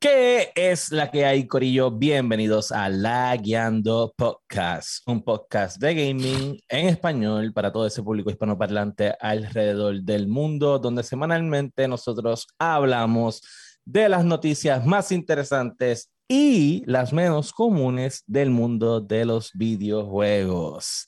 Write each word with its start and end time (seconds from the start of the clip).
¿Qué 0.00 0.52
es 0.54 0.92
la 0.92 1.10
que 1.10 1.24
hay, 1.24 1.48
Corillo? 1.48 1.90
Bienvenidos 1.90 2.70
a 2.70 2.88
La 2.88 3.36
Guiando 3.36 4.14
Podcast, 4.16 5.02
un 5.08 5.24
podcast 5.24 5.78
de 5.78 5.92
gaming 5.92 6.60
en 6.68 6.86
español 6.86 7.52
para 7.52 7.72
todo 7.72 7.84
ese 7.84 8.04
público 8.04 8.30
hispanoparlante 8.30 9.16
alrededor 9.18 10.00
del 10.02 10.28
mundo, 10.28 10.78
donde 10.78 11.02
semanalmente 11.02 11.88
nosotros 11.88 12.46
hablamos 12.60 13.42
de 13.84 14.08
las 14.08 14.24
noticias 14.24 14.86
más 14.86 15.10
interesantes 15.10 16.12
y 16.28 16.84
las 16.86 17.12
menos 17.12 17.52
comunes 17.52 18.22
del 18.28 18.50
mundo 18.50 19.00
de 19.00 19.24
los 19.24 19.50
videojuegos. 19.52 21.06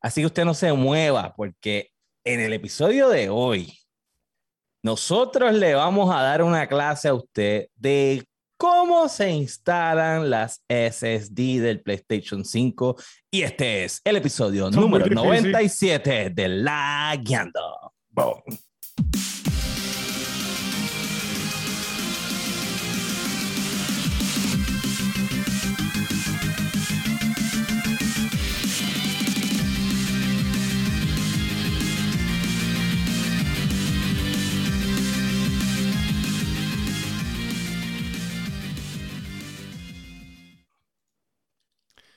Así 0.00 0.22
que 0.22 0.26
usted 0.26 0.44
no 0.44 0.54
se 0.54 0.72
mueva, 0.72 1.34
porque 1.36 1.90
en 2.24 2.40
el 2.40 2.52
episodio 2.52 3.10
de 3.10 3.28
hoy 3.28 3.72
nosotros 4.84 5.54
le 5.54 5.74
vamos 5.74 6.14
a 6.14 6.20
dar 6.20 6.42
una 6.42 6.66
clase 6.66 7.08
a 7.08 7.14
usted 7.14 7.68
de 7.74 8.22
cómo 8.58 9.08
se 9.08 9.30
instalan 9.30 10.28
las 10.28 10.62
SSD 10.68 11.62
del 11.62 11.80
PlayStation 11.80 12.44
5 12.44 12.94
y 13.30 13.42
este 13.42 13.84
es 13.84 14.02
el 14.04 14.16
episodio 14.16 14.70
número 14.70 15.06
97 15.06 16.28
de 16.34 16.48
La 16.48 17.18
Guiando. 17.18 17.94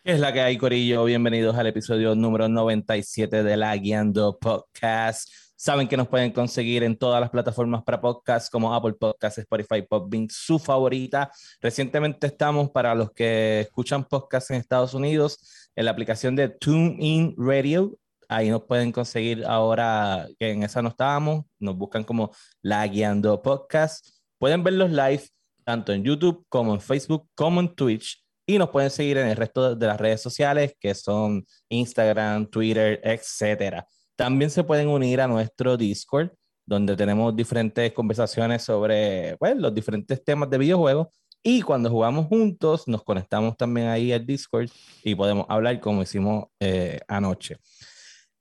Es 0.07 0.21
la 0.21 0.31
que 0.31 0.39
hay, 0.39 0.57
Corillo? 0.57 1.03
Bienvenidos 1.03 1.57
al 1.57 1.67
episodio 1.67 2.15
número 2.15 2.47
97 2.47 3.43
de 3.43 3.57
La 3.57 3.75
Guiando 3.75 4.39
Podcast. 4.39 5.29
Saben 5.53 5.89
que 5.89 5.97
nos 5.97 6.07
pueden 6.07 6.31
conseguir 6.31 6.83
en 6.83 6.97
todas 6.97 7.19
las 7.19 7.29
plataformas 7.29 7.83
para 7.83 7.99
podcast 7.99 8.49
como 8.49 8.73
Apple 8.73 8.93
Podcasts, 8.93 9.39
Spotify, 9.39 9.81
Podbean, 9.81 10.29
su 10.29 10.59
favorita. 10.59 11.29
Recientemente 11.59 12.27
estamos, 12.27 12.71
para 12.71 12.95
los 12.95 13.11
que 13.11 13.59
escuchan 13.59 14.05
podcasts 14.05 14.49
en 14.49 14.61
Estados 14.61 14.93
Unidos, 14.93 15.69
en 15.75 15.83
la 15.83 15.91
aplicación 15.91 16.37
de 16.37 16.47
TuneIn 16.47 17.35
Radio. 17.37 17.93
Ahí 18.29 18.49
nos 18.49 18.63
pueden 18.63 18.93
conseguir 18.93 19.43
ahora, 19.45 20.25
que 20.39 20.51
en 20.51 20.63
esa 20.63 20.81
no 20.81 20.87
estábamos, 20.87 21.43
nos 21.59 21.75
buscan 21.75 22.05
como 22.05 22.31
La 22.61 22.87
Guiando 22.87 23.41
Podcast. 23.41 24.07
Pueden 24.37 24.63
ver 24.63 24.75
los 24.75 24.89
live 24.89 25.23
tanto 25.65 25.91
en 25.91 26.05
YouTube 26.05 26.45
como 26.47 26.73
en 26.73 26.79
Facebook 26.79 27.27
como 27.35 27.59
en 27.59 27.75
Twitch 27.75 28.25
y 28.49 28.57
nos 28.57 28.69
pueden 28.69 28.89
seguir 28.89 29.17
en 29.17 29.27
el 29.27 29.35
resto 29.35 29.75
de 29.75 29.87
las 29.87 29.99
redes 29.99 30.21
sociales 30.21 30.73
que 30.79 30.95
son 30.95 31.45
Instagram, 31.67 32.47
Twitter, 32.47 33.01
etcétera. 33.03 33.85
También 34.15 34.49
se 34.49 34.63
pueden 34.63 34.87
unir 34.87 35.19
a 35.19 35.27
nuestro 35.27 35.75
Discord, 35.75 36.29
donde 36.65 36.95
tenemos 36.95 37.35
diferentes 37.35 37.91
conversaciones 37.91 38.63
sobre 38.63 39.35
bueno, 39.35 39.55
pues, 39.55 39.57
los 39.57 39.75
diferentes 39.75 40.23
temas 40.23 40.49
de 40.49 40.57
videojuegos. 40.57 41.07
Y 41.43 41.61
cuando 41.61 41.89
jugamos 41.89 42.27
juntos, 42.27 42.87
nos 42.87 43.03
conectamos 43.03 43.55
también 43.57 43.87
ahí 43.87 44.11
al 44.13 44.25
Discord 44.25 44.69
y 45.03 45.13
podemos 45.13 45.45
hablar 45.49 45.79
como 45.81 46.01
hicimos 46.01 46.45
eh, 46.59 46.99
anoche. 47.07 47.57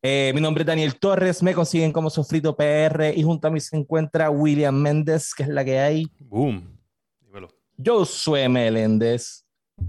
Eh, 0.03 0.31
mi 0.35 0.41
nombre 0.41 0.63
es 0.63 0.67
Daniel 0.67 0.99
Torres, 1.01 1.43
me 1.43 1.53
consiguen 1.53 1.91
como 1.91 2.11
Sofrito 2.11 2.57
PR 2.57 3.13
y 3.15 3.25
junto 3.25 3.49
a 3.49 3.51
mí 3.51 3.59
se 3.59 3.77
encuentra 3.77 4.31
William 4.31 4.75
Méndez, 4.75 5.35
que 5.35 5.43
es 5.43 5.49
la 5.49 5.65
que 5.65 5.81
hay. 5.81 6.07
Boom. 6.21 6.79
Dímelo. 7.21 7.49
Josué 7.85 8.49
Meléndez. 8.49 9.46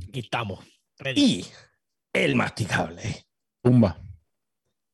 Aquí 0.09 0.19
estamos. 0.19 0.59
Y 1.15 1.45
el 2.13 2.35
masticable. 2.35 3.25
Pumba. 3.61 3.97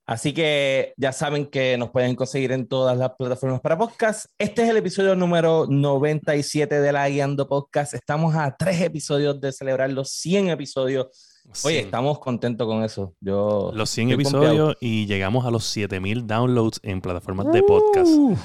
Así 0.06 0.34
que 0.34 0.94
ya 0.98 1.14
saben 1.14 1.46
que 1.46 1.78
nos 1.78 1.90
pueden 1.92 2.16
conseguir 2.16 2.52
en 2.52 2.68
todas 2.68 2.98
las 2.98 3.12
plataformas 3.18 3.62
para 3.62 3.78
podcast. 3.78 4.26
Este 4.38 4.64
es 4.64 4.70
el 4.70 4.76
episodio 4.76 5.16
número 5.16 5.66
97 5.70 6.82
de 6.82 6.92
la 6.92 7.08
Guiando 7.08 7.48
Podcast. 7.48 7.94
Estamos 7.94 8.36
a 8.36 8.54
tres 8.58 8.82
episodios 8.82 9.40
de 9.40 9.54
celebrar 9.54 9.90
los 9.92 10.10
100 10.12 10.50
episodios. 10.50 11.42
Oye, 11.64 11.80
estamos 11.80 12.20
contentos 12.20 12.68
con 12.68 12.84
eso. 12.84 13.16
Yo 13.22 13.72
los 13.74 13.90
100 13.92 14.12
episodios 14.12 14.76
y 14.82 15.06
llegamos 15.06 15.46
a 15.46 15.52
los 15.52 15.64
7000 15.64 16.28
downloads 16.28 16.82
en 16.84 17.00
plataformas 17.00 17.54
de 17.54 17.64
podcast. 17.64 18.12
Uh, 18.12 18.38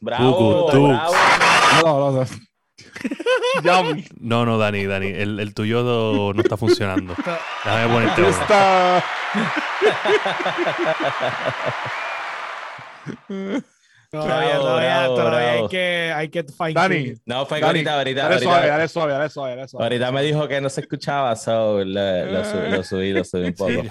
bravo, 0.00 0.66
bravo. 0.66 1.14
No, 1.84 2.10
no, 2.10 2.12
no, 2.12 2.26
no, 4.20 4.58
Dani, 4.58 4.86
Dani, 4.86 5.08
el, 5.08 5.40
el 5.40 5.54
tuyo 5.54 6.32
no 6.34 6.40
está 6.40 6.56
funcionando. 6.56 7.14
Déjame 7.64 7.92
ponerte 7.92 8.20
uno. 8.22 8.30
Está... 8.30 9.04
Todavía, 14.10 14.56
todavía, 14.56 15.06
todavía 15.06 15.52
hay 15.52 15.68
que, 15.68 16.12
hay 16.16 16.28
que 16.30 16.42
find 16.44 16.72
Dani, 16.72 17.12
no, 17.26 17.44
fue 17.44 17.60
ahorita, 17.60 17.94
ahorita. 17.94 18.22
Dale 18.22 18.38
suave, 18.40 18.66
dale 18.66 18.88
suave, 18.88 19.12
dale 19.12 19.28
suave, 19.28 19.56
dale 19.56 19.68
suave. 19.68 19.84
Ahorita 19.84 20.12
me 20.12 20.22
dijo 20.22 20.48
que 20.48 20.62
no 20.62 20.70
se 20.70 20.80
escuchaba, 20.80 21.36
so 21.36 21.84
lo, 21.84 22.26
lo, 22.26 22.82
subí, 22.84 23.12
lo 23.12 23.22
subí 23.22 23.48
un 23.48 23.52
poco. 23.52 23.82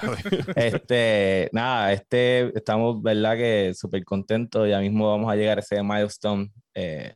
este, 0.55 1.49
nada, 1.51 1.93
este, 1.93 2.51
estamos, 2.57 2.99
verdad 3.03 3.35
que 3.35 3.73
súper 3.75 4.03
contentos. 4.03 4.67
Ya 4.67 4.79
mismo 4.79 5.07
vamos 5.07 5.31
a 5.31 5.35
llegar 5.35 5.59
a 5.59 5.61
ese 5.61 5.83
milestone. 5.83 6.49
Eh, 6.73 7.13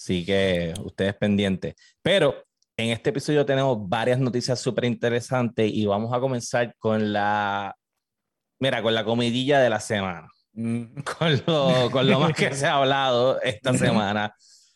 Así 0.00 0.24
que 0.24 0.72
ustedes 0.82 1.14
pendientes. 1.14 1.74
Pero 2.00 2.42
en 2.74 2.88
este 2.88 3.10
episodio 3.10 3.44
tenemos 3.44 3.86
varias 3.86 4.18
noticias 4.18 4.58
súper 4.58 4.86
interesantes 4.86 5.70
y 5.70 5.84
vamos 5.84 6.10
a 6.14 6.20
comenzar 6.20 6.74
con 6.78 7.12
la, 7.12 7.76
mira, 8.58 8.82
con 8.82 8.94
la 8.94 9.04
comidilla 9.04 9.60
de 9.60 9.68
la 9.68 9.78
semana. 9.78 10.26
Mm. 10.54 11.02
Con 11.18 11.42
lo, 11.46 11.90
con 11.92 12.10
lo 12.10 12.18
más 12.18 12.32
que 12.32 12.52
se 12.52 12.66
ha 12.66 12.76
hablado 12.76 13.40
esta 13.40 13.72
semana. 13.74 14.34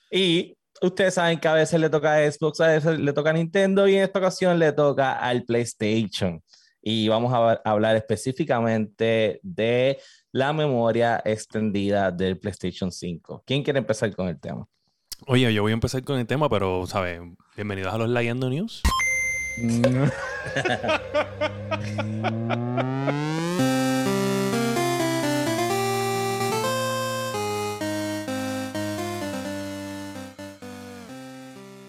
Y 0.09 0.57
ustedes 0.81 1.15
saben 1.15 1.41
que 1.41 1.49
a 1.49 1.55
veces 1.55 1.81
le 1.81 1.91
toca 1.91 2.15
a 2.15 2.31
Xbox, 2.31 2.61
a 2.61 2.69
veces 2.69 3.01
le 3.01 3.13
toca 3.13 3.31
a 3.31 3.33
Nintendo 3.33 3.89
y 3.89 3.97
en 3.97 4.05
esta 4.05 4.21
ocasión 4.21 4.59
le 4.59 4.73
toca 4.73 5.19
al 5.19 5.45
PlayStation. 5.45 6.41
Y 6.81 7.09
vamos 7.09 7.33
a 7.33 7.63
hablar 7.65 7.97
específicamente 7.97 9.41
de 9.43 9.99
la 10.33 10.53
memoria 10.53 11.21
extendida 11.25 12.13
del 12.13 12.39
PlayStation 12.39 12.93
5. 12.93 13.43
¿Quién 13.45 13.65
quiere 13.65 13.79
empezar 13.81 14.15
con 14.15 14.29
el 14.29 14.39
tema? 14.39 14.69
Oye, 15.27 15.55
yo 15.55 15.63
voy 15.63 15.71
a 15.71 15.75
empezar 15.75 16.05
con 16.05 16.19
el 16.19 16.27
tema, 16.27 16.51
pero, 16.51 16.87
¿sabes? 16.87 17.19
Bienvenidos 17.57 17.95
a 17.95 17.97
los 17.97 18.11
Layando 18.11 18.51
News. 18.51 18.83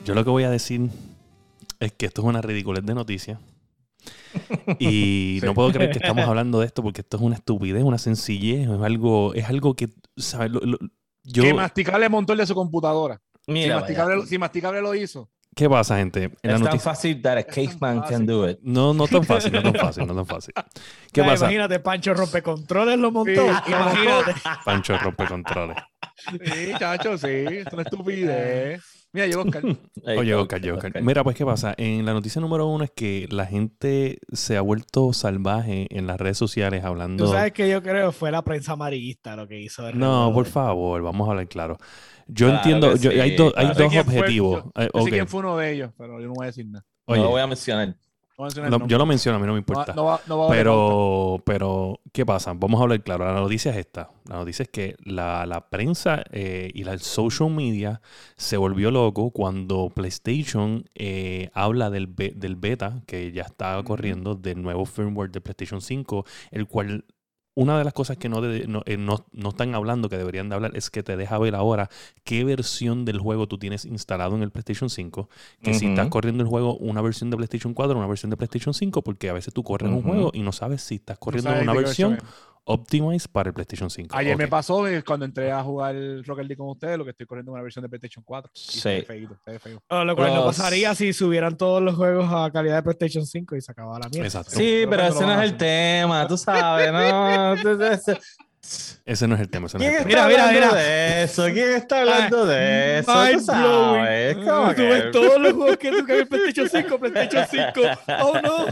Yo 0.05 0.13
lo 0.13 0.23
que 0.23 0.29
voy 0.29 0.43
a 0.43 0.49
decir 0.49 0.89
es 1.81 1.91
que 1.91 2.05
esto 2.05 2.21
es 2.21 2.27
una 2.27 2.41
ridiculez 2.41 2.85
de 2.85 2.95
noticias. 2.95 3.37
Y 4.79 5.39
no 5.43 5.53
puedo 5.53 5.73
creer 5.73 5.91
que 5.91 5.97
estamos 5.97 6.23
hablando 6.25 6.61
de 6.61 6.67
esto 6.67 6.81
porque 6.81 7.01
esto 7.01 7.17
es 7.17 7.23
una 7.23 7.35
estupidez, 7.35 7.83
una 7.83 7.97
sencillez, 7.97 8.69
es 8.69 8.81
algo, 8.81 9.33
es 9.33 9.49
algo 9.49 9.75
que, 9.75 9.89
¿sabes? 10.15 10.53
Yo... 11.23 11.43
Que 11.43 11.53
Masticable 11.53 12.07
montó 12.07 12.31
el 12.31 12.39
de 12.39 12.45
su 12.45 12.55
computadora. 12.55 13.21
Mira, 13.47 13.85
si, 14.25 14.37
masticable, 14.37 14.81
lo 14.81 14.95
hizo. 14.95 15.29
¿Qué 15.55 15.69
pasa, 15.69 15.97
gente? 15.97 16.31
En 16.43 16.51
es 16.51 16.61
tan 16.61 16.79
fácil 16.81 17.21
that 17.21 17.37
a 17.37 17.43
caveman 17.43 18.01
can 18.01 18.25
do 18.25 18.49
it. 18.49 18.59
No, 18.61 18.93
no 18.93 19.07
tan 19.07 19.23
fácil, 19.25 19.53
no 19.53 19.63
tan 19.63 19.75
fácil, 19.75 20.05
no 20.05 20.13
tan 20.13 20.25
fácil. 20.25 20.53
¿Qué 21.13 21.23
pasa? 21.23 21.45
Imagínate, 21.45 21.79
Pancho 21.79 22.13
Rompecontroles 22.13 22.99
lo 22.99 23.11
montó. 23.11 23.45
imagínate. 23.67 24.33
Pancho 24.65 24.97
Rompecontroles. 24.97 25.77
Sí, 26.43 26.73
chacho, 26.77 27.17
sí. 27.17 27.27
Es 27.27 27.71
una 27.71 27.83
estupidez. 27.83 28.81
Mira, 29.15 29.27
llegó 29.27 29.43
Oscar. 29.43 29.63
Oye, 30.17 30.35
Oscar, 30.35 30.61
llegó 30.61 30.75
Oscar. 30.75 31.01
Mira, 31.01 31.23
pues, 31.23 31.37
¿qué 31.37 31.45
pasa? 31.45 31.73
En 31.77 32.05
la 32.05 32.11
noticia 32.11 32.41
número 32.41 32.67
uno 32.67 32.83
es 32.83 32.91
que 32.91 33.29
la 33.31 33.45
gente 33.45 34.19
se 34.33 34.57
ha 34.57 34.61
vuelto 34.61 35.13
salvaje 35.13 35.87
en 35.89 36.05
las 36.05 36.19
redes 36.19 36.37
sociales 36.37 36.83
hablando... 36.83 37.23
Tú 37.23 37.31
sabes 37.31 37.53
que 37.53 37.69
yo 37.69 37.81
creo 37.81 38.07
que 38.07 38.11
fue 38.11 38.29
la 38.29 38.41
prensa 38.41 38.73
amarillista 38.73 39.37
lo 39.37 39.47
que 39.47 39.61
hizo. 39.61 39.89
No, 39.93 40.33
por 40.33 40.47
favor, 40.47 41.01
vamos 41.01 41.29
a 41.29 41.31
hablar 41.31 41.47
claro. 41.47 41.77
Yo 42.27 42.49
entiendo, 42.49 42.91
hay, 42.91 43.19
hay 43.21 43.35
dos 43.37 43.53
objetivos. 43.95 44.65
yo, 44.65 44.71
eh, 44.75 44.89
sé 45.05 45.09
quién 45.11 45.27
fue 45.29 45.39
uno 45.39 45.55
de 45.55 45.71
ellos, 45.71 45.91
pero 45.97 46.19
yo 46.19 46.27
no 46.27 46.33
voy 46.33 46.43
a 46.43 46.47
decir 46.47 46.65
nada. 46.67 46.85
no 47.07 47.15
lo 47.15 47.29
voy 47.29 47.41
a 47.41 47.47
mencionar. 47.47 47.95
Yo 48.87 48.97
lo 48.97 49.05
menciono, 49.05 49.37
a 49.37 49.39
mí 49.39 49.47
no 49.47 49.53
me 49.53 49.59
importa. 49.59 49.95
pero, 50.49 51.41
pero, 51.45 51.99
¿qué 52.11 52.25
pasa? 52.25 52.53
Vamos 52.53 52.79
a 52.79 52.83
hablar 52.83 53.01
claro. 53.01 53.25
La 53.25 53.39
noticia 53.39 53.71
es 53.71 53.77
esta. 53.77 54.09
La 54.27 54.37
noticia 54.37 54.63
es 54.63 54.69
que 54.69 54.95
la, 55.03 55.45
la 55.45 55.69
prensa 55.69 56.23
eh, 56.31 56.69
y 56.73 56.83
la 56.83 56.97
social 56.97 57.49
media 57.49 58.01
se 58.35 58.57
volvió 58.57 58.91
loco 58.91 59.31
cuando 59.31 59.89
PlayStation 59.89 60.83
eh, 60.95 61.49
habla 61.53 61.89
del, 61.89 62.13
del 62.15 62.55
beta 62.55 63.01
que 63.05 63.31
ya 63.31 63.43
está 63.43 63.81
corriendo 63.83 64.35
del 64.35 64.61
nuevo 64.61 64.85
firmware 64.85 65.31
de 65.31 65.41
PlayStation 65.41 65.79
5, 65.79 66.25
el 66.51 66.67
cual 66.67 67.05
una 67.55 67.77
de 67.77 67.85
las 67.85 67.93
cosas 67.93 68.17
que 68.17 68.29
no, 68.29 68.43
eh, 68.43 68.67
no, 68.67 68.83
no, 69.31 69.49
están 69.49 69.73
hablando, 69.75 70.09
que 70.09 70.17
deberían 70.17 70.49
de 70.49 70.55
hablar, 70.55 70.71
es 70.75 70.89
que 70.89 71.03
te 71.03 71.15
deja 71.15 71.37
ver 71.39 71.55
ahora 71.55 71.89
qué 72.23 72.43
versión 72.43 73.05
del 73.05 73.19
juego 73.19 73.47
tú 73.47 73.57
tienes 73.57 73.85
instalado 73.85 74.35
en 74.35 74.43
el 74.43 74.51
PlayStation 74.51 74.89
5. 74.89 75.29
Que 75.61 75.73
si 75.73 75.87
estás 75.87 76.09
corriendo 76.09 76.43
el 76.43 76.49
juego, 76.49 76.75
una 76.77 77.01
versión 77.01 77.29
de 77.29 77.37
PlayStation 77.37 77.73
4, 77.73 77.97
una 77.97 78.07
versión 78.07 78.29
de 78.29 78.37
PlayStation 78.37 78.73
5, 78.73 79.01
porque 79.01 79.29
a 79.29 79.33
veces 79.33 79.53
tú 79.53 79.63
corres 79.63 79.89
un 79.89 80.03
juego 80.03 80.31
y 80.33 80.41
no 80.41 80.51
sabes 80.51 80.81
si 80.81 80.95
estás 80.95 81.17
corriendo 81.17 81.51
una 81.51 81.73
versión 81.73 82.19
Optimize 82.67 83.27
para 83.27 83.49
el 83.49 83.53
PlayStation 83.53 83.89
5. 83.91 84.15
Ayer 84.17 84.35
me 84.35 84.47
pasó 84.47 84.83
cuando 85.05 85.25
entré 85.25 85.51
a 85.51 85.61
jugar 85.61 85.95
Rocket 86.25 86.45
League 86.45 86.57
con 86.57 86.69
ustedes, 86.69 86.97
lo 86.97 87.05
que 87.05 87.11
estoy 87.11 87.27
corriendo 87.27 87.51
una 87.51 87.61
versión 87.61 87.83
de 87.83 87.89
PlayStation 87.89 88.23
4. 88.23 88.51
Sí. 88.55 89.05
lo 89.89 90.15
cual 90.15 90.33
no 90.33 90.45
pasaría 90.45 90.95
si 90.95 91.13
subieran 91.13 91.57
todos 91.57 91.81
los 91.81 91.95
juegos 91.95 92.27
a 92.31 92.49
calidad 92.51 92.77
de 92.77 92.83
PlayStation 92.83 93.25
5 93.25 93.55
y 93.55 93.61
se 93.61 93.71
acababa 93.71 93.99
la 93.99 94.09
mierda. 94.09 94.25
Exacto. 94.25 94.49
Sí, 94.49 94.85
pero, 94.89 95.03
ese 95.07 95.25
no 95.25 95.33
es 95.39 95.51
el 95.51 95.57
tema, 95.57 96.27
tú 96.27 96.37
sabes, 96.37 96.91
¿no? 96.91 97.53
ese 99.05 99.27
no 99.27 99.35
es 99.35 99.41
el 99.41 99.49
tema. 99.49 99.67
¿Quién 99.67 99.93
está 99.93 100.05
mira, 100.05 100.27
mira, 100.27 100.51
mira. 100.51 100.73
de 100.73 101.23
eso? 101.23 101.43
¿Quién 101.45 101.73
está 101.73 101.99
hablando 101.99 102.47
de 102.47 102.99
eso? 102.99 103.11
¿Tú 103.31 103.39
sabes? 103.41 104.37
¿Cómo 104.37 104.73
tú 104.73 104.81
ves 104.81 105.11
todos 105.11 105.39
los 105.39 105.53
juegos 105.53 105.77
que 105.77 105.91
tú 105.91 105.97
en 105.97 106.27
PlayStation 106.27 106.69
5, 106.69 106.99
PlayStation 107.13 107.73
5. 107.73 107.81
Oh 108.23 108.41
no. 108.41 108.65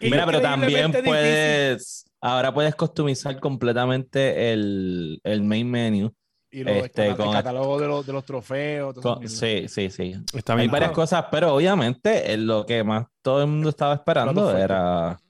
Mira, 0.00 0.26
pero 0.26 0.40
también 0.40 0.92
puedes. 0.92 2.03
Ahora 2.24 2.54
puedes 2.54 2.74
customizar 2.74 3.38
completamente 3.38 4.50
el, 4.50 5.20
el 5.24 5.42
main 5.42 5.70
menu. 5.70 6.10
Y 6.50 6.66
este, 6.66 7.14
con 7.16 7.28
el 7.28 7.32
catálogo 7.34 7.78
de 7.78 7.86
los, 7.86 8.06
de 8.06 8.12
los 8.14 8.24
trofeos. 8.24 8.96
sí, 9.26 9.68
sí, 9.68 9.90
sí. 9.90 10.14
Hay 10.46 10.68
varias 10.68 10.92
cosas, 10.92 11.26
pero 11.30 11.54
obviamente 11.54 12.32
eh, 12.32 12.38
lo 12.38 12.64
que 12.64 12.82
más 12.82 13.08
todo 13.20 13.42
el 13.42 13.48
mundo 13.48 13.68
estaba 13.68 13.92
esperando 13.92 14.56
era. 14.56 15.20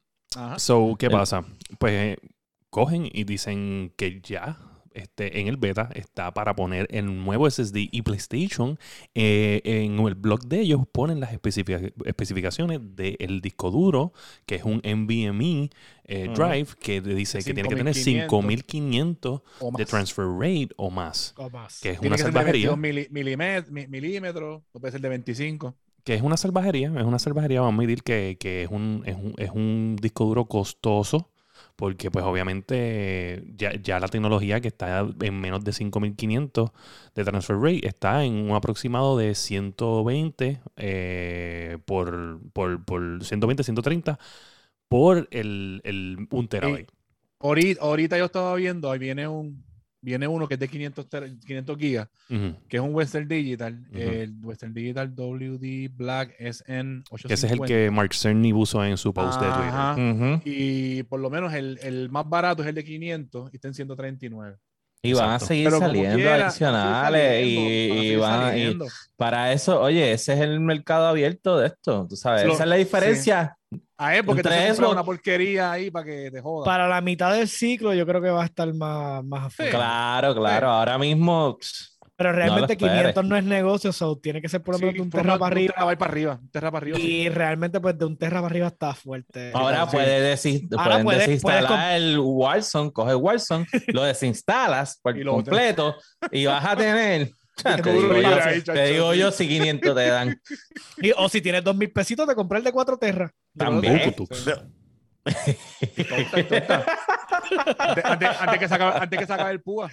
So, 0.57 0.95
¿qué 0.97 1.11
pasa? 1.11 1.45
Pues 1.81 1.93
eh, 1.95 2.19
cogen 2.71 3.09
y 3.11 3.25
dicen 3.25 3.93
que 3.97 4.21
ya 4.21 4.57
este, 4.95 5.41
en 5.41 5.49
el 5.49 5.57
beta 5.57 5.91
está 5.95 6.33
para 6.33 6.55
poner 6.55 6.87
el 6.91 7.25
nuevo 7.25 7.51
SSD 7.51 7.89
y 7.91 8.03
PlayStation. 8.03 8.79
Eh, 9.15 9.61
en 9.65 9.99
el 9.99 10.15
blog 10.15 10.47
de 10.47 10.61
ellos 10.61 10.83
ponen 10.91 11.21
las 11.21 11.33
especificaciones 11.33 12.81
del 12.95 13.41
disco 13.41 13.71
duro, 13.71 14.13
que 14.47 14.55
es 14.55 14.65
un 14.65 14.81
NVMe 14.85 15.71
eh, 16.05 16.29
Drive, 16.35 16.69
que 16.79 17.01
dice 17.01 17.39
que 17.39 17.53
tiene 17.55 17.69
que 17.69 17.77
tener 17.77 17.95
5500 17.95 19.43
de 19.77 19.85
transfer 19.85 20.27
rate 20.27 20.71
o 20.77 20.91
más. 20.91 21.35
Que 21.83 21.91
es 21.91 21.99
una 22.01 22.17
salvajería. 22.17 22.75
milímetros, 22.77 24.63
puede 24.73 24.93
ser 24.93 25.01
de 25.01 25.09
25 25.09 25.75
que 26.05 26.15
es 26.15 26.21
una 26.21 26.37
salvajería, 26.37 26.93
es 26.99 27.05
una 27.05 27.19
salvajería, 27.19 27.63
vamos 27.63 27.83
a 27.83 27.87
decir 27.87 28.03
que, 28.03 28.37
que 28.39 28.65
es, 28.65 28.71
un, 28.71 29.03
es, 29.07 29.17
un, 29.17 29.35
es 29.39 29.51
un 29.51 29.97
disco 29.99 30.27
duro 30.27 30.45
costoso 30.45 31.31
porque 31.77 32.11
pues 32.11 32.25
obviamente 32.25 33.45
ya, 33.57 33.99
la 33.99 34.09
tecnología 34.09 34.61
que 34.61 34.69
está 34.69 35.07
en 35.21 35.41
menos 35.41 35.65
de 35.65 35.73
5500 35.73 36.71
de 37.15 37.25
transfer 37.25 37.57
rate 37.57 37.87
está 37.87 38.25
en 38.25 38.35
un 38.35 38.53
aproximado 38.53 39.17
de 39.19 39.35
120 39.35 40.61
eh, 40.77 41.79
por, 41.85 42.41
por, 42.53 42.85
por, 42.85 43.25
120, 43.25 43.65
130 43.65 44.19
por 44.89 45.29
el, 45.31 45.81
el 45.85 46.29
1 46.31 46.49
terabyte. 46.49 46.91
ahorita, 47.41 48.19
yo 48.19 48.25
estaba 48.25 48.55
viendo, 48.55 48.91
ahí 48.91 48.99
viene 48.99 49.27
un, 49.27 49.65
viene 50.05 50.29
uno 50.29 50.47
que 50.47 50.55
es 50.55 50.61
de 50.61 50.69
500, 50.69 51.07
500 51.47 51.79
gigas, 51.79 52.09
que 52.69 52.77
es 52.77 52.81
un 52.81 52.95
Western 52.95 53.27
Digital, 53.27 53.87
el 53.93 54.35
Western 54.43 54.75
Digital 54.75 55.15
WD 55.15 55.91
Black 55.97 56.35
SN 56.39 57.05
850. 57.11 57.35
Ese 57.35 57.47
es 57.47 57.53
el 57.53 57.61
que 57.61 57.91
Mark 57.91 58.15
Cerny 58.15 58.53
puso 58.53 58.85
en 58.85 58.97
su 58.97 59.15
post 59.15 59.41
de 59.41 59.49
Twitter. 59.49 60.41
Y 60.45 61.03
por 61.05 61.21
lo 61.21 61.31
menos 61.31 61.55
el, 61.55 61.79
el, 61.83 62.11
más 62.11 62.29
barato 62.29 62.63
es 62.63 62.69
el 62.69 62.75
de 62.75 62.85
500 62.85 63.51
y 63.53 63.57
está 63.57 63.69
en 63.69 63.75
139. 63.75 64.57
Y 65.03 65.13
van 65.13 65.31
a 65.31 65.39
seguir 65.39 65.71
saliendo 65.71 66.31
adicionales 66.31 67.47
y, 67.47 68.17
van 68.17 68.59
y 68.59 68.79
para 69.17 69.53
eso, 69.53 69.81
oye, 69.81 70.13
ese 70.13 70.33
es 70.33 70.41
el 70.41 70.61
mercado 70.61 71.07
abierto 71.07 71.59
de 71.59 71.69
esto, 71.69 72.07
tú 72.09 72.17
sabes, 72.17 72.45
esa 72.45 72.63
es 72.63 72.69
la 72.69 72.77
diferencia. 72.77 73.59
A 73.97 74.17
él, 74.17 74.25
porque 74.25 74.43
te 74.43 74.69
eso, 74.69 74.91
una 74.91 75.05
porquería 75.05 75.73
ahí 75.73 75.91
para 75.91 76.05
que 76.05 76.31
te 76.31 76.41
joda. 76.41 76.65
Para 76.65 76.89
la 76.89 77.01
mitad 77.01 77.33
del 77.35 77.49
ciclo, 77.49 77.95
yo 77.95 78.07
creo 78.07 78.21
que 78.21 78.31
va 78.31 78.43
a 78.43 78.47
estar 78.47 78.73
más, 78.75 79.25
más 79.25 79.55
Claro, 79.55 80.35
claro. 80.35 80.69
Ahora 80.69 80.99
mismo. 80.99 81.59
Pero 82.17 82.33
realmente 82.33 82.77
500 82.77 83.25
no 83.25 83.37
es 83.37 83.45
negocio, 83.45 83.93
so, 83.93 84.17
tiene 84.19 84.41
que 84.41 84.49
ser 84.49 84.63
por 84.63 84.75
lo 84.75 84.79
menos 84.79 84.95
de 84.95 85.01
un 85.01 85.11
terra 85.11 85.37
para 85.37 85.53
arriba. 85.53 85.75
Un 85.77 85.97
para 85.97 86.11
arriba, 86.11 86.39
un 86.41 86.49
terra 86.49 86.71
para 86.71 86.85
arriba. 86.85 86.99
Y 87.01 87.29
realmente, 87.29 87.81
pues 87.81 87.99
de 87.99 88.05
un 88.05 88.17
terra 88.17 88.37
para 88.37 88.47
arriba 88.47 88.69
está 88.69 88.95
fuerte. 88.95 89.51
Ahora 89.53 89.87
puedes 89.87 90.23
decir, 90.23 90.69
pueden 90.69 91.07
desinstalar 91.07 91.97
el 91.97 92.19
Warzone, 92.21 92.93
coge 92.93 93.15
Warzone, 93.17 93.67
lo 93.89 94.03
desinstalas 94.05 95.01
por 95.03 95.21
completo 95.25 95.97
y 96.31 96.47
vas 96.47 96.65
a 96.65 96.77
tener. 96.77 97.31
Te, 97.63 98.87
digo 98.87 99.15
yo, 99.15 99.31
si 99.31 99.49
500 99.49 99.95
te 99.95 100.07
dan. 100.07 100.41
o 101.17 101.29
si 101.29 101.41
tienes 101.41 101.63
2 101.65 101.77
mil 101.77 101.93
pesitos, 101.93 102.27
te 102.27 102.35
compras 102.35 102.59
el 102.61 102.65
de 102.65 102.73
4 102.73 102.99
terras. 102.99 103.31
También. 103.57 104.15
antes, 107.79 108.59
que 108.59 108.69
se 108.69 109.33
acabe, 109.33 109.53
el 109.53 109.63
púa. 109.63 109.91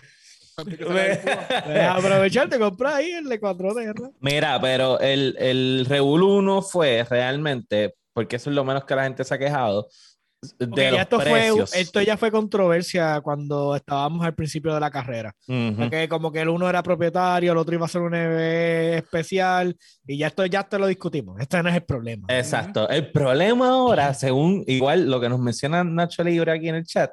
Aprovechar 1.90 2.50
de 2.50 2.60
comprar 2.60 2.96
ahí 2.96 3.12
el 3.12 3.30
de 3.30 3.40
4 3.40 3.76
terras. 3.76 4.12
Mira, 4.20 4.60
pero 4.60 5.00
el, 5.00 5.36
el 5.40 5.86
Revol 5.88 6.24
1 6.24 6.62
fue 6.62 7.06
realmente, 7.10 7.96
porque 8.14 8.36
eso 8.36 8.50
es 8.50 8.56
lo 8.56 8.66
menos 8.66 8.84
que 8.86 8.96
la 8.96 9.04
gente 9.04 9.24
se 9.24 9.34
ha 9.34 9.40
quejado, 9.40 9.88
de 10.42 10.96
esto, 10.98 11.20
fue, 11.20 11.52
esto 11.76 12.02
ya 12.02 12.18
fue 12.18 12.32
controversia 12.32 13.22
cuando 13.22 13.76
estábamos 13.76 14.26
al 14.26 14.34
principio 14.34 14.74
de 14.74 14.80
la 14.80 14.90
carrera. 14.90 15.36
Porque 15.46 16.08
como 16.10 16.32
que 16.32 16.42
el 16.42 16.50
uno 16.50 16.68
era 16.68 16.82
propietario, 16.82 17.52
el 17.52 17.58
otro 17.58 17.76
iba 17.76 17.86
a 17.86 17.90
ser 17.90 18.02
un 18.02 18.16
EV 18.16 18.98
especial 18.98 19.78
y 20.08 20.18
ya 20.18 20.28
esto 20.28 20.46
ya 20.48 20.64
te 20.64 20.80
lo 20.80 20.88
discutimos. 20.88 21.40
Este 21.40 21.62
no 21.62 21.70
es 21.70 21.76
el 21.76 21.84
problema. 21.84 22.26
Exacto. 22.28 22.90
El 22.90 23.12
problema 23.12 23.70
ahora, 23.70 24.14
según 24.16 24.64
igual 24.66 25.10
lo 25.10 25.22
que 25.22 25.30
nos 25.30 25.40
menciona 25.40 25.84
Nacho 25.84 26.24
Libre 26.24 26.52
aquí 26.52 26.70
en 26.70 26.76
el 26.76 26.86
chat, 26.86 27.12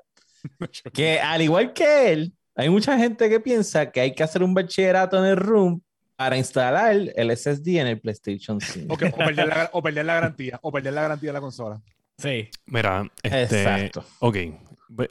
que 0.94 1.20
al 1.20 1.42
igual 1.42 1.74
que 1.74 2.12
él, 2.12 2.32
hay 2.54 2.70
mucha 2.70 2.96
gente 2.96 3.28
que 3.28 3.40
piensa 3.40 3.90
que 3.90 4.00
hay 4.00 4.14
que 4.14 4.22
hacer 4.22 4.42
un 4.42 4.54
bachillerato 4.54 5.18
en 5.18 5.26
el 5.26 5.36
room 5.36 5.82
para 6.16 6.36
instalar 6.36 6.96
el 7.14 7.36
SSD 7.36 7.78
en 7.78 7.86
el 7.88 8.00
PlayStation 8.00 8.60
5. 8.60 8.92
o, 8.92 8.96
perder 8.96 9.46
la, 9.46 9.70
o 9.72 9.82
perder 9.82 10.04
la 10.04 10.14
garantía, 10.20 10.58
o 10.62 10.72
perder 10.72 10.94
la 10.94 11.02
garantía 11.02 11.28
de 11.28 11.34
la 11.34 11.40
consola. 11.40 11.80
Sí. 12.18 12.48
Mira, 12.66 13.10
este, 13.22 13.62
Exacto. 13.62 14.04
Ok. 14.18 14.36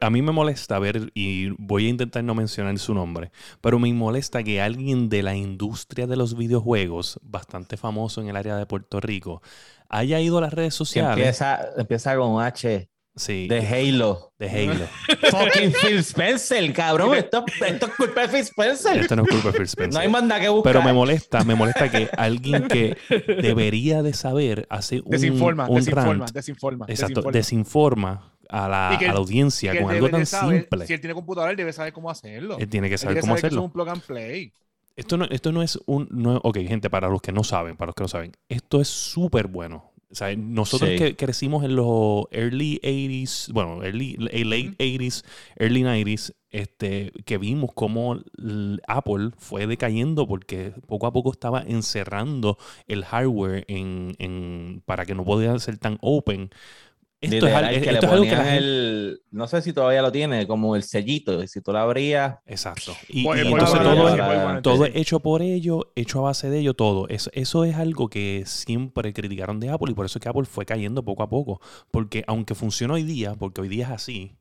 A 0.01 0.09
mí 0.09 0.21
me 0.21 0.31
molesta 0.31 0.79
ver, 0.79 1.11
y 1.13 1.49
voy 1.51 1.85
a 1.85 1.89
intentar 1.89 2.23
no 2.23 2.33
mencionar 2.33 2.77
su 2.79 2.93
nombre, 2.93 3.31
pero 3.61 3.79
me 3.79 3.93
molesta 3.93 4.43
que 4.43 4.59
alguien 4.59 5.07
de 5.07 5.21
la 5.21 5.35
industria 5.35 6.07
de 6.07 6.17
los 6.17 6.35
videojuegos, 6.35 7.19
bastante 7.21 7.77
famoso 7.77 8.21
en 8.21 8.27
el 8.27 8.35
área 8.35 8.57
de 8.57 8.65
Puerto 8.65 8.99
Rico, 8.99 9.41
haya 9.87 10.19
ido 10.19 10.39
a 10.39 10.41
las 10.41 10.53
redes 10.53 10.73
sociales. 10.73 11.17
empieza, 11.17 11.69
empieza 11.77 12.17
con 12.17 12.43
H. 12.43 12.89
Sí. 13.17 13.47
De 13.47 13.59
Halo. 13.59 14.31
De 14.39 14.49
Halo. 14.49 14.85
Fucking 15.31 15.73
Phil 15.73 15.97
Spencer, 15.97 16.71
cabrón. 16.73 17.15
Esto, 17.15 17.43
esto, 17.65 17.85
es 17.87 17.93
culpa 17.95 18.21
de 18.21 18.27
Phil 18.29 18.39
Spencer. 18.41 18.97
Esto 18.97 19.15
no 19.15 19.23
es 19.23 19.29
culpa 19.29 19.51
de 19.51 19.57
Phil 19.57 19.65
Spencer. 19.67 19.93
No 19.93 19.99
hay 19.99 20.07
manda 20.07 20.39
que 20.39 20.49
buscar. 20.49 20.73
Pero 20.73 20.85
me 20.85 20.93
molesta, 20.93 21.43
me 21.43 21.55
molesta 21.55 21.91
que 21.91 22.09
alguien 22.17 22.67
que 22.67 22.97
debería 23.41 24.03
de 24.03 24.13
saber 24.13 24.67
hace 24.69 25.01
un, 25.01 25.09
desinforma, 25.09 25.67
un 25.67 25.77
desinforma, 25.77 26.25
desinforma, 26.31 26.85
Exacto, 26.87 27.23
desinforma, 27.23 28.33
a, 28.49 28.69
la, 28.69 28.89
a 28.89 29.01
la 29.01 29.11
audiencia 29.13 29.79
con 29.81 29.91
algo 29.91 30.09
tan 30.09 30.25
simple. 30.25 30.87
Si 30.87 30.93
él 30.93 31.01
tiene 31.01 31.13
computadora, 31.13 31.51
él 31.51 31.57
debe 31.57 31.73
saber 31.73 31.93
cómo 31.93 32.09
hacerlo. 32.09 32.57
Él 32.59 32.69
tiene 32.69 32.89
que 32.89 32.97
saber 32.97 33.19
cómo 33.19 33.33
hacerlo. 33.33 33.61
es 33.61 33.65
un 33.65 33.71
plug 33.71 33.89
and 33.89 34.01
play. 34.03 34.53
Esto 34.95 35.15
no, 35.15 35.25
esto 35.25 35.51
no 35.51 35.61
es 35.61 35.79
un... 35.85 36.07
No, 36.09 36.37
ok, 36.43 36.57
gente, 36.67 36.89
para 36.89 37.07
los 37.07 37.21
que 37.21 37.31
no 37.31 37.43
saben, 37.43 37.77
para 37.77 37.87
los 37.87 37.95
que 37.95 38.03
no 38.03 38.07
saben, 38.07 38.31
esto 38.49 38.81
es 38.81 38.87
súper 38.87 39.47
bueno. 39.47 39.91
O 40.09 40.15
sea, 40.15 40.33
nosotros 40.35 40.91
que 40.97 41.17
crecimos 41.17 41.65
en 41.65 41.75
los 41.75 42.25
early 42.31 42.79
80s, 42.81 43.51
bueno, 43.51 43.83
early, 43.83 44.15
late 44.17 44.71
80s, 44.77 45.25
early 45.57 45.83
90s, 45.83 46.33
este, 46.49 47.11
que 47.25 47.37
vimos 47.37 47.71
cómo 47.75 48.17
Apple 48.87 49.31
fue 49.37 49.67
decayendo 49.67 50.25
porque 50.25 50.73
poco 50.87 51.07
a 51.07 51.11
poco 51.11 51.31
estaba 51.31 51.61
encerrando 51.61 52.57
el 52.87 53.03
hardware 53.03 53.65
en, 53.67 54.15
en, 54.17 54.81
para 54.85 55.05
que 55.05 55.13
no 55.13 55.25
pudiera 55.25 55.59
ser 55.59 55.77
tan 55.77 55.97
open. 56.01 56.51
Esto 57.19 57.47
es, 57.47 57.53
algo 57.53 58.23
que 58.23 58.57
el, 58.57 59.21
no 59.31 59.47
sé 59.47 59.63
si 59.63 59.73
todavía 59.73 60.03
lo 60.03 60.11
tiene, 60.11 60.45
como 60.45 60.75
el 60.75 60.83
sellito, 60.83 61.45
si 61.47 61.61
tú 61.61 61.71
lo 61.71 61.79
abrías. 61.79 62.37
Exacto. 62.45 62.93
Y, 63.09 63.27
entonces 63.27 63.79
todo, 64.61 64.85
es, 64.85 64.95
hecho 64.95 65.19
por 65.19 65.41
ello, 65.41 65.91
hecho 65.95 66.19
a 66.19 66.23
base 66.23 66.49
de 66.49 66.59
ello, 66.59 66.75
todo. 66.75 67.07
Eso, 67.09 67.31
eso 67.33 67.63
es 67.63 67.75
algo 67.75 68.09
que 68.09 68.43
siempre 68.45 69.13
criticaron 69.13 69.59
de 69.59 69.69
Apple 69.69 69.91
y 69.91 69.95
por 69.95 70.05
eso 70.05 70.19
es 70.19 70.23
que 70.23 70.29
Apple 70.29 70.45
fue 70.45 70.65
cayendo 70.65 71.03
poco 71.03 71.23
a 71.23 71.29
poco. 71.29 71.59
Porque 71.89 72.23
aunque 72.27 72.53
funciona 72.53 72.93
hoy 72.93 73.03
día, 73.03 73.33
porque 73.33 73.61
hoy 73.61 73.67
día 73.67 73.85
es 73.85 73.91
así, 73.91 74.37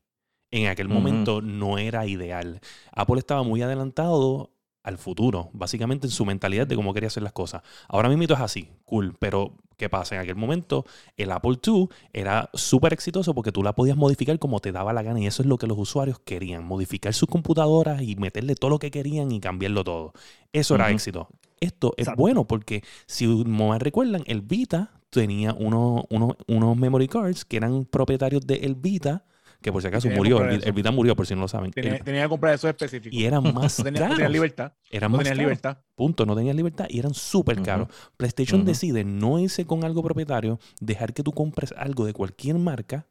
en 0.51 0.67
aquel 0.67 0.87
momento 0.87 1.41
no 1.41 1.77
era 1.77 2.05
ideal. 2.05 2.61
Apple 2.91 3.19
estaba 3.19 3.43
muy 3.43 3.61
adelantado 3.61 4.51
al 4.87 4.97
futuro, 4.97 5.49
básicamente 5.51 6.07
en 6.07 6.11
su 6.11 6.25
mentalidad 6.25 6.65
de 6.65 6.77
cómo 6.77 6.93
quería 6.93 7.07
hacer 7.07 7.21
las 7.21 7.33
cosas. 7.33 7.61
Ahora 7.89 8.07
mismo 8.07 8.23
es 8.23 8.31
así, 8.39 8.69
cool, 8.85 9.17
pero 9.19 9.53
¿qué 9.75 9.89
pasa? 9.89 10.15
En 10.15 10.21
aquel 10.21 10.37
momento 10.37 10.85
el 11.17 11.29
Apple 11.33 11.57
II 11.61 11.89
era 12.13 12.49
súper 12.53 12.93
exitoso 12.93 13.35
porque 13.35 13.51
tú 13.51 13.63
la 13.63 13.73
podías 13.73 13.97
modificar 13.97 14.39
como 14.39 14.61
te 14.61 14.71
daba 14.71 14.93
la 14.93 15.03
gana 15.03 15.19
y 15.19 15.27
eso 15.27 15.43
es 15.43 15.47
lo 15.49 15.57
que 15.57 15.67
los 15.67 15.77
usuarios 15.77 16.19
querían, 16.19 16.63
modificar 16.63 17.13
sus 17.13 17.27
computadoras 17.27 18.01
y 18.01 18.15
meterle 18.15 18.55
todo 18.55 18.71
lo 18.71 18.79
que 18.79 18.89
querían 18.89 19.29
y 19.33 19.41
cambiarlo 19.41 19.83
todo. 19.83 20.13
Eso 20.53 20.75
era 20.75 20.89
éxito. 20.89 21.27
Esto 21.59 21.93
es 21.97 22.07
bueno 22.15 22.47
porque 22.47 22.81
si 23.07 23.27
me 23.27 23.77
recuerdan, 23.79 24.23
el 24.25 24.41
Vita 24.41 24.91
tenía 25.09 25.53
unos, 25.53 26.05
unos 26.09 26.77
memory 26.77 27.09
cards 27.09 27.43
que 27.43 27.57
eran 27.57 27.83
propietarios 27.83 28.47
de 28.47 28.55
el 28.55 28.75
Vita 28.75 29.25
que 29.61 29.71
por 29.71 29.81
si 29.81 29.87
acaso 29.87 30.09
murió, 30.09 30.43
el, 30.43 30.71
Vita 30.71 30.91
murió, 30.91 31.15
por 31.15 31.25
si 31.25 31.35
no 31.35 31.41
lo 31.41 31.47
saben. 31.47 31.71
Tenía, 31.71 31.99
que 32.03 32.29
comprar 32.29 32.53
eso 32.53 32.69
específico. 32.69 33.15
Y 33.15 33.25
eran 33.25 33.43
más 33.53 33.77
caros. 33.77 33.99
No 33.99 34.09
tenían 34.15 34.31
libertad. 34.31 34.73
Eran 34.89 35.11
no 35.11 35.17
tenían 35.17 35.37
libertad. 35.37 35.77
Punto, 35.95 36.25
no 36.25 36.35
tenían 36.35 36.55
libertad 36.55 36.85
y 36.89 36.99
eran 36.99 37.13
súper 37.13 37.61
caros. 37.61 37.87
PlayStation 38.17 38.65
decide 38.65 39.03
no 39.03 39.39
irse 39.39 39.65
con 39.65 39.83
algo 39.83 40.03
propietario, 40.03 40.59
dejar 40.79 41.13
que 41.13 41.23
tú 41.23 41.31
compres 41.31 41.73
algo 41.77 42.05
de 42.05 42.13
cualquier 42.13 42.55
marca 42.57 43.07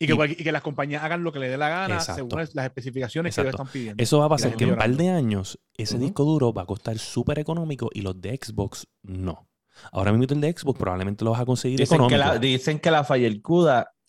y 0.00 0.06
que, 0.06 0.52
las 0.52 0.62
compañías 0.62 1.02
hagan 1.02 1.24
lo 1.24 1.32
que 1.32 1.40
les 1.40 1.50
dé 1.50 1.58
la 1.58 1.68
gana 1.68 2.00
según 2.00 2.38
las 2.38 2.64
especificaciones 2.66 3.34
que 3.34 3.40
ellos 3.40 3.54
están 3.54 3.66
pidiendo. 3.66 4.02
Eso 4.02 4.18
va 4.20 4.26
a 4.26 4.28
pasar 4.28 4.54
que 4.54 4.64
en 4.64 4.70
un 4.70 4.76
par 4.76 4.90
de 4.90 5.08
años 5.08 5.58
ese 5.76 5.98
disco 5.98 6.24
duro 6.24 6.52
va 6.52 6.62
a 6.62 6.66
costar 6.66 6.98
súper 6.98 7.38
económico 7.40 7.90
y 7.92 8.02
los 8.02 8.20
de 8.20 8.38
Xbox 8.40 8.86
no. 9.02 9.48
Ahora 9.92 10.12
mismo 10.12 10.32
el 10.32 10.40
de 10.40 10.52
Xbox 10.52 10.78
probablemente 10.78 11.24
lo 11.24 11.32
vas 11.32 11.40
a 11.40 11.46
conseguir 11.46 11.78
dicen 11.78 11.96
económico. 11.96 12.22
Que 12.22 12.28
la, 12.28 12.38
dicen 12.38 12.78
que 12.78 12.90
la 12.90 13.04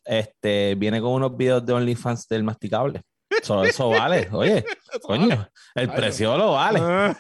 este, 0.10 0.74
viene 0.74 1.00
con 1.00 1.12
unos 1.12 1.38
videos 1.38 1.63
de 1.63 1.74
OnlyFans 1.74 2.28
del 2.28 2.44
masticable. 2.44 3.04
Eso, 3.30 3.89
vale, 3.89 4.28
oye, 4.32 4.66
coño, 5.04 5.48
el 5.75 5.92
precio 5.92 6.36
lo 6.36 6.54
vale. 6.54 6.80
Ah. 6.82 7.16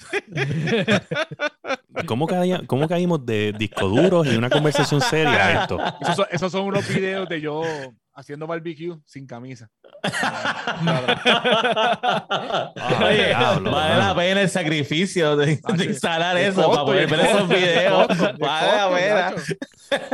¿Cómo, 2.06 2.28
¿Cómo, 2.68 2.86
caímos 2.86 3.26
de 3.26 3.52
disco 3.58 3.88
duros 3.88 4.28
y 4.28 4.36
una 4.36 4.48
conversación 4.48 5.00
seria 5.00 5.46
a 5.46 5.62
esto? 5.62 5.78
esos 6.30 6.52
son 6.52 6.66
unos 6.66 6.88
videos 6.88 7.28
de 7.28 7.40
yo 7.40 7.62
haciendo 8.18 8.46
barbecue 8.48 8.98
sin 9.06 9.26
camisa. 9.28 9.70
Oye, 13.00 13.32
vale 13.32 13.96
la 13.96 14.12
pena 14.16 14.42
el 14.42 14.50
sacrificio 14.50 15.36
de, 15.36 15.60
instalar 15.86 16.36
eso 16.36 16.68
para 16.68 16.84
poder 16.84 17.08
ver 17.08 17.20
esos 17.20 17.48
videos. 17.48 18.08
vale 18.38 18.74
la 18.74 18.90
pena. 18.90 19.34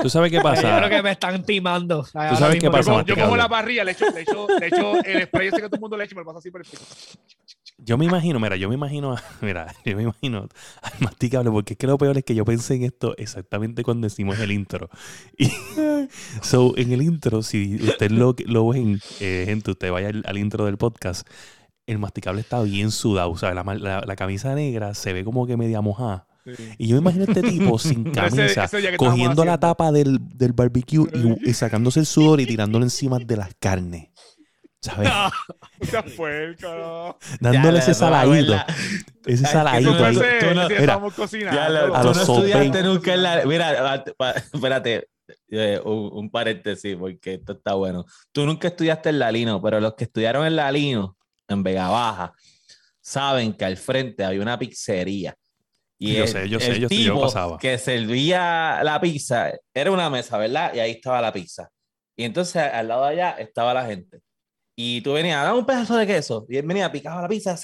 ¿Tú 0.02 0.10
sabes 0.10 0.30
qué 0.30 0.40
pasa? 0.42 0.62
Yo 0.62 0.76
creo 0.76 0.90
que 0.90 1.02
me 1.02 1.12
están 1.12 1.42
timando. 1.44 2.02
¿Tú 2.02 2.36
sabes 2.36 2.60
qué 2.60 2.70
pasa? 2.70 3.02
Yo, 3.04 3.16
pongo 3.16 3.36
la 3.36 3.48
parrilla, 3.48 3.84
le 3.84 3.92
echo, 3.92 4.04
le, 4.10 4.20
echo, 4.20 4.46
le 4.60 4.66
echo 4.66 5.02
el 5.02 5.22
spray 5.24 5.48
ese 5.48 5.56
que 5.56 5.62
todo 5.62 5.76
el 5.76 5.80
mundo 5.80 5.96
le 5.96 6.04
echa 6.04 6.12
y 6.12 6.16
me 6.16 6.20
lo 6.20 6.26
pasa 6.26 6.40
así 6.40 6.50
por 6.50 6.60
el. 6.60 6.66
Yo 7.78 7.98
me 7.98 8.04
imagino, 8.04 8.38
mira, 8.38 8.56
yo 8.56 8.68
me 8.68 8.76
imagino, 8.76 9.16
mira, 9.40 9.74
yo 9.84 9.96
me 9.96 10.04
imagino 10.04 10.48
al 10.82 10.92
masticable, 11.00 11.50
porque 11.50 11.74
es 11.74 11.78
que 11.78 11.86
lo 11.86 11.98
peor 11.98 12.16
es 12.16 12.24
que 12.24 12.34
yo 12.34 12.44
pensé 12.44 12.74
en 12.76 12.84
esto 12.84 13.14
exactamente 13.18 13.82
cuando 13.82 14.06
decimos 14.06 14.38
el 14.38 14.52
intro. 14.52 14.88
Y, 15.38 15.50
so, 16.42 16.76
en 16.76 16.92
el 16.92 17.02
intro, 17.02 17.42
si 17.42 17.76
usted 17.76 18.10
lo, 18.10 18.36
lo 18.46 18.68
ven, 18.68 19.00
eh, 19.20 19.44
gente, 19.46 19.72
usted 19.72 19.90
vaya 19.90 20.10
al, 20.24 20.38
intro 20.38 20.66
del 20.66 20.76
podcast, 20.76 21.26
el 21.86 21.98
masticable 21.98 22.40
está 22.40 22.62
bien 22.62 22.90
sudado, 22.90 23.30
o 23.30 23.36
sea, 23.36 23.52
la, 23.54 23.64
la, 23.64 24.16
camisa 24.16 24.54
negra 24.54 24.94
se 24.94 25.12
ve 25.12 25.24
como 25.24 25.46
que 25.46 25.56
media 25.56 25.80
mojada. 25.80 26.26
Y 26.78 26.88
yo 26.88 26.96
me 26.96 27.00
imagino 27.00 27.24
a 27.24 27.26
este 27.28 27.42
tipo 27.42 27.78
sin 27.78 28.04
camisa, 28.04 28.68
cogiendo 28.96 29.44
la 29.44 29.58
tapa 29.58 29.90
del, 29.92 30.18
del 30.28 30.52
barbecue 30.52 31.06
y, 31.12 31.50
y, 31.50 31.54
sacándose 31.54 32.00
el 32.00 32.06
sudor 32.06 32.40
y 32.40 32.46
tirándolo 32.46 32.84
encima 32.84 33.18
de 33.18 33.36
las 33.36 33.54
carnes. 33.58 34.10
¿Sabes? 34.84 35.08
Ya 35.92 36.02
fue 36.02 36.44
el 36.44 36.56
Dándole 37.40 37.78
ese 37.78 37.94
saladito. 37.94 38.54
Ese 39.24 39.46
saladito 39.46 40.04
ahí. 40.04 40.14
Tú 40.14 40.54
no, 40.54 40.68
mira, 40.68 41.00
cocinando. 41.16 41.94
a 41.94 42.02
los 42.02 42.16
no 42.16 42.22
estudiaste 42.22 42.82
nunca 42.82 43.14
en 43.14 43.22
la... 43.22 43.44
Mira, 43.44 44.04
espérate. 44.52 45.08
Eh, 45.48 45.80
un, 45.82 46.30
paréntesis, 46.30 46.96
porque 46.96 47.34
esto 47.34 47.52
está 47.52 47.74
bueno. 47.74 48.04
Tú 48.30 48.44
nunca 48.44 48.68
estudiaste 48.68 49.08
en 49.08 49.18
la 49.18 49.32
Lino, 49.32 49.62
pero 49.62 49.80
los 49.80 49.94
que 49.94 50.04
estudiaron 50.04 50.46
en 50.46 50.56
la 50.56 50.70
Lino, 50.70 51.16
en 51.48 51.62
Vega 51.62 51.88
Baja, 51.88 52.34
saben 53.00 53.54
que 53.54 53.64
al 53.64 53.78
frente 53.78 54.22
había 54.22 54.42
una 54.42 54.58
pizzería. 54.58 55.34
Y 55.98 56.14
yo 56.16 56.26
sé, 56.26 56.46
yo 56.48 56.60
sé, 56.60 56.78
yo, 56.78 56.88
yo 56.88 57.20
pasaba. 57.20 57.56
Que 57.58 57.78
servía 57.78 58.82
la 58.82 59.00
pizza, 59.00 59.50
era 59.72 59.90
una 59.90 60.10
mesa, 60.10 60.36
¿verdad? 60.36 60.74
Y 60.74 60.80
ahí 60.80 60.90
estaba 60.90 61.22
la 61.22 61.32
pizza. 61.32 61.70
Y 62.16 62.24
entonces 62.24 62.56
al 62.56 62.88
lado 62.88 63.06
de 63.06 63.12
allá 63.12 63.30
estaba 63.38 63.72
la 63.72 63.86
gente. 63.86 64.20
Y 64.76 65.00
tú 65.02 65.12
venías, 65.12 65.44
dame 65.44 65.58
un 65.58 65.66
pedazo 65.66 65.96
de 65.96 66.06
queso. 66.06 66.46
Y 66.48 66.56
él 66.56 66.66
venía, 66.66 66.90
picaba 66.90 67.22
la 67.22 67.28
pizza. 67.28 67.56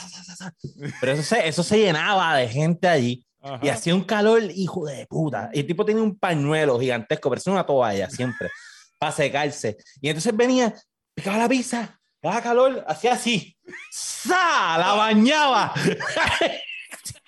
Pero 1.01 1.13
eso 1.13 1.23
se, 1.23 1.49
eso 1.49 1.63
se 1.63 1.79
llenaba 1.79 2.37
de 2.37 2.49
gente 2.49 2.89
allí. 2.89 3.25
Y 3.63 3.69
hacía 3.69 3.95
un 3.95 4.05
calor, 4.05 4.43
hijo 4.55 4.87
de 4.87 5.07
puta. 5.07 5.51
Y 5.53 5.61
el 5.61 5.67
tipo 5.67 5.85
tenía 5.85 6.03
un 6.03 6.19
pañuelo 6.19 6.79
gigantesco, 6.79 7.31
pero 7.31 7.41
es 7.41 7.47
una 7.47 7.65
toalla 7.65 8.11
siempre, 8.11 8.51
para 8.99 9.13
secarse. 9.13 9.79
Y 10.01 10.09
entonces 10.09 10.37
venía, 10.37 10.75
picaba 11.15 11.39
la 11.39 11.49
pizza, 11.49 11.99
daba 12.23 12.43
calor, 12.43 12.85
hacía 12.87 13.15
así. 13.15 13.57
¡Sa! 13.91 14.77
La 14.79 14.93
bañaba. 14.93 15.73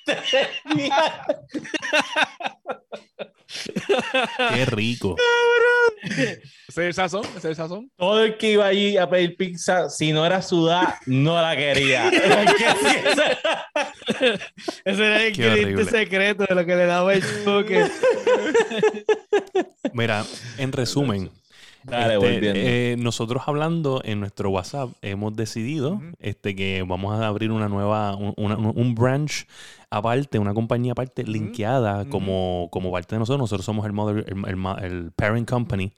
Qué 4.55 4.65
rico. 4.67 5.17
Ese 6.03 6.41
es 6.69 6.79
el 6.79 6.95
sazón, 6.95 7.25
ese 7.25 7.39
es 7.39 7.45
el 7.45 7.57
sazón. 7.57 7.91
Todo 7.97 8.25
el 8.25 8.39
que 8.39 8.53
iba 8.53 8.67
allí 8.67 8.97
a 8.97 9.09
pedir 9.09 9.37
pizza, 9.37 9.91
si 9.91 10.13
no 10.13 10.25
era 10.25 10.41
sudada, 10.41 10.99
no 11.07 11.41
la 11.41 11.55
quería. 11.55 12.09
ese 14.85 15.07
era 15.07 15.23
el 15.23 15.35
ingrediente 15.35 15.85
secreto 15.85 16.47
de 16.49 16.55
lo 16.55 16.65
que 16.65 16.77
le 16.77 16.87
daba 16.87 17.13
el 17.13 17.23
choque. 17.45 17.91
Mira, 19.93 20.25
en 20.57 20.73
resumen, 20.73 21.31
este, 21.85 22.93
eh, 22.93 22.97
nosotros 22.97 23.43
hablando 23.47 24.01
en 24.05 24.21
nuestro 24.21 24.51
WhatsApp 24.51 24.91
hemos 25.03 25.35
decidido 25.35 26.01
este, 26.19 26.55
que 26.55 26.85
vamos 26.87 27.19
a 27.19 27.27
abrir 27.27 27.51
una 27.51 27.69
nueva, 27.69 28.15
un, 28.15 28.95
branch 28.95 29.47
aparte, 29.91 30.39
una 30.39 30.55
compañía 30.55 30.93
aparte, 30.93 31.25
linkeada 31.25 32.05
como, 32.09 32.69
como 32.71 32.93
parte 32.93 33.15
de 33.15 33.21
nosotros. 33.21 33.41
Nosotros 33.41 33.65
somos 33.65 33.85
el, 33.87 33.93
mother, 33.93 34.25
el, 34.27 35.13
parent 35.13 35.49
company 35.49 35.93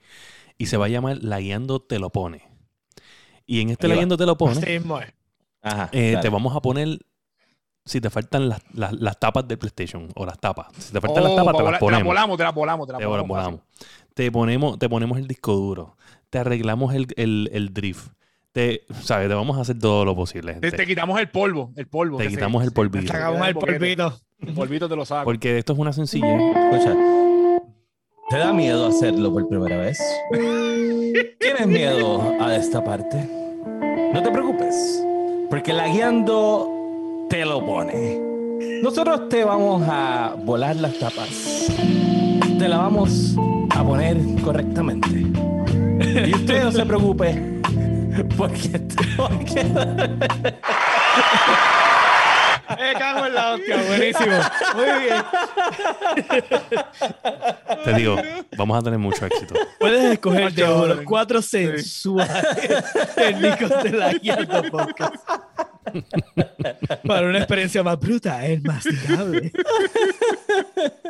y 0.57 0.65
se 0.65 0.77
va 0.77 0.85
a 0.85 0.89
llamar 0.89 1.17
La 1.21 1.39
Guiando 1.39 1.79
Te 1.79 1.99
Lo 1.99 2.09
Pone. 2.09 2.49
Y 3.45 3.61
en 3.61 3.69
este 3.69 3.87
La 3.87 3.95
Guiando 3.95 4.17
Te 4.17 4.25
Lo 4.25 4.37
Pone, 4.37 4.61
eh, 5.91 6.17
te 6.21 6.29
vamos 6.29 6.55
a 6.55 6.61
poner 6.61 6.99
si 7.87 8.01
te 8.01 8.09
faltan 8.09 8.49
las, 8.49 8.61
las, 8.73 9.19
tapas 9.19 9.47
de 9.47 9.57
PlayStation 9.57 10.09
o 10.15 10.25
las 10.25 10.39
tapas. 10.39 10.67
Si 10.79 10.91
te 10.91 10.99
faltan 10.99 11.23
las 11.23 11.33
oh, 11.33 11.35
tapas, 11.35 11.57
te 11.57 11.63
las 11.63 11.79
ponemos. 11.79 11.79
Te 11.79 11.91
las 11.91 12.03
volamos, 12.03 12.37
te 12.37 12.43
las 12.43 12.55
volamos, 12.55 12.87
te 12.87 12.93
las 12.93 13.27
volamos 13.27 13.59
te 13.79 14.04
ponemos, 14.31 14.79
te 14.79 14.89
ponemos 14.89 15.17
el 15.17 15.27
disco 15.27 15.53
duro, 15.53 15.97
te 16.29 16.39
arreglamos 16.39 16.93
el, 16.93 17.07
el, 17.17 17.49
el 17.53 17.73
drift. 17.73 18.07
Te, 18.51 18.83
¿sabes? 19.01 19.27
Te 19.27 19.33
vamos 19.33 19.57
a 19.57 19.61
hacer 19.61 19.77
todo 19.77 20.05
lo 20.05 20.15
posible. 20.15 20.53
Te, 20.55 20.85
quitamos 20.85 21.19
el 21.19 21.29
polvo, 21.29 21.73
el 21.75 21.87
polvo. 21.87 22.17
Te 22.17 22.29
quitamos 22.29 22.63
el 22.63 22.71
polvito. 22.71 23.05
Te 23.05 23.11
sacamos 23.11 23.45
el 23.45 23.53
polvito. 23.53 24.17
El 24.39 24.53
polvito 24.53 24.87
te 24.87 24.95
lo 24.95 25.05
saco. 25.05 25.25
Porque 25.25 25.57
esto 25.57 25.73
es 25.73 25.79
una 25.79 25.91
sencilla. 25.91 26.37
Escucha, 26.37 26.95
¿te 28.29 28.37
da 28.37 28.53
miedo 28.53 28.87
hacerlo 28.87 29.33
por 29.33 29.49
primera 29.49 29.77
vez? 29.77 29.99
¿Tienes 31.37 31.67
miedo 31.67 32.33
a 32.39 32.55
esta 32.55 32.81
parte? 32.81 33.29
No 34.13 34.23
te 34.23 34.31
preocupes, 34.31 35.05
porque 35.49 35.73
la 35.73 35.89
guiando 35.89 37.27
te 37.29 37.43
lo 37.43 37.65
pone. 37.65 38.21
Nosotros 38.81 39.27
te 39.27 39.43
vamos 39.43 39.83
a 39.85 40.33
volar 40.45 40.77
las 40.77 40.97
tapas. 40.97 41.67
Te 42.57 42.69
la 42.69 42.77
vamos 42.77 43.35
a 43.75 43.83
poner 43.83 44.17
correctamente. 44.41 45.09
Y 45.09 46.33
usted 46.33 46.63
no 46.63 46.71
se 46.71 46.85
preocupe, 46.85 47.61
porque... 48.37 48.81
porque... 49.17 49.63
Me 52.77 52.93
cago 52.93 53.25
en 53.27 53.35
la 53.35 53.53
hostia, 53.53 53.77
buenísimo. 53.87 54.37
Muy 54.75 54.85
bien. 55.03 55.23
Te 57.83 57.93
digo, 57.93 58.17
vamos 58.57 58.77
a 58.77 58.81
tener 58.81 58.99
mucho 58.99 59.25
éxito. 59.25 59.53
Puedes 59.79 60.13
escoger 60.13 60.51
de 60.53 60.65
los 60.65 61.01
cuatro 61.01 61.41
sensuales 61.41 62.43
técnicos 63.15 63.83
de 63.83 63.91
la 63.91 64.13
guía 64.13 64.47
podcast. 64.71 65.15
Para 67.05 67.27
una 67.27 67.37
experiencia 67.37 67.83
más 67.83 67.99
bruta, 67.99 68.45
es 68.45 68.63
masticable. 68.63 69.51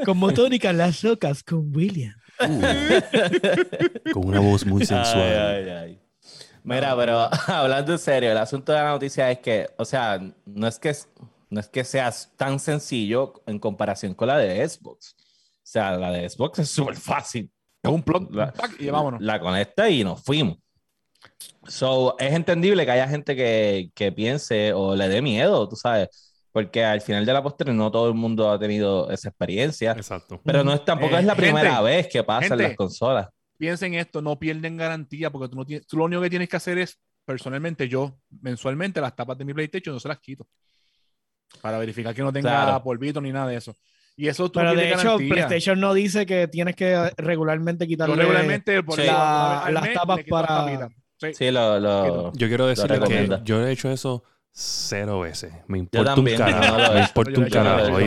Con 0.04 0.18
motónica 0.18 0.72
en 0.72 0.80
las 0.80 1.02
rocas 1.02 1.42
con 1.42 1.74
William. 1.74 2.16
Con 4.14 4.28
una 4.28 4.40
voz 4.40 4.66
muy 4.66 4.86
sensual. 4.86 6.00
Mira, 6.64 6.96
pero 6.96 7.30
hablando 7.48 7.92
en 7.94 8.00
serio, 8.00 8.32
el 8.32 8.38
asunto 8.38 8.72
de 8.72 8.80
la 8.80 8.90
noticia 8.90 9.30
es 9.32 9.40
que, 9.40 9.70
o 9.78 9.86
sea, 9.86 10.20
no 10.46 10.68
es 10.68 10.80
que, 10.80 10.96
no 11.50 11.60
es 11.60 11.68
que 11.70 11.84
sea 11.84 12.12
tan 12.36 12.60
sencillo 12.60 13.34
en 13.46 13.60
comparación 13.60 14.16
con 14.16 14.28
la 14.28 14.38
de 14.38 14.68
Xbox. 14.68 15.16
O 15.18 15.68
sea, 15.68 15.98
la 15.98 16.12
de 16.12 16.28
Xbox 16.28 16.60
es 16.60 16.70
súper 16.70 16.96
fácil. 16.96 17.52
Es 17.84 17.92
un 17.92 18.02
plot 18.02 18.30
y 18.80 18.90
vámonos. 18.90 19.22
La 19.22 19.40
conecta 19.40 19.90
y 19.90 20.04
nos 20.04 20.24
fuimos. 20.24 20.58
So, 21.68 22.16
es 22.18 22.34
entendible 22.34 22.84
que 22.86 22.92
haya 22.92 23.08
gente 23.08 23.36
que, 23.36 23.92
que 23.94 24.12
piense 24.12 24.74
o 24.74 24.96
le 24.96 25.08
dé 25.08 25.22
miedo, 25.22 25.68
tú 25.70 25.76
sabes, 25.76 26.35
porque 26.56 26.86
al 26.86 27.02
final 27.02 27.26
de 27.26 27.34
la 27.34 27.44
postre 27.44 27.74
no 27.74 27.92
todo 27.92 28.08
el 28.08 28.14
mundo 28.14 28.50
ha 28.50 28.58
tenido 28.58 29.12
esa 29.12 29.28
experiencia. 29.28 29.92
Exacto. 29.92 30.40
Pero 30.42 30.64
no 30.64 30.74
es, 30.74 30.86
tampoco 30.86 31.18
es 31.18 31.26
la 31.26 31.36
primera 31.36 31.82
vez 31.82 32.08
que 32.08 32.24
pasa 32.24 32.54
en 32.54 32.62
las 32.62 32.76
consolas. 32.78 33.28
Piensen 33.58 33.94
esto, 33.94 34.22
no 34.22 34.40
pierden 34.40 34.78
garantía, 34.78 35.30
porque 35.30 35.50
tú, 35.50 35.58
no 35.58 35.66
tienes, 35.66 35.86
tú 35.86 35.98
lo 35.98 36.06
único 36.06 36.22
que 36.22 36.30
tienes 36.30 36.48
que 36.48 36.56
hacer 36.56 36.78
es, 36.78 36.98
personalmente 37.26 37.90
yo, 37.90 38.22
mensualmente, 38.40 39.02
las 39.02 39.14
tapas 39.14 39.38
de 39.38 39.44
mi 39.44 39.54
PlayStation 39.54 39.96
no 39.96 40.00
se 40.00 40.08
las 40.08 40.18
quito. 40.20 40.48
Para 41.60 41.78
verificar 41.78 42.16
que 42.16 42.22
no 42.22 42.32
tenga 42.32 42.82
polvito 42.82 43.20
ni 43.20 43.34
nada 43.34 43.50
de 43.50 43.58
eso. 43.58 43.76
Y 44.16 44.30
eso 44.30 44.50
tú 44.50 44.62
Pero 44.62 44.76
de 44.76 44.94
hecho, 44.94 45.18
PlayStation 45.18 45.78
no 45.78 45.94
dice 45.94 46.26
que 46.26 46.48
tienes 46.48 46.78
que 46.78 47.12
regularmente 47.18 47.86
quitarle 47.86 48.16
regularmente 48.16 48.82
por 48.82 48.98
las 48.98 49.94
tapas 49.94 50.22
para... 50.30 50.88
Sí, 51.18 51.52
lo, 51.52 52.32
Yo 52.32 52.48
quiero 52.48 52.68
decir 52.68 52.88
que 52.88 53.42
yo 53.44 53.68
he 53.68 53.74
hecho 53.74 53.92
eso 53.92 54.24
cero 54.56 55.20
veces. 55.20 55.54
Me 55.68 55.78
importa 55.78 56.16
un 56.16 56.26
carajo. 56.26 56.94
me 56.94 57.02
importa 57.02 57.40
un 57.40 57.50
carajo, 57.50 57.98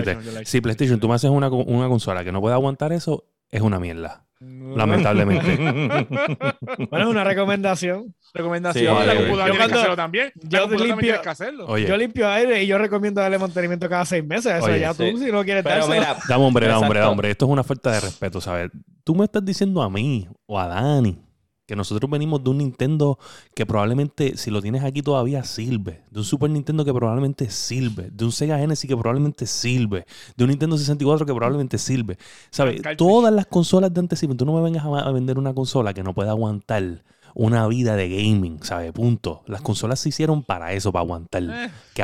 Si 0.44 0.60
PlayStation, 0.60 0.98
tú 0.98 1.08
me 1.08 1.14
haces 1.14 1.30
una, 1.30 1.48
una 1.48 1.88
consola 1.88 2.24
que 2.24 2.32
no 2.32 2.40
puede 2.40 2.54
aguantar 2.54 2.92
eso, 2.92 3.24
es 3.50 3.60
una 3.60 3.78
mierda. 3.78 4.24
Lamentablemente. 4.40 5.56
bueno, 6.90 7.06
es 7.06 7.10
una 7.10 7.24
recomendación. 7.24 8.14
Recomendación. 8.32 8.96
Sí, 8.96 9.16
computadora 9.16 9.90
que 9.90 9.96
también. 9.96 10.32
Yo 10.36 10.68
limpio, 10.68 11.20
que 11.20 11.28
hacerlo. 11.28 11.76
Yo 11.76 11.96
limpio 11.96 12.28
aire 12.28 12.62
y 12.62 12.66
yo 12.66 12.78
recomiendo 12.78 13.20
darle 13.20 13.38
mantenimiento 13.38 13.88
cada 13.88 14.04
seis 14.04 14.24
meses. 14.24 14.52
Eso 14.54 14.74
ya 14.76 14.94
tú, 14.94 15.04
si 15.18 15.32
no 15.32 15.44
quieres 15.44 15.64
Pero 15.64 15.88
mira, 15.88 16.16
Dame 16.28 16.44
hombre, 16.44 16.66
dame 16.66 16.84
hombre, 16.84 17.00
dame 17.00 17.10
hombre. 17.10 17.30
Esto 17.30 17.46
es 17.46 17.50
una 17.50 17.64
falta 17.64 17.90
de 17.92 18.00
respeto, 18.00 18.40
¿sabes? 18.40 18.70
Tú 19.02 19.14
me 19.14 19.24
estás 19.24 19.44
diciendo 19.44 19.82
a 19.82 19.90
mí 19.90 20.28
o 20.46 20.58
a 20.58 20.68
Dani 20.68 21.27
que 21.68 21.76
nosotros 21.76 22.10
venimos 22.10 22.42
de 22.42 22.48
un 22.48 22.58
Nintendo 22.58 23.18
que 23.54 23.66
probablemente, 23.66 24.38
si 24.38 24.50
lo 24.50 24.62
tienes 24.62 24.82
aquí 24.84 25.02
todavía, 25.02 25.44
sirve. 25.44 26.00
De 26.10 26.20
un 26.20 26.24
Super 26.24 26.48
Nintendo 26.48 26.82
que 26.82 26.94
probablemente 26.94 27.50
sirve. 27.50 28.08
De 28.10 28.24
un 28.24 28.32
Sega 28.32 28.56
Genesis 28.56 28.88
que 28.88 28.96
probablemente 28.96 29.44
sirve. 29.44 30.06
De 30.34 30.44
un 30.44 30.48
Nintendo 30.48 30.78
64 30.78 31.26
que 31.26 31.34
probablemente 31.34 31.76
sirve. 31.76 32.16
¿Sabes? 32.48 32.80
Todas 32.96 33.34
las 33.34 33.44
consolas 33.44 33.92
de 33.92 34.00
antes 34.00 34.18
Tú 34.18 34.46
no 34.46 34.54
me 34.54 34.62
vengas 34.62 34.86
a 34.86 35.12
vender 35.12 35.38
una 35.38 35.52
consola 35.52 35.92
que 35.92 36.02
no 36.02 36.14
pueda 36.14 36.30
aguantar 36.30 37.02
una 37.34 37.66
vida 37.66 37.96
de 37.96 38.08
gaming, 38.08 38.62
¿sabes? 38.62 38.90
Punto. 38.92 39.42
Las 39.46 39.60
consolas 39.60 40.00
se 40.00 40.08
hicieron 40.08 40.42
para 40.42 40.72
eso, 40.72 40.90
para 40.90 41.02
aguantar. 41.02 41.42
Eh. 41.42 41.70
Que 41.92 42.02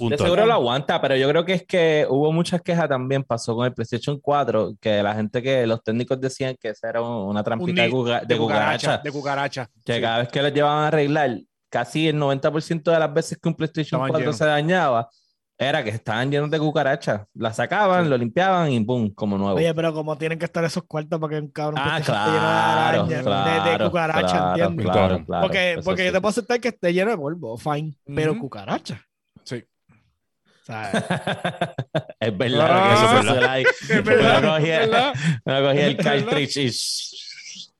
De 0.00 0.18
seguro 0.18 0.46
lo 0.46 0.52
aguanta, 0.52 1.00
pero 1.00 1.16
yo 1.16 1.28
creo 1.28 1.44
que 1.44 1.54
es 1.54 1.66
que 1.66 2.06
hubo 2.08 2.32
muchas 2.32 2.60
quejas 2.62 2.88
también, 2.88 3.22
pasó 3.22 3.54
con 3.54 3.66
el 3.66 3.72
PlayStation 3.72 4.18
4, 4.20 4.74
que 4.80 5.02
la 5.02 5.14
gente 5.14 5.42
que 5.42 5.66
los 5.66 5.82
técnicos 5.82 6.20
decían 6.20 6.56
que 6.60 6.70
esa 6.70 6.88
era 6.88 7.02
una 7.02 7.42
trampita 7.42 7.82
de, 7.82 7.90
cucaracha, 7.90 8.98
de, 8.98 9.12
cucaracha, 9.12 9.70
Que 9.84 10.00
cada 10.00 10.18
vez 10.18 10.28
que 10.28 10.42
lo 10.42 10.48
llevaban 10.48 10.84
a 10.84 10.88
arreglar, 10.88 11.38
casi 11.68 12.08
el 12.08 12.16
90% 12.16 12.82
de 12.90 12.98
las 12.98 13.12
veces 13.12 13.38
que 13.40 13.48
un 13.48 13.54
PlayStation 13.54 14.06
4 14.08 14.32
se 14.32 14.44
dañaba, 14.44 15.08
era 15.58 15.84
que 15.84 15.90
estaban 15.90 16.30
llenos 16.30 16.50
de 16.50 16.58
cucarachas. 16.58 17.22
La 17.34 17.52
sacaban, 17.52 18.08
lo 18.10 18.16
limpiaban 18.16 18.70
y 18.72 18.80
¡pum! 18.80 19.12
como 19.14 19.38
nuevo. 19.38 19.56
Oye, 19.56 19.72
pero 19.74 19.92
como 19.92 20.16
tienen 20.16 20.38
que 20.38 20.44
estar 20.44 20.64
esos 20.64 20.82
cuartos 20.84 21.20
para 21.20 21.30
que 21.30 21.40
un 21.40 21.48
cabrón 21.48 21.80
ah, 21.80 22.00
claro, 22.04 23.06
de, 23.06 23.16
de, 23.16 23.78
de, 23.78 23.84
cucaracha, 23.84 24.54
¿entiendes? 24.56 25.26
porque 25.26 25.80
porque 25.84 26.04
yo 26.06 26.12
te 26.12 26.20
puedo 26.20 26.30
aceptar 26.30 26.60
que 26.60 26.68
esté 26.68 26.92
lleno 26.92 27.10
de 27.10 27.16
polvo, 27.16 27.56
fine, 27.56 27.94
pero 28.06 28.38
cucaracha. 28.38 29.00
Es 32.20 32.38
verdad 32.38 32.68
ah, 32.70 33.20
eso 33.20 33.40
like. 33.40 33.70
Es 33.70 34.04
verdad, 34.04 34.42
me 35.44 35.62
cogí, 35.62 35.80
el 35.80 35.96
cartridge 35.96 36.70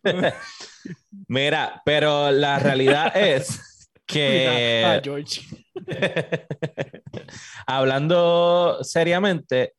Mira, 1.29 1.81
pero 1.85 2.33
la 2.33 2.59
realidad 2.59 3.17
es 3.17 3.89
que 4.05 4.85
ah, 4.87 5.01
George. 5.03 5.43
hablando 7.67 8.79
seriamente, 8.83 9.75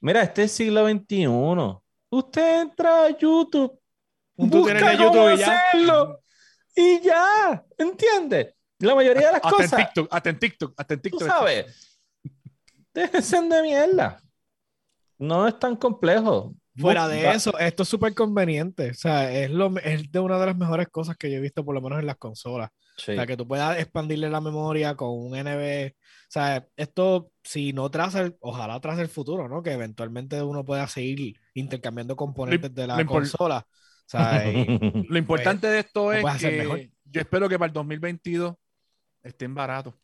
mira, 0.00 0.22
este 0.22 0.44
es 0.44 0.52
siglo 0.52 0.86
XXI. 0.86 1.26
Usted 2.10 2.60
entra 2.60 3.04
a 3.06 3.18
YouTube, 3.18 3.80
busca 4.36 4.96
cómo 4.98 5.28
hacerlo 5.28 6.20
y 6.76 7.00
ya, 7.00 7.64
¿entiende? 7.78 8.54
La 8.80 8.94
mayoría 8.94 9.28
de 9.28 9.32
las 9.32 9.40
cosas. 9.40 9.72
Hasta 9.72 9.80
en 9.80 9.86
TikTok, 9.86 10.08
hasta 10.10 10.28
en 10.28 10.38
TikTok, 10.38 10.74
hasta 10.76 10.94
en 10.94 11.00
TikTok. 11.00 11.20
¿Tú 11.20 11.26
sabes? 11.26 11.93
Dejen 12.94 13.48
de 13.48 13.62
mierda. 13.62 14.22
No 15.18 15.46
es 15.46 15.58
tan 15.58 15.76
complejo. 15.76 16.54
Fuera 16.76 17.06
de 17.06 17.30
eso, 17.30 17.56
esto 17.58 17.84
es 17.84 17.88
súper 17.88 18.14
conveniente. 18.14 18.90
O 18.90 18.94
sea, 18.94 19.32
es, 19.32 19.50
lo, 19.50 19.76
es 19.78 20.10
de 20.10 20.18
una 20.18 20.38
de 20.38 20.46
las 20.46 20.56
mejores 20.56 20.88
cosas 20.88 21.16
que 21.16 21.30
yo 21.30 21.38
he 21.38 21.40
visto, 21.40 21.64
por 21.64 21.74
lo 21.74 21.80
menos 21.80 22.00
en 22.00 22.06
las 22.06 22.16
consolas. 22.16 22.70
O 22.98 23.02
sea, 23.02 23.26
que 23.26 23.36
tú 23.36 23.46
puedas 23.46 23.78
expandirle 23.78 24.28
la 24.28 24.40
memoria 24.40 24.96
con 24.96 25.10
un 25.10 25.32
NB. 25.36 25.92
O 25.92 26.28
sea, 26.28 26.66
esto, 26.76 27.30
si 27.44 27.72
no 27.72 27.90
traza, 27.90 28.32
ojalá 28.40 28.80
traza 28.80 29.02
el 29.02 29.08
futuro, 29.08 29.48
¿no? 29.48 29.62
Que 29.62 29.72
eventualmente 29.72 30.42
uno 30.42 30.64
pueda 30.64 30.86
seguir 30.88 31.38
intercambiando 31.54 32.16
componentes 32.16 32.74
de 32.74 32.86
la 32.86 33.04
consola. 33.04 33.66
O 33.68 34.08
sea, 34.08 34.44
lo 34.44 34.90
pues, 35.06 35.18
importante 35.18 35.68
de 35.68 35.78
esto 35.80 36.12
es 36.12 36.24
que 36.40 36.90
yo 37.04 37.20
espero 37.20 37.48
que 37.48 37.58
para 37.58 37.68
el 37.68 37.72
2022 37.72 38.54
estén 39.22 39.54
baratos. 39.54 39.94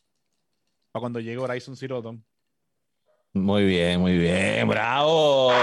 Para 0.91 1.01
cuando 1.01 1.19
llegue 1.19 1.37
Horizon 1.37 1.75
Zero 1.75 2.01
Dawn. 2.01 2.23
Muy 3.33 3.65
bien, 3.65 3.99
muy 4.01 4.17
bien, 4.17 4.67
bravo. 4.67 5.53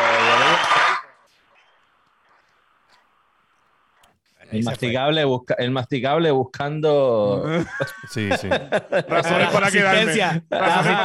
El 4.51 4.65
masticable, 4.65 5.25
busca, 5.25 5.55
el 5.59 5.71
masticable 5.71 6.31
buscando. 6.31 7.45
Sí, 8.11 8.31
sí. 8.41 8.49
Razones 8.49 9.51
para 9.51 9.71
quedarme. 9.71 10.43
Razones 10.51 10.99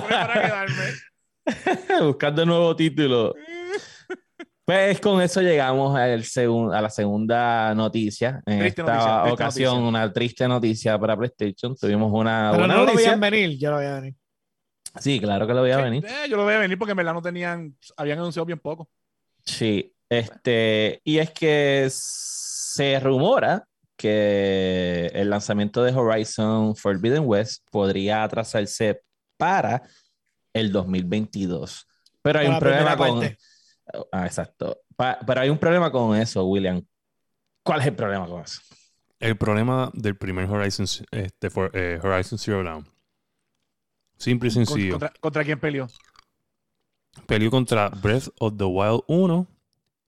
para 0.00 0.42
quedarme. 0.42 0.84
buscando 2.06 2.44
nuevo 2.44 2.74
título. 2.74 3.34
Pues 4.64 5.00
con 5.00 5.22
eso 5.22 5.40
llegamos 5.40 5.96
al 5.96 6.24
a 6.74 6.82
la 6.82 6.90
segunda 6.90 7.74
noticia. 7.74 8.42
En 8.44 8.62
esta 8.62 9.24
ocasión, 9.32 9.78
una 9.78 10.12
triste 10.12 10.46
noticia 10.46 10.98
para 10.98 11.16
PlayStation. 11.16 11.74
Tuvimos 11.76 12.10
una. 12.12 12.50
Pero 12.52 12.66
no 12.66 12.84
lo 12.84 12.92
voy 12.92 13.04
venir, 13.18 13.56
yo 13.58 13.70
lo 13.70 13.76
voy 13.76 13.86
a 13.86 13.94
venir. 13.94 14.14
Sí, 15.00 15.20
claro 15.20 15.46
que 15.46 15.54
lo 15.54 15.60
voy 15.60 15.70
a 15.70 15.78
venir. 15.78 16.04
Eh, 16.04 16.28
yo 16.28 16.36
lo 16.36 16.44
voy 16.44 16.54
a 16.54 16.58
venir 16.58 16.78
porque 16.78 16.92
en 16.92 16.96
verdad 16.96 17.14
no 17.14 17.22
tenían, 17.22 17.76
habían 17.96 18.18
anunciado 18.18 18.46
bien 18.46 18.58
poco. 18.58 18.88
Sí, 19.44 19.94
este, 20.08 21.00
y 21.04 21.18
es 21.18 21.30
que 21.30 21.88
se 21.90 23.00
rumora 23.00 23.64
que 23.96 25.10
el 25.14 25.30
lanzamiento 25.30 25.82
de 25.82 25.92
Horizon 25.92 26.76
Forbidden 26.76 27.24
West 27.26 27.64
podría 27.70 28.22
atrasarse 28.22 29.02
para 29.36 29.82
el 30.52 30.72
2022. 30.72 31.86
Pero 32.22 32.38
hay 32.38 32.48
un 32.48 32.58
problema 32.58 32.96
con... 32.96 33.36
Ah, 34.12 34.26
exacto. 34.26 34.82
pero 35.26 35.40
hay 35.40 35.48
un 35.48 35.58
problema 35.58 35.90
con 35.90 36.16
eso, 36.16 36.44
William. 36.44 36.82
¿Cuál 37.62 37.80
es 37.80 37.86
el 37.86 37.94
problema 37.94 38.26
con 38.26 38.42
eso? 38.42 38.60
El 39.18 39.36
problema 39.36 39.90
del 39.94 40.16
primer 40.16 40.48
Horizon, 40.48 40.86
este, 41.10 41.48
eh, 41.72 41.98
Horizon 42.02 42.38
Zero 42.38 42.62
Dawn 42.62 42.97
Simple 44.18 44.48
y 44.48 44.50
sencillo. 44.50 44.98
¿Contra, 45.20 45.44
quién 45.44 45.58
peleó? 45.58 45.86
Peleó 47.26 47.50
contra 47.50 47.88
Breath 47.88 48.28
of 48.40 48.56
the 48.56 48.64
Wild 48.64 49.02
1 49.06 49.46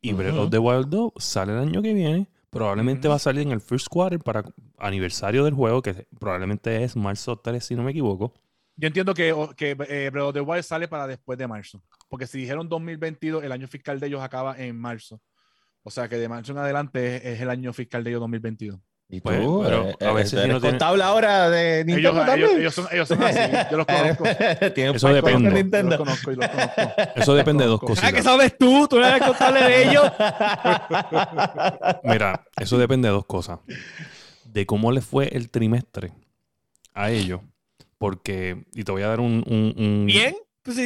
y 0.03 0.13
Breath 0.13 0.37
of 0.37 0.51
the 0.51 0.59
Wild 0.59 0.89
2 0.89 1.13
sale 1.17 1.53
el 1.53 1.59
año 1.59 1.81
que 1.81 1.95
viene. 1.95 2.29
Probablemente 2.51 3.07
va 3.07 3.15
a 3.15 3.21
salir 3.21 3.43
en 3.43 3.53
el 3.53 3.61
first 3.61 3.87
quarter 3.89 4.19
para 4.19 4.45
aniversario 4.79 5.45
del 5.45 5.55
juego, 5.55 5.81
que 5.81 6.07
probablemente 6.19 6.83
es 6.83 6.97
marzo 6.97 7.39
3, 7.39 7.65
si 7.65 7.77
no 7.77 7.85
me 7.85 7.93
equivoco. 7.93 8.35
Yo 8.77 8.89
entiendo 8.89 9.15
que, 9.15 9.33
que 9.57 9.71
eh, 9.89 10.11
Breath 10.11 10.27
of 10.27 10.35
the 10.35 10.41
Wild 10.41 10.65
sale 10.65 10.89
para 10.89 11.07
después 11.07 11.39
de 11.39 11.47
marzo. 11.47 11.81
Porque 12.09 12.27
si 12.27 12.39
dijeron 12.39 12.69
2022, 12.69 13.45
el 13.45 13.53
año 13.53 13.69
fiscal 13.69 14.01
de 14.01 14.09
ellos 14.09 14.21
acaba 14.21 14.59
en 14.59 14.77
marzo. 14.77 15.21
O 15.85 15.91
sea 15.91 16.09
que 16.09 16.17
de 16.17 16.29
marzo 16.29 16.51
en 16.51 16.59
adelante 16.59 17.17
es, 17.17 17.25
es 17.25 17.41
el 17.41 17.51
año 17.51 17.73
fiscal 17.73 18.03
de 18.03 18.11
ellos 18.11 18.21
2022. 18.21 18.81
¿Y 19.13 19.21
pues, 19.21 19.41
tú? 19.41 19.63
pero 19.65 19.89
eh, 19.89 19.97
a 20.01 20.13
veces 20.13 20.41
si 20.41 20.49
no 20.49 20.61
contable 20.61 21.03
ahora 21.03 21.51
de 21.51 21.85
Nintendo 21.85 22.11
ellos, 22.11 22.27
también. 22.27 22.61
Ellos, 22.61 22.75
son, 22.75 22.87
ellos, 22.93 23.09
son, 23.09 23.23
así, 23.25 23.39
yo 23.71 23.77
los 23.79 23.87
conozco. 23.87 24.25
Eso 24.25 25.09
depende. 25.09 25.51
Nintendo. 25.51 25.97
Yo 25.97 25.99
los 25.99 25.99
conozco 25.99 26.33
y 26.33 26.37
los 26.37 26.49
conozco. 26.49 26.81
Eso 27.17 27.35
depende 27.35 27.65
de 27.65 27.71
dos 27.71 27.81
cosas. 27.81 28.05
Ah, 28.05 28.13
¿qué 28.13 28.23
sabes 28.23 28.57
tú? 28.57 28.87
Tú 28.89 29.01
no 29.01 29.07
eres 29.07 29.27
contable 29.27 29.63
de 29.63 29.89
ellos. 29.89 30.13
Mira, 32.05 32.45
eso 32.57 32.79
depende 32.79 33.09
de 33.09 33.15
dos 33.15 33.27
cosas. 33.27 33.59
De 34.45 34.65
cómo 34.65 34.93
le 34.93 35.01
fue 35.01 35.29
el 35.37 35.51
trimestre 35.51 36.13
a 36.95 37.11
ellos. 37.11 37.41
Porque, 37.99 38.65
y 38.75 38.85
te 38.85 38.93
voy 38.93 39.03
a 39.03 39.09
dar 39.09 39.21
un... 39.21 39.45
un, 39.47 39.75
un 39.77 40.07
¿Bien? 40.07 40.37
Pues 40.63 40.77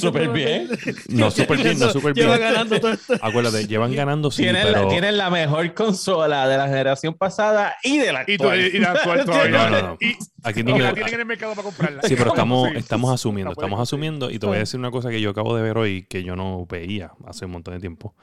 súper 0.00 0.28
bien. 0.28 0.68
No, 1.08 1.30
súper 1.30 1.56
bien, 1.56 1.78
no, 1.78 1.90
súper 1.90 2.12
bien. 2.12 2.26
Llevan 2.26 2.40
ganando 2.40 2.78
todo 2.78 2.92
esto. 2.92 3.14
Acuérdate, 3.22 3.66
llevan 3.66 3.94
ganando 3.94 4.30
sí, 4.30 4.42
tienen, 4.42 4.66
pero... 4.66 4.82
la, 4.82 4.88
tienen 4.88 5.16
la 5.16 5.30
mejor 5.30 5.72
consola 5.72 6.46
de 6.46 6.58
la 6.58 6.66
generación 6.66 7.14
pasada 7.14 7.74
y 7.82 7.98
de 7.98 8.12
la 8.12 8.20
actual. 8.20 8.60
Y, 8.60 8.78
la 8.78 8.92
actual 8.92 9.24
todavía. 9.26 9.70
No, 9.70 9.70
no, 9.70 9.88
no. 9.88 9.98
Y, 9.98 10.16
Aquí 10.42 10.62
no 10.62 10.78
la 10.78 10.92
tienen 10.92 11.14
en 11.14 11.20
el 11.20 11.26
mercado 11.26 11.54
para 11.54 11.64
comprarla. 11.64 12.02
Sí, 12.02 12.16
pero 12.16 12.30
estamos, 12.30 12.70
estamos 12.74 13.14
asumiendo, 13.14 13.52
estamos 13.52 13.80
asumiendo. 13.80 14.30
Y 14.30 14.38
te 14.38 14.44
voy 14.44 14.56
a 14.56 14.60
decir 14.60 14.78
una 14.78 14.90
cosa 14.90 15.08
que 15.08 15.20
yo 15.22 15.30
acabo 15.30 15.56
de 15.56 15.62
ver 15.62 15.78
hoy 15.78 16.06
que 16.06 16.22
yo 16.22 16.36
no 16.36 16.66
veía 16.66 17.12
hace 17.26 17.46
un 17.46 17.52
montón 17.52 17.72
de 17.74 17.80
tiempo. 17.80 18.14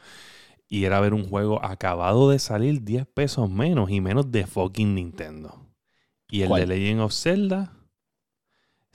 Y 0.67 0.85
era 0.85 0.99
ver 0.99 1.15
un 1.15 1.27
juego 1.27 1.65
acabado 1.65 2.29
de 2.29 2.37
salir 2.37 2.83
10 2.83 3.07
pesos 3.07 3.49
menos 3.49 3.89
y 3.89 4.01
menos 4.01 4.31
de 4.31 4.45
fucking 4.45 4.93
Nintendo. 4.93 5.67
Y 6.29 6.43
el 6.43 6.49
de 6.49 6.67
Legend 6.67 7.01
of 7.01 7.13
Zelda 7.13 7.73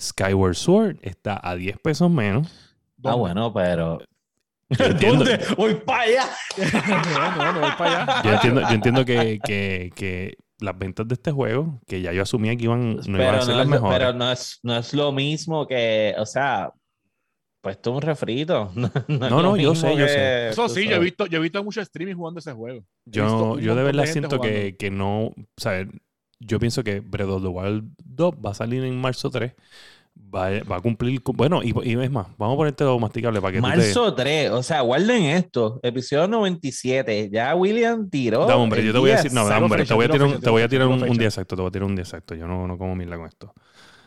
Skyward 0.00 0.54
Sword 0.54 0.98
está 1.02 1.40
a 1.42 1.56
10 1.56 1.78
pesos 1.78 2.10
menos. 2.10 2.76
Ah, 3.04 3.14
bueno, 3.14 3.52
pero. 3.52 3.98
¿Dónde? 5.00 5.40
Voy 5.56 5.74
para 5.74 6.02
allá. 6.02 6.28
Yo 8.24 8.32
entiendo, 8.32 8.60
yo 8.62 8.74
entiendo 8.74 9.04
que, 9.04 9.38
que, 9.44 9.92
que, 9.94 10.36
las 10.58 10.76
ventas 10.76 11.06
de 11.06 11.14
este 11.14 11.30
juego, 11.30 11.80
que 11.86 12.00
ya 12.00 12.12
yo 12.12 12.22
asumía 12.22 12.56
que 12.56 12.64
iban, 12.64 12.96
no 12.96 13.22
iban 13.22 13.34
a 13.36 13.42
ser 13.42 13.56
las 13.56 13.68
mejores. 13.68 13.98
Pero 13.98 14.12
no 14.12 14.32
es, 14.32 14.58
no 14.62 14.76
es 14.76 14.94
lo 14.94 15.12
mismo 15.12 15.66
que, 15.66 16.14
o 16.18 16.26
sea, 16.26 16.72
pues 17.60 17.80
tú 17.80 17.92
un 17.92 18.02
refrito. 18.02 18.72
No, 19.08 19.42
no, 19.42 19.56
yo 19.56 19.74
sé, 19.74 19.96
yo 19.96 20.06
sé. 20.06 20.48
Eso 20.50 20.68
sí, 20.68 20.88
yo 20.88 20.96
he 20.96 21.00
visto, 21.00 21.26
yo 21.26 21.38
he 21.38 21.42
visto 21.42 21.62
mucho 21.62 21.80
streaming 21.80 22.14
jugando 22.14 22.40
ese 22.40 22.52
juego. 22.52 22.84
Yo, 23.04 23.58
yo 23.58 23.74
de 23.74 23.82
verdad 23.82 24.06
siento 24.06 24.40
que, 24.40 24.76
que, 24.76 24.90
no, 24.90 25.26
o 25.26 25.34
sea, 25.56 25.86
yo 26.38 26.58
pienso 26.58 26.84
que 26.84 27.00
Breath 27.00 27.28
of 27.28 27.42
the 27.42 27.48
Wild 27.48 27.84
2 28.04 28.34
va 28.44 28.50
a 28.50 28.54
salir 28.54 28.84
en 28.84 29.00
marzo 29.00 29.30
3. 29.30 29.52
Va, 30.34 30.48
va 30.64 30.76
a 30.76 30.80
cumplir. 30.80 31.20
bueno, 31.22 31.62
y, 31.62 31.74
y, 31.84 31.92
es 31.92 32.10
más, 32.10 32.26
vamos 32.38 32.54
a 32.54 32.56
ponerte 32.56 32.84
lo 32.84 32.98
masticable 32.98 33.40
para 33.40 33.52
que 33.52 33.60
Marzo 33.60 34.14
3, 34.14 34.50
o 34.50 34.62
sea, 34.62 34.80
guarden 34.80 35.24
esto. 35.24 35.78
Episodio 35.82 36.26
97. 36.26 37.28
Ya 37.30 37.54
William 37.54 38.08
tiró. 38.08 38.48
No, 38.48 38.56
hombre, 38.56 38.84
yo 38.84 38.92
te 38.92 38.98
voy 38.98 39.10
a 39.10 39.16
decir. 39.16 39.32
No, 39.32 39.44
hombre, 39.44 39.84
te 39.84 39.94
voy 39.94 40.06
a 40.06 40.08
tirar, 40.08 40.26
un, 40.26 40.40
te 40.40 40.50
voy 40.50 40.62
a 40.62 40.68
tirar 40.68 40.88
un, 40.88 41.18
día 41.18 41.28
exacto. 41.28 41.54
Te 41.54 41.62
voy 41.62 41.68
a 41.68 41.72
tirar 41.72 41.86
un 41.86 41.94
día 41.94 42.02
exacto. 42.02 42.34
Yo 42.34 42.46
no, 42.46 42.66
no 42.66 42.78
como 42.78 42.96
mierda 42.96 43.16
con 43.16 43.26
esto. 43.26 43.52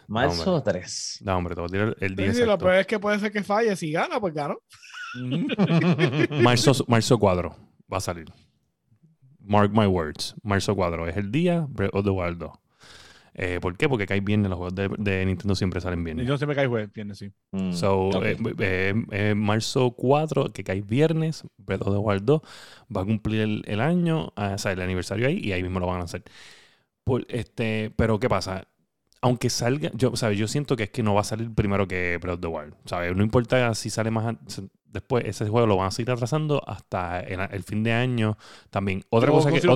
Marzo 0.08 0.64
3. 0.64 1.20
No, 1.22 1.38
hombre, 1.38 1.54
te 1.54 1.62
voy 1.62 1.68
a 1.68 1.72
tirar 1.72 1.98
el 2.00 2.16
día 2.16 2.26
sí, 2.26 2.42
exacto. 2.42 2.52
lo 2.52 2.58
peor 2.58 2.76
es 2.76 2.88
que 2.88 3.00
puede 3.00 3.20
ser 3.20 3.32
que 3.32 3.44
falle. 3.44 3.76
Si 3.76 3.92
gana, 3.92 4.20
pues 4.20 4.34
gano. 4.34 4.58
marzo, 6.42 6.74
marzo 6.88 7.20
4 7.20 7.56
va 7.92 7.98
a 7.98 8.02
salir. 8.02 8.26
Mark 9.50 9.72
my 9.74 9.88
words. 9.88 10.36
Marzo 10.44 10.76
4 10.76 11.08
es 11.08 11.18
el 11.18 11.32
día 11.32 11.66
Breath 11.68 11.94
of 11.94 12.06
the 12.06 12.12
Wild 12.12 12.38
2. 12.38 12.52
Eh, 13.34 13.60
¿Por 13.60 13.78
qué? 13.78 13.90
Porque 13.90 14.06
cae 14.06 14.20
viernes, 14.20 14.48
los 14.50 14.58
juegos 14.60 14.76
de, 14.76 15.26
Nintendo 15.26 15.56
siempre 15.56 15.82
salen 15.82 16.04
bien. 16.04 16.20
Yo 16.20 16.38
siempre 16.38 16.56
cae 16.56 16.68
viernes, 16.68 17.18
sí. 17.18 17.32
Mm, 17.52 17.74
so, 17.74 18.12
eh, 18.24 18.94
eh, 19.12 19.34
marzo 19.36 19.92
4, 19.92 20.54
que 20.54 20.64
cae 20.64 20.82
viernes, 20.82 21.46
Breath 21.58 21.82
of 21.82 21.94
the 21.94 21.98
Wild 21.98 22.26
2, 22.26 22.42
va 22.96 23.02
a 23.02 23.06
cumplir 23.06 23.64
el, 23.66 23.80
año, 23.82 24.34
ah, 24.36 24.52
o 24.54 24.58
sea, 24.60 24.74
el 24.74 24.82
aniversario 24.82 25.28
ahí, 25.28 25.40
y 25.40 25.52
ahí 25.52 25.64
mismo 25.64 25.80
lo 25.80 25.88
van 25.88 26.02
a 26.02 26.04
hacer. 26.04 26.24
Por, 27.04 27.26
este, 27.30 27.92
pero, 27.96 28.20
¿qué 28.20 28.30
pasa? 28.30 28.68
Aunque 29.22 29.50
salga, 29.50 29.92
yo, 29.94 30.16
¿sabes? 30.16 30.38
yo 30.38 30.48
siento 30.48 30.76
que 30.76 30.84
es 30.84 30.90
que 30.90 31.04
no 31.04 31.14
va 31.14 31.22
a 31.22 31.26
salir 31.26 31.54
primero 31.54 31.88
que 31.88 32.18
Breath 32.22 32.36
of 32.36 32.42
the 32.42 32.48
Wild. 32.48 32.74
¿sabes? 32.86 33.16
No 33.16 33.24
importa 33.24 33.74
si 33.76 33.90
sale 33.90 34.12
más 34.12 34.36
después 34.92 35.24
ese 35.26 35.48
juego 35.48 35.68
lo 35.68 35.78
van 35.78 35.88
a 35.88 35.92
seguir 35.92 36.12
atrasando 36.12 36.62
hasta 36.68 37.20
el, 37.22 37.64
fin 37.64 37.84
de 37.84 37.94
año 37.94 38.38
también. 38.70 39.04
Otra 39.10 39.32
cosa 39.32 39.52
que... 39.52 39.68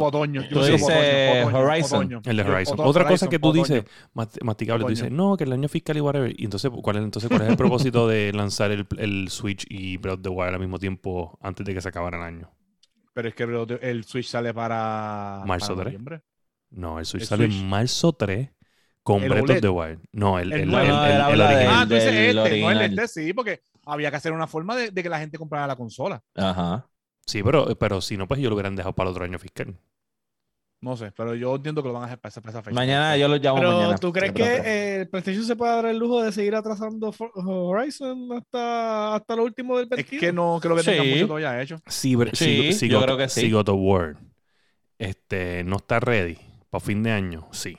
Horizon. 1.53 2.21
El 2.25 2.37
de 2.37 2.43
Horizon. 2.43 2.79
Otra 2.79 3.07
cosa 3.07 3.27
que 3.27 3.39
tú 3.39 3.53
dices, 3.53 3.83
masticable, 4.13 4.83
tú 4.83 4.89
dices, 4.89 5.11
no, 5.11 5.37
que 5.37 5.43
el 5.43 5.53
año 5.53 5.67
fiscal 5.67 5.97
y 5.97 6.01
whatever. 6.01 6.33
Y 6.37 6.45
entonces, 6.45 6.71
¿cuál 6.81 6.97
es, 6.97 7.03
entonces, 7.03 7.29
¿cuál 7.29 7.43
es 7.43 7.49
el 7.49 7.57
propósito 7.57 8.07
de 8.07 8.31
lanzar 8.35 8.71
el, 8.71 8.87
el 8.97 9.29
Switch 9.29 9.65
y 9.69 9.97
Breath 9.97 10.17
of 10.17 10.21
the 10.23 10.29
Wild 10.29 10.53
al 10.55 10.59
mismo 10.59 10.79
tiempo 10.79 11.37
antes 11.41 11.65
de 11.65 11.73
que 11.73 11.81
se 11.81 11.89
acabara 11.89 12.17
el 12.17 12.23
año? 12.23 12.51
Pero 13.13 13.27
es 13.27 13.35
que 13.35 13.43
el 13.43 14.03
Switch 14.05 14.27
sale 14.27 14.53
para... 14.53 15.43
Marzo 15.45 15.75
3. 15.75 15.99
No, 16.71 16.97
el 16.97 17.05
Switch 17.05 17.25
sale 17.25 17.45
en 17.45 17.69
marzo 17.69 18.13
3 18.13 18.49
con 19.03 19.21
Breath 19.27 19.49
of 19.49 19.61
the 19.61 19.69
Wild. 19.69 19.99
No, 20.11 20.39
el, 20.39 20.51
el, 20.51 20.73
original. 20.73 21.41
Ah, 21.69 21.85
tú 21.87 21.93
dices 21.93 22.13
este, 22.13 22.61
no 22.61 22.71
el 22.71 22.81
este, 22.81 23.07
sí, 23.07 23.33
porque 23.33 23.61
había 23.85 24.09
que 24.09 24.17
hacer 24.17 24.31
una 24.31 24.47
forma 24.47 24.75
de, 24.75 24.91
que 24.93 25.09
la 25.09 25.19
gente 25.19 25.37
comprara 25.37 25.67
la 25.67 25.75
consola. 25.75 26.23
Ajá. 26.35 26.87
Sí, 27.25 27.43
pero, 27.43 27.77
pero 27.77 28.01
si 28.01 28.17
no, 28.17 28.27
pues 28.27 28.39
yo 28.39 28.49
lo 28.49 28.55
hubieran 28.55 28.75
dejado 28.75 28.93
para 28.93 29.09
el 29.09 29.11
otro 29.11 29.25
año 29.25 29.39
fiscal. 29.39 29.77
No 30.81 30.97
sé, 30.97 31.13
pero 31.15 31.33
yo 31.33 31.55
entiendo 31.55 31.81
que 31.81 31.87
lo 31.87 31.93
van 31.93 32.03
a 32.03 32.05
hacer 32.07 32.19
para 32.19 32.29
esa, 32.29 32.41
fecha. 32.41 32.71
Mañana 32.71 33.15
yo 33.15 33.29
lo 33.29 33.37
llamo 33.37 33.57
pero, 33.57 33.95
¿tú 33.99 34.11
crees 34.11 34.33
que 34.33 34.61
eh, 34.65 35.05
PlayStation 35.05 35.45
se 35.45 35.55
puede 35.55 35.71
dar 35.71 35.85
el 35.85 35.97
lujo 35.97 36.21
de 36.21 36.33
seguir 36.33 36.55
atrasando 36.55 37.13
Horizon 37.35 38.33
hasta, 38.33 39.15
hasta 39.15 39.35
lo 39.37 39.45
último 39.45 39.77
del 39.77 39.87
partido? 39.87 40.09
Es 40.11 40.19
que 40.19 40.33
no 40.33 40.59
creo 40.61 40.75
que 40.75 40.83
tenga 40.83 41.03
mucho 41.05 41.27
todavía 41.27 41.61
hecho. 41.61 41.77
Sí, 41.87 42.17
sí, 42.33 42.73
sí, 42.73 42.89
yo 42.89 43.01
creo 43.01 43.15
que 43.15 43.29
sí. 43.29 43.41
Si 43.41 43.51
God 43.51 43.69
of 43.69 43.77
War 43.79 44.17
este, 44.97 45.63
no 45.63 45.77
está 45.77 46.01
ready 46.01 46.37
para 46.69 46.83
fin 46.83 47.01
de 47.01 47.11
año, 47.11 47.47
sí. 47.51 47.77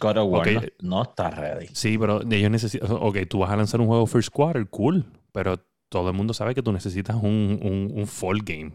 God 0.00 0.16
of 0.18 0.30
War 0.30 0.72
no, 0.82 1.02
está 1.02 1.30
ready. 1.30 1.68
Sí, 1.72 1.96
pero 1.98 2.20
ellos 2.30 2.50
necesitan. 2.50 2.90
Ok, 2.92 3.18
tú 3.28 3.40
vas 3.40 3.50
a 3.50 3.56
lanzar 3.56 3.80
un 3.80 3.86
juego 3.86 4.06
First 4.06 4.30
Quarter, 4.30 4.66
cool. 4.68 5.04
Pero 5.32 5.60
todo 5.88 6.08
el 6.10 6.16
mundo 6.16 6.34
sabe 6.34 6.54
que 6.54 6.62
tú 6.62 6.72
necesitas 6.72 7.16
un, 7.16 7.58
un, 7.62 7.92
un 7.94 8.06
fall 8.06 8.40
game. 8.42 8.72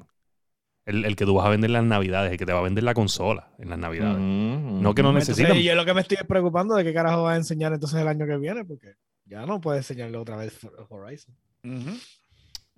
El, 0.85 1.05
el, 1.05 1.15
que 1.15 1.25
tú 1.25 1.35
vas 1.35 1.45
a 1.45 1.49
vender 1.49 1.69
en 1.69 1.73
las 1.73 1.83
navidades, 1.83 2.31
el 2.31 2.37
que 2.37 2.45
te 2.45 2.53
va 2.53 2.59
a 2.59 2.63
vender 2.63 2.83
la 2.83 2.93
consola 2.93 3.51
en 3.59 3.69
las 3.69 3.77
navidades. 3.77 4.17
Mm-hmm. 4.17 4.79
No 4.79 4.95
que 4.95 5.03
no 5.03 5.13
necesitas. 5.13 5.55
Y 5.55 5.63
yo 5.63 5.75
lo 5.75 5.85
que 5.85 5.93
me 5.93 6.01
estoy 6.01 6.17
preocupando 6.27 6.75
de 6.75 6.83
qué 6.83 6.93
carajo 6.93 7.23
va 7.23 7.33
a 7.33 7.35
enseñar 7.35 7.73
entonces 7.73 7.99
el 7.99 8.07
año 8.07 8.25
que 8.25 8.37
viene, 8.37 8.65
porque 8.65 8.95
ya 9.25 9.45
no 9.45 9.61
puede 9.61 9.79
enseñarle 9.79 10.17
otra 10.17 10.37
vez 10.37 10.57
Horizon. 10.89 11.35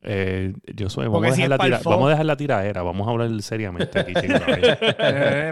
Eh, 0.04 0.54
yo 0.76 0.90
soy, 0.90 1.08
vamos, 1.08 1.28
a 1.28 1.36
dejar 1.36 1.50
la 1.50 1.58
tira, 1.60 1.80
vamos 1.84 2.08
a 2.08 2.10
dejar 2.10 2.26
la 2.26 2.36
tiradera, 2.36 2.82
vamos 2.82 3.08
a 3.08 3.12
hablar 3.12 3.42
seriamente 3.44 4.00
aquí. 4.00 4.14
eh, 4.18 5.52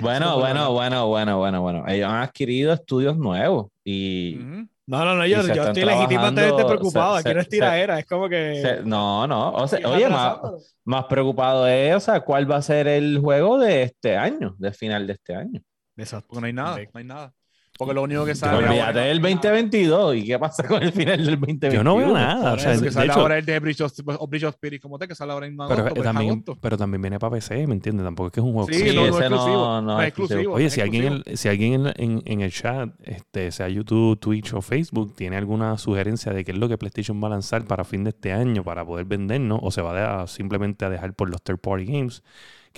bueno, 0.00 0.38
bueno, 0.38 0.72
bueno, 0.72 1.08
bueno, 1.08 1.38
bueno, 1.38 1.62
bueno. 1.62 1.84
Ellos 1.88 2.08
han 2.08 2.22
adquirido 2.22 2.72
estudios 2.72 3.16
nuevos 3.16 3.68
y. 3.84 4.38
No, 4.86 5.04
no, 5.04 5.16
no, 5.16 5.26
yo, 5.26 5.42
yo 5.52 5.64
estoy 5.64 5.84
legítimamente 5.84 6.64
preocupado. 6.64 7.16
aquí 7.16 7.34
no 7.34 7.40
es 7.40 7.48
tiradera, 7.48 7.98
es 7.98 8.06
como 8.06 8.28
que. 8.28 8.80
no, 8.84 9.26
no. 9.26 9.52
O 9.52 9.66
sea, 9.66 9.86
oye, 9.88 10.08
más, 10.08 10.38
más, 10.84 11.04
preocupado 11.06 11.66
es, 11.66 11.94
o 11.96 12.00
sea, 12.00 12.20
cuál 12.20 12.50
va 12.50 12.56
a 12.56 12.62
ser 12.62 12.86
el 12.86 13.18
juego 13.18 13.58
de 13.58 13.82
este 13.82 14.16
año, 14.16 14.54
de 14.58 14.72
final 14.72 15.06
de 15.06 15.14
este 15.14 15.34
año. 15.34 15.60
Exacto. 15.96 16.28
Porque 16.28 16.40
no 16.40 16.46
hay 16.46 16.52
nada, 16.52 16.76
no 16.76 16.98
hay 16.98 17.04
nada. 17.04 17.34
Porque 17.78 17.94
lo 17.94 18.02
único 18.02 18.24
que 18.24 18.34
sale. 18.34 18.66
Olvídate 18.66 18.98
del 18.98 19.22
2022. 19.22 20.16
¿Y 20.16 20.24
qué 20.24 20.36
pasa 20.36 20.66
con 20.66 20.82
el 20.82 20.90
final 20.90 21.16
del 21.18 21.38
2021? 21.38 21.74
Yo 21.74 21.84
no 21.84 21.96
veo 21.96 22.12
nada. 22.12 22.54
O 22.54 22.58
sea, 22.58 22.76
que 22.76 22.90
sale 22.90 23.12
ahora 23.12 23.38
el 23.38 23.46
de 23.46 23.60
Bridge 23.60 23.82
of, 23.82 24.54
Spirit 24.54 24.82
como 24.82 24.98
te, 24.98 25.06
que 25.06 25.14
sale 25.14 25.32
ahora 25.32 25.46
en 25.46 25.56
pero, 25.56 25.88
pues, 25.94 26.02
también, 26.02 26.44
pero 26.60 26.76
también 26.76 27.00
viene 27.00 27.20
para 27.20 27.36
PC, 27.36 27.68
¿me 27.68 27.74
entiendes? 27.74 28.04
Tampoco 28.04 28.26
es 28.26 28.32
que 28.32 28.40
es 28.40 28.44
un 28.44 28.52
juego. 28.52 28.68
Sí, 28.68 28.96
no, 28.96 29.06
no, 29.06 29.06
es 29.06 29.20
exclusivo. 29.20 29.80
No, 29.80 30.02
es 30.02 30.08
exclusivo. 30.08 30.54
Oye, 30.54 30.70
si, 30.70 30.80
Alguien, 30.80 31.22
si 31.34 31.48
alguien 31.48 31.86
en, 31.94 32.22
en, 32.24 32.40
el 32.40 32.50
chat, 32.50 32.90
este, 33.04 33.52
sea 33.52 33.68
YouTube, 33.68 34.18
Twitch 34.18 34.54
o 34.54 34.60
Facebook, 34.60 35.14
tiene 35.14 35.36
alguna 35.36 35.78
sugerencia 35.78 36.32
de 36.32 36.44
qué 36.44 36.50
es 36.50 36.58
lo 36.58 36.68
que 36.68 36.78
PlayStation 36.78 37.22
va 37.22 37.28
a 37.28 37.30
lanzar 37.30 37.64
para 37.64 37.84
fin 37.84 38.02
de 38.02 38.10
este 38.10 38.32
año 38.32 38.64
para 38.64 38.84
poder 38.84 39.04
vendernos, 39.04 39.60
o 39.62 39.70
se 39.70 39.82
va 39.82 40.22
a 40.22 40.26
simplemente 40.26 40.84
a 40.84 40.90
dejar 40.90 41.14
por 41.14 41.30
los 41.30 41.40
third 41.42 41.58
party 41.58 41.84
games 41.84 42.24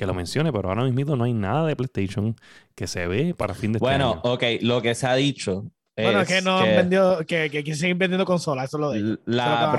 que 0.00 0.06
lo 0.06 0.14
mencione, 0.14 0.50
pero 0.50 0.70
ahora 0.70 0.84
mismo 0.84 1.14
no 1.14 1.24
hay 1.24 1.34
nada 1.34 1.66
de 1.66 1.76
PlayStation 1.76 2.34
que 2.74 2.86
se 2.86 3.06
ve 3.06 3.34
para 3.34 3.52
fin 3.52 3.72
de 3.72 3.76
este 3.76 3.84
bueno, 3.84 4.12
año. 4.12 4.20
Bueno, 4.22 4.34
ok, 4.34 4.44
lo 4.62 4.80
que 4.80 4.94
se 4.94 5.06
ha 5.06 5.14
dicho. 5.14 5.66
Bueno, 5.94 6.22
es 6.22 6.28
que 6.28 6.40
no 6.40 6.56
han 6.56 6.68
vendido, 6.68 7.18
que, 7.26 7.50
que, 7.50 7.74
siguen 7.74 7.98
vendiendo 7.98 8.24
consolas, 8.24 8.70
eso 8.70 8.78
lo 8.78 8.92
de 8.92 9.18
La, 9.26 9.70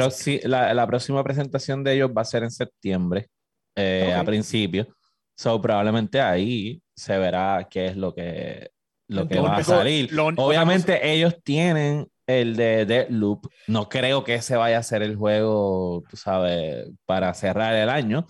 la, 0.76 0.86
próxima 0.86 1.24
presentación 1.24 1.84
de 1.84 1.96
ellos 1.96 2.12
va 2.16 2.22
a 2.22 2.26
ser 2.26 2.44
en 2.44 2.52
septiembre, 2.52 3.30
eh, 3.76 4.14
a 4.16 4.24
principio. 4.24 4.88
So, 5.36 5.60
probablemente 5.60 6.22
ahí 6.22 6.80
se 6.96 7.18
verá 7.18 7.68
qué 7.68 7.88
es 7.88 7.98
lo 7.98 8.14
que, 8.14 8.70
lo 9.08 9.28
que 9.28 9.40
va 9.40 9.56
a 9.56 9.64
salir. 9.64 10.12
Obviamente, 10.38 11.12
ellos 11.12 11.36
tienen 11.44 12.08
el 12.28 12.56
de 12.56 12.86
Deadloop. 12.86 13.48
No 13.66 13.90
creo 13.90 14.24
que 14.24 14.36
ese 14.36 14.56
vaya 14.56 14.78
a 14.78 14.84
ser 14.84 15.02
el 15.02 15.16
juego, 15.16 16.04
tú 16.08 16.16
sabes, 16.16 16.92
para 17.08 17.34
cerrar 17.34 17.74
el 17.74 17.90
año. 17.90 18.28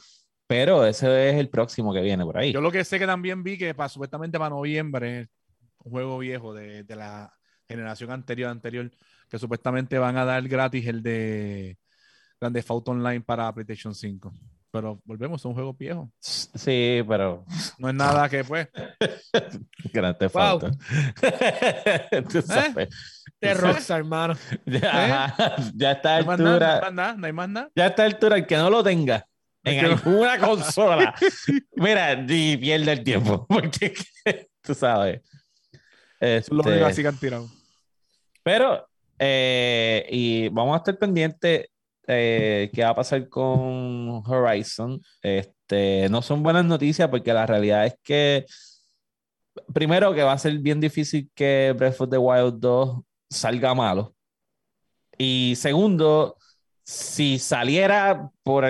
Pero 0.52 0.86
ese 0.86 1.30
es 1.30 1.38
el 1.38 1.48
próximo 1.48 1.94
que 1.94 2.02
viene 2.02 2.26
por 2.26 2.38
ahí. 2.38 2.52
Yo 2.52 2.60
lo 2.60 2.74
que 2.74 2.84
sé 2.84 3.00
que 3.00 3.06
también 3.06 3.42
vi 3.42 3.58
que 3.58 3.74
para, 3.74 3.88
supuestamente 3.88 4.38
para 4.38 4.50
noviembre, 4.50 5.30
un 5.86 5.92
juego 5.94 6.18
viejo 6.18 6.54
de, 6.54 6.84
de 6.84 6.96
la 6.98 7.34
generación 7.70 8.12
anterior, 8.12 8.50
anterior, 8.52 8.92
que 9.30 9.40
supuestamente 9.40 9.98
van 9.98 10.18
a 10.18 10.26
dar 10.26 10.46
gratis 10.50 10.86
el 10.88 11.02
de 11.02 11.78
Grand 12.38 12.54
Theft 12.54 12.70
Auto 12.70 12.92
Online 12.92 13.22
para 13.22 13.54
PlayStation 13.54 13.96
5. 13.96 14.34
Pero 14.72 15.02
volvemos, 15.06 15.40
es 15.40 15.46
un 15.46 15.54
juego 15.54 15.74
viejo. 15.74 16.12
Sí, 16.20 17.02
pero. 17.08 17.46
No 17.78 17.88
es 17.88 17.96
nada 17.96 18.28
que 18.28 18.44
pues. 18.44 18.68
Grand 19.94 20.18
Theft 20.18 20.36
Auto. 20.36 20.68
¿Eh? 21.22 22.90
De 23.40 23.54
Rockstar, 23.54 24.00
hermano. 24.00 24.34
Ya, 24.66 25.34
ya 25.74 25.92
está 25.94 26.16
a 26.16 26.18
altura. 26.18 26.38
No 26.38 26.66
hay 26.76 26.82
más 26.82 26.94
nada, 26.94 27.16
no 27.16 27.26
hay 27.26 27.34
más 27.34 27.50
nada. 27.50 27.72
Ya 27.74 27.88
está 27.88 28.04
a 28.04 28.06
altura 28.08 28.36
el 28.36 28.46
que 28.46 28.58
no 28.58 28.70
lo 28.70 28.84
tenga 28.84 29.26
en 29.64 29.86
alguna 29.86 30.40
consola, 30.40 31.16
mira, 31.76 32.14
y 32.28 32.58
pierde 32.58 32.92
el 32.92 33.04
tiempo, 33.04 33.46
porque 33.50 33.94
tú 34.62 34.74
sabes. 34.74 35.22
Este, 36.20 36.54
lo 36.54 36.86
así 36.86 37.02
que 37.02 37.08
han 37.08 37.20
tirado. 37.20 37.50
Pero, 38.44 38.88
eh, 39.18 40.08
y 40.10 40.50
vamos 40.50 40.76
a 40.76 40.78
estar 40.78 40.98
pendientes 40.98 41.68
eh, 42.08 42.70
qué 42.74 42.84
va 42.84 42.90
a 42.90 42.96
pasar 42.96 43.28
con 43.30 44.22
Horizon. 44.26 45.02
Este, 45.22 46.10
no 46.10 46.22
son 46.22 46.44
buenas 46.44 46.66
noticias 46.66 47.10
porque 47.10 47.34
la 47.34 47.46
realidad 47.46 47.86
es 47.86 47.96
que, 48.04 48.46
primero, 49.74 50.14
que 50.14 50.24
va 50.24 50.34
a 50.34 50.38
ser 50.38 50.58
bien 50.60 50.80
difícil 50.80 51.30
que 51.34 51.74
Breath 51.78 52.02
of 52.02 52.10
the 52.10 52.18
Wild 52.18 52.60
2 52.60 53.00
salga 53.30 53.74
malo. 53.74 54.16
Y 55.18 55.54
segundo, 55.56 56.38
si 56.84 57.40
saliera 57.40 58.30
por 58.44 58.66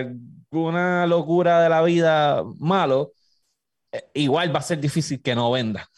una 0.51 1.07
locura 1.07 1.61
de 1.61 1.69
la 1.69 1.81
vida 1.81 2.43
malo, 2.59 3.13
eh, 3.91 4.09
igual 4.13 4.53
va 4.53 4.59
a 4.59 4.63
ser 4.63 4.79
difícil 4.79 5.21
que 5.21 5.35
no 5.35 5.51
venda. 5.51 5.89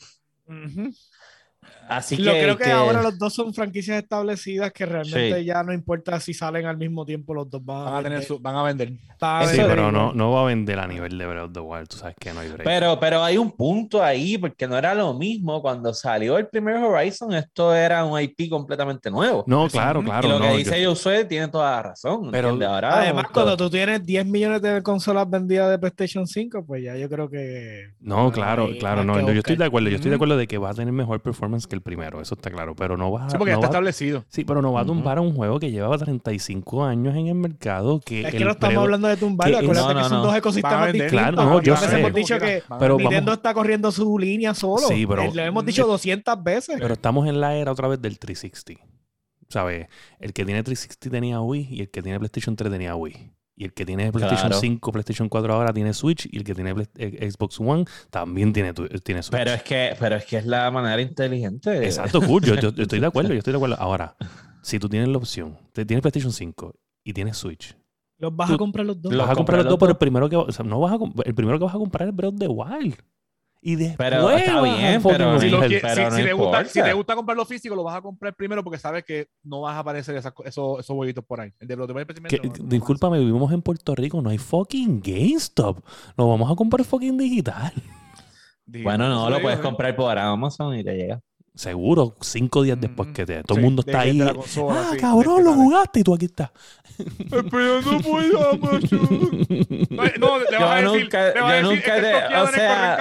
Así 1.88 2.18
que, 2.18 2.24
creo 2.24 2.58
que, 2.58 2.72
ahora 2.72 3.02
los 3.02 3.18
dos 3.20 3.34
son 3.34 3.54
franquicias 3.54 4.02
establecidas 4.02 4.72
que 4.72 4.86
realmente 4.86 5.44
ya 5.44 5.62
no 5.64 5.74
importa 5.74 6.20
si 6.20 6.34
salen 6.34 6.66
al 6.66 6.78
mismo 6.78 7.06
tiempo, 7.06 7.34
los 7.34 7.50
dos 7.50 7.64
van, 7.64 7.94
a, 7.94 8.02
tener 8.02 8.26
van 8.40 8.56
a 8.56 8.64
vender. 8.64 8.90
sí, 8.90 9.58
pero 9.58 9.92
no, 9.92 10.14
no 10.14 10.32
va 10.32 10.44
a 10.44 10.46
vender 10.46 10.80
a 10.80 10.88
nivel 10.88 11.18
de 11.18 11.26
Breath 11.28 11.46
of 11.46 11.54
the 11.54 11.60
Wild, 11.60 11.88
tú 11.90 11.98
sabes 11.98 12.16
que 12.20 12.34
no 12.34 12.40
hay 12.40 12.48
break. 12.50 12.64
Pero, 12.64 13.00
pero 13.00 13.24
hay 13.24 13.38
un 13.38 13.52
punto 13.52 14.02
ahí, 14.02 14.38
porque 14.38 14.68
no 14.68 14.78
era 14.78 14.96
lo 14.96 15.14
mismo 15.14 15.62
cuando 15.62 15.94
salió 15.94 16.38
el 16.38 16.48
primer 16.48 16.78
Horizon, 16.78 17.34
esto 17.34 17.74
era 17.74 18.06
un 18.06 18.20
IP 18.20 18.50
completamente 18.50 19.12
nuevo. 19.12 19.44
No, 19.48 19.68
claro, 19.68 20.02
claro. 20.02 20.28
Y 20.28 20.32
lo 20.32 20.40
que 20.40 20.58
dice 20.58 20.82
yo... 20.82 20.94
Josué 20.94 21.26
tiene 21.26 21.48
toda 21.48 21.72
la 21.72 21.82
razón. 21.82 22.30
Pero 22.32 22.50
ahora 22.50 23.00
además, 23.00 23.26
cuando 23.34 23.58
tú 23.58 23.70
tienes 23.70 24.06
10 24.06 24.26
millones 24.28 24.62
de 24.62 24.82
consolas 24.84 25.28
vendidas 25.30 25.72
de 25.72 25.80
PlayStation 25.80 26.28
5, 26.28 26.66
pues 26.66 26.84
ya 26.84 26.96
yo 26.96 27.10
creo 27.10 27.30
que. 27.30 27.94
No, 28.00 28.32
claro, 28.32 28.70
claro, 28.80 29.04
no. 29.04 29.20
Yo 29.32 29.40
estoy 29.40 29.56
de 29.56 29.66
acuerdo, 29.66 29.90
yo 29.90 29.96
estoy 29.96 30.10
de 30.10 30.16
acuerdo 30.16 30.38
de 30.38 30.48
que 30.48 30.58
va 30.58 30.70
a 30.70 30.74
tener 30.74 30.94
mejor 30.94 31.22
performance 31.22 31.66
que 31.74 31.76
el 31.76 31.82
primero, 31.82 32.22
eso 32.22 32.36
está 32.36 32.52
claro, 32.52 32.76
pero 32.76 32.96
no 32.98 33.12
va 33.12 33.30
Sí, 33.30 33.38
porque 33.38 33.52
ya 33.52 33.56
está 33.56 33.68
establecido. 33.68 34.24
Sí, 34.30 34.46
pero 34.46 34.62
no 34.62 34.74
va 34.74 34.82
a 34.82 34.86
tumbar 34.86 35.18
a 35.18 35.22
un 35.22 35.36
juego 35.36 35.60
que 35.60 35.72
lleva 35.72 35.98
35 35.98 36.84
años 36.86 37.16
en 37.16 37.28
el 37.28 37.36
mercado. 37.36 38.00
Que 38.00 38.28
es 38.28 38.32
que 38.32 38.46
no 38.46 38.52
estamos 38.52 38.78
hablando 38.78 39.08
de 39.08 39.18
tumbar, 39.18 39.54
acuérdate 39.54 39.96
que 39.96 40.04
son 40.04 40.24
dos 40.24 40.36
ecosistemas 40.36 40.94
distintos. 40.94 41.12
Claro, 41.12 41.36
no, 41.38 41.62
yo 41.62 41.76
sé. 41.76 42.00
hemos 42.00 42.14
dicho 42.14 42.38
que 42.38 42.64
pero 42.80 42.98
Nintendo 42.98 43.34
está 43.34 43.54
corriendo 43.54 43.92
su 43.92 44.18
línea 44.20 44.54
solo. 44.54 44.88
Sí, 44.88 45.06
pero. 45.08 45.34
Lo 45.34 45.42
hemos 45.42 45.66
dicho 45.66 45.88
200 45.88 46.44
veces. 46.44 46.78
Pero 46.80 46.94
estamos 46.94 47.28
en 47.28 47.42
la 47.42 47.56
era 47.56 47.72
otra 47.72 47.88
vez 47.88 48.02
del 48.02 48.20
360. 48.20 48.86
¿Sabes? 49.50 49.88
El 50.20 50.34
que 50.34 50.46
tiene 50.46 50.64
360 50.64 51.10
tenía 51.10 51.42
Wii 51.42 51.68
y 51.70 51.82
el 51.82 51.90
que 51.90 52.02
tiene 52.02 52.20
PlayStation 52.20 52.56
3 52.56 52.72
tenía 52.72 52.96
Wii. 52.96 53.32
Y 53.56 53.66
el 53.66 53.74
que 53.74 53.86
tiene 53.86 54.12
PlayStation 54.12 54.52
5, 54.52 54.92
PlayStation 54.92 55.30
4 55.30 55.54
ahora 55.54 55.74
tiene 55.74 55.94
Switch 55.94 56.28
y 56.32 56.38
el 56.38 56.44
que 56.44 56.56
tiene 56.56 56.74
eh, 56.98 57.30
Xbox 57.32 57.60
One 57.60 57.86
también 58.10 58.52
tiene, 58.52 58.74
tiene 58.74 59.22
Switch. 59.22 59.38
Pero 59.38 59.52
es 59.52 59.64
que, 59.64 59.96
pero 60.00 60.16
es 60.16 60.26
que 60.26 60.38
es 60.38 60.46
la 60.46 60.72
manera 60.72 61.00
inteligente. 61.02 61.86
Exacto, 61.86 62.22
cool. 62.22 62.44
Yo, 62.44 62.56
estoy 62.78 63.00
de 63.00 63.06
acuerdo, 63.06 63.30
yo 63.30 63.38
estoy 63.38 63.54
de 63.54 63.58
acuerdo. 63.58 63.76
Ahora, 63.80 64.16
si 64.64 64.80
tú 64.80 64.90
tienes 64.90 65.10
la 65.10 65.18
opción, 65.18 65.58
tienes 65.74 66.02
PlayStation 66.02 66.32
5 66.32 66.74
y 67.04 67.14
tienes 67.14 67.38
Switch. 67.38 67.78
Los 68.18 68.36
vas 68.36 68.52
a 68.52 68.58
comprar 68.58 68.86
los 68.86 69.02
dos. 69.02 69.12
Los 69.12 69.22
vas 69.22 69.32
a 69.32 69.36
comprar 69.36 69.60
los 69.60 69.70
dos, 69.70 69.78
pero 69.78 69.92
el 69.92 69.98
primero 69.98 70.30
que, 70.30 70.36
o 70.36 70.52
sea, 70.52 70.66
no 70.66 70.80
vas 70.80 70.94
a, 70.94 70.98
el 71.26 71.36
primero 71.36 71.60
que 71.60 71.66
vas 71.66 71.76
a 71.76 71.78
comprar 71.78 72.08
es 72.08 72.16
Breath 72.16 72.34
of 72.34 72.40
the 72.40 72.48
Wild. 72.48 72.96
Y 73.66 73.78
después 73.78 74.10
pero 74.10 74.30
está 74.30 74.62
bien, 74.62 75.02
pero, 75.02 75.40
si, 75.40 75.50
le 75.50 76.34
gusta, 76.34 76.66
si, 76.66 76.82
te 76.82 76.92
gusta 76.92 77.16
comprar 77.16 77.38
lo 77.38 77.46
físico, 77.46 77.76
lo 77.76 77.84
vas 77.84 77.96
a 77.96 78.02
comprar 78.02 78.36
primero 78.36 78.62
porque 78.62 78.78
sabes 78.78 79.06
que 79.06 79.30
no 79.42 79.62
vas 79.62 79.76
a 79.76 79.80
aparecer 79.80 80.18
esos, 80.18 80.34
esos 80.44 80.90
huevitos 80.90 81.24
por 81.24 81.40
ahí. 81.40 81.54
El 81.62 81.70
de 81.70 81.78
no, 81.78 81.88
discúlpame, 82.66 83.20
vivimos 83.20 83.54
en 83.54 83.62
Puerto 83.62 83.96
Rico, 83.96 84.22
no 84.22 84.32
hay 84.32 84.38
fucking 84.38 85.02
GameStop. 85.02 85.80
Lo 86.18 86.28
vamos 86.28 86.52
a 86.52 86.56
comprar 86.56 86.84
fucking 86.84 87.18
digital. 87.18 87.72
Bueno, 88.66 89.08
no, 89.08 89.30
lo 89.30 89.42
puedes 89.42 89.60
comprar 89.60 89.96
por 89.96 90.18
Amazon 90.18 90.78
y 90.78 90.84
te 90.84 90.96
llega. 90.96 91.22
Seguro, 91.56 92.16
cinco 92.22 92.64
días 92.64 92.82
después 92.82 93.10
mm, 93.10 93.14
que 93.14 93.26
te, 93.28 93.44
todo 93.44 93.60
el 93.60 93.64
mundo 93.64 93.84
está 93.86 94.00
ahí. 94.00 94.20
ah, 94.20 94.92
cabrón, 95.00 95.44
lo 95.44 95.54
jugaste 95.54 96.00
y 96.00 96.04
tú 96.04 96.16
aquí 96.16 96.26
estás. 96.26 96.50
Pero 97.30 97.82
no 97.82 98.00
puedo, 98.00 98.58
macho. 98.58 99.00
No, 100.20 100.40
le 100.40 100.58
vas 100.58 100.72
a 100.72 100.82
decir, 100.82 101.04
nunca, 101.04 101.28
le 101.28 101.42
vas 101.42 101.52
a 101.52 101.56
decir, 101.56 101.70
nunca 101.70 102.02
te, 102.02 102.38
o 102.38 102.48
sea, 102.48 102.98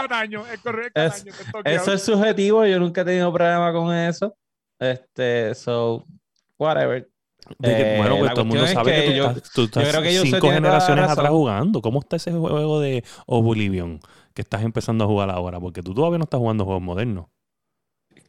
es, 0.94 1.24
eso 1.64 1.92
es 1.94 2.02
subjetivo, 2.02 2.66
yo 2.66 2.78
nunca 2.78 3.00
he 3.00 3.04
tenido 3.06 3.32
problema 3.32 3.72
con 3.72 3.94
eso. 3.94 4.36
Este, 4.78 5.54
so, 5.54 6.04
whatever. 6.58 7.08
Eh, 7.62 7.94
bueno, 7.98 8.18
pues 8.18 8.30
todo 8.32 8.42
el 8.42 8.48
mundo 8.48 8.66
sabe 8.66 8.92
que, 8.92 9.18
tú 9.18 9.26
estás, 9.28 9.52
tú 9.52 9.62
estás 9.62 10.22
cinco 10.22 10.50
generaciones 10.50 11.08
atrás 11.08 11.30
jugando. 11.30 11.80
¿Cómo 11.80 12.00
está 12.00 12.16
ese 12.16 12.32
juego 12.32 12.80
de 12.80 13.02
Oblivion 13.26 14.00
que 14.34 14.42
estás 14.42 14.62
empezando 14.62 15.04
a 15.04 15.06
jugar 15.06 15.30
ahora? 15.30 15.58
Porque 15.58 15.82
tú 15.82 15.94
todavía 15.94 16.18
no 16.18 16.24
estás 16.24 16.38
jugando 16.38 16.64
juegos 16.64 16.82
modernos. 16.82 17.26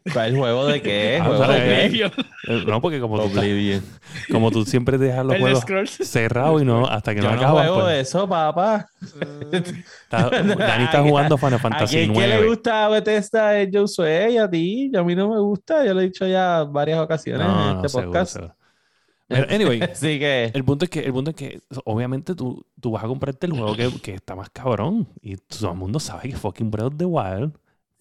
¿El 0.05 0.35
juego 0.35 0.65
de 0.67 0.81
qué? 0.81 1.17
Eh, 1.17 2.63
no, 2.67 2.81
porque 2.81 2.99
como 2.99 3.19
tú, 3.21 3.39
como 4.29 4.51
tú 4.51 4.65
siempre 4.65 4.97
dejas 4.97 5.25
los 5.25 5.37
juegos 5.37 5.63
cerrados 6.01 6.61
y 6.61 6.65
no 6.65 6.85
hasta 6.85 7.15
que 7.15 7.21
no, 7.21 7.29
no 7.29 7.35
acabas. 7.35 7.67
juego 7.67 7.81
pues. 7.83 8.07
eso, 8.09 8.27
papá. 8.27 8.85
Dani 10.11 10.83
está 10.83 11.01
jugando 11.01 11.37
Final 11.37 11.59
Fantasy 11.59 12.03
¿A 12.03 12.13
quién, 12.13 12.29
le 12.29 12.45
gusta 12.45 12.89
Bethesda 12.89 13.57
es 13.59 13.69
Josué 13.71 14.31
y 14.31 14.37
a 14.37 14.49
ti? 14.49 14.91
A 14.95 15.03
mí 15.03 15.15
no 15.15 15.29
me 15.29 15.39
gusta. 15.39 15.85
Yo 15.85 15.93
lo 15.93 16.01
he 16.01 16.05
dicho 16.05 16.27
ya 16.27 16.63
varias 16.63 16.99
ocasiones 16.99 17.47
en 17.47 17.85
este 17.85 18.01
podcast. 18.01 18.37
anyway, 19.29 19.79
que... 20.01 20.51
el, 20.53 20.65
punto 20.65 20.83
es 20.83 20.91
que, 20.91 20.99
el 20.99 21.13
punto 21.13 21.29
es 21.31 21.35
que 21.37 21.61
obviamente 21.85 22.35
tú, 22.35 22.65
tú 22.81 22.91
vas 22.91 23.05
a 23.05 23.07
comprarte 23.07 23.47
el 23.47 23.53
juego 23.53 23.75
que, 23.75 23.89
que 24.01 24.15
está 24.15 24.35
más 24.35 24.49
cabrón 24.49 25.07
y 25.21 25.37
todo 25.37 25.71
el 25.71 25.77
mundo 25.77 26.01
sabe 26.01 26.29
que 26.29 26.35
fucking 26.35 26.69
Breath 26.69 26.87
of 26.87 26.97
the 26.97 27.05
Wild 27.05 27.53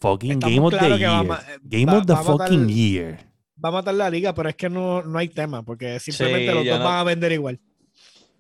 Fucking 0.03 0.41
Game 0.41 0.59
of 0.59 0.73
the 0.73 0.99
Year. 0.99 1.38
game 1.62 1.93
of 1.93 2.07
the 2.07 2.17
fucking 2.17 2.69
year. 2.69 3.19
Va 3.65 3.69
a 3.69 3.73
matar 3.73 3.95
la 3.95 4.11
liga, 4.11 4.35
pero 4.35 4.49
es 4.49 4.57
que 4.57 4.69
no, 4.69 5.03
no 5.03 5.19
hay 5.19 5.29
tema, 5.29 5.62
porque 5.62 6.01
simplemente 6.01 6.53
los 6.53 6.67
dos 6.67 6.79
van 6.81 6.99
a 6.99 7.05
vender 7.05 7.31
igual. 7.31 7.61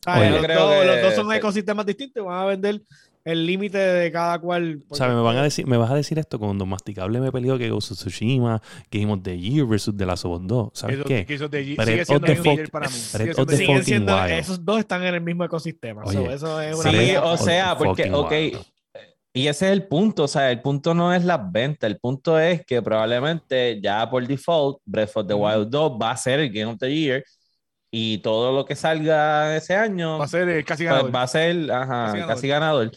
los, 0.04 1.02
dos, 1.02 1.14
son 1.14 1.32
ecosistemas 1.32 1.86
distintos, 1.86 2.24
van 2.24 2.40
a 2.40 2.44
vender 2.46 2.82
el 3.24 3.46
límite 3.46 3.78
de 3.78 4.10
cada 4.10 4.40
cual. 4.40 4.82
O 4.88 4.96
sea, 4.96 5.06
me, 5.06 5.14
van 5.20 5.36
a 5.36 5.44
decir, 5.44 5.64
me 5.68 5.76
vas 5.76 5.92
a 5.92 5.94
decir 5.94 6.18
esto 6.18 6.40
cuando 6.40 6.66
Masticable 6.66 7.20
me 7.20 7.30
peleó 7.30 7.56
que 7.56 7.70
Ghost 7.70 7.92
of 7.92 7.98
Tsushima, 7.98 8.60
Game 8.90 9.12
of 9.12 9.20
the 9.22 9.38
Year 9.38 9.64
versus 9.64 9.96
The 9.96 10.04
Last 10.04 10.24
of 10.24 10.40
Us 10.40 10.46
2. 10.48 10.70
¿Sabes 10.74 10.98
qué? 11.06 11.24
Que 11.24 11.38
sigue 11.38 12.04
siendo 12.04 12.26
the 12.26 12.34
fuck, 12.34 12.70
para 12.70 12.88
mí. 12.88 12.94
Sigue 12.94 13.84
siendo, 13.84 14.24
esos 14.24 14.64
dos 14.64 14.80
están 14.80 15.04
en 15.04 15.14
el 15.14 15.20
mismo 15.20 15.44
ecosistema. 15.44 16.02
eso 16.04 16.60
es 16.60 16.74
una 16.74 16.90
sí, 16.90 17.14
o 17.22 17.36
sea, 17.36 17.78
porque, 17.78 18.10
ok, 18.12 18.32
y 19.34 19.46
ese 19.46 19.66
es 19.66 19.72
el 19.72 19.86
punto, 19.88 20.24
o 20.24 20.28
sea, 20.28 20.50
el 20.50 20.60
punto 20.60 20.92
no 20.92 21.14
es 21.14 21.24
las 21.24 21.50
ventas, 21.50 21.90
el 21.90 21.98
punto 21.98 22.38
es 22.38 22.66
que 22.66 22.82
probablemente 22.82 23.80
ya 23.80 24.08
por 24.10 24.26
default 24.26 24.80
Breath 24.84 25.16
of 25.16 25.26
the 25.26 25.34
Wild 25.34 25.70
2 25.70 25.98
va 26.00 26.10
a 26.10 26.16
ser 26.16 26.40
el 26.40 26.52
Game 26.52 26.72
of 26.72 26.78
the 26.78 26.94
Year 26.94 27.24
y 27.90 28.18
todo 28.18 28.52
lo 28.52 28.66
que 28.66 28.76
salga 28.76 29.56
ese 29.56 29.74
año 29.74 30.18
va 30.18 30.26
a 30.26 30.28
ser 30.28 30.48
eh, 30.50 30.64
casi 30.64 30.84
pues, 30.84 30.92
ganador. 30.92 31.14
va 31.14 31.22
a 31.22 31.28
ser 31.28 31.72
ajá, 31.72 32.26
casi, 32.26 32.48
ganador. 32.48 32.90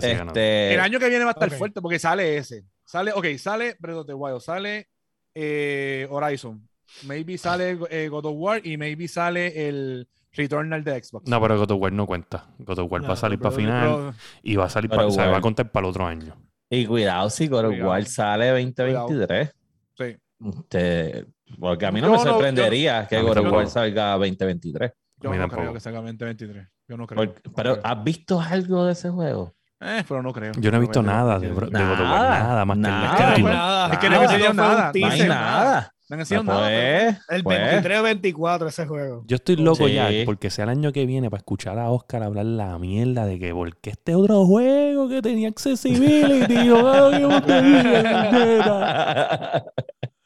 este... 0.00 0.74
El 0.74 0.80
año 0.80 1.00
que 1.00 1.08
viene 1.08 1.24
va 1.24 1.30
a 1.30 1.34
estar 1.34 1.50
fuerte 1.50 1.80
porque 1.80 1.98
sale 1.98 2.36
ese. 2.36 2.64
Sale, 2.84 3.12
ok, 3.12 3.26
sale 3.38 3.76
Breath 3.80 3.98
of 3.98 4.06
the 4.06 4.14
Wild, 4.14 4.40
sale 4.40 4.88
eh, 5.34 6.06
Horizon, 6.08 6.68
maybe 7.04 7.36
sale 7.36 7.78
eh, 7.90 8.08
God 8.08 8.26
of 8.26 8.34
War 8.36 8.64
y 8.64 8.76
maybe 8.76 9.08
sale 9.08 9.68
el 9.68 10.08
Returnal 10.32 10.84
de 10.84 11.02
Xbox. 11.02 11.28
No, 11.28 11.40
pero 11.40 11.58
God 11.58 11.70
of 11.72 11.80
War 11.80 11.92
no 11.92 12.06
cuenta. 12.06 12.46
God 12.58 12.78
of 12.78 12.92
War 12.92 13.04
va 13.04 13.14
a 13.14 13.16
salir 13.16 13.38
para 13.38 13.54
final 13.54 14.14
y 14.42 14.56
va 14.56 14.66
a 14.66 14.70
salir 14.70 14.88
para, 14.88 15.06
o 15.06 15.10
sea, 15.10 15.26
va 15.28 15.38
a 15.38 15.40
contar 15.40 15.70
para 15.70 15.86
el 15.86 15.90
otro 15.90 16.06
año. 16.06 16.36
Y 16.68 16.86
cuidado 16.86 17.28
si 17.30 17.48
God 17.48 17.66
of 17.66 17.74
War 17.82 18.04
sale 18.04 18.50
2023. 18.50 19.54
Sí. 19.98 20.16
Este, 20.46 21.26
porque 21.58 21.86
a 21.86 21.90
mí 21.90 22.00
no, 22.00 22.12
me 22.12 22.18
sorprendería 22.18 23.06
que 23.08 23.20
God 23.20 23.38
of 23.38 23.52
War 23.52 23.66
salga 23.66 24.12
2023. 24.12 24.92
Yo 25.20 25.34
no 25.34 25.48
creo 25.48 25.72
que 25.72 25.80
salga 25.80 25.98
2023. 25.98 26.68
Yo 26.88 26.96
no 26.96 27.06
creo. 27.06 27.34
pero 27.54 27.78
¿has 27.82 28.04
visto 28.04 28.40
algo 28.40 28.86
de 28.86 28.92
ese 28.92 29.10
juego? 29.10 29.54
Eh, 29.80 30.04
pero 30.06 30.22
no 30.22 30.32
creo. 30.32 30.52
Yo 30.58 30.70
no 30.70 30.76
he 30.76 30.80
visto 30.80 31.02
nada 31.02 31.38
de, 31.38 31.48
God 31.48 31.64
of 31.64 31.72
War. 31.72 31.72
Nada, 31.72 32.64
más 32.64 32.76
nada, 32.76 33.34
que 33.34 33.42
nada. 33.42 33.92
Es 33.92 33.98
que 33.98 34.10
no 34.10 34.16
he 34.16 34.20
visto 34.20 34.54
nada. 34.54 34.92
No 34.94 35.06
hay 35.08 35.22
nada. 35.22 35.94
No 36.10 36.16
han 36.16 36.26
sido 36.26 36.42
nada. 36.42 36.68
Pues, 36.68 37.16
el 37.28 37.42
23 37.44 38.00
o 38.00 38.02
24 38.02 38.68
ese 38.68 38.84
juego. 38.84 39.22
Yo 39.28 39.36
estoy 39.36 39.54
loco 39.54 39.86
ya 39.86 40.10
porque 40.24 40.50
sea 40.50 40.64
el 40.64 40.70
año 40.70 40.92
que 40.92 41.06
viene 41.06 41.30
para 41.30 41.38
escuchar 41.38 41.78
a 41.78 41.88
Oscar 41.88 42.24
hablar 42.24 42.46
la 42.46 42.76
mierda 42.80 43.26
de 43.26 43.38
que 43.38 43.54
porque 43.54 43.90
este 43.90 44.16
otro 44.16 44.44
juego 44.44 45.08
que 45.08 45.22
tenía 45.22 45.48
accessibility. 45.48 46.56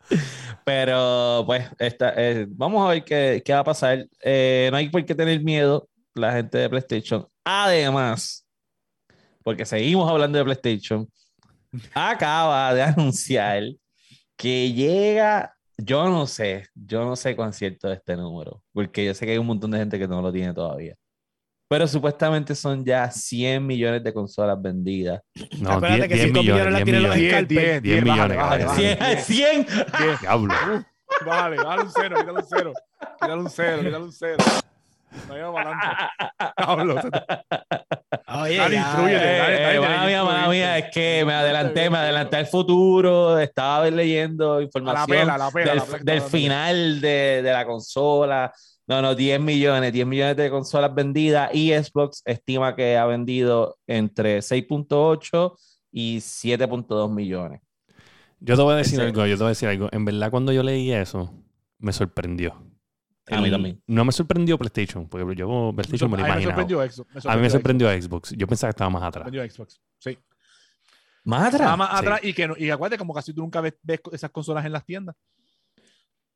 Pero 0.65 1.43
pues 1.45 1.67
esta, 1.79 2.15
eh, 2.17 2.47
vamos 2.49 2.87
a 2.87 2.93
ver 2.93 3.05
qué, 3.05 3.43
qué 3.45 3.53
va 3.53 3.59
a 3.59 3.65
pasar. 3.65 4.07
Eh, 4.23 4.69
no 4.71 4.79
hay 4.79 4.89
por 4.89 5.05
qué 5.05 5.15
tener 5.15 5.43
miedo 5.45 5.87
la 6.15 6.33
gente 6.33 6.57
de 6.57 6.71
PlayStation. 6.71 7.29
Además, 7.45 8.47
porque 9.43 9.67
seguimos 9.67 10.11
hablando 10.11 10.39
de 10.39 10.45
PlayStation, 10.45 11.07
acaba 11.93 12.73
de 12.73 12.83
anunciar 12.85 13.65
que 14.35 14.73
llega 14.73 15.54
yo 15.77 16.09
no 16.09 16.27
sé, 16.27 16.69
yo 16.75 17.05
no 17.05 17.17
sé 17.17 17.35
cuán 17.35 17.53
cierto 17.53 17.91
es 17.91 17.99
este 17.99 18.17
número, 18.17 18.63
porque 18.73 19.05
yo 19.05 19.15
sé 19.15 19.27
que 19.27 19.33
hay 19.33 19.39
un 19.39 19.47
montón 19.47 19.71
de 19.71 19.79
gente 19.79 19.99
que 19.99 20.09
no 20.09 20.23
lo 20.23 20.33
tiene 20.33 20.55
todavía. 20.55 20.95
Pero 21.69 21.89
supuestamente 21.89 22.55
son 22.55 22.85
ya 22.85 23.11
100 23.11 23.67
millones 23.67 24.05
de 24.05 24.13
consolas 24.13 24.61
vendidas. 24.61 25.23
No, 25.61 25.81
10, 25.81 26.09
10 26.09 26.33
millones, 26.33 26.85
10 26.85 26.87
millones. 26.87 27.49
10, 27.49 27.83
10, 27.83 28.05
millones. 28.05 28.39
100, 28.77 29.19
100. 29.19 29.67
Diablo. 30.21 30.55
Vale, 31.25 31.57
dale 31.57 31.83
un 31.83 31.91
cero, 31.91 32.17
dale 32.19 32.33
un 32.33 32.45
cero. 32.49 32.73
Dale 33.21 33.35
un 33.35 33.51
cero, 33.51 33.83
dale 33.83 34.05
un 34.05 34.13
cero. 34.13 34.45
No 35.29 35.35
lleva 35.35 35.51
balance. 35.51 35.87
Pablo. 36.57 37.01
Oye, 38.35 38.57
dale, 38.57 38.77
dale, 38.77 39.81
dale, 39.81 40.07
mía, 40.07 40.49
mía, 40.49 40.79
es 40.79 40.93
que 40.93 41.25
me 41.25 41.33
adelanté, 41.33 41.89
me 41.89 41.99
adelanté 41.99 42.37
al 42.37 42.47
futuro, 42.47 43.39
estaba 43.39 43.89
leyendo 43.89 44.61
información 44.61 45.29
la 45.29 45.47
pela, 45.51 45.73
la 45.73 45.83
del, 45.95 46.05
del 46.05 46.21
final 46.21 47.01
de, 47.01 47.43
de, 47.43 47.53
la 47.53 47.65
consola. 47.65 48.53
No, 48.87 49.01
no, 49.01 49.15
10 49.15 49.41
millones, 49.41 49.93
10 49.93 50.07
millones 50.07 50.37
de 50.37 50.51
consolas 50.51 50.95
vendidas 50.95 51.55
y 51.55 51.73
Xbox 51.73 52.23
estima 52.25 52.75
que 52.75 52.97
ha 52.97 53.07
vendido 53.07 53.79
entre 53.87 54.39
6.8 54.41 55.57
y 55.93 56.19
7.2 56.19 57.15
millones. 57.15 57.61
Yo 58.41 58.57
te 58.57 58.63
voy 58.63 58.75
a 58.75 58.77
decir 58.77 59.01
algo, 59.01 59.25
yo 59.27 59.37
te 59.37 59.43
voy 59.43 59.47
a 59.47 59.49
decir 59.51 59.69
algo. 59.69 59.89
En 59.93 60.05
verdad, 60.05 60.31
cuando 60.31 60.53
yo 60.53 60.63
leí 60.63 60.93
eso, 60.93 61.33
me 61.79 61.93
sorprendió. 61.93 62.74
A 63.31 63.41
mí 63.41 63.51
también. 63.51 63.83
No 63.87 64.05
me 64.05 64.13
sorprendió 64.13 64.59
PlayStation, 64.59 65.09
porque 65.09 65.35
yo 65.35 65.73
PlayStation 65.75 66.11
me, 66.11 66.19
lo 66.19 66.27
imaginaba. 66.27 66.63
A 66.63 66.65
mí 66.65 66.67
me 66.67 66.91
sorprendió, 66.91 67.31
a 67.31 67.37
mí 67.37 67.43
me 67.43 67.51
sorprendió 67.51 68.03
Xbox. 68.03 68.35
Yo 68.37 68.47
pensaba 68.47 68.71
que 68.71 68.75
estaba 68.75 68.91
más 68.91 69.03
atrás. 69.03 69.25
Me 69.25 69.31
sorprendió 69.31 69.55
Xbox, 69.55 69.81
sí. 69.99 70.19
¿Más 71.25 71.55
atrás? 71.55 71.79
más 71.79 72.01
atrás 72.01 72.21
y, 72.23 72.35
que, 72.35 72.51
y 72.59 72.69
acuérdate, 72.69 72.99
como 72.99 73.15
casi 73.15 73.33
tú 73.33 73.41
nunca 73.41 73.63
ves, 73.63 73.75
esas 74.13 74.31
consolas 74.31 74.65
en 74.67 74.73
las 74.73 74.85
tiendas. 74.85 75.17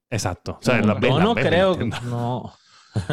Exacto. 0.09 0.59
O 0.59 0.65
sea, 0.65 0.81
no, 0.81 0.87
las 0.95 1.01
ves, 1.01 1.15
no, 1.15 1.35
creo. 1.35 1.77
No. 2.05 2.55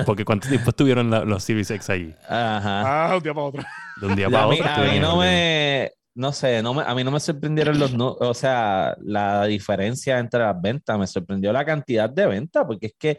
Porque 0.05 0.23
¿cuánto 0.23 0.47
tiempo 0.47 0.69
estuvieron 0.69 1.09
los 1.09 1.43
Series 1.43 1.69
X 1.69 1.89
allí? 1.89 2.15
Ajá. 2.29 3.11
Ah, 3.11 3.17
un 3.17 3.21
día 3.21 3.33
para 3.33 3.45
otro. 3.45 3.63
De 3.99 4.07
un 4.07 4.15
día 4.15 4.29
para 4.29 4.47
otro. 4.47 4.65
A 4.65 4.79
mí 4.79 4.99
no 4.99 5.17
me 5.17 5.91
no 6.15 6.31
sé, 6.31 6.63
no 6.63 6.73
me, 6.73 6.81
a 6.81 6.95
mí 6.95 7.03
no 7.03 7.11
me 7.11 7.19
sorprendieron 7.19 7.77
los, 7.77 7.93
o 7.93 8.33
sea, 8.33 8.95
la 9.01 9.45
diferencia 9.45 10.17
entre 10.17 10.39
las 10.39 10.59
ventas, 10.59 10.97
me 10.97 11.05
sorprendió 11.07 11.51
la 11.51 11.65
cantidad 11.65 12.09
de 12.09 12.25
ventas, 12.25 12.63
porque 12.65 12.85
es 12.87 12.93
que 12.97 13.17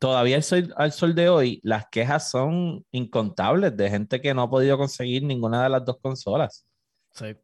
todavía 0.00 0.36
al 0.36 0.42
sol, 0.42 0.74
al 0.76 0.92
sol 0.92 1.14
de 1.14 1.28
hoy 1.28 1.60
las 1.62 1.86
quejas 1.90 2.30
son 2.30 2.84
incontables 2.90 3.76
de 3.76 3.90
gente 3.90 4.20
que 4.20 4.34
no 4.34 4.42
ha 4.42 4.50
podido 4.50 4.76
conseguir 4.76 5.22
ninguna 5.22 5.62
de 5.62 5.68
las 5.68 5.84
dos 5.84 5.98
consolas. 6.02 6.66
Sí. 7.12 7.36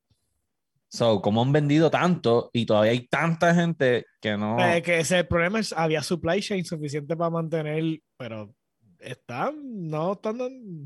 So, 0.89 1.21
como 1.21 1.43
han 1.43 1.53
vendido 1.53 1.91
tanto 1.91 2.51
y 2.53 2.65
todavía 2.65 2.93
hay 2.93 3.07
tanta 3.07 3.55
gente 3.55 4.07
que 4.21 4.37
no. 4.37 4.59
Eh, 4.59 4.83
que 4.83 5.01
ese 5.01 5.23
problema 5.25 5.61
es 5.61 5.73
había 5.73 6.03
supply 6.03 6.41
chain 6.41 6.65
suficiente 6.65 7.15
para 7.17 7.31
mantener, 7.31 8.01
pero 8.17 8.55
están, 8.99 9.89
no 9.89 10.13
están, 10.13 10.39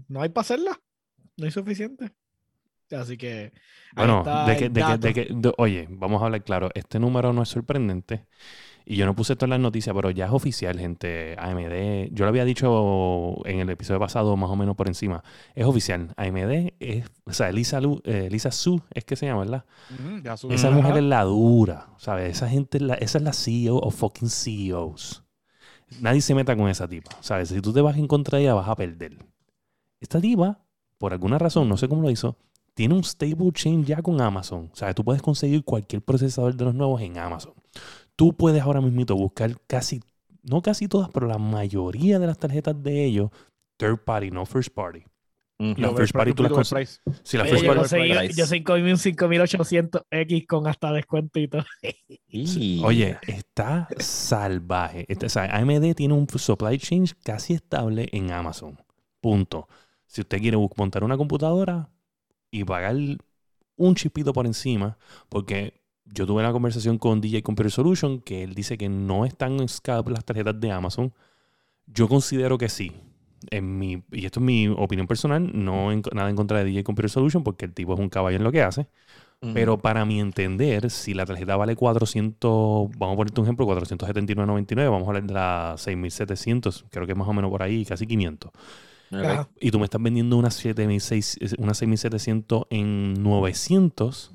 no 0.08 0.22
hay 0.22 0.30
para 0.30 0.42
hacerla, 0.42 0.80
no 1.36 1.44
hay 1.44 1.52
suficiente. 1.52 2.10
Así 2.90 3.16
que. 3.16 3.52
Bueno, 3.94 4.24
de 4.46 4.56
que, 4.56 4.68
de 4.68 5.14
que, 5.14 5.52
oye, 5.58 5.86
vamos 5.88 6.20
a 6.20 6.24
hablar 6.24 6.42
claro. 6.42 6.70
Este 6.74 6.98
número 6.98 7.32
no 7.32 7.42
es 7.42 7.48
sorprendente. 7.48 8.26
Y 8.84 8.96
yo 8.96 9.06
no 9.06 9.14
puse 9.14 9.34
esto 9.34 9.46
en 9.46 9.50
las 9.50 9.60
noticias, 9.60 9.94
pero 9.94 10.10
ya 10.10 10.26
es 10.26 10.32
oficial, 10.32 10.78
gente. 10.78 11.36
AMD, 11.38 12.12
yo 12.12 12.24
lo 12.24 12.28
había 12.28 12.44
dicho 12.44 13.36
en 13.44 13.60
el 13.60 13.70
episodio 13.70 14.00
pasado, 14.00 14.36
más 14.36 14.50
o 14.50 14.56
menos 14.56 14.76
por 14.76 14.88
encima. 14.88 15.22
Es 15.54 15.64
oficial. 15.64 16.12
AMD 16.16 16.72
es, 16.80 17.06
o 17.24 17.32
sea, 17.32 17.52
Lisa, 17.52 17.80
eh, 18.04 18.28
Lisa 18.30 18.50
Su 18.50 18.80
es 18.92 19.04
que 19.04 19.16
se 19.16 19.26
llama, 19.26 19.40
¿verdad? 19.40 19.64
esa 20.50 20.70
mujer 20.70 20.96
es 20.96 21.04
la 21.04 21.24
dura, 21.24 21.90
¿sabes? 21.98 22.30
Esa 22.30 22.48
gente, 22.48 22.78
esa 23.00 23.18
es 23.18 23.24
la 23.24 23.32
CEO 23.32 23.76
o 23.76 23.90
fucking 23.90 24.30
CEOs. 24.30 25.24
Nadie 26.00 26.20
se 26.20 26.34
meta 26.34 26.56
con 26.56 26.68
esa 26.68 26.88
tipa, 26.88 27.10
¿sabes? 27.20 27.48
Si 27.48 27.60
tú 27.60 27.72
te 27.72 27.80
vas 27.80 27.96
en 27.96 28.06
contra 28.06 28.38
de 28.38 28.44
ella, 28.44 28.54
vas 28.54 28.68
a 28.68 28.76
perder. 28.76 29.18
Esta 30.00 30.20
tipa, 30.20 30.60
por 30.98 31.12
alguna 31.12 31.38
razón, 31.38 31.68
no 31.68 31.76
sé 31.76 31.88
cómo 31.88 32.02
lo 32.02 32.10
hizo, 32.10 32.36
tiene 32.74 32.94
un 32.94 33.04
stable 33.04 33.52
chain 33.52 33.84
ya 33.84 34.00
con 34.00 34.20
Amazon. 34.20 34.70
O 34.72 34.76
sea, 34.76 34.94
tú 34.94 35.04
puedes 35.04 35.20
conseguir 35.20 35.64
cualquier 35.64 36.02
procesador 36.02 36.54
de 36.54 36.64
los 36.64 36.74
nuevos 36.74 37.00
en 37.02 37.18
Amazon. 37.18 37.52
Tú 38.20 38.34
puedes 38.34 38.60
ahora 38.60 38.82
mismo 38.82 39.16
buscar 39.16 39.58
casi, 39.66 40.02
no 40.42 40.60
casi 40.60 40.88
todas, 40.88 41.08
pero 41.08 41.26
la 41.26 41.38
mayoría 41.38 42.18
de 42.18 42.26
las 42.26 42.36
tarjetas 42.36 42.82
de 42.82 43.06
ellos, 43.06 43.30
third 43.78 44.04
party, 44.04 44.30
no 44.30 44.44
first 44.44 44.74
party. 44.74 45.02
La 45.58 45.90
first 45.94 46.12
party 46.12 46.34
tú 46.34 46.42
las 46.42 46.52
consigues. 46.52 47.00
Sí, 47.22 47.38
la 47.38 47.46
first 47.46 47.64
party. 47.64 48.34
Yo 48.34 48.44
soy 48.44 48.58
un 48.58 48.98
5800X 48.98 50.46
con 50.46 50.66
hasta 50.66 50.92
descuento 50.92 51.40
y 51.40 51.48
todo. 51.48 51.64
Oye, 52.84 53.16
está 53.26 53.88
salvaje. 53.96 55.06
o 55.08 55.28
sea, 55.30 55.56
AMD 55.56 55.94
tiene 55.94 56.12
un 56.12 56.28
supply 56.28 56.76
chain 56.76 57.06
casi 57.24 57.54
estable 57.54 58.06
en 58.12 58.32
Amazon. 58.32 58.78
Punto. 59.22 59.66
Si 60.04 60.20
usted 60.20 60.40
quiere 60.40 60.58
montar 60.76 61.04
una 61.04 61.16
computadora, 61.16 61.88
y 62.50 62.64
pagar 62.64 62.96
un 63.76 63.94
chipito 63.94 64.34
por 64.34 64.44
encima, 64.44 64.98
porque 65.30 65.79
yo 66.12 66.26
tuve 66.26 66.42
una 66.42 66.52
conversación 66.52 66.98
con 66.98 67.20
DJ 67.20 67.42
Computer 67.42 67.70
Solution 67.70 68.20
que 68.20 68.42
él 68.42 68.54
dice 68.54 68.76
que 68.76 68.88
no 68.88 69.24
están 69.24 69.60
escape 69.60 70.10
las 70.10 70.24
tarjetas 70.24 70.60
de 70.60 70.70
Amazon. 70.70 71.12
Yo 71.86 72.08
considero 72.08 72.58
que 72.58 72.68
sí. 72.68 72.92
En 73.50 73.78
mi, 73.78 74.02
y 74.12 74.26
esto 74.26 74.40
es 74.40 74.44
mi 74.44 74.68
opinión 74.68 75.06
personal, 75.06 75.50
no 75.54 75.92
en, 75.92 76.02
nada 76.12 76.28
en 76.28 76.36
contra 76.36 76.58
de 76.58 76.64
DJ 76.64 76.84
Computer 76.84 77.08
Solution 77.08 77.42
porque 77.42 77.64
el 77.64 77.72
tipo 77.72 77.94
es 77.94 78.00
un 78.00 78.10
caballo 78.10 78.36
en 78.36 78.44
lo 78.44 78.52
que 78.52 78.62
hace. 78.62 78.88
Pero 79.54 79.78
para 79.78 80.04
mi 80.04 80.20
entender, 80.20 80.90
si 80.90 81.14
la 81.14 81.24
tarjeta 81.24 81.56
vale 81.56 81.74
400, 81.74 82.90
vamos 82.98 83.14
a 83.14 83.16
ponerte 83.16 83.40
un 83.40 83.46
ejemplo, 83.46 83.66
479.99, 83.66 84.90
vamos 84.90 85.04
a 85.04 85.06
hablar 85.06 85.22
de 85.22 85.32
la 85.32 85.76
6700, 85.78 86.84
creo 86.90 87.06
que 87.06 87.12
es 87.12 87.18
más 87.18 87.26
o 87.26 87.32
menos 87.32 87.50
por 87.50 87.62
ahí, 87.62 87.86
casi 87.86 88.06
500. 88.06 88.52
Y 89.58 89.70
tú 89.70 89.78
me 89.78 89.84
estás 89.84 90.02
vendiendo 90.02 90.36
una, 90.36 90.50
6700 90.50 92.66
en 92.68 93.14
900. 93.14 94.32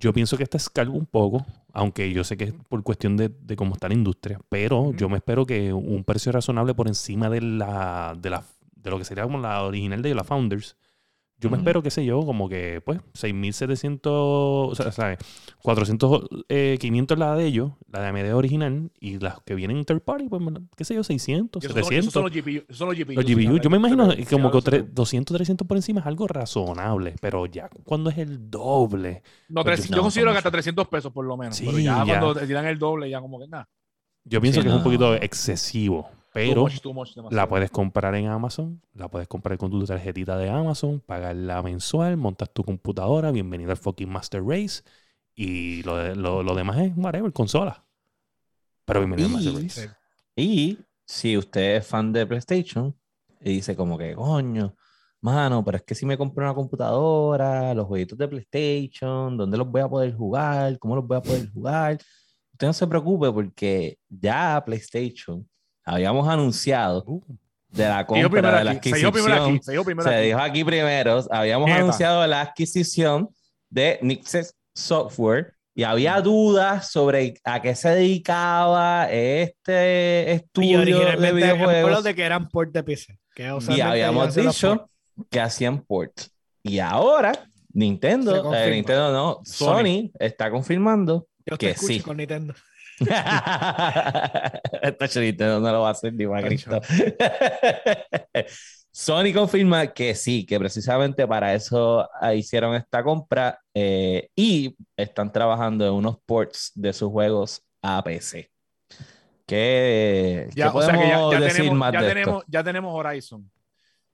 Yo 0.00 0.12
pienso 0.12 0.36
que 0.36 0.44
esta 0.44 0.56
escalgo 0.56 0.96
un 0.96 1.06
poco, 1.06 1.44
aunque 1.72 2.12
yo 2.12 2.22
sé 2.24 2.36
que 2.36 2.44
es 2.44 2.52
por 2.68 2.82
cuestión 2.82 3.16
de, 3.16 3.32
cómo 3.56 3.74
está 3.74 3.88
la 3.88 3.94
industria, 3.94 4.40
pero 4.48 4.92
yo 4.92 5.08
me 5.08 5.16
espero 5.16 5.44
que 5.44 5.72
un 5.72 6.04
precio 6.04 6.30
razonable 6.30 6.74
por 6.74 6.86
encima 6.88 7.28
de 7.28 7.40
la, 7.40 8.16
de 8.20 8.30
la 8.30 8.44
de 8.76 8.90
lo 8.90 8.98
que 8.98 9.04
sería 9.04 9.24
como 9.24 9.38
la 9.38 9.64
original 9.64 10.02
de 10.02 10.14
la 10.14 10.22
Founders 10.24 10.76
yo 11.40 11.50
me 11.50 11.56
espero, 11.56 11.82
qué 11.82 11.90
sé 11.90 12.04
yo, 12.04 12.20
como 12.24 12.48
que, 12.48 12.80
pues, 12.84 12.98
6.700, 13.14 14.00
o 14.04 14.74
sea, 14.74 14.90
¿sabes? 14.90 15.18
400, 15.62 16.28
eh, 16.48 16.76
500 16.80 17.18
la 17.18 17.36
de 17.36 17.46
ellos, 17.46 17.72
la 17.92 18.00
de 18.00 18.08
AMD 18.08 18.34
original, 18.34 18.90
y 18.98 19.18
las 19.18 19.40
que 19.42 19.54
vienen 19.54 19.84
third 19.84 20.00
party, 20.00 20.28
pues, 20.28 20.42
qué 20.76 20.84
sé 20.84 20.94
yo, 20.94 21.04
600, 21.04 21.62
700. 21.62 21.92
Esos 21.92 22.12
son 22.12 22.24
los 22.24 22.32
GPU. 22.32 22.64
Son 22.72 22.88
los 22.88 22.98
GPU. 22.98 23.58
Yo 23.58 23.70
me 23.70 23.76
imagino 23.76 24.08
como 24.30 24.50
que 24.50 24.82
200, 24.82 25.36
300 25.36 25.66
por 25.66 25.76
encima 25.76 26.00
es 26.00 26.06
algo 26.06 26.26
razonable, 26.26 27.14
pero 27.20 27.46
ya 27.46 27.68
cuando 27.84 28.10
es 28.10 28.18
el 28.18 28.50
doble. 28.50 29.22
No, 29.48 29.62
pues, 29.62 29.88
yo 29.88 30.02
considero 30.02 30.32
que 30.32 30.38
hasta 30.38 30.50
300 30.50 30.88
pesos 30.88 31.12
por 31.12 31.24
lo 31.24 31.36
menos. 31.36 31.56
Sí, 31.56 31.64
pero 31.66 31.78
ya, 31.78 32.04
cuando 32.04 32.34
te 32.34 32.46
tiran 32.46 32.66
el 32.66 32.78
doble, 32.78 33.08
ya 33.08 33.20
como 33.20 33.38
que 33.38 33.46
nada. 33.46 33.68
Yo 34.24 34.40
pienso 34.40 34.60
que 34.60 34.68
es 34.68 34.74
un 34.74 34.82
poquito 34.82 35.14
excesivo. 35.14 36.10
Pero 36.32 36.66
la 37.30 37.48
puedes 37.48 37.70
comprar 37.70 38.14
en 38.14 38.26
Amazon, 38.26 38.82
la 38.92 39.08
puedes 39.08 39.28
comprar 39.28 39.56
con 39.56 39.70
tu 39.70 39.82
tarjetita 39.84 40.36
de 40.36 40.50
Amazon, 40.50 41.00
pagarla 41.00 41.62
mensual, 41.62 42.16
montas 42.16 42.50
tu 42.52 42.62
computadora, 42.62 43.30
bienvenido 43.30 43.70
al 43.70 43.76
fucking 43.76 44.08
Master 44.08 44.44
Race. 44.44 44.82
Y 45.34 45.82
lo, 45.84 46.14
lo, 46.14 46.54
demás 46.54 46.78
es 46.78 46.92
whatever, 46.96 47.32
consola. 47.32 47.86
Pero 48.84 49.00
bienvenido 49.00 49.28
al 49.28 49.34
Master 49.34 49.54
Race. 49.54 49.90
Y 50.36 50.78
si 51.04 51.36
usted 51.38 51.76
es 51.76 51.86
fan 51.86 52.12
de 52.12 52.26
PlayStation 52.26 52.94
y 53.40 53.54
dice 53.54 53.74
como 53.74 53.96
que, 53.96 54.14
coño, 54.14 54.76
mano, 55.20 55.64
pero 55.64 55.78
es 55.78 55.82
que 55.84 55.94
si 55.94 56.04
me 56.04 56.18
compro 56.18 56.44
una 56.44 56.54
computadora, 56.54 57.72
los 57.72 57.86
jueguitos 57.86 58.18
de 58.18 58.28
PlayStation, 58.28 59.36
¿dónde 59.36 59.56
los 59.56 59.68
voy 59.68 59.80
a 59.80 59.88
poder 59.88 60.14
jugar? 60.14 60.78
¿Cómo 60.78 60.96
los 60.96 61.06
voy 61.06 61.16
a 61.16 61.22
poder 61.22 61.50
jugar? 61.50 61.98
Usted 62.52 62.66
no 62.66 62.72
se 62.72 62.86
preocupe 62.86 63.32
porque 63.32 63.98
ya 64.08 64.62
PlayStation 64.64 65.48
habíamos 65.88 66.28
anunciado 66.28 67.02
uh. 67.06 67.22
de 67.70 67.88
la 67.88 68.06
compra 68.06 68.58
de 68.58 68.64
la 68.64 68.70
adquisición. 68.72 69.60
Se 70.02 70.20
dijo, 70.20 70.38
aquí, 70.38 70.64
primero. 70.64 71.24
Habíamos 71.30 71.70
anunciado 71.70 72.26
la 72.26 72.42
adquisición 72.42 73.28
de 73.70 73.98
Nixes 74.02 74.54
Software 74.74 75.54
y 75.74 75.84
había 75.84 76.20
dudas 76.20 76.90
sobre 76.90 77.34
a 77.44 77.62
qué 77.62 77.74
se 77.74 77.90
dedicaba 77.90 79.10
este 79.10 80.32
estudio 80.32 80.80
de 80.80 81.32
videojuegos. 81.32 82.04
de 82.04 82.14
que 82.14 82.22
eran 82.22 82.48
port 82.48 82.72
de 82.72 82.82
PC. 82.82 83.18
y 83.68 83.80
habíamos 83.80 84.34
dicho 84.34 84.90
que 85.30 85.40
hacían 85.40 85.82
port. 85.82 86.20
Y 86.62 86.80
ahora 86.80 87.32
Nintendo, 87.72 88.52
eh, 88.54 88.70
Nintendo 88.72 89.12
no, 89.12 89.40
Sony. 89.44 90.10
está 90.18 90.50
confirmando 90.50 91.28
que 91.58 91.74
sí. 91.74 92.00
Con 92.00 92.16
Nintendo. 92.16 92.54
Esta 94.82 95.08
chorita 95.08 95.46
no 95.46 95.60
lo 95.60 95.80
va 95.82 95.88
a 95.88 95.92
hacer 95.92 96.12
ni 96.14 96.26
más 96.26 96.44
Cristo. 96.44 96.80
Sony 98.90 99.32
confirma 99.32 99.86
que 99.88 100.14
sí, 100.14 100.44
que 100.44 100.58
precisamente 100.58 101.26
para 101.26 101.54
eso 101.54 102.08
hicieron 102.34 102.74
esta 102.74 103.04
compra 103.04 103.60
eh, 103.72 104.28
y 104.34 104.76
están 104.96 105.30
trabajando 105.30 105.86
en 105.86 105.92
unos 105.92 106.18
ports 106.26 106.72
de 106.74 106.92
sus 106.92 107.08
juegos 107.10 107.62
a 107.82 108.02
PC. 108.02 108.50
¿Qué, 109.46 110.48
ya, 110.54 110.72
podemos 110.72 111.30
decir 111.40 111.56
tenemos, 111.56 111.78
más 111.78 111.92
ya 111.92 112.02
de 112.02 112.08
tenemos, 112.08 112.38
esto? 112.40 112.46
Ya 112.48 112.64
tenemos 112.64 112.94
Horizon. 112.94 113.50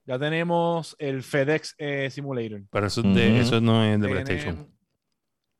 Ya 0.06 0.18
tenemos 0.18 0.94
el 0.98 1.22
FedEx 1.22 1.74
eh, 1.78 2.10
Simulator. 2.10 2.62
Pero 2.70 2.86
eso, 2.86 3.02
de, 3.02 3.40
eso 3.40 3.60
no 3.60 3.82
es 3.82 3.98
de 4.00 4.08
PlayStation. 4.08 4.73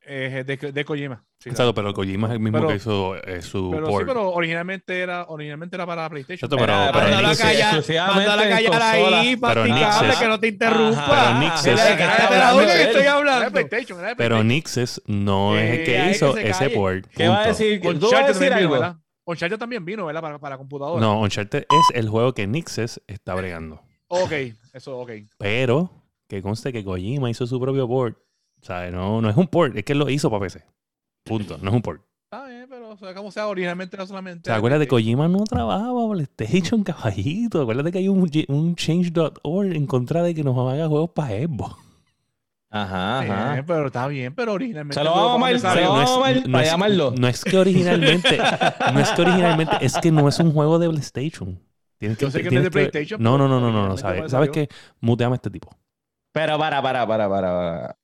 Eh, 0.07 0.45
de, 0.47 0.73
de, 0.73 0.85
Kojima. 0.85 1.25
Exacto, 1.45 1.75
pero 1.75 1.95
Kojima 1.95 2.27
es 2.29 2.35
el 2.35 2.41
mismo 2.41 2.67
que 2.67 2.75
hizo 2.75 3.17
eh, 3.17 3.41
su 3.41 3.71
pero, 3.71 3.87
Sí, 3.87 4.05
pero 4.07 4.31
originalmente 4.31 5.01
era, 5.01 5.25
originalmente 5.25 5.77
era 5.77 5.87
para 5.87 6.09
PlayStation. 6.11 6.47
Exacto, 6.47 6.57
pero, 6.57 6.91
pero, 6.93 7.07
pero 7.07 7.29
Nix 7.29 7.39
callar, 7.41 8.37
la 8.37 8.49
callar 8.49 8.83
ahí, 8.83 9.37
masticable, 9.37 10.15
que 10.19 10.29
no 10.29 10.41
te 10.41 10.49
interrumpa. 10.49 11.07
Pero 11.09 11.39
Nixes... 11.39 11.81
que 12.77 12.83
estoy 12.83 13.07
hablando. 13.07 13.61
Pero 14.17 14.45
Nixes 14.45 15.03
no 15.07 15.59
es 15.59 15.79
el 15.79 15.85
que 15.85 16.11
hizo 16.11 16.37
ese 16.37 16.71
port. 16.71 17.07
¿Qué 17.07 17.29
va 17.29 17.43
a 17.43 17.47
decir? 17.49 17.81
¿Tú 17.81 18.11
vas 18.11 18.25
a 18.25 18.27
decir 18.29 18.53
algo? 18.53 18.73
¿verdad? 18.73 18.97
Uncharted 19.27 19.59
también 19.59 19.85
vino, 19.87 20.05
¿verdad? 20.05 20.21
Para, 20.21 20.39
para 20.39 20.59
computadora. 20.59 21.01
No, 21.01 21.21
Uncharted 21.23 21.61
es 21.63 21.97
el 21.97 22.11
juego 22.11 22.35
que 22.35 22.47
Nixes 22.47 23.01
está 23.07 23.35
bregando. 23.35 23.81
Ok, 24.09 24.33
eso, 24.75 24.99
ok. 24.99 25.13
Pero 25.39 25.91
que 26.29 26.43
conste 26.43 26.73
que 26.73 26.85
Kojima 26.85 27.31
hizo 27.31 27.47
su 27.47 27.59
propio 27.59 27.89
port 27.89 28.19
o 28.65 28.67
sea, 28.67 28.91
no, 28.91 29.21
no 29.21 29.29
es 29.29 29.37
un 29.37 29.47
port, 29.47 29.77
es 29.77 29.85
que 29.85 29.93
él 29.93 29.99
lo 29.99 30.09
hizo 30.09 30.31
para 30.31 30.41
PC. 30.41 30.65
Punto, 31.23 31.59
no 31.61 31.69
es 31.69 31.77
un 31.77 31.83
port. 31.83 32.03
Está 32.25 32.47
bien, 32.47 32.67
pero 32.67 32.93
o 32.93 32.97
sea, 32.97 33.13
como 33.15 33.31
sea, 33.31 33.47
originalmente 33.47 33.95
no 33.99 34.07
solamente. 34.07 34.45
¿Te 34.45 34.53
acuerdas 34.53 34.81
de 34.81 34.89
Kojima 34.89 35.29
no 35.29 35.45
trabajaba 35.45 36.11
PlayStation, 36.11 36.83
caballito? 36.83 37.61
Acuérdate 37.61 37.93
que 37.93 37.99
hay 37.99 38.09
un, 38.09 38.31
un 38.49 38.75
change.org 38.75 39.77
en 39.77 39.87
contra 39.87 40.23
de 40.23 40.35
que 40.35 40.43
nos 40.43 40.57
haga 40.57 40.89
juegos 40.89 41.11
para 41.11 41.29
Xbox. 41.29 41.77
Ajá, 42.71 43.21
ajá. 43.21 43.65
pero 43.67 43.89
está 43.89 44.07
bien, 44.07 44.35
pero 44.35 44.55
originalmente. 44.55 44.99
Se 44.99 45.05
lo 45.05 45.11
vamos 45.11 45.47
a 45.47 45.53
llamar, 45.53 46.49
no, 46.49 46.59
es, 46.59 46.71
llamarlo. 46.71 47.15
No 47.19 47.29
es 47.29 47.45
que 47.45 47.59
originalmente, 47.59 48.39
no 48.95 49.01
es 49.01 49.11
que 49.11 49.23
originalmente, 49.23 49.77
es 49.83 49.99
que 49.99 50.11
no 50.11 50.27
es 50.27 50.39
un 50.39 50.53
juego 50.55 50.79
de 50.79 50.89
PlayStation. 50.89 51.61
Tienes 51.99 52.17
que, 52.17 52.25
Yo 52.25 52.31
sé 52.31 52.43
que 52.43 52.51
no 52.51 52.59
es 52.61 52.65
de 52.65 52.71
PlayStation. 52.71 53.23
No, 53.23 53.37
no, 53.37 53.47
no, 53.47 53.61
no, 53.61 53.71
no, 53.71 53.89
no, 53.89 53.99
¿sabes? 53.99 54.31
¿Sabes 54.31 54.49
qué? 54.49 54.69
Muteame 55.01 55.35
a 55.35 55.37
este 55.37 55.51
tipo. 55.51 55.77
Pero 56.33 56.59
para, 56.59 56.81
para, 56.81 57.07
para, 57.07 57.29
para, 57.29 57.51
para. 57.51 57.97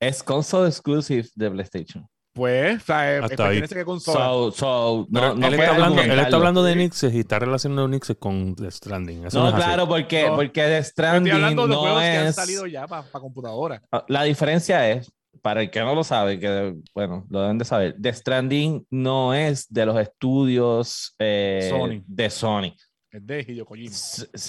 Es 0.00 0.22
console 0.22 0.68
exclusive 0.68 1.28
de 1.34 1.50
PlayStation. 1.50 2.08
Pues, 2.32 2.80
o 2.82 2.86
sea, 2.86 3.16
eh, 3.16 3.20
pertenece 3.20 3.74
que 3.74 3.84
consola. 3.84 4.52
So, 4.54 5.06
no, 5.10 5.32
él, 5.32 5.54
está 5.54 5.72
hablando, 5.72 6.00
él, 6.00 6.18
está 6.18 6.36
hablando, 6.36 6.62
de 6.62 6.76
Nixes 6.76 7.12
y 7.12 7.20
está 7.20 7.40
relacionando 7.40 7.88
Nixes 7.88 8.16
con 8.18 8.54
The 8.54 8.70
Stranding. 8.70 9.22
no, 9.24 9.54
claro, 9.54 9.88
porque, 9.88 10.30
porque 10.34 10.62
The 10.62 10.84
Stranding 10.84 11.32
estoy 11.32 11.42
hablando 11.42 11.66
de 11.66 11.74
no 11.74 11.80
juegos 11.80 12.02
es... 12.02 12.10
que 12.10 12.18
han 12.18 12.32
salido 12.32 12.66
ya 12.66 12.86
para 12.86 13.04
computadora. 13.10 13.82
Ah, 13.90 14.04
la 14.08 14.22
diferencia 14.22 14.88
es, 14.88 15.12
para 15.42 15.62
el 15.62 15.70
que 15.70 15.80
no 15.80 15.94
lo 15.94 16.04
sabe, 16.04 16.38
que 16.38 16.76
bueno, 16.94 17.26
lo 17.30 17.42
deben 17.42 17.58
de 17.58 17.64
saber, 17.64 17.96
The 18.00 18.12
Stranding 18.12 18.86
no 18.90 19.34
es 19.34 19.66
de 19.68 19.86
los 19.86 19.98
estudios 19.98 21.16
eh, 21.18 21.66
Sony. 21.68 22.02
de 22.06 22.30
Sony. 22.30 22.74
Es 23.10 23.26
de 23.26 23.40
Hideo 23.40 23.66
Kojima. 23.66 23.94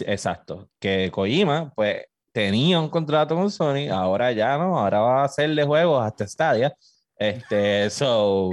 exacto. 0.05 0.69
Que 0.79 1.09
Kojima, 1.11 1.73
pues, 1.75 2.03
tenía 2.32 2.79
un 2.79 2.89
contrato 2.89 3.36
con 3.36 3.51
Sony, 3.51 3.89
ahora 3.91 4.32
ya 4.32 4.57
no, 4.57 4.79
ahora 4.79 4.99
va 4.99 5.21
a 5.21 5.25
hacerle 5.25 5.63
juegos 5.63 6.03
hasta 6.03 6.27
Stadia 6.27 6.75
este, 7.21 7.89
so, 7.91 8.51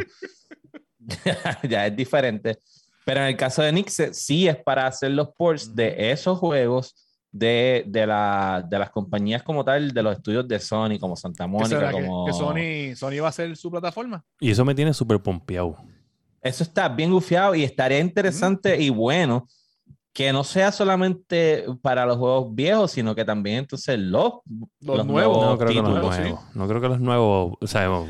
ya 1.68 1.87
es 1.87 1.97
diferente. 1.97 2.59
Pero 3.05 3.20
en 3.20 3.29
el 3.29 3.37
caso 3.37 3.62
de 3.62 3.72
Nixe, 3.72 4.12
sí 4.12 4.47
es 4.47 4.57
para 4.57 4.87
hacer 4.87 5.12
los 5.12 5.29
ports 5.31 5.74
de 5.74 6.12
esos 6.12 6.39
juegos 6.39 6.95
de, 7.33 7.85
de, 7.87 8.07
la, 8.07 8.64
de 8.68 8.79
las 8.79 8.91
compañías 8.91 9.43
como 9.43 9.64
tal, 9.64 9.93
de 9.93 10.03
los 10.03 10.16
estudios 10.16 10.47
de 10.47 10.61
Sony, 10.61 10.99
como 11.01 11.16
Santa 11.16 11.47
Mónica. 11.47 11.91
Como... 11.91 12.26
Que, 12.26 12.33
Sony, 12.35 12.95
Sony 12.95 13.22
va 13.22 13.29
a 13.29 13.33
ser 13.33 13.57
su 13.57 13.70
plataforma. 13.70 14.22
Y 14.39 14.51
eso 14.51 14.62
me 14.64 14.74
tiene 14.74 14.93
súper 14.93 15.18
pompeado. 15.20 15.76
Eso 16.43 16.62
está 16.62 16.89
bien 16.89 17.11
gufiado 17.11 17.55
y 17.55 17.64
estaría 17.64 17.99
interesante 17.99 18.79
y 18.79 18.91
bueno 18.91 19.49
que 20.19 20.33
no 20.33 20.43
sea 20.43 20.73
solamente 20.73 21.64
para 21.81 22.05
los 22.05 22.16
juegos 22.16 22.53
viejos, 22.53 22.91
sino 22.91 23.14
que 23.14 23.25
también 23.25 23.59
entonces 23.59 24.01
los, 24.01 24.41
los, 24.81 25.07
nuevos. 25.07 25.47
No 25.47 25.57
creo 25.57 25.69
que 25.69 25.81
los 25.81 26.03
nuevos. 26.03 26.41
No 26.55 26.66
creo 26.66 26.81
que 26.81 26.89
los 26.89 27.01
nuevos. 27.01 27.57
O 27.61 27.66
sea, 27.69 27.85
yo 27.85 28.05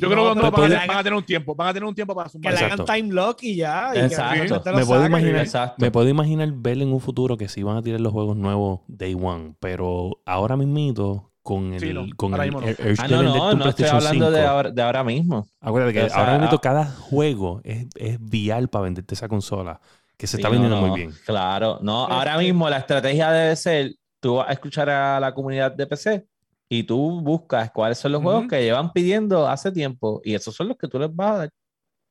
creo 0.00 0.10
que 0.10 0.16
los 0.16 0.36
nuevos 0.36 0.60
van, 0.60 0.90
a 0.90 1.02
tener 1.04 1.14
un 1.14 1.22
tiempo. 1.22 1.54
Van 1.54 1.68
a 1.68 1.72
tener 1.72 1.88
un 1.88 1.94
tiempo 1.94 2.16
para 2.16 2.28
sumar. 2.28 2.52
Que 2.52 2.58
le 2.58 2.66
hagan 2.66 2.84
time 2.84 3.14
lock 3.14 3.44
y 3.44 3.54
ya. 3.54 3.92
exacto. 3.94 4.72
me, 4.74 4.84
puedo 4.84 5.06
imaginar, 5.06 5.74
me 5.78 5.92
puedo 5.92 6.08
imaginar 6.08 6.50
ver 6.52 6.82
en 6.82 6.92
un 6.92 6.98
futuro 6.98 7.36
que 7.36 7.48
sí 7.48 7.62
van 7.62 7.76
a 7.76 7.82
tirar 7.82 8.00
los 8.00 8.12
juegos 8.12 8.36
nuevos 8.36 8.80
day 8.88 9.14
one. 9.14 9.54
Pero 9.60 10.18
ahora 10.26 10.56
mismito 10.56 11.30
con 11.44 11.74
el, 11.74 12.16
con 12.16 12.34
el, 12.40 12.50
no. 12.50 12.58
ah, 12.98 13.08
no, 13.08 13.22
no, 13.22 13.54
no 13.54 13.68
estoy 13.68 13.86
hablando 13.86 14.32
de 14.32 14.44
ahora, 14.44 14.70
de 14.72 14.82
ahora 14.82 15.04
mismo. 15.04 15.46
Acuérdate 15.60 15.92
que 15.92 16.12
ahora 16.12 16.40
mismo 16.40 16.58
cada 16.58 16.86
juego 16.86 17.60
es, 17.62 17.86
es 17.94 18.18
vial 18.20 18.66
para 18.66 18.82
venderte 18.82 19.14
esa 19.14 19.28
consola 19.28 19.80
que 20.16 20.26
se 20.26 20.36
está 20.36 20.48
vendiendo 20.48 20.80
muy 20.80 20.98
bien. 20.98 21.12
Claro, 21.24 21.78
no, 21.82 22.06
ahora 22.06 22.38
mismo 22.38 22.68
la 22.68 22.78
estrategia 22.78 23.30
debe 23.32 23.56
ser, 23.56 23.94
tú 24.20 24.36
vas 24.36 24.48
a 24.48 24.52
escuchar 24.52 24.88
a 24.88 25.18
la 25.18 25.34
comunidad 25.34 25.72
de 25.72 25.86
PC 25.86 26.26
y 26.68 26.84
tú 26.84 27.20
buscas 27.20 27.70
cuáles 27.70 27.98
son 27.98 28.12
los 28.12 28.22
juegos 28.22 28.46
que 28.48 28.62
llevan 28.62 28.92
pidiendo 28.92 29.46
hace 29.46 29.70
tiempo 29.70 30.20
y 30.24 30.34
esos 30.34 30.54
son 30.54 30.68
los 30.68 30.76
que 30.76 30.88
tú 30.88 30.98
les 30.98 31.14
vas 31.14 31.30
a 31.30 31.36
dar. 31.38 31.50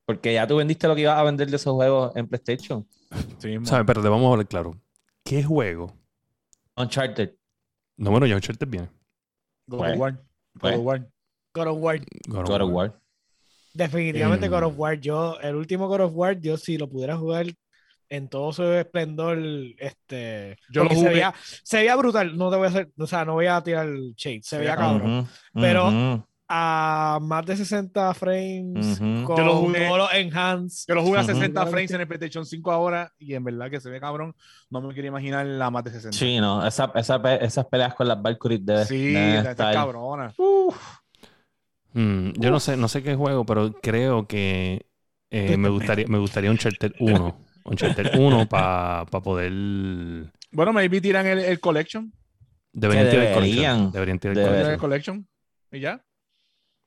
Porque 0.05 0.33
ya 0.33 0.45
tú 0.45 0.57
vendiste 0.57 0.87
lo 0.87 0.95
que 0.95 1.01
ibas 1.01 1.17
a 1.17 1.23
vender 1.23 1.49
de 1.49 1.55
esos 1.55 1.73
juegos 1.73 2.15
en 2.15 2.27
PlayStation. 2.27 2.87
Sí, 3.39 3.57
¿Sabes? 3.63 3.85
Pero 3.87 4.01
te 4.01 4.09
vamos 4.09 4.27
a 4.27 4.31
hablar 4.31 4.47
claro. 4.47 4.79
¿Qué 5.23 5.43
juego? 5.43 5.93
Uncharted. 6.75 7.33
No, 7.97 8.11
bueno, 8.11 8.25
ya 8.25 8.35
Uncharted 8.35 8.67
viene. 8.67 8.89
God 9.67 9.91
of 9.91 9.97
War. 9.97 10.23
God 10.55 10.73
of 10.73 10.79
War. 10.79 11.07
God 11.53 11.67
of 11.67 11.77
War. 11.77 11.99
God 12.27 12.61
of 12.61 12.71
War. 12.71 13.01
Definitivamente 13.73 14.47
God 14.49 14.63
of 14.63 14.77
War. 14.77 14.99
Yo, 14.99 15.39
el 15.39 15.55
último 15.55 15.87
God 15.87 16.01
of 16.01 16.11
War, 16.13 16.39
yo 16.39 16.57
si 16.57 16.77
lo 16.77 16.89
pudiera 16.89 17.15
jugar 17.17 17.47
en 18.11 18.27
todo 18.27 18.51
su 18.51 18.63
esplendor, 18.63 19.39
este, 19.77 20.57
yo 20.69 20.83
lo 20.83 20.89
se 20.89 21.07
veía, 21.07 21.33
se 21.63 21.77
veía 21.77 21.95
brutal, 21.95 22.37
no 22.37 22.51
te 22.51 22.57
voy 22.57 22.65
a 22.65 22.69
hacer, 22.69 22.91
o 22.97 23.07
sea, 23.07 23.23
no 23.23 23.35
voy 23.35 23.47
a 23.47 23.61
tirar 23.63 23.87
el 23.87 24.13
shade, 24.17 24.41
se 24.43 24.57
veía 24.57 24.75
cabrón, 24.75 25.29
pero 25.53 26.27
a 26.49 27.19
más 27.21 27.45
de 27.45 27.55
60 27.55 28.13
frames 28.13 28.99
con 28.99 29.37
yo 29.37 29.45
lo 29.45 29.55
jugué, 29.55 29.87
todos 29.87 29.97
los 29.99 30.13
enhance. 30.13 30.83
Yo 30.89 30.95
lo 30.95 31.03
jugué 31.03 31.19
a 31.19 31.23
60 31.23 31.65
frames 31.67 31.91
en 31.91 32.01
el 32.01 32.07
PlayStation 32.07 32.45
5 32.45 32.69
ahora 32.69 33.13
y 33.17 33.33
en 33.33 33.45
verdad 33.45 33.71
que 33.71 33.79
se 33.79 33.89
ve 33.89 34.01
cabrón, 34.01 34.35
no 34.69 34.81
me 34.81 34.93
quería 34.93 35.07
imaginar 35.07 35.45
la 35.45 35.71
más 35.71 35.85
de 35.85 35.91
60. 35.91 36.17
Sí, 36.17 36.41
no, 36.41 36.67
esa, 36.67 36.91
esa, 36.95 37.15
esas 37.35 37.65
peleas 37.67 37.95
con 37.95 38.09
las 38.09 38.21
Valkyries 38.21 38.65
de 38.65 38.85
Sí, 38.85 39.15
está 39.15 39.71
cabrona. 39.71 40.33
Mm, 41.93 42.31
yo 42.33 42.51
no 42.51 42.59
sé, 42.59 42.75
no 42.75 42.89
sé 42.89 43.03
qué 43.03 43.15
juego, 43.15 43.45
pero 43.45 43.71
creo 43.81 44.27
que 44.27 44.85
eh, 45.29 45.55
me 45.55 45.69
gustaría 45.69 46.07
me 46.07 46.17
gustaría 46.17 46.51
un 46.51 46.57
Charter 46.57 46.93
1. 46.99 47.45
Uncharted 47.65 48.17
1 48.17 48.47
para 48.47 49.05
poder. 49.05 49.51
Bueno, 50.51 50.73
maybe 50.73 51.01
tiran 51.01 51.25
el, 51.27 51.39
el 51.39 51.59
collection. 51.59 52.13
Deberían 52.73 53.09
tirar 53.09 53.25
el 53.25 53.33
collection. 53.33 53.91
Deberían 53.91 54.19
tirar 54.19 54.37
el 54.71 54.77
collection. 54.77 55.27
¿Y 55.71 55.79
ya? 55.79 56.03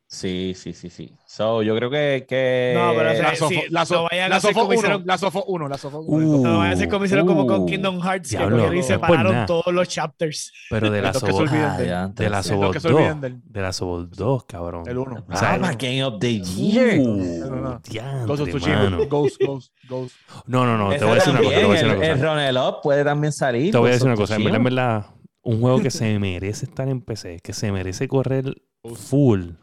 Sí, 0.06 0.52
sí, 0.54 0.72
sí, 0.74 0.90
sí. 0.90 1.16
So, 1.26 1.62
yo 1.62 1.74
creo 1.74 1.90
que. 1.90 2.24
que... 2.28 2.72
No, 2.76 2.92
pero 2.94 3.10
o 3.10 3.14
sea, 3.14 3.30
la, 3.30 3.36
sofo, 3.36 3.60
la, 3.70 3.86
so, 3.86 4.08
la, 4.10 4.40
sofo 4.40 4.64
1. 4.66 5.02
La 5.04 5.18
Sofo 5.18 5.44
1. 5.44 5.68
La 5.68 5.78
Sofo 5.78 6.00
1. 6.00 6.26
Uh, 6.26 6.42
no, 6.42 6.58
vayan 6.58 6.72
a 6.72 6.74
hacer 6.74 6.88
como 6.88 7.04
hicieron 7.04 7.26
como 7.26 7.46
con 7.46 7.62
uh. 7.62 7.66
Kingdom 7.66 8.00
Hearts, 8.00 8.28
Diablo, 8.28 8.70
que 8.70 8.82
separaron 8.82 9.32
pues 9.34 9.46
todos 9.46 9.74
los 9.74 9.88
chapters. 9.88 10.52
Pero 10.70 10.90
de 10.90 11.02
la 11.02 11.12
Sobo. 11.14 11.44
Ah, 11.48 12.10
de 12.14 12.30
la 12.30 12.42
Sobo 12.42 12.72
2. 12.72 13.16
De 13.44 13.60
la 13.60 13.72
Sobo 13.72 14.04
2, 14.04 14.44
cabrón. 14.44 14.84
El 14.86 14.98
1. 14.98 15.26
O 15.28 15.36
sea, 15.36 15.54
ah, 15.54 15.74
Game 15.76 16.04
of 16.04 16.20
the 16.20 16.40
Year. 16.40 17.00
Uh, 17.00 18.26
Ghost 18.26 18.42
of 18.42 18.48
Tsushima. 18.50 18.90
Ghost, 19.08 19.40
Ghost, 19.40 19.72
Ghost. 19.88 20.14
No, 20.46 20.64
no, 20.64 20.78
no. 20.78 20.90
Te 20.90 21.04
voy 21.04 21.12
a 21.12 21.14
decir 21.14 21.32
una 21.32 21.42
cosa. 21.42 21.56
Te 21.56 21.64
voy 21.64 21.76
a 21.76 21.80
decir 21.80 21.86
una 21.86 21.96
cosa. 21.96 22.12
El 22.12 22.20
Ronel 22.20 22.56
Up 22.56 22.76
puede 22.82 23.04
también 23.04 23.32
salir. 23.32 23.72
Te 23.72 23.78
voy 23.78 23.90
a 23.90 23.92
decir 23.94 24.06
una 24.06 24.16
cosa. 24.16 24.36
En 24.36 24.44
verdad, 24.44 24.58
en 24.58 24.64
verdad, 24.64 25.06
un 25.42 25.60
juego 25.60 25.80
que 25.80 25.90
se 25.90 26.18
merece 26.18 26.66
estar 26.66 26.88
en 26.88 27.00
PC, 27.00 27.40
que 27.42 27.52
se 27.52 27.72
merece 27.72 28.06
correr 28.06 28.54
full 28.94 29.54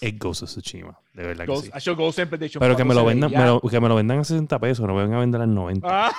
es 0.00 0.18
Ghost 0.18 0.42
of 0.42 0.50
Tsushima. 0.50 0.98
De 1.12 1.26
verdad 1.26 1.46
que 1.46 1.56
sí. 1.56 1.70
Pero 2.58 2.76
que 2.76 2.84
me, 2.84 2.94
lo 2.94 3.04
vendan, 3.04 3.30
me 3.30 3.44
lo, 3.44 3.60
que 3.60 3.80
me 3.80 3.88
lo 3.88 3.94
vendan 3.96 4.20
a 4.20 4.24
60 4.24 4.58
pesos, 4.58 4.86
no 4.86 4.94
me 4.94 5.02
vengan 5.02 5.18
a 5.18 5.20
vender 5.20 5.40
a 5.42 5.46
90. 5.46 5.86
Ah. 5.88 6.12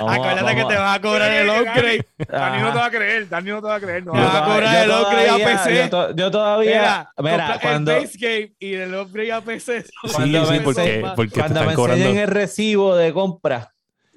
Acuérdate 0.00 0.54
que 0.54 0.64
te 0.64 0.74
vas 0.74 0.96
a 0.96 1.00
cobrar 1.00 1.32
el 1.32 1.48
upgrade. 1.48 2.06
Dani 2.28 2.62
no 2.62 2.72
te 2.72 2.78
va 2.78 2.86
a 2.86 2.90
creer, 2.90 3.28
Dani 3.28 3.50
no 3.50 3.60
te 3.60 3.68
va 3.68 3.74
a 3.74 3.80
creer. 3.80 4.06
No. 4.06 4.12
Te 4.12 4.18
vas 4.18 4.34
a 4.34 4.44
cobrar 4.44 4.84
el 4.84 4.90
upgrade 4.90 5.28
a 5.28 5.36
PC. 5.36 5.90
Yo, 6.16 6.30
todavía. 6.30 7.10
Mira, 7.18 7.58
cuando. 7.60 7.92
El 7.92 8.02
base 8.02 8.18
game 8.18 8.54
y 8.58 8.74
el 8.74 8.94
upgrade 8.94 9.32
a 9.32 9.40
PC. 9.40 9.82
Sí, 9.82 9.90
sí, 10.04 10.60
porque, 10.64 11.04
porque 11.16 11.32
cuando 11.32 11.32
te 11.32 11.40
están 11.40 11.66
me 11.66 11.74
cobrando. 11.74 12.04
el 12.08 12.26
recibo 12.26 12.96
de 12.96 13.12
compra 13.12 13.74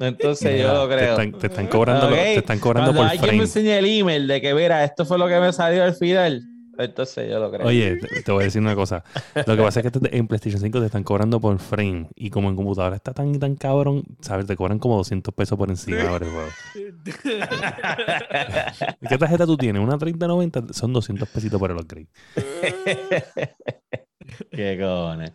entonces 0.07 0.61
yo 0.61 0.73
lo 0.73 0.89
creo. 0.89 1.15
Te 1.15 1.47
están, 1.47 1.67
cobrando, 1.67 2.09
te 2.09 2.37
están 2.37 2.59
cobrando 2.59 2.93
Cuando 2.93 3.01
por 3.01 3.11
alguien 3.11 3.37
me 3.37 3.43
enseña 3.43 3.77
el 3.77 3.85
email 3.85 4.27
de 4.27 4.41
que, 4.41 4.53
mira, 4.53 4.83
esto 4.83 5.05
fue 5.05 5.17
lo 5.17 5.27
que 5.27 5.39
me 5.39 5.53
salió 5.53 5.83
al 5.83 5.95
final. 5.95 6.43
Entonces 6.77 7.29
yo 7.29 7.39
lo 7.39 7.51
creo. 7.51 7.67
Oye, 7.67 7.99
te, 8.25 8.31
voy 8.31 8.41
a 8.41 8.45
decir 8.45 8.61
una 8.61 8.75
cosa. 8.75 9.03
Lo 9.45 9.55
que 9.55 9.61
pasa 9.61 9.81
es 9.81 9.91
que 9.91 9.99
en 10.11 10.27
PlayStation 10.27 10.61
5 10.61 10.79
te 10.79 10.85
están 10.85 11.03
cobrando 11.03 11.39
por 11.39 11.57
frame. 11.59 12.07
Y 12.15 12.29
como 12.29 12.49
en 12.49 12.55
computadora 12.55 12.95
está 12.95 13.13
tan 13.13 13.37
tan 13.39 13.55
cabrón, 13.55 14.03
¿sabes? 14.21 14.47
Te 14.47 14.55
cobran 14.55 14.79
como 14.79 14.97
200 14.97 15.33
pesos 15.33 15.57
por 15.57 15.69
encima 15.69 16.09
ahora 16.09 16.25
¿Qué 19.09 19.17
tarjeta 19.17 19.45
tú 19.45 19.57
tienes? 19.57 19.81
¿Una 19.81 19.97
3090? 19.97 20.73
Son 20.73 20.93
200 20.93 21.27
pesitos 21.29 21.59
por 21.59 21.71
el 21.71 21.77
upgrade. 21.77 22.07
Qué 24.51 24.77
cojones. 24.79 25.31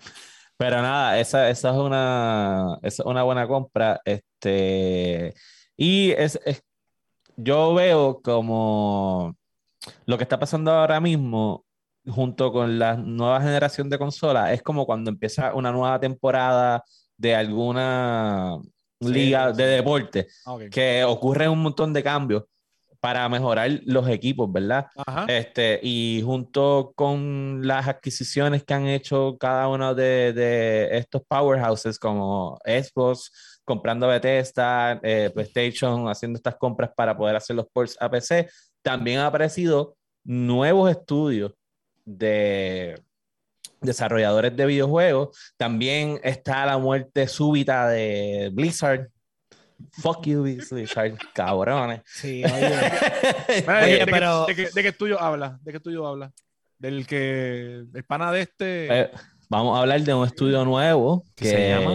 Pero 0.58 0.80
nada, 0.80 1.18
esa, 1.18 1.50
esa 1.50 1.70
es 1.70 1.76
una, 1.76 2.78
esa 2.82 3.02
es 3.02 3.06
una 3.06 3.22
buena 3.22 3.46
compra. 3.46 4.00
Este, 4.04 5.34
y 5.76 6.12
es, 6.12 6.40
es, 6.44 6.62
yo 7.36 7.74
veo 7.74 8.20
como 8.22 9.36
lo 10.06 10.16
que 10.16 10.24
está 10.24 10.38
pasando 10.38 10.72
ahora 10.72 11.00
mismo 11.00 11.64
junto 12.06 12.52
con 12.52 12.78
la 12.78 12.96
nueva 12.96 13.40
generación 13.40 13.90
de 13.90 13.98
consolas 13.98 14.52
es 14.52 14.62
como 14.62 14.86
cuando 14.86 15.10
empieza 15.10 15.54
una 15.54 15.72
nueva 15.72 15.98
temporada 15.98 16.84
de 17.16 17.34
alguna 17.34 18.60
liga 19.00 19.52
de 19.52 19.64
deporte, 19.66 20.28
ah, 20.46 20.56
que 20.70 21.04
ocurre 21.04 21.48
un 21.48 21.62
montón 21.62 21.92
de 21.92 22.02
cambios 22.02 22.44
para 23.00 23.28
mejorar 23.28 23.80
los 23.84 24.08
equipos, 24.08 24.52
¿verdad? 24.52 24.86
Este, 25.28 25.80
y 25.82 26.22
junto 26.24 26.92
con 26.94 27.66
las 27.66 27.88
adquisiciones 27.88 28.64
que 28.64 28.74
han 28.74 28.86
hecho 28.86 29.36
cada 29.38 29.68
uno 29.68 29.94
de, 29.94 30.32
de 30.32 30.96
estos 30.98 31.22
powerhouses 31.26 31.98
como 31.98 32.58
Xbox, 32.64 33.60
comprando 33.64 34.08
Bethesda, 34.08 35.00
eh, 35.02 35.30
PlayStation, 35.34 36.08
haciendo 36.08 36.36
estas 36.36 36.56
compras 36.56 36.90
para 36.96 37.16
poder 37.16 37.36
hacer 37.36 37.56
los 37.56 37.66
ports 37.72 37.96
a 38.00 38.10
PC, 38.10 38.48
también 38.82 39.18
han 39.18 39.26
aparecido 39.26 39.96
nuevos 40.24 40.90
estudios 40.90 41.52
de 42.04 43.02
desarrolladores 43.80 44.56
de 44.56 44.66
videojuegos. 44.66 45.54
También 45.56 46.20
está 46.22 46.66
la 46.66 46.78
muerte 46.78 47.28
súbita 47.28 47.88
de 47.88 48.50
Blizzard. 48.52 49.08
Fuck 49.92 50.26
you, 50.26 50.42
Blizzard, 50.42 51.18
cabrones. 51.34 52.02
Sí, 52.04 52.42
oye. 52.44 54.06
pero... 54.06 54.46
¿De, 54.46 54.54
qué, 54.54 54.88
estudio 54.88 55.20
habla? 55.20 55.58
¿De 55.62 55.70
qué 55.70 55.76
estudio 55.78 56.06
habla? 56.06 56.32
Del 56.78 57.06
que. 57.06 57.84
El 57.92 58.04
pana 58.04 58.32
de 58.32 58.42
este. 58.42 59.00
Eh, 59.00 59.10
vamos 59.48 59.76
a 59.76 59.80
hablar 59.80 60.00
de 60.02 60.14
un 60.14 60.26
estudio 60.26 60.64
nuevo 60.64 61.24
que 61.34 61.46
se 61.46 61.68
llama. 61.68 61.94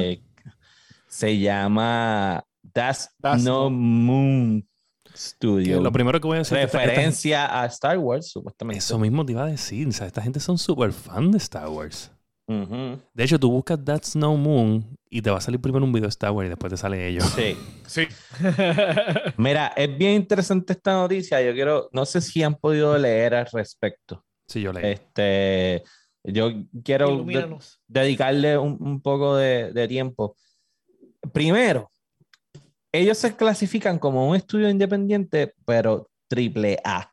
Se 1.07 1.37
llama 1.37 2.43
That's, 2.73 3.09
No 3.43 3.69
Moon 3.69 4.67
Studio. 5.13 5.81
lo 5.81 5.91
primero 5.91 6.19
que 6.19 6.27
voy 6.27 6.37
a 6.37 6.39
decir 6.39 6.57
referencia 6.57 7.61
a 7.61 7.65
Star 7.65 7.97
Wars, 7.97 8.31
supuestamente. 8.31 8.79
Eso 8.79 8.97
mismo 8.97 9.25
te 9.25 9.33
iba 9.33 9.43
a 9.43 9.47
decir. 9.47 9.87
O 9.87 9.91
sea, 9.91 10.07
esta 10.07 10.21
gente 10.21 10.39
son 10.39 10.57
súper 10.57 10.93
fan 10.93 11.31
de 11.31 11.37
Star 11.37 11.67
Wars. 11.67 12.10
De 13.13 13.23
hecho, 13.23 13.39
tú 13.39 13.51
buscas 13.51 13.83
That's 13.83 14.15
No 14.15 14.35
Moon 14.35 14.97
y 15.09 15.21
te 15.21 15.29
va 15.29 15.37
a 15.37 15.41
salir 15.41 15.59
primero 15.59 15.85
un 15.85 15.91
video 15.91 16.05
de 16.05 16.09
Star 16.09 16.31
Wars 16.31 16.47
y 16.47 16.49
después 16.49 16.71
te 16.71 16.77
sale 16.77 17.07
ellos. 17.07 17.25
Sí. 17.35 17.57
sí. 17.85 18.07
Mira, 19.37 19.73
es 19.75 19.97
bien 19.97 20.13
interesante 20.13 20.73
esta 20.73 20.93
noticia. 20.93 21.41
Yo 21.41 21.53
quiero, 21.53 21.89
no 21.91 22.05
sé 22.05 22.21
si 22.21 22.43
han 22.43 22.55
podido 22.55 22.97
leer 22.97 23.35
al 23.35 23.47
respecto. 23.51 24.25
Sí, 24.47 24.61
yo 24.61 24.71
leí. 24.71 24.93
Este, 24.93 25.83
yo 26.23 26.51
quiero 26.83 27.25
dedicarle 27.87 28.57
un, 28.57 29.01
poco 29.01 29.35
de, 29.35 29.71
de 29.73 29.87
tiempo. 29.87 30.35
Primero, 31.33 31.91
ellos 32.91 33.17
se 33.17 33.35
clasifican 33.35 33.99
como 33.99 34.29
un 34.29 34.35
estudio 34.35 34.69
independiente, 34.69 35.53
pero 35.65 36.09
triple 36.27 36.77
A. 36.83 37.09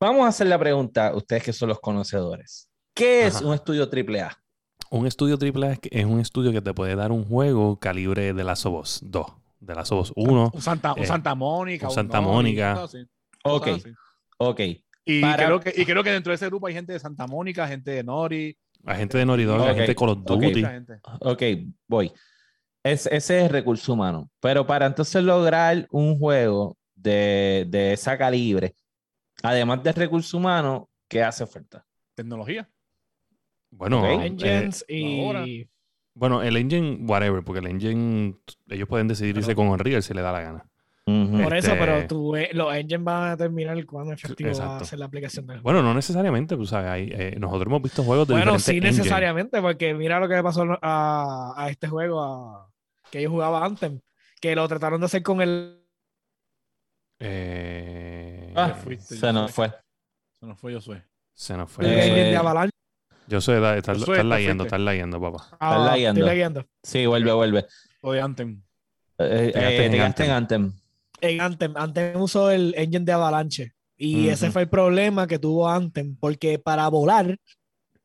Vamos 0.00 0.26
a 0.26 0.28
hacer 0.28 0.46
la 0.48 0.58
pregunta, 0.58 1.14
ustedes 1.14 1.42
que 1.42 1.52
son 1.52 1.70
los 1.70 1.80
conocedores. 1.80 2.68
¿Qué 2.96 3.26
es 3.26 3.40
un 3.42 3.54
estudio 3.54 3.88
triple 3.88 4.22
A? 4.22 4.36
Un 4.90 5.06
estudio 5.06 5.38
triple 5.38 5.66
A 5.68 5.78
es 5.90 6.04
un 6.04 6.18
estudio 6.18 6.50
que 6.50 6.60
te 6.60 6.74
puede 6.74 6.96
dar 6.96 7.12
un 7.12 7.24
juego 7.24 7.78
calibre 7.78 8.32
de 8.32 8.42
Last 8.42 8.66
of 8.66 8.80
Us 8.80 9.00
2, 9.04 9.26
de 9.60 9.74
Last 9.74 9.92
of 9.92 10.10
Us 10.10 10.12
1. 10.16 10.50
Un 10.52 10.60
Santa, 10.60 10.94
un 10.94 11.02
eh, 11.02 11.06
Santa 11.06 11.34
Mónica. 11.34 11.86
Un 11.86 11.94
Santa 11.94 12.20
Mónica. 12.20 12.84
Ok. 13.44 13.68
Ok. 14.38 14.60
Y, 15.04 15.20
creo 15.20 15.60
que, 15.60 15.72
y 15.76 15.84
creo 15.84 16.02
que 16.02 16.10
dentro 16.10 16.32
de 16.32 16.34
ese 16.34 16.46
grupo 16.46 16.66
hay 16.66 16.74
gente 16.74 16.92
de 16.92 16.98
Santa 16.98 17.28
Mónica, 17.28 17.68
gente 17.68 17.92
de 17.92 18.02
Nori. 18.02 18.58
Hay 18.84 18.96
gente 18.96 19.18
de 19.18 19.24
Nori 19.24 19.44
Dog, 19.44 19.60
hay 19.60 19.74
gente 19.74 19.88
de 19.88 19.94
Call 19.94 20.08
of 20.08 20.24
Duty. 20.24 20.64
Ok, 21.20 21.42
voy 21.86 22.12
ese 22.92 23.16
es 23.16 23.30
el 23.30 23.48
recurso 23.48 23.92
humano. 23.92 24.30
Pero 24.40 24.66
para 24.66 24.86
entonces 24.86 25.22
lograr 25.22 25.86
un 25.90 26.18
juego 26.18 26.76
de, 26.94 27.66
de 27.68 27.92
esa 27.92 28.16
calibre, 28.16 28.74
además 29.42 29.82
del 29.82 29.94
recurso 29.94 30.36
humano, 30.36 30.88
¿qué 31.08 31.22
hace 31.22 31.46
falta? 31.46 31.84
Tecnología. 32.14 32.68
Bueno, 33.70 34.06
engines 34.22 34.84
eh, 34.88 34.94
y. 34.98 35.68
Bueno, 36.14 36.42
el 36.42 36.56
engine, 36.56 36.98
whatever, 37.02 37.42
porque 37.44 37.60
el 37.60 37.66
engine, 37.66 38.36
ellos 38.68 38.88
pueden 38.88 39.06
decidir 39.06 39.36
irse 39.36 39.54
con 39.54 39.68
Unreal 39.68 40.02
si 40.02 40.14
le 40.14 40.22
da 40.22 40.32
la 40.32 40.40
gana. 40.40 40.66
Por 41.04 41.54
eso, 41.54 41.72
este 41.72 41.78
pero 41.78 42.06
tú, 42.08 42.34
los 42.52 42.74
engines 42.74 43.04
van 43.04 43.22
a 43.24 43.30
determinar 43.36 43.86
cuándo 43.86 44.12
efectivo 44.12 44.50
va 44.58 44.78
a 44.78 44.84
ser 44.84 44.98
la 44.98 45.04
aplicación 45.04 45.46
del 45.46 45.60
juego. 45.60 45.62
Bueno, 45.62 45.82
no 45.82 45.94
necesariamente, 45.94 46.56
pues, 46.56 46.70
¿sabes? 46.70 47.10
Eh, 47.12 47.36
nosotros 47.38 47.66
hemos 47.66 47.82
visto 47.82 48.02
juegos 48.02 48.26
de 48.26 48.34
Bueno, 48.34 48.58
sí 48.58 48.80
necesariamente, 48.80 49.60
porque 49.62 49.94
mira 49.94 50.18
lo 50.18 50.26
que 50.26 50.34
le 50.34 50.42
pasó 50.42 50.64
a, 50.82 51.54
a 51.56 51.70
este 51.70 51.86
juego, 51.86 52.20
a, 52.22 52.72
que 53.10 53.22
yo 53.22 53.30
jugaba 53.30 53.64
antes, 53.64 53.92
que 54.40 54.56
lo 54.56 54.66
trataron 54.66 55.00
de 55.00 55.06
hacer 55.06 55.22
con 55.22 55.40
el. 55.42 55.80
Eh... 57.20 58.52
Ah, 58.56 58.74
se 58.98 59.32
nos 59.32 59.52
fue. 59.52 59.70
Se 60.40 60.46
nos 60.46 60.58
fue, 60.58 60.72
yo 60.72 60.80
soy. 60.80 61.00
Se 61.34 61.56
nos 61.56 61.70
fue. 61.70 61.84
Eh, 61.84 62.30
de 62.32 62.36
Yo 63.28 63.40
soy, 63.40 63.56
estás 63.76 63.98
está 63.98 64.22
leyendo, 64.22 64.64
estás 64.64 64.80
leyendo, 64.80 65.20
papá. 65.20 65.48
Ah, 65.58 65.96
estás 65.96 66.16
leyendo. 66.16 66.66
Sí, 66.82 67.06
vuelve, 67.06 67.32
vuelve. 67.32 67.66
O 68.02 68.12
de 68.12 68.20
Anthem. 68.20 68.62
Eh, 69.18 69.52
eh, 69.54 69.84
en 69.86 70.00
Anthem. 70.30 70.72
En 71.20 71.40
Anthem. 71.40 71.74
Anthem 71.76 72.20
usó 72.20 72.50
el 72.50 72.74
engine 72.76 73.04
de 73.04 73.12
Avalanche. 73.12 73.72
Y 73.96 74.28
ese 74.28 74.50
fue 74.50 74.62
el 74.62 74.68
problema 74.68 75.26
que 75.26 75.38
tuvo 75.38 75.68
Anthem, 75.68 76.16
porque 76.20 76.58
para 76.58 76.86
volar 76.88 77.38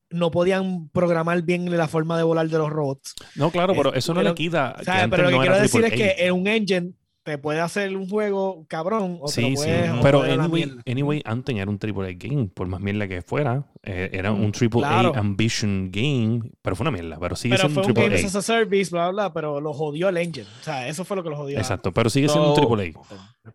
no 0.09 0.31
podían 0.31 0.89
programar 0.89 1.41
bien 1.41 1.75
la 1.77 1.87
forma 1.87 2.17
de 2.17 2.23
volar 2.23 2.47
de 2.47 2.57
los 2.57 2.69
robots. 2.69 3.15
No, 3.35 3.51
claro, 3.51 3.73
pero 3.75 3.93
eso 3.93 4.13
no 4.13 4.21
le 4.21 4.33
quita. 4.33 4.75
pero 5.09 5.29
lo 5.29 5.29
que 5.29 5.39
quiero 5.39 5.59
decir 5.59 5.83
es 5.85 5.93
que 5.93 6.15
en 6.17 6.33
un 6.33 6.47
engine 6.47 6.93
te 7.23 7.37
puede 7.37 7.59
hacer 7.59 7.95
un 7.95 8.09
juego 8.09 8.65
cabrón 8.67 9.19
o 9.21 9.27
sí, 9.27 9.55
sí. 9.55 9.69
pero 10.01 10.23
anyway, 10.23 10.73
anyway, 10.87 11.21
Anthem 11.25 11.57
era 11.57 11.69
un 11.69 11.79
AAA 11.81 12.13
game, 12.15 12.47
por 12.47 12.67
más 12.67 12.81
mierda 12.81 13.07
que 13.07 13.21
fuera. 13.21 13.65
Eh, 13.83 14.09
era 14.13 14.31
un 14.31 14.51
AAA 14.51 15.17
Ambition 15.17 15.91
game, 15.91 16.41
pero 16.61 16.75
fue 16.75 16.83
una 16.83 16.91
mierda. 16.91 17.17
Pero 17.19 17.35
sigue 17.35 17.55
pero 17.55 17.69
siendo 17.69 17.83
fue 17.83 17.91
un, 17.91 18.09
game 18.09 18.15
as 18.25 18.35
a 18.35 18.41
service, 18.41 18.91
bla, 18.91 19.09
bla, 19.09 19.33
pero 19.33 19.61
lo 19.61 19.73
jodió 19.73 20.09
el 20.09 20.17
engine. 20.17 20.47
O 20.61 20.63
sea, 20.63 20.87
eso 20.87 21.05
fue 21.05 21.17
lo 21.17 21.23
que 21.23 21.29
lo 21.29 21.37
jodió. 21.37 21.57
Exacto, 21.57 21.91
pero 21.91 22.09
sigue 22.09 22.27
siendo 22.27 22.53
un 22.53 22.79
AAA. 22.79 22.91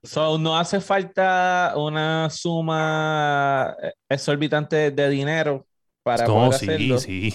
So, 0.02 0.38
no 0.38 0.56
hace 0.56 0.80
falta 0.80 1.74
una 1.76 2.30
suma 2.30 3.76
exorbitante 4.08 4.90
de 4.90 5.10
dinero 5.10 5.66
para 6.06 6.24
no, 6.24 6.52
sí, 6.52 6.66
sí, 7.00 7.32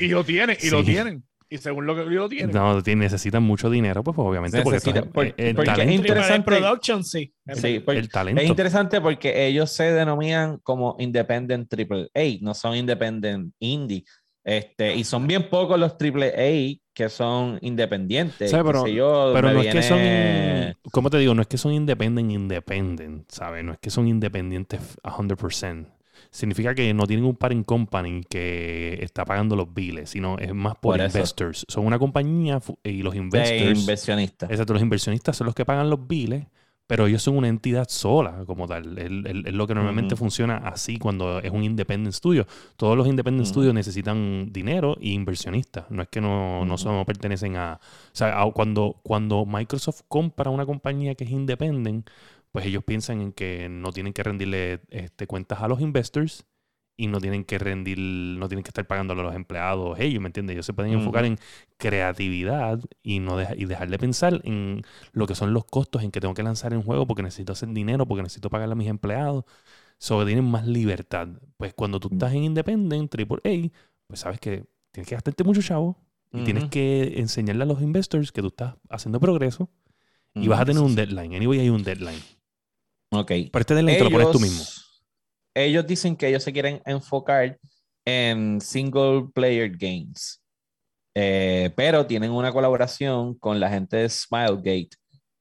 y, 0.00 0.08
lo 0.08 0.24
tienen, 0.24 0.56
y 0.60 0.68
lo 0.68 0.82
tienen. 0.82 1.24
Y 1.48 1.58
según 1.58 1.86
lo 1.86 1.94
que 1.94 2.04
lo 2.04 2.28
tienen. 2.28 2.54
No, 2.54 2.80
necesitan 2.80 3.42
mucho 3.42 3.70
dinero, 3.70 4.02
pues, 4.02 4.16
obviamente. 4.18 4.62
porque, 4.62 5.34
el 5.36 5.54
talento, 5.54 5.82
es 5.82 5.92
interesante. 5.92 6.50
Production, 6.50 7.04
sí. 7.04 7.32
sí 7.52 7.82
el 7.86 8.08
talento. 8.08 8.40
Es 8.40 8.48
interesante 8.48 9.00
porque 9.00 9.46
ellos 9.46 9.70
se 9.70 9.92
denominan 9.92 10.58
como 10.62 10.96
Independent 10.98 11.68
Triple 11.68 12.08
A, 12.14 12.38
no 12.40 12.54
son 12.54 12.76
Independent 12.76 13.52
Indie. 13.60 14.04
Este, 14.44 14.94
y 14.94 15.04
son 15.04 15.26
bien 15.26 15.48
pocos 15.48 15.80
los 15.80 15.96
triple 15.96 16.28
A 16.28 16.84
que 16.92 17.08
son 17.08 17.58
independientes. 17.62 18.52
pero, 18.52 18.84
pero 19.32 19.52
no 19.52 19.62
es 19.62 19.72
que 19.72 19.82
son, 19.82 20.80
¿cómo 20.92 21.08
te 21.10 21.18
digo? 21.18 21.34
No 21.34 21.42
es 21.42 21.48
que 21.48 21.56
son 21.56 21.72
independent 21.72 22.30
independent, 22.30 23.30
¿sabes? 23.30 23.64
No 23.64 23.72
es 23.72 23.78
que 23.78 23.90
son 23.90 24.06
independientes 24.06 24.80
100% 25.02 25.86
significa 26.34 26.74
que 26.74 26.92
no 26.92 27.06
tienen 27.06 27.24
un 27.24 27.36
parent 27.36 27.64
company 27.64 28.22
que 28.28 28.98
está 29.00 29.24
pagando 29.24 29.54
los 29.54 29.72
biles, 29.72 30.10
sino 30.10 30.36
es 30.38 30.52
más 30.52 30.74
por, 30.74 31.00
investors. 31.00 31.64
Son 31.68 31.86
una 31.86 31.98
compañía 31.98 32.60
y 32.82 33.02
los 33.02 33.14
investors. 33.14 33.80
inversionistas. 33.80 34.50
Exacto, 34.50 34.72
los 34.72 34.82
inversionistas 34.82 35.36
son 35.36 35.46
los 35.46 35.54
que 35.54 35.64
pagan 35.64 35.88
los 35.88 36.08
biles, 36.08 36.44
pero 36.88 37.06
ellos 37.06 37.22
son 37.22 37.36
una 37.36 37.46
entidad 37.46 37.86
sola 37.88 38.42
como 38.46 38.66
tal. 38.66 38.98
Es 38.98 39.54
lo 39.54 39.66
que 39.68 39.76
normalmente 39.76 40.16
funciona 40.16 40.56
así 40.56 40.98
cuando 40.98 41.38
es 41.38 41.52
un 41.52 41.62
independent 41.62 42.12
studio. 42.12 42.48
Todos 42.76 42.96
los 42.96 43.06
independent 43.06 43.46
studios 43.46 43.72
necesitan 43.72 44.52
dinero 44.52 44.96
y 45.00 45.12
inversionistas. 45.12 45.88
No 45.90 46.02
es 46.02 46.08
que 46.08 46.20
no, 46.20 46.64
no, 46.64 47.04
pertenecen 47.06 47.56
a. 47.56 47.74
O 47.74 48.10
sea, 48.16 48.44
cuando, 48.52 49.00
cuando 49.04 49.46
Microsoft 49.46 50.02
compra 50.08 50.50
una 50.50 50.66
compañía 50.66 51.14
que 51.14 51.22
es 51.22 51.30
independent 51.30 52.10
pues 52.54 52.66
ellos 52.66 52.84
piensan 52.84 53.20
en 53.20 53.32
que 53.32 53.68
no 53.68 53.90
tienen 53.90 54.12
que 54.12 54.22
rendirle 54.22 54.80
este, 54.90 55.26
cuentas 55.26 55.60
a 55.60 55.66
los 55.66 55.80
investors 55.80 56.46
y 56.96 57.08
no 57.08 57.20
tienen 57.20 57.42
que 57.42 57.58
rendir, 57.58 57.98
no 57.98 58.46
tienen 58.46 58.62
que 58.62 58.68
estar 58.68 58.86
pagándole 58.86 59.22
a 59.22 59.24
los 59.24 59.34
empleados 59.34 59.98
ellos, 59.98 60.22
¿me 60.22 60.28
entiendes? 60.28 60.54
Ellos 60.54 60.66
se 60.66 60.72
pueden 60.72 60.92
enfocar 60.92 61.24
en 61.24 61.36
creatividad 61.78 62.78
y 63.02 63.18
no 63.18 63.42
y 63.42 63.64
dejar 63.64 63.90
de 63.90 63.98
pensar 63.98 64.40
en 64.44 64.82
lo 65.10 65.26
que 65.26 65.34
son 65.34 65.52
los 65.52 65.64
costos 65.64 66.04
en 66.04 66.12
que 66.12 66.20
tengo 66.20 66.32
que 66.32 66.44
lanzar 66.44 66.72
un 66.76 66.84
juego 66.84 67.08
porque 67.08 67.24
necesito 67.24 67.50
hacer 67.50 67.70
dinero, 67.70 68.06
porque 68.06 68.22
necesito 68.22 68.48
pagarle 68.50 68.74
a 68.74 68.76
mis 68.76 68.88
empleados. 68.88 69.44
Sobre 69.98 70.26
tienen 70.26 70.44
más 70.44 70.64
libertad. 70.64 71.26
Pues 71.56 71.74
cuando 71.74 71.98
tú 71.98 72.08
estás 72.12 72.32
en 72.34 72.44
Independent, 72.44 73.12
AAA, 73.12 73.72
pues 74.06 74.20
sabes 74.20 74.38
que 74.38 74.64
tienes 74.92 75.08
que 75.08 75.16
gastarte 75.16 75.42
mucho 75.42 75.60
chavo 75.60 75.98
y 76.32 76.44
tienes 76.44 76.66
que 76.66 77.14
enseñarle 77.16 77.64
a 77.64 77.66
los 77.66 77.82
investors 77.82 78.30
que 78.30 78.42
tú 78.42 78.48
estás 78.48 78.76
haciendo 78.88 79.18
progreso 79.18 79.68
y 80.34 80.46
vas 80.46 80.60
a 80.60 80.64
tener 80.64 80.84
un 80.84 80.94
deadline. 80.94 81.34
Anyway, 81.34 81.58
hay 81.58 81.68
un 81.70 81.82
deadline. 81.82 82.22
Ok. 83.14 83.28
Pero 83.28 83.60
este 83.60 83.74
del 83.74 83.86
lo 83.86 84.10
pones 84.10 84.30
tú 84.30 84.40
mismo. 84.40 84.64
Ellos 85.54 85.86
dicen 85.86 86.16
que 86.16 86.28
ellos 86.28 86.42
se 86.42 86.52
quieren 86.52 86.82
enfocar 86.84 87.58
en 88.04 88.60
single 88.60 89.28
player 89.34 89.70
games. 89.70 90.42
Eh, 91.16 91.70
pero 91.76 92.06
tienen 92.06 92.32
una 92.32 92.52
colaboración 92.52 93.34
con 93.38 93.60
la 93.60 93.70
gente 93.70 93.98
de 93.98 94.08
Smilegate, 94.08 94.90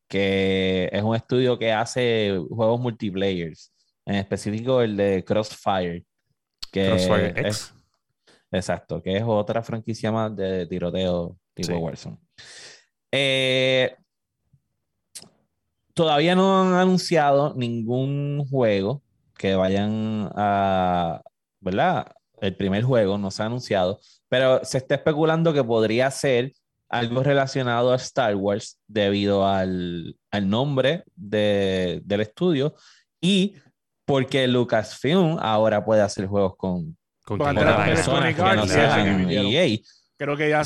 que 0.07 0.89
es 0.91 1.01
un 1.01 1.15
estudio 1.15 1.57
que 1.57 1.71
hace 1.71 2.39
juegos 2.49 2.79
multiplayers, 2.79 3.73
en 4.05 4.15
específico 4.15 4.81
el 4.81 4.95
de 4.95 5.23
Crossfire. 5.23 6.05
Que 6.71 6.87
Crossfire 6.87 7.33
X. 7.35 7.73
exacto, 8.51 9.01
que 9.01 9.17
es 9.17 9.23
otra 9.25 9.63
franquicia 9.63 10.11
más 10.11 10.35
de 10.35 10.67
tiroteo 10.67 11.37
tipo 11.55 11.75
Warzone. 11.75 12.19
Eh, 13.11 13.95
todavía 15.93 16.35
no 16.35 16.61
han 16.61 16.73
anunciado 16.73 17.53
ningún 17.55 18.45
juego 18.49 19.01
que 19.37 19.55
vayan 19.55 20.29
a, 20.35 21.21
¿verdad? 21.59 22.07
El 22.41 22.55
primer 22.55 22.83
juego 22.83 23.17
no 23.17 23.31
se 23.31 23.43
ha 23.43 23.45
anunciado, 23.45 23.99
pero 24.27 24.63
se 24.63 24.77
está 24.77 24.95
especulando 24.95 25.53
que 25.53 25.63
podría 25.63 26.09
ser 26.11 26.53
algo 26.89 27.23
relacionado 27.23 27.91
a 27.91 27.95
Star 27.95 28.35
Wars 28.35 28.79
debido 28.87 29.47
al, 29.47 30.15
nombre 30.43 31.03
del 31.15 32.21
estudio 32.21 32.75
y 33.19 33.55
porque 34.05 34.47
Lucasfilm 34.47 35.37
ahora 35.39 35.83
puede 35.83 36.01
hacer 36.01 36.27
juegos 36.27 36.55
con, 36.57 36.97
con, 37.23 37.39
personas 37.39 38.35
que 38.35 38.41
no 38.41 38.67
sean 38.67 39.29
EA. 39.29 39.79
Creo 40.17 40.37
que 40.37 40.49
ya, 40.49 40.61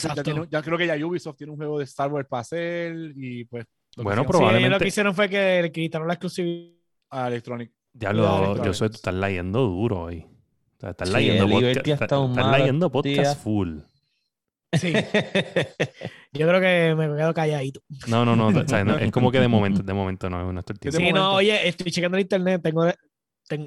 ya, 0.50 0.62
creo 0.62 0.78
que 0.78 0.88
ya 0.88 1.06
Ubisoft 1.06 1.38
tiene 1.38 1.52
un 1.52 1.58
juego 1.58 1.78
de 1.78 1.86
Star 1.86 2.12
Wars 2.12 2.28
para 2.28 2.42
hacer 2.42 2.94
y 3.16 3.46
pues... 3.46 3.66
Bueno, 4.04 4.26
probablemente... 4.26 4.70
lo 4.70 4.80
que 4.80 4.88
hicieron 4.88 5.14
fue 5.16 5.30
que 5.30 5.62
le 5.62 5.72
quitaron 5.72 6.08
la 6.08 6.14
exclusividad 6.14 6.74
a 7.10 7.28
Electronic. 7.28 7.72
Ya 7.94 8.14
lo, 8.14 8.64
yo 8.64 8.74
soy, 8.74 8.90
tú 8.90 8.96
estás 8.96 9.14
leyendo 9.14 9.62
duro 9.62 10.04
hoy. 10.04 10.26
O 10.78 10.80
sea, 10.80 10.92
estás 10.92 11.10
leyendo 11.10 11.50
podcast, 11.50 11.88
estás 11.88 12.52
leyendo 12.52 12.92
podcast 12.92 13.44
full. 13.44 13.80
Sí. 14.74 14.94
Yo 16.34 16.48
creo 16.48 16.60
que 16.60 16.94
me 16.96 17.16
quedo 17.16 17.34
calladito. 17.34 17.82
No, 18.08 18.26
no, 18.26 18.36
no, 18.36 18.50
es 18.50 19.12
como 19.12 19.32
que 19.32 19.40
de 19.40 19.48
momento, 19.48 19.82
de 19.82 19.94
momento 19.94 20.30
no, 20.30 20.52
no 20.52 20.60
estoy. 20.60 20.76
Sí, 20.92 21.12
no, 21.14 21.36
oye, 21.36 21.68
estoy 21.68 21.92
checando 21.92 22.18
el 22.18 22.22
internet, 22.22 22.62
tengo, 22.62 22.86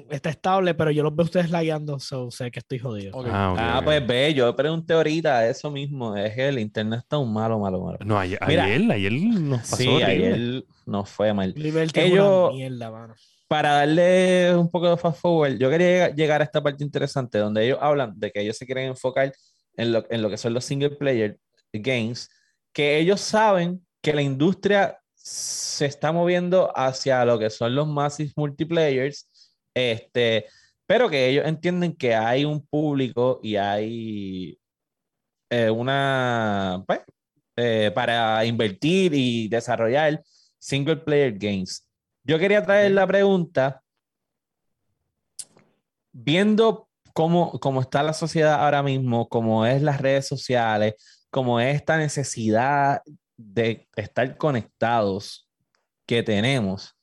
está 0.09 0.29
estable, 0.29 0.73
pero 0.73 0.91
yo 0.91 1.03
los 1.03 1.15
veo 1.15 1.25
ustedes 1.25 1.49
lagueando, 1.49 1.99
so 1.99 2.29
sé 2.29 2.51
que 2.51 2.59
estoy 2.59 2.79
jodido. 2.79 3.19
Ah, 3.27 3.55
ah 3.57 3.81
pues 3.83 4.05
ve, 4.05 4.33
yo 4.33 4.55
pregunté 4.55 4.93
ahorita 4.93 5.47
eso 5.47 5.71
mismo, 5.71 6.15
es 6.15 6.33
que 6.35 6.49
el 6.49 6.59
internet 6.59 6.99
está 6.99 7.17
un 7.17 7.33
malo, 7.33 7.59
malo, 7.59 7.81
malo. 7.83 7.97
No, 8.05 8.17
ayer, 8.17 8.37
ayer, 8.41 8.91
ayer 8.91 9.11
nos 9.11 9.61
pasó 9.61 9.75
Sí, 9.77 9.89
ayer 10.03 10.63
nos 10.85 11.09
fue 11.09 11.33
mal. 11.33 11.53
Ellos, 11.55 12.53
mierda, 12.53 13.15
para 13.47 13.73
darle 13.73 14.55
un 14.55 14.69
poco 14.69 14.89
de 14.89 14.97
fast 14.97 15.19
forward, 15.19 15.57
yo 15.57 15.69
quería 15.69 16.09
llegar 16.09 16.41
a 16.41 16.45
esta 16.45 16.61
parte 16.61 16.83
interesante 16.83 17.37
donde 17.37 17.65
ellos 17.65 17.79
hablan 17.81 18.13
de 18.17 18.31
que 18.31 18.41
ellos 18.41 18.57
se 18.57 18.65
quieren 18.65 18.89
enfocar 18.89 19.33
en 19.75 19.91
lo, 19.91 20.05
en 20.09 20.21
lo 20.21 20.29
que 20.29 20.37
son 20.37 20.53
los 20.53 20.63
single 20.63 20.91
player 20.91 21.37
games, 21.73 22.29
que 22.71 22.97
ellos 22.97 23.21
saben 23.21 23.85
que 24.01 24.13
la 24.13 24.21
industria 24.21 24.97
se 25.13 25.85
está 25.85 26.11
moviendo 26.11 26.71
hacia 26.75 27.23
lo 27.25 27.37
que 27.37 27.49
son 27.49 27.75
los 27.75 27.87
massive 27.87 28.31
multiplayers, 28.35 29.29
este, 29.73 30.45
pero 30.85 31.09
que 31.09 31.29
ellos 31.29 31.45
entienden 31.45 31.95
que 31.95 32.15
hay 32.15 32.45
un 32.45 32.65
público 32.65 33.39
y 33.41 33.55
hay 33.55 34.59
eh, 35.49 35.69
una, 35.69 36.83
pues, 36.87 37.01
eh, 37.55 37.91
para 37.93 38.43
invertir 38.45 39.13
y 39.13 39.47
desarrollar 39.47 40.21
single 40.57 40.97
player 40.97 41.37
games. 41.37 41.87
Yo 42.23 42.37
quería 42.39 42.63
traer 42.63 42.91
la 42.91 43.07
pregunta, 43.07 43.81
viendo 46.11 46.87
cómo, 47.13 47.81
está 47.81 48.03
la 48.03 48.13
sociedad 48.13 48.63
ahora 48.63 48.83
mismo, 48.83 49.27
cómo 49.27 49.65
es 49.65 49.81
las 49.81 49.99
redes 49.99 50.27
sociales, 50.27 50.95
cómo 51.29 51.59
es 51.59 51.75
esta 51.75 51.97
necesidad 51.97 53.01
de 53.37 53.87
estar 53.95 54.37
conectados 54.37 55.49
que 56.05 56.23
tenemos. 56.23 56.95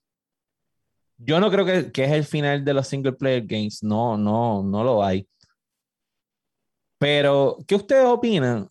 Yo 1.19 1.41
no 1.41 1.51
creo 1.51 1.65
que, 1.65 1.91
que, 1.91 2.05
es 2.05 2.13
el 2.13 2.25
final 2.25 2.65
de 2.65 2.75
los 2.75 2.87
single 2.87 3.13
player 3.13 3.45
games. 3.45 3.83
No, 3.83 4.17
no, 4.17 4.63
no 4.63 4.85
lo 4.85 5.05
hay. 5.05 5.29
Pero, 6.99 7.59
¿qué 7.67 7.75
ustedes 7.75 8.07
opinan 8.07 8.69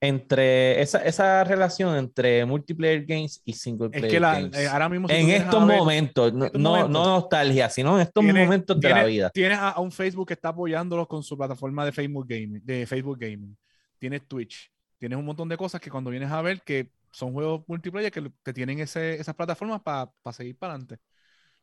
entre 0.00 0.80
esa, 0.80 0.98
esa, 0.98 1.44
relación 1.44 1.96
entre 1.96 2.44
multiplayer 2.44 3.04
games 3.04 3.40
y 3.44 3.52
single 3.54 3.88
player 3.88 4.06
es 4.06 4.12
que 4.12 4.20
la, 4.20 4.34
games. 4.34 4.58
Eh, 4.58 4.68
ahora 4.68 4.88
mismo 4.88 5.08
en 5.08 5.30
estos 5.30 5.64
momentos, 5.64 6.32
no, 6.32 6.50
no, 6.52 6.88
nostalgia, 6.88 7.70
sino 7.70 7.96
en 7.96 8.02
estos 8.02 8.22
momentos 8.22 8.78
de 8.78 8.88
la 8.90 9.04
vida. 9.04 9.30
Tienes 9.30 9.58
a, 9.58 9.80
un 9.80 9.90
Facebook 9.90 10.28
que 10.28 10.34
está 10.34 10.50
apoyándolos 10.50 11.08
con 11.08 11.22
su 11.22 11.36
plataforma 11.36 11.84
de 11.84 11.92
Facebook 11.92 12.26
Gaming, 12.28 12.60
de 12.64 12.86
Facebook 12.86 13.18
Gaming. 13.18 13.56
Tienes 13.98 14.26
Twitch. 14.28 14.70
Tienes 14.98 15.18
un 15.18 15.24
montón 15.24 15.48
de 15.48 15.56
cosas 15.56 15.80
que 15.80 15.90
cuando 15.90 16.10
vienes 16.10 16.30
a 16.30 16.42
ver 16.42 16.60
que 16.62 16.90
son 17.10 17.32
juegos 17.32 17.62
multiplayer 17.66 18.10
que, 18.10 18.30
que 18.44 18.52
tienen 18.52 18.80
ese, 18.80 19.14
esas 19.14 19.34
plataformas 19.34 19.80
para 19.82 20.10
seguir 20.32 20.56
para 20.56 20.74
adelante. 20.74 20.98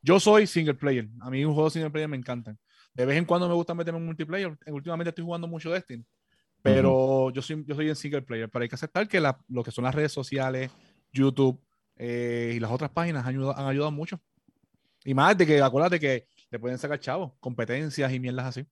Yo 0.02 0.20
soy 0.20 0.48
single 0.48 0.74
player. 0.74 1.08
A 1.22 1.30
mí 1.30 1.44
un 1.46 1.54
juego 1.54 1.70
single 1.70 1.92
player 1.92 2.10
me 2.10 2.18
encantan. 2.18 2.58
De 2.94 3.06
vez 3.06 3.18
en 3.18 3.26
cuando 3.26 3.48
me 3.48 3.54
gusta 3.54 3.74
meterme 3.74 4.00
en 4.00 4.06
multiplayer. 4.06 4.58
Últimamente 4.68 5.10
estoy 5.10 5.24
jugando 5.24 5.48
mucho 5.48 5.72
Destiny. 5.72 6.06
Pero 6.62 7.32
yo, 7.32 7.42
soy, 7.42 7.64
yo 7.66 7.76
soy 7.76 7.90
en 7.90 7.96
single 7.96 8.22
player, 8.22 8.50
pero 8.50 8.64
hay 8.64 8.70
que 8.70 8.76
aceptar 8.76 9.08
que 9.08 9.20
lo 9.20 9.64
que 9.64 9.72
son 9.72 9.84
las 9.84 9.96
redes 9.96 10.12
sociales, 10.12 10.72
YouTube 11.12 11.60
eh, 11.96 12.54
y 12.56 12.60
las 12.60 12.72
otras 12.72 12.92
páginas 12.92 13.26
han 13.26 13.30
ayudado, 13.30 13.58
han 13.58 13.66
ayudado 13.66 13.92
mucho. 13.92 14.20
Y 15.04 15.14
más 15.14 15.36
de 15.38 15.48
que, 15.48 15.62
acuérdate 15.62 16.00
que 16.00 16.28
le 16.52 16.60
pueden 16.60 16.78
sacar 16.78 17.00
chavos, 17.00 17.32
competencias 17.40 18.14
y 18.14 18.20
mierdas 18.20 18.46
así. 18.46 18.66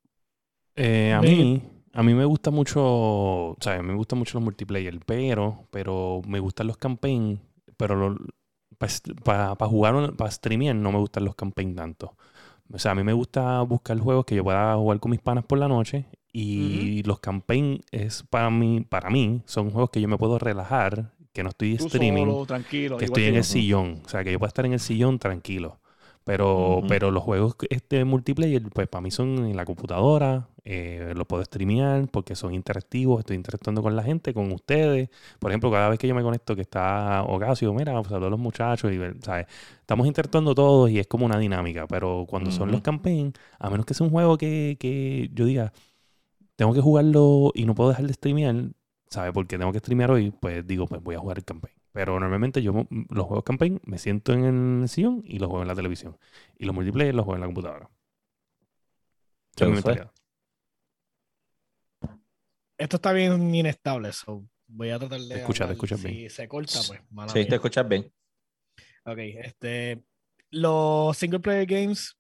Eh, 0.76 1.12
a 1.14 1.22
mí, 1.22 1.64
a 1.94 2.04
mí 2.04 2.14
me 2.14 2.26
gusta 2.26 2.52
mucho, 2.52 2.82
o 2.84 3.58
sea, 3.60 3.82
me 3.82 3.96
gustan 3.96 4.20
mucho 4.20 4.38
los 4.38 4.44
multiplayer, 4.44 5.00
pero, 5.06 5.68
pero 5.72 6.22
me 6.28 6.40
gustan 6.40 6.68
los 6.68 6.78
campaign, 6.78 7.42
pero 7.76 8.16
para 9.24 9.56
jugar, 9.68 10.16
para 10.16 10.32
streamear 10.32 10.76
no 10.76 10.92
me 10.92 11.00
gustan 11.00 11.26
los 11.26 11.36
campaign 11.36 11.76
tanto. 11.76 12.16
O 12.72 12.80
sea, 12.80 12.92
a 12.92 12.96
mí 12.96 13.04
me 13.04 13.14
gusta 13.14 13.62
buscar 13.62 14.00
juegos 14.00 14.26
que 14.26 14.36
yo 14.36 14.44
pueda 14.44 14.76
jugar 14.76 15.00
con 15.00 15.12
mis 15.12 15.20
panas 15.20 15.44
por 15.44 15.58
la 15.58 15.68
noche 15.68 16.06
y 16.32 17.02
los 17.04 17.20
campaign 17.20 17.82
es 17.92 18.24
para 18.30 18.50
mí, 18.50 18.82
para 18.82 19.10
mí, 19.10 19.42
son 19.46 19.72
juegos 19.72 19.90
que 19.90 20.00
yo 20.00 20.08
me 20.08 20.18
puedo 20.18 20.38
relajar, 20.38 21.12
que 21.34 21.44
no 21.44 21.50
estoy 21.50 21.74
streaming, 21.74 22.46
tranquilo, 22.46 22.98
que 22.98 23.06
estoy 23.06 23.26
en 23.26 23.36
el 23.36 23.44
sillón. 23.44 24.02
O 24.06 24.10
sea, 24.10 24.24
que 24.24 24.32
yo 24.32 24.40
puedo 24.40 24.48
estar 24.48 24.66
en 24.66 24.74
el 24.74 24.80
sillón 24.80 25.20
tranquilo. 25.20 25.80
Pero, 26.24 26.82
pero 26.88 27.10
los 27.10 27.24
juegos 27.24 27.56
este 27.70 28.06
multiplayer, 28.06 28.62
pues 28.72 28.88
para 28.88 29.02
mí 29.02 29.10
son 29.10 29.48
en 29.48 29.56
la 29.56 29.66
computadora, 29.66 30.48
eh, 30.64 31.14
los 31.16 31.26
puedo 31.26 31.44
streamear 31.44 32.08
porque 32.10 32.36
son 32.36 32.54
interactivos, 32.54 33.20
estoy 33.20 33.36
interactuando 33.36 33.82
con 33.82 33.96
la 33.96 34.04
gente, 34.04 34.34
con 34.34 34.52
ustedes. 34.52 35.10
Por 35.40 35.50
ejemplo, 35.50 35.72
cada 35.72 35.90
vez 35.90 35.98
que 35.98 36.08
yo 36.08 36.14
me 36.14 36.22
conecto 36.22 36.56
que 36.56 36.62
está 36.62 37.24
Ocasio, 37.24 37.74
mira, 37.74 37.94
saludos 38.04 38.28
a 38.28 38.30
los 38.30 38.40
muchachos, 38.40 38.92
y, 38.92 39.00
¿sabes? 39.24 39.48
estamos 39.80 40.06
interactuando 40.06 40.54
todos 40.54 40.92
y 40.92 41.00
es 41.00 41.08
como 41.08 41.26
una 41.26 41.40
dinámica. 41.40 41.88
Pero 41.88 42.26
cuando 42.30 42.52
son 42.52 42.72
los 42.72 42.82
campaign, 42.82 43.34
a 43.58 43.70
menos 43.72 43.88
que 43.88 43.96
sea 43.96 44.06
un 44.06 44.12
juego 44.12 44.38
que, 44.38 44.78
que 44.80 45.32
yo 45.34 45.46
diga, 45.46 45.74
tengo 46.56 46.74
que 46.74 46.82
jugarlo 46.82 47.52
y 47.56 47.66
no 47.66 47.74
puedo 47.74 47.90
dejar 47.90 48.06
de 48.06 48.14
streamear, 48.14 48.56
¿sabes? 49.08 49.32
Porque 49.34 49.58
tengo 49.58 49.72
que 49.72 49.80
streamear 49.80 50.12
hoy, 50.12 50.32
pues 50.32 50.68
digo, 50.68 50.86
pues 50.86 51.02
voy 51.02 51.16
a 51.16 51.20
jugar 51.20 51.40
el 51.40 51.46
campaign. 51.46 51.79
Pero 51.92 52.20
normalmente 52.20 52.62
yo 52.62 52.88
los 53.10 53.26
juegos 53.26 53.44
campaign 53.44 53.82
me 53.84 53.98
siento 53.98 54.34
en 54.34 54.82
el 54.82 54.90
sillón 54.90 55.22
y 55.26 55.40
los 55.40 55.48
juego 55.48 55.64
en 55.64 55.68
la 55.68 55.76
televisión. 55.76 56.18
Y 56.58 56.66
los 56.66 56.76
multiplayer 56.76 57.16
los 57.16 57.26
juego 57.26 57.36
en 57.36 57.42
la 57.42 57.48
computadora. 57.48 57.90
Esto 62.78 62.96
está 62.96 63.12
bien 63.12 63.54
inestable, 63.54 64.14
so 64.14 64.46
voy 64.68 64.90
a 64.92 65.00
tratar 65.00 65.20
de. 65.20 65.36
Escuchar, 65.36 65.72
escuchar 65.72 66.00
bien. 66.00 66.14
Si 66.14 66.30
se 66.30 66.48
corta, 66.48 66.80
pues. 66.88 67.02
sí, 67.34 67.46
te 67.46 67.56
escuchas 67.56 67.88
bien. 67.88 68.12
Ok, 69.04 69.18
este. 69.18 70.02
Los 70.52 71.18
single 71.18 71.40
player 71.40 71.66
games 71.66 72.18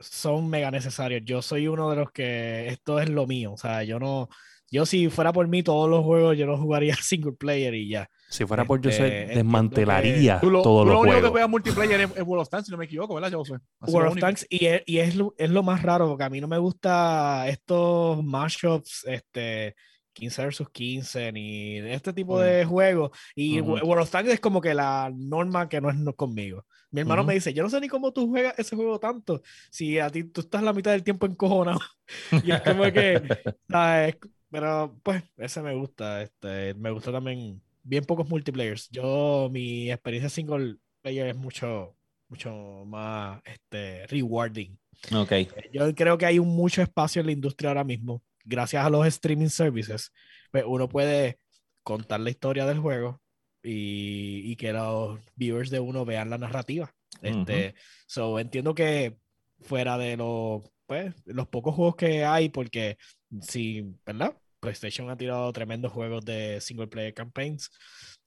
son 0.00 0.48
mega 0.48 0.70
necesarios. 0.70 1.22
Yo 1.24 1.42
soy 1.42 1.68
uno 1.68 1.90
de 1.90 1.96
los 1.96 2.10
que 2.10 2.68
esto 2.68 3.00
es 3.00 3.08
lo 3.08 3.26
mío. 3.26 3.52
O 3.52 3.56
sea, 3.56 3.84
yo 3.84 3.98
no, 4.00 4.28
yo 4.72 4.86
si 4.86 5.10
fuera 5.10 5.34
por 5.34 5.46
mí 5.48 5.62
todos 5.62 5.88
los 5.88 6.02
juegos, 6.02 6.36
yo 6.36 6.46
no 6.46 6.56
jugaría 6.56 6.96
single 7.02 7.32
player 7.32 7.74
y 7.74 7.90
ya. 7.90 8.08
Si 8.30 8.46
fuera 8.46 8.64
por 8.64 8.80
yo, 8.80 8.90
se 8.90 9.02
desmantelaría 9.02 10.40
todos 10.40 10.52
los 10.54 10.64
juegos. 10.64 10.86
Lo 10.86 11.00
único 11.00 11.20
que 11.20 11.28
juega 11.28 11.46
multiplayer 11.46 12.00
es, 12.00 12.22
World 12.22 12.42
of 12.42 12.48
Tanks, 12.48 12.66
si 12.66 12.72
no 12.72 12.78
me 12.78 12.86
equivoco, 12.86 13.14
¿verdad? 13.14 13.30
Yo 13.30 13.44
sé. 13.44 13.58
World 13.80 14.12
of 14.12 14.18
Tanks, 14.18 14.46
y, 14.48 14.64
es, 14.64 14.82
y 14.86 14.98
es, 14.98 15.14
lo, 15.14 15.34
es, 15.36 15.50
lo, 15.50 15.62
más 15.62 15.82
raro, 15.82 16.08
porque 16.08 16.24
a 16.24 16.30
mí 16.30 16.40
no 16.40 16.48
me 16.48 16.56
gusta 16.56 17.46
estos 17.48 18.24
mashups, 18.24 19.04
este, 19.06 19.74
15 20.14 20.42
versus 20.42 20.70
15, 20.70 21.32
ni 21.32 21.76
este 21.78 22.14
tipo 22.14 22.40
de 22.40 22.64
juegos. 22.64 23.10
Y 23.34 23.60
World 23.60 24.04
of 24.04 24.10
Tanks 24.10 24.32
es 24.32 24.40
como 24.40 24.62
que 24.62 24.72
la 24.72 25.12
norma 25.14 25.68
que 25.68 25.82
no 25.82 25.90
es 25.90 25.96
conmigo. 26.16 26.64
Mi 26.90 27.00
hermano 27.00 27.24
me 27.24 27.34
dice, 27.34 27.52
yo 27.52 27.62
no 27.62 27.70
sé 27.70 27.80
ni 27.80 27.88
cómo 27.88 28.12
tú 28.12 28.28
juegas 28.28 28.58
ese 28.58 28.76
juego 28.76 28.98
tanto, 28.98 29.40
si 29.70 29.98
a 29.98 30.10
ti 30.10 30.24
tú 30.24 30.42
estás 30.42 30.62
la 30.62 30.74
mitad 30.74 30.92
del 30.92 31.02
tiempo 31.02 31.26
encojonado. 31.26 31.80
y 32.44 32.52
es 32.52 32.60
como 32.60 32.84
que, 32.84 33.22
¿sabes? 33.68 34.16
Pero 34.52 34.96
pues 35.02 35.24
ese 35.38 35.62
me 35.62 35.74
gusta, 35.74 36.22
este, 36.22 36.74
me 36.74 36.90
gusta 36.90 37.10
también 37.10 37.60
bien 37.82 38.04
pocos 38.04 38.28
multiplayers. 38.28 38.88
Yo, 38.90 39.48
mi 39.50 39.90
experiencia 39.90 40.28
single 40.28 40.76
player 41.00 41.26
es 41.26 41.36
mucho, 41.36 41.96
mucho 42.28 42.84
más 42.86 43.40
este, 43.44 44.06
rewarding. 44.06 44.78
Ok. 45.12 45.32
Eh, 45.32 45.70
yo 45.72 45.92
creo 45.94 46.16
que 46.16 46.26
hay 46.26 46.38
un 46.38 46.54
mucho 46.54 46.82
espacio 46.82 47.20
en 47.20 47.26
la 47.26 47.32
industria 47.32 47.70
ahora 47.70 47.82
mismo, 47.82 48.22
gracias 48.44 48.84
a 48.84 48.90
los 48.90 49.06
streaming 49.06 49.48
services. 49.48 50.12
Pues 50.52 50.62
uno 50.66 50.88
puede 50.88 51.38
contar 51.82 52.20
la 52.20 52.30
historia 52.30 52.66
del 52.66 52.78
juego, 52.78 53.22
y, 53.62 54.56
que 54.56 54.72
los 54.72 55.20
viewers 55.36 55.70
de 55.70 55.80
uno 55.80 56.04
vean 56.04 56.30
la 56.30 56.38
narrativa. 56.38 56.94
Este, 57.20 57.74
so, 58.06 58.38
entiendo 58.38 58.74
que 58.74 59.16
fuera 59.60 59.96
de 59.98 60.16
los, 60.16 60.62
pues, 60.86 61.14
los 61.26 61.46
pocos 61.48 61.74
juegos 61.74 61.96
que 61.96 62.24
hay, 62.24 62.48
porque 62.48 62.98
si, 63.40 63.94
¿verdad? 64.04 64.36
PlayStation 64.62 65.10
ha 65.10 65.16
tirado 65.16 65.52
tremendos 65.52 65.92
juegos 65.92 66.24
de 66.24 66.60
single 66.60 66.86
player 66.86 67.12
campaigns. 67.12 67.68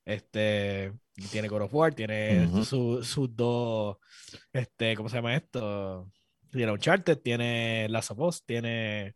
Este, 0.03 0.91
tiene 1.31 1.47
God 1.47 1.63
of 1.63 1.73
War, 1.73 1.95
tiene 1.95 2.47
sus 2.63 3.35
dos, 3.35 3.97
este, 4.53 4.95
¿cómo 4.95 5.09
se 5.09 5.15
llama 5.15 5.35
esto? 5.35 6.11
Tiene 6.51 6.71
Uncharted, 6.73 7.17
tiene 7.19 7.87
Last 7.89 8.11
of 8.11 8.19
Us, 8.19 8.43
tiene 8.45 9.15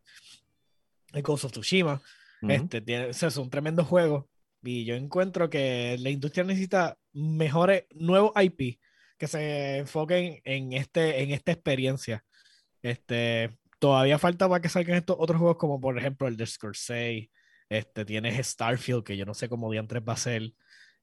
Ghost 1.22 1.44
of 1.44 1.52
Tsushima. 1.52 2.02
Este, 2.42 2.82
tiene, 2.82 3.14
son 3.14 3.50
tremendos 3.50 3.86
juegos 3.86 4.26
y 4.64 4.86
yo 4.86 4.96
encuentro 4.96 5.50
que 5.50 5.98
la 6.00 6.10
industria 6.10 6.46
necesita 6.46 6.98
mejores, 7.12 7.84
nuevos 7.94 8.32
IP 8.42 8.80
que 9.18 9.28
se 9.28 9.80
enfoquen 9.80 10.40
en, 10.46 10.72
este, 10.72 11.22
en 11.22 11.32
esta 11.32 11.52
experiencia. 11.52 12.24
Este, 12.82 13.59
todavía 13.80 14.20
falta 14.20 14.48
para 14.50 14.62
que 14.62 14.70
salgan 14.70 14.98
estos 14.98 15.18
otros 15.20 15.40
juegos, 15.40 15.58
como 15.58 15.80
por 15.82 15.98
ejemplo 15.98 16.28
el 16.28 16.38
de 16.38 16.46
Scorsese. 16.46 17.32
Este, 17.70 18.06
tienes 18.06 18.48
Starfield, 18.48 19.04
que 19.04 19.18
yo 19.18 19.26
no 19.26 19.34
sé 19.34 19.50
cómo 19.50 19.72
diantres 19.72 20.04
va 20.08 20.14
a 20.14 20.18
ser. 20.18 20.54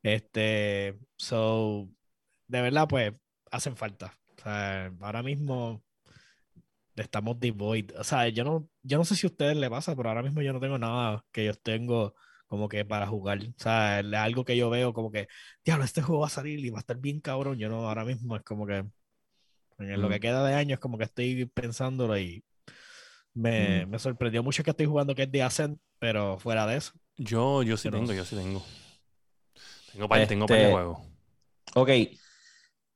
Este, 0.02 0.98
so, 1.16 1.88
de 2.48 2.62
verdad, 2.62 2.88
pues, 2.88 3.12
hacen 3.50 3.76
falta. 3.76 4.18
O 4.38 4.42
sea, 4.42 4.92
ahora 5.00 5.22
mismo 5.22 5.82
estamos 6.96 7.38
devoid. 7.40 7.92
O 7.98 8.04
sea, 8.04 8.28
yo 8.28 8.44
no, 8.44 8.68
yo 8.82 8.98
no 8.98 9.04
sé 9.04 9.16
si 9.16 9.26
a 9.26 9.30
ustedes 9.30 9.56
le 9.56 9.70
pasa, 9.70 9.94
pero 9.96 10.08
ahora 10.08 10.22
mismo 10.22 10.42
yo 10.42 10.52
no 10.52 10.60
tengo 10.60 10.78
nada 10.78 11.24
que 11.32 11.44
yo 11.44 11.54
tengo 11.54 12.14
como 12.46 12.68
que 12.68 12.84
para 12.84 13.06
jugar. 13.06 13.40
O 13.40 13.62
sea, 13.62 14.00
es 14.00 14.14
algo 14.14 14.44
que 14.44 14.56
yo 14.56 14.70
veo 14.70 14.92
como 14.92 15.10
que, 15.10 15.28
diablo, 15.64 15.84
este 15.84 16.02
juego 16.02 16.22
va 16.22 16.28
a 16.28 16.30
salir 16.30 16.64
y 16.64 16.70
va 16.70 16.78
a 16.78 16.80
estar 16.80 16.98
bien 16.98 17.20
cabrón. 17.20 17.58
Yo 17.58 17.68
no, 17.68 17.88
ahora 17.88 18.04
mismo 18.04 18.36
es 18.36 18.42
como 18.42 18.66
que 18.66 18.84
en 19.78 20.00
lo 20.00 20.08
que 20.08 20.20
queda 20.20 20.44
de 20.46 20.54
año 20.54 20.74
es 20.74 20.80
como 20.80 20.98
que 20.98 21.04
estoy 21.04 21.46
pensándolo 21.46 22.18
y 22.18 22.44
me, 23.36 23.84
mm. 23.84 23.90
me 23.90 23.98
sorprendió 23.98 24.42
mucho 24.42 24.64
que 24.64 24.70
estoy 24.70 24.86
jugando 24.86 25.14
que 25.14 25.24
es 25.24 25.30
The 25.30 25.42
Ascent, 25.42 25.78
pero 25.98 26.38
fuera 26.38 26.66
de 26.66 26.76
eso. 26.76 26.92
Yo, 27.16 27.62
yo 27.62 27.76
sí 27.76 27.90
tengo, 27.90 28.12
yo 28.12 28.24
sí 28.24 28.34
tengo. 28.34 28.64
Tengo 29.92 30.08
para, 30.08 30.26
tengo 30.26 30.46
para 30.46 30.60
el 30.60 30.66
este, 30.66 30.72
juego. 30.72 31.04
Ok, 31.74 31.90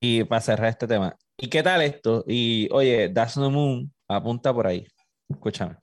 y 0.01 0.25
para 0.25 0.41
cerrar 0.41 0.71
este 0.71 0.87
tema, 0.87 1.15
¿y 1.37 1.49
qué 1.49 1.63
tal 1.63 1.83
esto? 1.83 2.25
Y 2.27 2.69
oye, 2.73 3.09
Das 3.11 3.37
No 3.37 3.51
Moon 3.51 3.93
apunta 4.09 4.53
por 4.53 4.67
ahí. 4.67 4.87
Escúchame. 5.29 5.77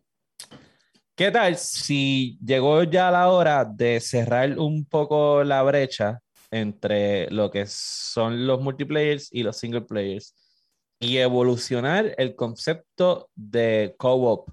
¿Qué 1.15 1.31
tal 1.31 1.57
si 1.57 2.37
llegó 2.43 2.83
ya 2.83 3.09
la 3.09 3.29
hora 3.29 3.65
de 3.65 3.99
cerrar 3.99 4.57
un 4.59 4.85
poco 4.85 5.43
la 5.43 5.63
brecha 5.63 6.19
entre 6.51 7.29
lo 7.31 7.49
que 7.49 7.65
son 7.65 8.45
los 8.45 8.61
multiplayers 8.61 9.29
y 9.31 9.43
los 9.43 9.57
single 9.57 9.81
players 9.81 10.33
y 10.99 11.17
evolucionar 11.17 12.13
el 12.17 12.35
concepto 12.35 13.29
de 13.35 13.95
co-op? 13.97 14.49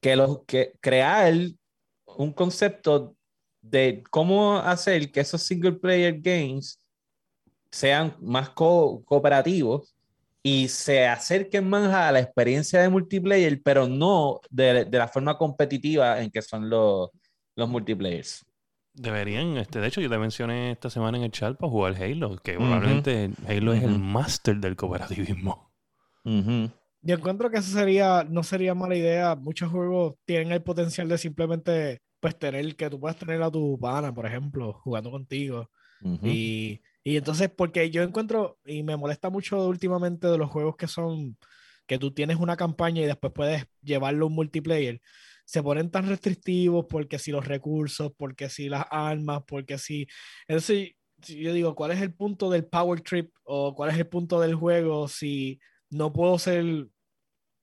Que, 0.00 0.16
los, 0.16 0.44
que 0.46 0.72
crear 0.80 1.34
un 2.06 2.32
concepto 2.32 3.16
de 3.60 4.02
cómo 4.10 4.56
hacer 4.56 5.12
que 5.12 5.20
esos 5.20 5.42
single 5.42 5.72
player 5.72 6.18
games 6.20 6.78
sean 7.70 8.16
más 8.20 8.50
cooperativos 8.50 9.94
y 10.42 10.68
se 10.68 11.06
acerquen 11.06 11.68
más 11.68 11.92
a 11.92 12.10
la 12.10 12.20
experiencia 12.20 12.80
de 12.80 12.88
multiplayer, 12.88 13.60
pero 13.62 13.86
no 13.86 14.40
de, 14.48 14.86
de 14.86 14.98
la 14.98 15.06
forma 15.06 15.36
competitiva 15.36 16.20
en 16.22 16.30
que 16.30 16.40
son 16.40 16.70
los, 16.70 17.10
los 17.54 17.68
multiplayers. 17.68 18.44
Deberían, 18.92 19.56
este, 19.56 19.80
de 19.80 19.86
hecho, 19.86 20.00
yo 20.00 20.10
te 20.10 20.18
mencioné 20.18 20.72
esta 20.72 20.90
semana 20.90 21.18
en 21.18 21.24
el 21.24 21.30
chat 21.30 21.56
para 21.56 21.70
jugar 21.70 21.94
Halo, 22.02 22.36
que 22.38 22.54
probablemente 22.54 23.30
Halo 23.48 23.72
es 23.72 23.82
el 23.82 23.98
máster 23.98 24.56
del 24.56 24.76
cooperativismo. 24.76 25.72
Yo 26.24 27.14
encuentro 27.14 27.50
que 27.50 27.58
eso 27.58 27.72
sería, 27.72 28.26
no 28.28 28.42
sería 28.42 28.74
mala 28.74 28.96
idea. 28.96 29.34
Muchos 29.36 29.70
juegos 29.70 30.16
tienen 30.24 30.52
el 30.52 30.62
potencial 30.62 31.08
de 31.08 31.18
simplemente, 31.18 32.02
pues, 32.20 32.38
tener 32.38 32.76
que 32.76 32.90
tú 32.90 33.00
puedas 33.00 33.16
tener 33.16 33.42
a 33.42 33.50
tu 33.50 33.78
pana, 33.78 34.12
por 34.12 34.26
ejemplo, 34.26 34.72
jugando 34.72 35.10
contigo. 35.10 35.70
Y 36.22 36.80
y 37.02 37.16
entonces, 37.16 37.50
porque 37.50 37.90
yo 37.90 38.02
encuentro, 38.02 38.58
y 38.64 38.82
me 38.82 38.96
molesta 38.96 39.30
mucho 39.30 39.66
últimamente 39.66 40.26
de 40.26 40.38
los 40.38 40.50
juegos 40.50 40.76
que 40.76 40.86
son, 40.86 41.36
que 41.86 41.98
tú 41.98 42.12
tienes 42.12 42.36
una 42.36 42.56
campaña 42.56 43.02
y 43.02 43.06
después 43.06 43.32
puedes 43.32 43.64
llevarlo 43.82 44.26
a 44.26 44.28
un 44.28 44.34
multiplayer, 44.34 45.00
se 45.50 45.64
ponen 45.64 45.90
tan 45.90 46.06
restrictivos 46.06 46.86
porque 46.88 47.18
si 47.18 47.32
los 47.32 47.44
recursos, 47.44 48.12
porque 48.16 48.48
si 48.48 48.68
las 48.68 48.84
armas, 48.88 49.42
porque 49.48 49.78
si... 49.78 50.06
Entonces, 50.46 50.92
yo 51.18 51.52
digo, 51.52 51.74
¿cuál 51.74 51.90
es 51.90 52.00
el 52.00 52.14
punto 52.14 52.48
del 52.50 52.66
power 52.66 53.00
trip 53.00 53.32
o 53.42 53.74
cuál 53.74 53.90
es 53.90 53.98
el 53.98 54.06
punto 54.06 54.38
del 54.38 54.54
juego 54.54 55.08
si 55.08 55.58
no 55.90 56.12
puedo 56.12 56.38
ser 56.38 56.86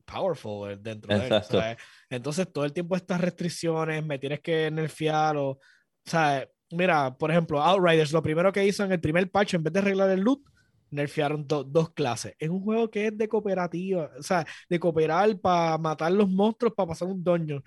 powerful 0.04 0.84
dentro 0.84 1.18
de 1.18 1.28
él? 1.28 1.78
Entonces, 2.10 2.52
todo 2.52 2.66
el 2.66 2.74
tiempo 2.74 2.98
estas 2.98 3.22
restricciones, 3.22 4.06
me 4.06 4.20
tienes 4.20 4.42
que 4.42 4.70
nerfear 4.70 5.38
o... 5.38 5.58
Sea, 6.04 6.46
Mira, 6.72 7.18
por 7.18 7.32
ejemplo, 7.32 7.64
Outriders, 7.64 8.12
lo 8.12 8.22
primero 8.22 8.52
que 8.52 8.66
hizo 8.66 8.84
en 8.84 8.92
el 8.92 9.00
primer 9.00 9.32
patch, 9.32 9.54
en 9.54 9.64
vez 9.64 9.72
de 9.72 9.80
arreglar 9.80 10.10
el 10.10 10.20
loot, 10.20 10.42
nerfearon 10.90 11.46
dos 11.48 11.92
clases. 11.92 12.36
Es 12.40 12.50
un 12.50 12.62
juego 12.62 12.90
que 12.90 13.08
es 13.08 13.18
de 13.18 13.28
cooperativa, 13.28 14.12
o 14.18 14.24
sea, 14.24 14.46
de 14.70 14.80
cooperar 14.80 15.38
para 15.40 15.78
matar 15.78 16.12
los 16.12 16.30
monstruos, 16.30 16.74
para 16.74 16.90
pasar 16.90 17.08
un 17.08 17.24
dungeon. 17.24 17.64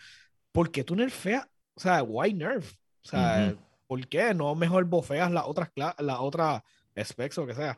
¿Por 0.52 0.70
qué 0.70 0.84
tú 0.84 0.96
nerfeas? 0.96 1.46
O 1.74 1.80
sea, 1.80 2.02
why 2.02 2.32
nerf? 2.34 2.72
O 3.04 3.08
sea, 3.08 3.54
¿por 3.86 4.06
qué 4.08 4.34
no 4.34 4.54
mejor 4.54 4.84
bofeas 4.84 5.30
las 5.30 5.44
otras 5.46 5.70
la 5.98 6.20
otra 6.20 6.62
specs 7.02 7.38
o 7.38 7.46
que 7.46 7.54
sea? 7.54 7.74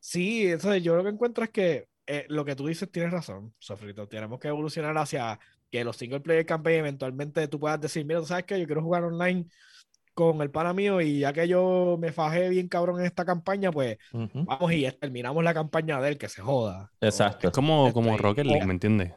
sí, 0.00 0.46
entonces 0.46 0.82
yo 0.82 0.96
lo 0.96 1.02
que 1.02 1.10
encuentro 1.10 1.44
es 1.44 1.50
que 1.50 1.88
eh, 2.06 2.26
lo 2.28 2.44
que 2.44 2.54
tú 2.54 2.66
dices 2.66 2.90
tienes 2.90 3.12
razón, 3.12 3.54
Sofrito. 3.58 4.08
Tenemos 4.08 4.38
que 4.38 4.48
evolucionar 4.48 4.96
hacia 4.98 5.38
que 5.70 5.84
los 5.84 5.96
single 5.96 6.20
player 6.20 6.44
campaign 6.44 6.80
eventualmente 6.80 7.48
tú 7.48 7.58
puedas 7.58 7.80
decir, 7.80 8.04
mira, 8.04 8.20
¿tú 8.20 8.26
sabes 8.26 8.44
que 8.44 8.60
Yo 8.60 8.66
quiero 8.66 8.82
jugar 8.82 9.04
online 9.04 9.46
con 10.14 10.40
el 10.40 10.50
pana 10.50 10.72
mío 10.72 11.00
y 11.00 11.20
ya 11.20 11.32
que 11.32 11.46
yo 11.48 11.96
me 12.00 12.12
fajé 12.12 12.48
bien 12.48 12.68
cabrón 12.68 13.00
en 13.00 13.06
esta 13.06 13.24
campaña, 13.24 13.70
pues 13.70 13.98
vamos 14.12 14.72
y 14.72 14.88
terminamos 14.92 15.42
la 15.42 15.52
campaña 15.52 16.00
de 16.00 16.10
él, 16.10 16.18
que 16.18 16.28
se 16.28 16.40
joda. 16.40 16.90
Exacto. 17.00 17.48
Es 17.48 17.52
como, 17.52 17.92
como 17.92 18.10
este, 18.10 18.22
Rocket 18.22 18.46
League, 18.46 18.66
¿me 18.66 18.72
entiendes? 18.72 19.12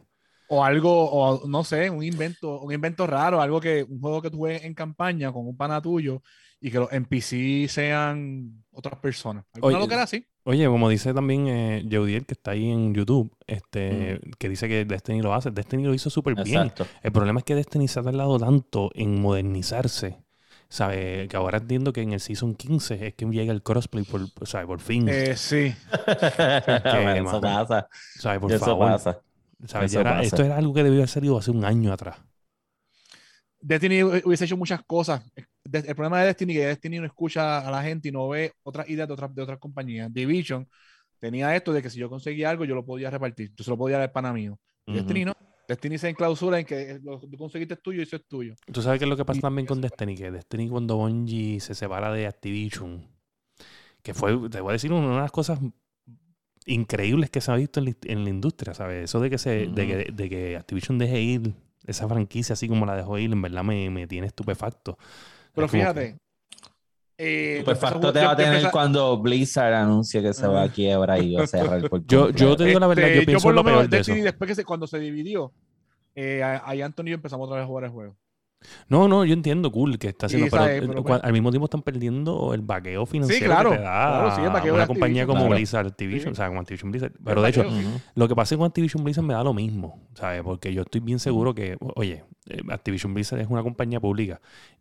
O 0.50 0.64
algo, 0.64 1.10
o 1.12 1.48
no 1.48 1.64
sé, 1.64 1.89
un 1.89 2.04
invento, 2.04 2.62
un 2.62 2.74
invento 2.74 3.06
raro, 3.06 3.41
algo 3.41 3.62
que, 3.62 3.84
un 3.84 4.00
juego 4.00 4.22
que 4.22 4.32
tú 4.32 4.48
en 4.48 4.74
campaña 4.74 5.32
con 5.32 5.45
un 5.45 5.56
pana 5.56 5.82
tuyo 5.82 6.22
y 6.60 6.72
que 6.72 6.80
los 6.80 6.91
NPC 6.91 7.70
sean 7.70 8.64
otras 8.72 9.00
personas. 9.00 9.45
Oye, 9.62 9.78
lo 9.78 9.88
que 9.88 9.93
era 9.93 10.04
así. 10.04 10.26
Oye, 10.43 10.66
como 10.68 10.89
dice 10.89 11.14
también 11.14 11.48
eh, 11.48 11.86
que 11.89 12.34
está 12.34 12.52
ahí 12.52 12.72
en 12.72 12.93
YouTube, 12.93 13.36
este, 13.45 14.20
que 14.39 14.50
dice 14.50 14.68
que 14.68 14.86
Destiny 14.86 15.22
lo 15.22 15.34
hace. 15.34 15.52
Destiny 15.52 15.84
lo 15.84 15.93
hizo 15.93 16.10
súper 16.10 16.41
bien. 16.43 16.72
El 17.04 17.12
problema 17.12 17.39
es 17.39 17.43
que 17.43 17.54
Destiny 17.54 17.88
se 17.88 18.00
ha 18.00 18.04
tardado 18.04 18.39
tanto 18.39 18.89
en 18.95 19.22
modernizarse 19.22 20.27
¿Sabe? 20.70 21.28
Que 21.30 21.38
ahora 21.38 21.59
entiendo 21.59 21.93
que 21.93 22.01
en 22.01 22.13
el 22.13 22.20
Season 22.20 22.55
15 22.55 23.07
es 23.07 23.13
que 23.13 23.26
llega 23.26 23.53
el 23.53 23.63
crossplay 23.63 24.03
por, 24.03 24.22
¿sabe? 24.45 24.68
por 24.68 24.80
fin. 24.80 25.07
Eh, 25.07 25.36
sí. 25.38 25.74
que, 26.05 27.22
eso 27.26 27.41
pasa. 27.41 27.88
¿sabe? 28.20 28.39
Por 28.39 28.51
eso 28.51 28.78
pasa. 28.78 29.22
Esto 30.22 30.43
era 30.43 30.57
algo 30.57 30.74
que 30.74 30.84
debió 30.84 30.99
haber 30.99 31.09
salido 31.09 31.38
hace 31.38 31.51
un 31.51 31.63
año 31.63 31.93
atrás. 31.93 32.18
Destiny 33.59 34.03
hubiese 34.03 34.45
hecho 34.45 34.57
muchas 34.57 34.82
cosas. 34.84 35.24
El 35.72 35.95
problema 35.95 36.22
de 36.22 36.28
Destiny 36.28 36.53
es 36.53 36.59
que 36.59 36.68
Destiny 36.68 36.99
no 36.99 37.05
escucha 37.05 37.68
a 37.68 37.72
la 37.72 37.82
gente 37.82 38.09
y 38.09 38.11
no 38.11 38.28
ve 38.30 38.53
otras 38.63 38.88
ideas 38.89 39.07
de 39.07 39.13
otras, 39.13 39.34
de 39.34 39.41
otras 39.41 39.59
compañías. 39.59 40.13
Division 40.13 40.68
tenía 41.20 41.55
esto 41.55 41.74
de 41.74 41.82
que 41.82 41.89
si 41.89 41.99
yo 41.99 42.09
conseguía 42.09 42.49
algo, 42.49 42.65
yo 42.65 42.76
lo 42.76 42.86
podía 42.86 43.09
repartir. 43.09 43.51
Yo 43.55 43.63
se 43.63 43.70
lo 43.70 43.78
podía 43.78 43.97
dar 43.97 44.07
al 44.07 44.11
pana 44.11 44.32
mío. 44.32 44.59
Destiny 44.86 45.26
no. 45.26 45.34
Destiny 45.68 45.97
se 45.97 46.09
enclausura 46.09 46.59
en 46.59 46.65
que 46.65 46.99
lo 47.03 47.20
que 47.20 47.28
tú 47.28 47.38
conseguiste 47.38 47.74
es 47.74 47.82
tuyo 47.82 47.99
y 47.99 48.03
eso 48.03 48.15
es 48.15 48.26
tuyo. 48.26 48.55
Tú 48.72 48.82
sabes 48.82 48.99
qué 48.99 49.05
es 49.05 49.09
lo 49.09 49.18
que 49.18 49.26
pasa 49.26 49.41
también 49.41 49.68
con 49.68 49.82
Destiny, 49.82 50.15
que 50.15 50.32
Destiny 50.32 50.70
cuando 50.70 50.95
Bungie 50.95 51.59
se 51.59 51.76
separa 51.76 52.11
de 52.13 52.26
Activision, 52.26 53.05
que 54.01 54.13
fue, 54.13 54.49
te 54.49 54.61
voy 54.61 54.72
a 54.72 54.74
decir, 54.74 54.93
una 54.93 55.15
de 55.15 55.22
las 55.22 55.32
cosas 55.32 55.59
increíbles 56.65 57.30
que 57.30 57.41
se 57.41 57.51
ha 57.51 57.55
visto 57.55 57.82
en 57.82 58.24
la, 58.24 58.30
industria, 58.30 58.74
¿sabes? 58.74 59.05
Eso 59.05 59.20
de 59.20 59.30
que, 59.30 59.38
se, 59.38 59.68
de, 59.68 60.30
que, 60.30 60.55
Activision 60.55 60.97
deje 60.97 61.22
ir 61.22 61.53
esa 61.86 62.07
franquicia 62.07 62.53
así 62.53 62.70
como 62.70 62.86
la 62.86 62.95
dejó 62.95 63.18
ir, 63.18 63.32
en 63.32 63.41
verdad 63.41 63.63
me, 63.63 63.89
me 63.89 64.07
tiene 64.07 64.28
estupefacto. 64.28 64.97
Pero 65.53 65.68
fíjate, 65.68 66.18
eh, 67.18 67.63
Perfecto 67.65 68.13
te 68.13 68.24
va 68.24 68.32
a 68.32 68.36
tener 68.36 68.70
cuando 68.72 69.18
Blizzard 69.18 69.74
anuncie 69.74 70.22
que 70.22 70.34
se 70.34 70.47
va 70.47 70.61
a 70.61 70.65
ah. 70.65 70.72
quiebra 70.72 71.18
y 71.18 71.34
va 71.34 71.43
a 71.43 71.47
cerrar 71.47 71.80
el 71.80 71.89
yo, 72.07 72.30
yo 72.30 72.55
te 72.55 72.65
digo 72.65 72.80
la 72.80 72.88
verdad, 72.88 73.07
yo 73.07 73.13
este, 73.13 73.26
pienso 73.26 73.51
lo, 73.51 73.63
peor 73.63 73.89
de 73.89 73.99
eso. 73.99 74.13
Después 74.13 74.55
que 74.55 74.63
cuando 74.63 74.86
se 74.86 74.99
dividió, 74.99 75.51
eh, 76.15 76.43
ahí 76.43 76.82
Antonio 76.82 77.15
empezamos 77.15 77.45
otra 77.45 77.57
vez 77.57 77.63
a 77.63 77.68
jugar 77.68 77.86
el 77.86 77.89
juego. 77.89 78.15
No, 78.89 79.08
no, 79.08 79.24
yo 79.26 79.34
entiendo, 79.34 79.72
cool, 79.72 79.97
que 79.97 80.08
está 80.10 80.26
haciendo, 80.26 80.49
pero, 80.49 81.03
pues 81.03 81.22
al 81.24 81.34
mismo 81.34 81.51
tiempo 81.51 81.66
están 81.66 81.82
perdiendo 81.82 82.53
el 82.53 82.62
vaqueo 82.62 83.05
financiero 83.05 83.39
sí, 83.39 83.45
claro, 83.45 83.72
que 83.72 83.78
te 83.78 83.84
da 83.84 84.74
una 84.74 84.88
compañía 84.88 85.26
como 85.26 85.47
Blizzard 85.49 85.88
Activision, 85.88 86.34
o 86.34 86.36
sea, 86.36 86.47
como 86.47 86.62
Activision 86.62 86.91
Blizzard. 86.91 87.12
Pero 87.24 87.41
de 87.41 87.49
hecho, 87.49 87.66
lo 88.16 88.28
que 88.28 88.36
pasa 88.36 88.58
con 88.58 88.66
Activision 88.66 89.03
Blizzard 89.03 89.24
me 89.24 89.34
da 89.34 89.43
lo 89.43 89.53
mismo, 89.53 90.01
¿sabes? 90.16 90.41
Porque 90.41 90.74
yo 90.74 90.82
estoy 90.82 91.01
bien 91.01 91.20
seguro 91.20 91.53
que, 91.53 91.78
oye, 91.95 92.24
eh, 92.49 92.62
Activision 92.70 93.14
Blizzard 93.14 93.39
es 93.39 93.47
una 93.49 93.62
compañía 93.62 93.99
pública 93.99 94.39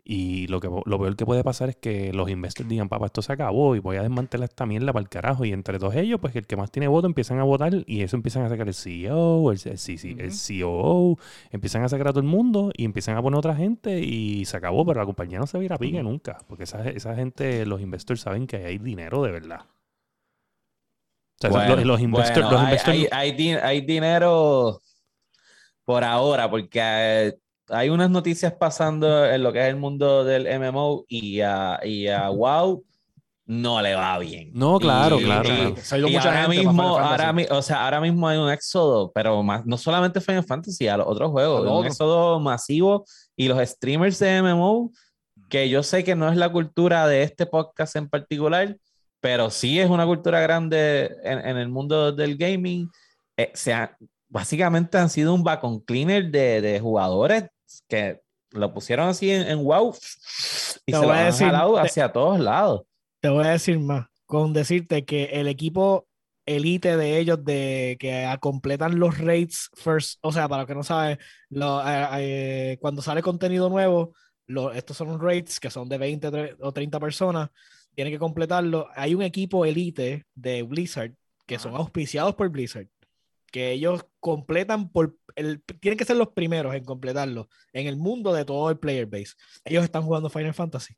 y 0.09 0.47
lo, 0.47 0.61
que, 0.61 0.69
lo 0.69 0.99
peor 1.01 1.17
que 1.17 1.27
puede 1.27 1.43
pasar 1.43 1.69
es 1.69 1.77
que 1.77 2.13
los 2.13 2.31
investors 2.31 2.69
digan, 2.69 2.89
papá, 2.89 3.07
esto 3.07 3.23
se 3.23 3.33
acabó 3.33 3.75
y 3.75 3.81
voy 3.81 3.97
a 3.97 4.03
desmantelar 4.03 4.49
esta 4.49 4.65
mierda 4.65 4.93
para 4.93 5.03
el 5.03 5.09
carajo. 5.09 5.45
Y 5.45 5.53
entre 5.53 5.81
todos 5.81 5.97
ellos, 5.97 6.21
pues 6.21 6.37
el 6.37 6.47
que 6.47 6.57
más 6.57 6.71
tiene 6.71 6.87
voto 6.87 7.09
empiezan 7.09 7.41
a 7.41 7.43
votar 7.43 7.73
y 7.87 8.03
eso 8.03 8.15
empiezan 8.15 8.45
a 8.45 8.49
sacar 8.49 8.69
el 8.69 8.75
CEO, 8.75 9.51
el, 9.51 9.59
el, 9.65 10.21
el 10.21 10.63
COO, 10.63 11.19
empiezan 11.51 11.83
a 11.83 11.89
sacar 11.89 12.07
a 12.07 12.11
todo 12.13 12.21
el 12.21 12.27
mundo 12.27 12.71
y 12.77 12.85
empiezan 12.85 13.17
a 13.17 13.23
poner 13.23 13.39
otra 13.39 13.57
gente 13.57 13.66
y 13.85 14.45
se 14.45 14.57
acabó. 14.57 14.85
Pero 14.85 15.01
la 15.01 15.07
compañía 15.07 15.39
no 15.39 15.47
se 15.47 15.59
va 15.59 15.63
a 15.63 15.65
ir 15.65 15.73
a 15.73 15.79
pique 15.79 16.03
nunca 16.03 16.39
porque 16.49 16.65
esa, 16.65 16.87
esa 16.89 17.15
gente, 17.15 17.67
los 17.67 17.81
investors 17.81 18.21
saben 18.21 18.47
que 18.47 18.57
hay 18.57 18.79
dinero 18.79 19.23
de 19.23 19.33
verdad. 19.33 19.61
O 21.39 21.53
sea, 21.53 21.85
los, 21.85 22.01
investors, 22.01 22.49
hay, 22.83 23.07
hay, 23.53 23.81
dinero 23.83 24.81
por 25.85 26.03
ahora, 26.03 26.49
porque 26.49 26.81
eh, 26.83 27.39
hay 27.69 27.91
unas 27.91 28.09
noticias 28.09 28.55
pasando 28.55 29.27
en 29.27 29.43
lo 29.43 29.53
que 29.53 29.61
es 29.61 29.67
el 29.67 29.77
mundo 29.77 30.25
del 30.25 30.47
MMO 30.59 31.05
y 31.09 31.43
a, 31.43 31.79
y 31.85 32.09
a 32.09 32.31
WoW 32.31 32.87
no 33.47 33.81
le 33.81 33.95
va 33.95 34.19
bien. 34.19 34.51
No, 34.53 34.79
claro, 34.79 35.19
claro. 35.19 35.49
Y, 36.09 36.17
ahora 36.17 36.49
mismo, 36.49 36.99
ahora, 36.99 37.35
o 37.51 37.63
sea, 37.63 37.85
ahora 37.85 38.01
mismo 38.01 38.27
hay 38.29 38.39
un 38.39 38.51
éxodo, 38.51 39.13
pero 39.13 39.43
más, 39.43 39.65
no 39.65 39.79
solamente 39.79 40.21
Final 40.21 40.45
Fantasy, 40.45 40.89
a 40.89 40.97
los 40.97 41.07
otros 41.07 41.31
juegos, 41.31 41.65
un 41.71 41.87
éxodo 41.87 42.41
masivo 42.41 43.05
y 43.37 43.47
los 43.47 43.59
streamers 43.69 44.19
de 44.19 44.43
MMO, 44.43 44.91
que 45.49 45.69
yo 45.69 45.85
sé 45.85 46.03
que 46.03 46.17
no 46.17 46.29
es 46.29 46.37
la 46.37 46.51
cultura 46.51 47.07
de 47.07 47.23
este 47.23 47.47
podcast 47.47 47.95
en 47.95 48.09
particular, 48.09 48.77
pero 49.21 49.51
sí 49.51 49.79
es 49.79 49.89
una 49.89 50.05
cultura 50.07 50.41
grande 50.41 51.15
en, 51.23 51.57
el 51.57 51.69
mundo 51.69 52.11
del 52.11 52.37
gaming. 52.37 52.91
Eh, 53.37 53.53
sea, 53.55 53.97
básicamente 54.29 54.99
han 54.99 55.09
sido 55.09 55.33
un 55.33 55.45
bacon 55.45 55.79
cleaner 55.81 56.31
de, 56.31 56.61
de 56.61 56.81
jugadores 56.81 57.45
que 57.89 58.21
lo 58.51 58.73
pusieron 58.73 59.09
así 59.09 59.31
en, 59.31 59.65
WoW 59.65 59.95
y 60.87 60.93
se 60.93 60.99
lo 60.99 61.13
han 61.13 61.33
jalado 61.33 61.79
hacia 61.79 62.11
todos 62.11 62.41
lados. 62.41 62.83
Te 63.27 63.31
voy 63.31 63.45
a 63.45 63.51
decir 63.51 63.81
más, 63.81 64.07
con 64.25 64.53
decirte 64.53 65.05
que 65.05 65.25
el 65.25 65.49
equipo 65.49 66.07
elite 66.47 66.97
de 66.97 67.19
ellos 67.19 67.45
de 67.45 67.97
que 67.99 68.25
completan 68.39 69.01
los 69.01 69.19
raids 69.19 69.69
first, 69.75 70.21
o 70.21 70.31
sea, 70.31 70.49
para 70.49 70.65
que 70.65 70.77
no 70.77 70.85
saben, 70.85 71.19
lo, 71.49 71.85
eh, 71.85 72.07
eh, 72.21 72.79
cuando 72.81 73.03
sale 73.03 73.23
contenido 73.23 73.69
nuevo, 73.69 74.15
estos 74.75 74.97
son 74.97 75.21
raids 75.21 75.59
que 75.59 75.71
son 75.71 75.89
de 75.89 75.99
20 75.99 76.57
o 76.61 76.73
30 76.73 77.01
personas, 77.01 77.51
tienen 77.97 78.13
que 78.13 78.21
completarlo. 78.21 78.87
Hay 78.95 79.13
un 79.17 79.23
equipo 79.23 79.65
elite 79.65 80.25
de 80.37 80.63
Blizzard 80.63 81.17
que 81.47 81.59
son 81.59 81.75
auspiciados 81.75 82.37
por 82.37 82.49
Blizzard, 82.51 82.87
que 83.51 83.73
ellos 83.73 84.07
completan 84.21 84.89
por, 84.89 85.17
el, 85.35 85.65
tienen 85.81 85.99
que 85.99 86.05
ser 86.05 86.17
los 86.17 86.29
primeros 86.29 86.77
en 86.77 86.85
completarlo 86.85 87.49
en 87.73 87.89
el 87.89 87.97
mundo 87.97 88.33
de 88.33 88.45
todo 88.45 88.71
el 88.71 88.79
player 88.79 89.07
base. 89.07 89.35
Ellos 89.65 89.83
están 89.83 90.03
jugando 90.03 90.31
Final 90.31 90.55
Fantasy. 90.55 90.95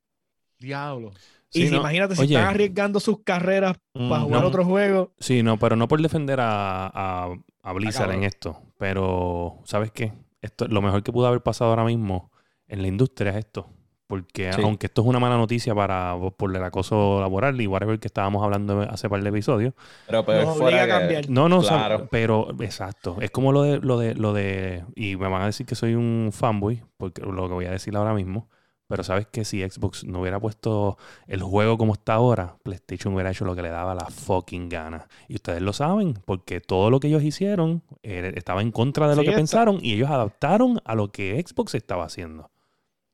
Diablo 0.59 1.15
y 1.53 1.67
imagínate 1.75 2.17
si 2.17 2.25
están 2.25 2.49
arriesgando 2.49 3.01
sus 3.01 3.23
carreras 3.23 3.79
para 3.93 4.21
mm, 4.21 4.25
jugar 4.25 4.45
otro 4.45 4.65
juego. 4.65 5.13
Sí, 5.19 5.43
no, 5.43 5.59
pero 5.59 5.77
no 5.77 5.89
por 5.89 6.01
defender 6.01 6.41
a, 6.41 7.33
a, 7.63 7.73
Blizzard 7.73 8.13
en 8.13 8.25
esto. 8.25 8.61
Pero, 8.79 9.61
¿sabes 9.65 9.91
qué? 9.91 10.13
Esto, 10.41 10.69
lo 10.69 10.83
mejor 10.83 11.03
que 11.03 11.13
pudo 11.13 11.27
haber 11.27 11.43
pasado 11.43 11.71
ahora 11.71 11.85
mismo 11.85 12.31
en 12.67 12.83
la 12.83 12.89
industria 12.89 13.33
es 13.33 13.39
esto. 13.39 13.69
Porque 14.09 14.51
aunque 14.51 14.87
esto 14.87 15.03
es 15.03 15.07
una 15.07 15.21
mala 15.21 15.37
noticia 15.37 15.75
para 15.75 16.17
por 16.39 16.57
el 16.57 16.65
acoso 16.65 17.21
laboral 17.21 17.61
y 17.61 17.67
whatever 17.67 18.01
que 18.01 18.09
estábamos 18.09 18.43
hablando 18.43 18.81
hace 18.81 19.07
par 19.07 19.23
de 19.23 19.29
episodios. 19.29 19.75
Pero, 20.07 20.25
pero 20.25 20.55
fuera 20.55 20.85
a 20.85 20.89
cambiar. 20.89 21.29
No, 21.29 21.51
no, 21.51 21.63
pero 22.11 22.49
exacto. 22.59 23.19
Es 23.21 23.31
como 23.31 23.53
lo 23.53 23.63
de, 23.63 23.79
lo 23.81 23.99
de, 23.99 24.15
lo 24.15 24.33
de. 24.33 24.83
Y 24.97 25.17
me 25.17 25.29
van 25.29 25.43
a 25.43 25.47
decir 25.47 25.67
que 25.67 25.75
soy 25.75 25.95
un 25.95 26.31
fanboy, 26.33 26.83
porque 26.97 27.21
lo 27.21 27.49
que 27.49 27.55
voy 27.55 27.67
a 27.67 27.71
decir 27.71 27.95
ahora 27.97 28.15
mismo. 28.15 28.49
Pero 28.89 29.05
sabes 29.05 29.27
que 29.27 29.45
si 29.45 29.61
Xbox 29.69 30.05
no 30.05 30.23
hubiera 30.23 30.41
puesto 30.41 30.97
el 31.27 31.43
juego 31.43 31.77
como 31.77 31.93
está 31.93 32.15
ahora, 32.15 32.57
PlayStation 32.63 33.13
hubiera 33.15 33.31
hecho 33.31 33.45
lo 33.45 33.55
que 33.55 33.61
le 33.61 33.69
daba 33.69 33.95
la 33.95 34.07
fucking 34.07 34.71
gana. 34.71 35.07
Y 35.29 35.35
ustedes 35.35 35.61
lo 35.61 35.75
saben, 35.75 36.15
porque 36.25 36.63
todo 36.63 36.89
lo 36.89 36.99
que 36.99 37.09
ellos 37.09 37.23
hicieron 37.23 37.83
eh, 38.03 38.33
estaba 38.35 38.63
en 38.63 38.73
contra 38.73 39.07
de 39.07 39.15
lo 39.15 39.23
que 39.23 39.33
pensaron 39.33 39.79
y 39.83 39.93
ellos 39.93 40.09
adaptaron 40.09 40.81
a 40.85 40.95
lo 40.95 41.13
que 41.13 41.45
Xbox 41.47 41.75
estaba 41.75 42.05
haciendo. 42.05 42.51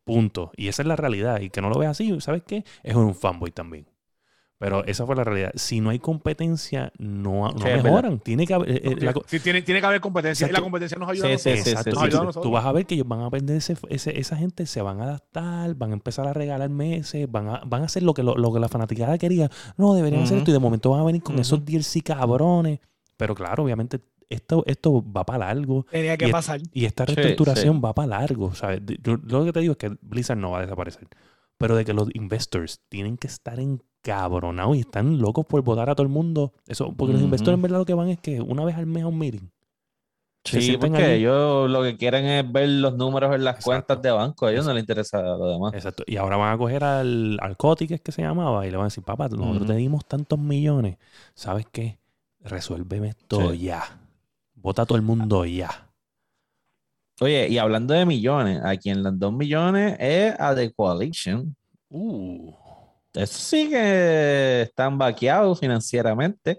Punto. 0.05 0.53
Y 0.57 0.69
esa 0.69 0.83
es 0.83 0.89
la 0.89 0.97
realidad. 0.97 1.41
Y 1.41 1.51
que 1.51 1.61
no 1.61 1.71
lo 1.71 1.79
veas 1.79 1.93
así, 1.93 2.21
¿sabes 2.21 2.43
qué? 2.47 2.65
Es 2.85 2.95
un 2.95 3.15
fanboy 3.15 3.51
también. 3.51 3.87
Pero 4.59 4.85
esa 4.85 5.05
fue 5.05 5.17
la 5.17 5.25
realidad. 5.25 5.53
Si 5.57 5.81
no 5.81 5.91
hay 5.91 5.99
competencia, 5.99 6.93
no, 6.99 7.53
mejoran. 7.53 8.21
Tiene 8.21 8.47
que 8.47 8.55
haber, 8.55 8.71
eh, 8.71 8.81
eh, 8.85 9.39
tiene, 9.43 9.63
tiene, 9.63 9.81
que 9.81 9.87
haber 9.87 10.01
competencia. 10.01 10.49
y 10.49 10.53
la 10.53 10.61
competencia 10.61 10.97
nos 10.97 11.11
ayuda 11.11 11.29
a 11.29 12.25
nosotros. 12.25 12.43
Tú 12.43 12.51
vas 12.51 12.65
a 12.65 12.73
ver 12.73 12.87
que 12.87 12.95
ellos 12.95 13.07
van 13.07 13.21
a 13.21 13.27
aprender, 13.27 13.57
ese, 13.57 13.77
esa 13.91 14.37
gente 14.37 14.67
se 14.67 14.81
van 14.81 15.01
a 15.01 15.05
adaptar, 15.05 15.75
van 15.75 15.91
a 15.91 15.95
empezar 15.95 16.27
a 16.27 16.33
regalar 16.33 16.71
meses, 16.71 17.31
van 17.31 17.49
a, 17.49 17.63
van 17.67 17.83
a 17.83 17.85
hacer 17.87 18.03
lo 18.03 18.15
que, 18.15 18.23
lo, 18.23 18.53
que 18.53 18.61
la 18.61 18.69
fanaticada 18.69 19.19
quería. 19.19 19.51
No, 19.77 19.95
deberían 19.95 20.23
hacer 20.23 20.39
esto 20.39 20.51
y 20.51 20.55
de 20.55 20.61
momento 20.61 20.91
van 20.91 21.01
a 21.01 21.05
venir 21.05 21.23
con 21.23 21.39
esos 21.39 21.65
DLC 21.65 22.03
cabrones. 22.03 22.79
Pero 23.17 23.35
claro, 23.35 23.65
obviamente 23.65 24.01
esto, 24.29 24.63
esto 24.67 25.05
va 25.13 25.27
para 25.27 25.47
largo. 25.47 25.87
Tenía 25.91 26.17
que 26.17 26.29
pasar. 26.29 26.61
Y 26.73 26.85
esta 26.85 27.05
reestructuración 27.05 27.83
va 27.85 27.95
para 27.95 28.09
largo. 28.09 28.53
Yo, 29.03 29.17
lo 29.17 29.45
que 29.45 29.53
te 29.53 29.61
digo 29.61 29.73
es 29.73 29.79
que 29.79 29.97
Blizzard 30.01 30.39
no 30.39 30.53
va 30.53 30.59
a 30.59 30.63
desaparecer. 30.63 31.09
Pero 31.59 31.77
de 31.77 31.85
que 31.85 31.93
los 31.93 32.09
investors 32.15 32.81
tienen 32.89 33.17
que 33.17 33.29
estar 33.29 33.61
en 33.61 33.83
cabronados 34.05 34.77
y 34.77 34.81
están 34.81 35.19
locos 35.19 35.47
por 35.47 35.63
votar 35.63 35.89
a 35.89 35.95
todo 35.95 36.05
el 36.05 36.13
mundo. 36.13 36.53
Eso, 36.69 36.93
porque 36.95 37.15
los 37.15 37.23
inversores 37.23 37.55
en 37.55 37.63
verdad 37.63 37.79
lo 37.79 37.87
que 37.87 37.95
van 37.95 38.09
es 38.09 38.21
que 38.21 38.41
una 38.41 38.65
vez 38.65 38.77
al 38.77 38.87
mes 38.87 39.03
a 39.03 39.09
un 39.09 39.19
meeting. 39.19 39.49
Sí, 40.45 40.77
porque 40.77 41.15
ellos 41.15 41.71
lo 41.71 41.83
que 41.83 41.97
quieren 41.97 42.27
es 42.27 42.53
ver 42.53 42.69
los 42.69 42.95
números 42.97 43.35
en 43.35 43.45
las 43.45 43.65
cuentas 43.65 44.03
de 44.03 44.11
banco. 44.11 44.45
A 44.45 44.53
ellos 44.53 44.67
no 44.67 44.75
les 44.75 44.83
interesa 44.83 45.23
lo 45.23 45.49
demás. 45.49 45.73
Exacto. 45.73 46.05
Y 46.07 46.17
ahora 46.17 46.37
van 46.37 46.53
a 46.53 46.59
coger 46.59 46.85
al, 46.85 47.39
al 47.41 47.57
Coti, 47.57 47.89
que 47.89 47.95
es 47.95 48.03
que 48.03 48.13
se 48.13 48.21
llamaba, 48.21 48.67
y 48.67 48.71
le 48.71 48.77
van 48.77 48.85
a 48.85 48.89
decir, 48.89 49.03
papá, 49.03 49.29
nosotros 49.29 49.67
te 49.67 49.75
dimos 49.75 50.05
tantos 50.05 50.39
millones. 50.39 50.99
¿Sabes 51.35 51.67
qué? 51.73 51.99
Resuélveme 52.41 53.09
esto 53.09 53.55
ya. 53.55 53.83
Vota 54.55 54.83
a 54.83 54.87
todo 54.87 54.97
el 54.97 55.03
mundo 55.03 55.47
ya. 55.47 55.91
Oye, 57.23 57.49
y 57.49 57.57
hablando 57.57 57.95
de 57.95 58.05
millones, 58.05 58.61
a 58.63 58.77
quien 58.77 59.03
dan 59.03 59.19
dos 59.19 59.33
millones 59.33 59.97
es 59.99 60.39
a 60.39 60.55
The 60.55 60.75
Coalition. 60.75 61.57
Uh. 61.89 62.53
Eso 63.15 63.39
sí 63.39 63.71
que 63.71 64.63
están 64.63 64.99
vaqueados 64.99 65.61
financieramente. 65.61 66.59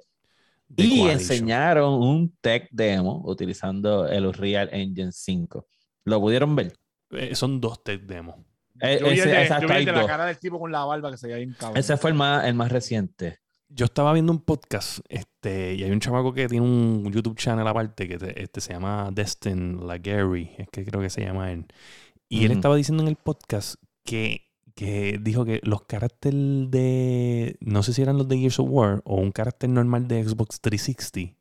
y 0.75 1.07
enseñaron 1.07 1.93
un 1.93 2.35
tech 2.41 2.67
demo 2.71 3.21
utilizando 3.25 4.07
el 4.07 4.25
Unreal 4.25 4.69
Engine 4.71 5.11
5. 5.11 5.67
¿Lo 6.05 6.19
pudieron 6.19 6.55
ver? 6.55 6.73
Eh, 7.11 7.35
son 7.35 7.61
dos 7.61 7.83
tech 7.83 8.01
demos. 8.01 8.35
Eh, 8.81 8.99
ese, 9.05 9.47
la 9.47 10.05
cara 10.05 10.25
del 10.25 10.37
tipo 10.37 10.59
con 10.59 10.71
la 10.71 10.83
barba 10.83 11.09
que 11.09 11.17
se 11.17 11.27
veía 11.27 11.37
bien 11.37 11.55
Ese 11.75 11.95
fue 11.95 12.09
el 12.09 12.15
más, 12.15 12.45
el 12.45 12.55
más 12.55 12.71
reciente. 12.71 13.39
Yo 13.69 13.85
estaba 13.85 14.13
viendo 14.13 14.31
un 14.31 14.41
podcast 14.41 14.99
este, 15.09 15.75
y 15.75 15.83
hay 15.83 15.91
un 15.91 15.99
chamaco 15.99 16.33
que 16.33 16.47
tiene 16.47 16.65
un 16.65 17.11
YouTube 17.11 17.37
channel 17.37 17.67
aparte 17.67 18.07
que 18.07 18.33
este, 18.35 18.61
se 18.61 18.73
llama 18.73 19.09
Destin 19.11 19.87
Lagary, 19.87 20.51
es 20.57 20.67
que 20.69 20.85
creo 20.85 21.01
que 21.01 21.09
se 21.09 21.21
llama 21.21 21.51
él. 21.51 21.65
Y 22.27 22.45
él 22.45 22.51
estaba 22.51 22.75
diciendo 22.75 23.03
en 23.03 23.09
el 23.09 23.15
podcast 23.15 23.75
que 24.03 24.44
que 24.75 25.19
dijo 25.21 25.45
que 25.45 25.61
los 25.63 25.83
caracteres 25.83 26.69
de, 26.69 27.57
no 27.61 27.81
sé 27.81 27.93
si 27.93 28.01
eran 28.01 28.17
los 28.17 28.27
de 28.27 28.37
Gears 28.37 28.59
of 28.59 28.67
War 28.69 29.01
o 29.05 29.15
un 29.15 29.31
carácter 29.31 29.69
normal 29.69 30.07
de 30.07 30.23
Xbox 30.23 30.59
360, 30.61 31.35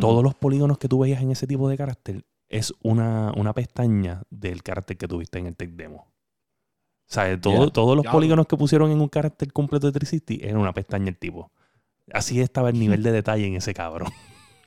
todos 0.00 0.24
los 0.24 0.34
polígonos 0.34 0.78
que 0.78 0.88
tú 0.88 0.98
veías 0.98 1.22
en 1.22 1.30
ese 1.30 1.46
tipo 1.46 1.68
de 1.68 1.76
carácter 1.76 2.24
es 2.48 2.74
una, 2.82 3.32
una 3.36 3.52
pestaña 3.52 4.22
del 4.28 4.62
carácter 4.62 4.96
que 4.96 5.08
tuviste 5.08 5.38
en 5.38 5.46
el 5.46 5.56
tech 5.56 5.70
demo. 5.70 6.08
O 7.08 7.12
sea, 7.14 7.40
todos 7.40 7.96
los 7.96 8.06
polígonos 8.06 8.46
que 8.46 8.56
pusieron 8.56 8.90
en 8.90 9.00
un 9.00 9.08
carácter 9.08 9.52
completo 9.52 9.86
de 9.86 9.92
360 9.92 10.48
era 10.48 10.58
una 10.58 10.72
pestaña 10.72 11.08
el 11.08 11.18
tipo. 11.18 11.52
Así 12.12 12.40
estaba 12.40 12.70
el 12.70 12.78
nivel 12.78 13.02
de 13.02 13.12
detalle 13.12 13.46
en 13.46 13.56
ese 13.56 13.72
cabrón. 13.72 14.08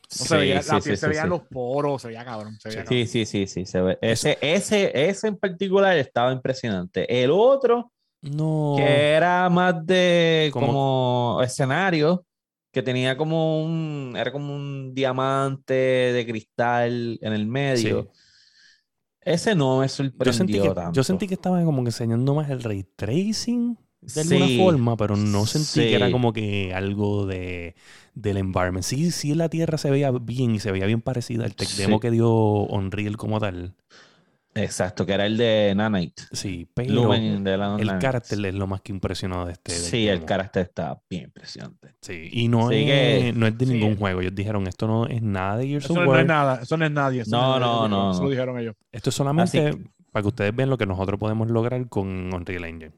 se, 0.07 0.37
veía, 0.37 0.61
se 0.61 1.07
veían 1.07 1.29
los 1.29 1.41
poros, 1.41 2.01
se 2.01 2.09
veía 2.09 2.23
cabrón. 2.23 2.57
sí, 2.87 3.07
sí, 3.07 3.25
sí, 3.25 3.47
sí, 3.47 3.65
se 3.65 3.81
ve. 3.81 3.97
Ese, 4.01 4.37
ese, 4.41 5.09
ese 5.09 5.27
en 5.27 5.37
particular 5.37 5.97
estaba 5.97 6.31
impresionante. 6.31 7.23
El 7.23 7.31
otro, 7.31 7.91
no. 8.21 8.75
Que 8.77 9.11
era 9.11 9.49
más 9.49 9.85
de 9.85 10.49
como 10.53 11.39
escenario, 11.43 12.25
que 12.71 12.81
tenía 12.81 13.17
como 13.17 13.63
un, 13.63 14.15
era 14.17 14.31
como 14.31 14.55
un 14.55 14.93
diamante 14.93 15.73
de 15.73 16.25
cristal 16.27 17.19
en 17.21 17.33
el 17.33 17.47
medio. 17.47 18.11
Ese 19.21 19.55
no 19.55 19.79
me 19.79 19.89
sorprendió 19.89 20.31
yo 20.31 20.33
sentí 20.33 20.53
que, 20.53 20.69
tanto. 20.69 20.91
Yo 20.93 21.03
sentí 21.03 21.27
que 21.27 21.33
estaba 21.33 21.63
como 21.63 21.83
que 21.83 21.89
enseñando 21.89 22.33
más 22.33 22.49
el 22.49 22.63
ray 22.63 22.85
tracing 22.95 23.77
de 23.99 24.21
alguna 24.21 24.47
forma, 24.63 24.95
pero 24.95 25.17
no 25.17 25.45
sentí 25.45 25.89
que 25.89 25.95
era 25.95 26.11
como 26.11 26.31
que 26.31 26.73
algo 26.73 27.25
de, 27.25 27.75
del 28.13 28.37
environment. 28.37 28.85
Sí, 28.85 29.11
sí, 29.11 29.33
la 29.33 29.49
Tierra 29.49 29.77
se 29.77 29.89
veía 29.89 30.11
bien 30.11 30.55
y 30.55 30.59
se 30.59 30.71
veía 30.71 30.85
bien 30.85 31.01
parecida 31.01 31.45
al 31.45 31.55
tech 31.55 31.69
demo 31.69 31.99
que 31.99 32.11
dio 32.11 32.29
Unreal 32.31 33.17
como 33.17 33.39
tal. 33.39 33.75
Exacto, 34.57 35.05
que 35.05 35.13
era 35.13 35.25
el 35.25 35.37
de 35.37 35.73
Nanite. 35.75 36.23
Sí, 36.31 36.67
pero 36.73 37.13
el 37.13 37.99
carácter 37.99 38.45
es 38.45 38.55
lo 38.55 38.67
más 38.67 38.81
que 38.81 38.91
impresionado 38.91 39.45
de 39.45 39.53
este. 39.53 39.71
Sí, 39.71 40.07
el 40.07 40.25
carácter 40.25 40.63
está 40.63 40.99
bien 41.09 41.25
impresionante. 41.25 41.95
Sí, 42.01 42.29
y 42.31 42.47
no, 42.47 42.71
es, 42.71 43.35
no 43.35 43.47
es 43.47 43.57
de 43.57 43.65
ningún 43.65 43.95
juego. 43.97 44.21
Ellos 44.21 44.35
dijeron, 44.35 44.67
esto 44.67 44.87
no 44.87 45.05
es 45.05 45.21
nada 45.21 45.57
de 45.57 45.67
Gears 45.67 45.85
eso 45.85 45.93
no 45.93 46.17
es 46.17 46.25
nada, 46.25 46.61
eso 46.61 46.77
no 46.77 46.85
es 46.85 46.91
nadie. 46.91 47.23
no, 47.27 47.59
no, 47.59 47.87
no, 47.87 48.11
Eso 48.11 48.23
lo 48.23 48.29
dijeron 48.29 48.59
ellos. 48.59 48.75
Esto 48.91 49.09
es 49.09 49.15
solamente 49.15 49.77
para 50.11 50.23
que 50.23 50.27
ustedes 50.29 50.55
vean 50.55 50.69
lo 50.69 50.77
que 50.77 50.85
nosotros 50.85 51.19
podemos 51.19 51.49
lograr 51.49 51.87
con 51.89 52.33
Unreal 52.33 52.65
Engine. 52.65 52.93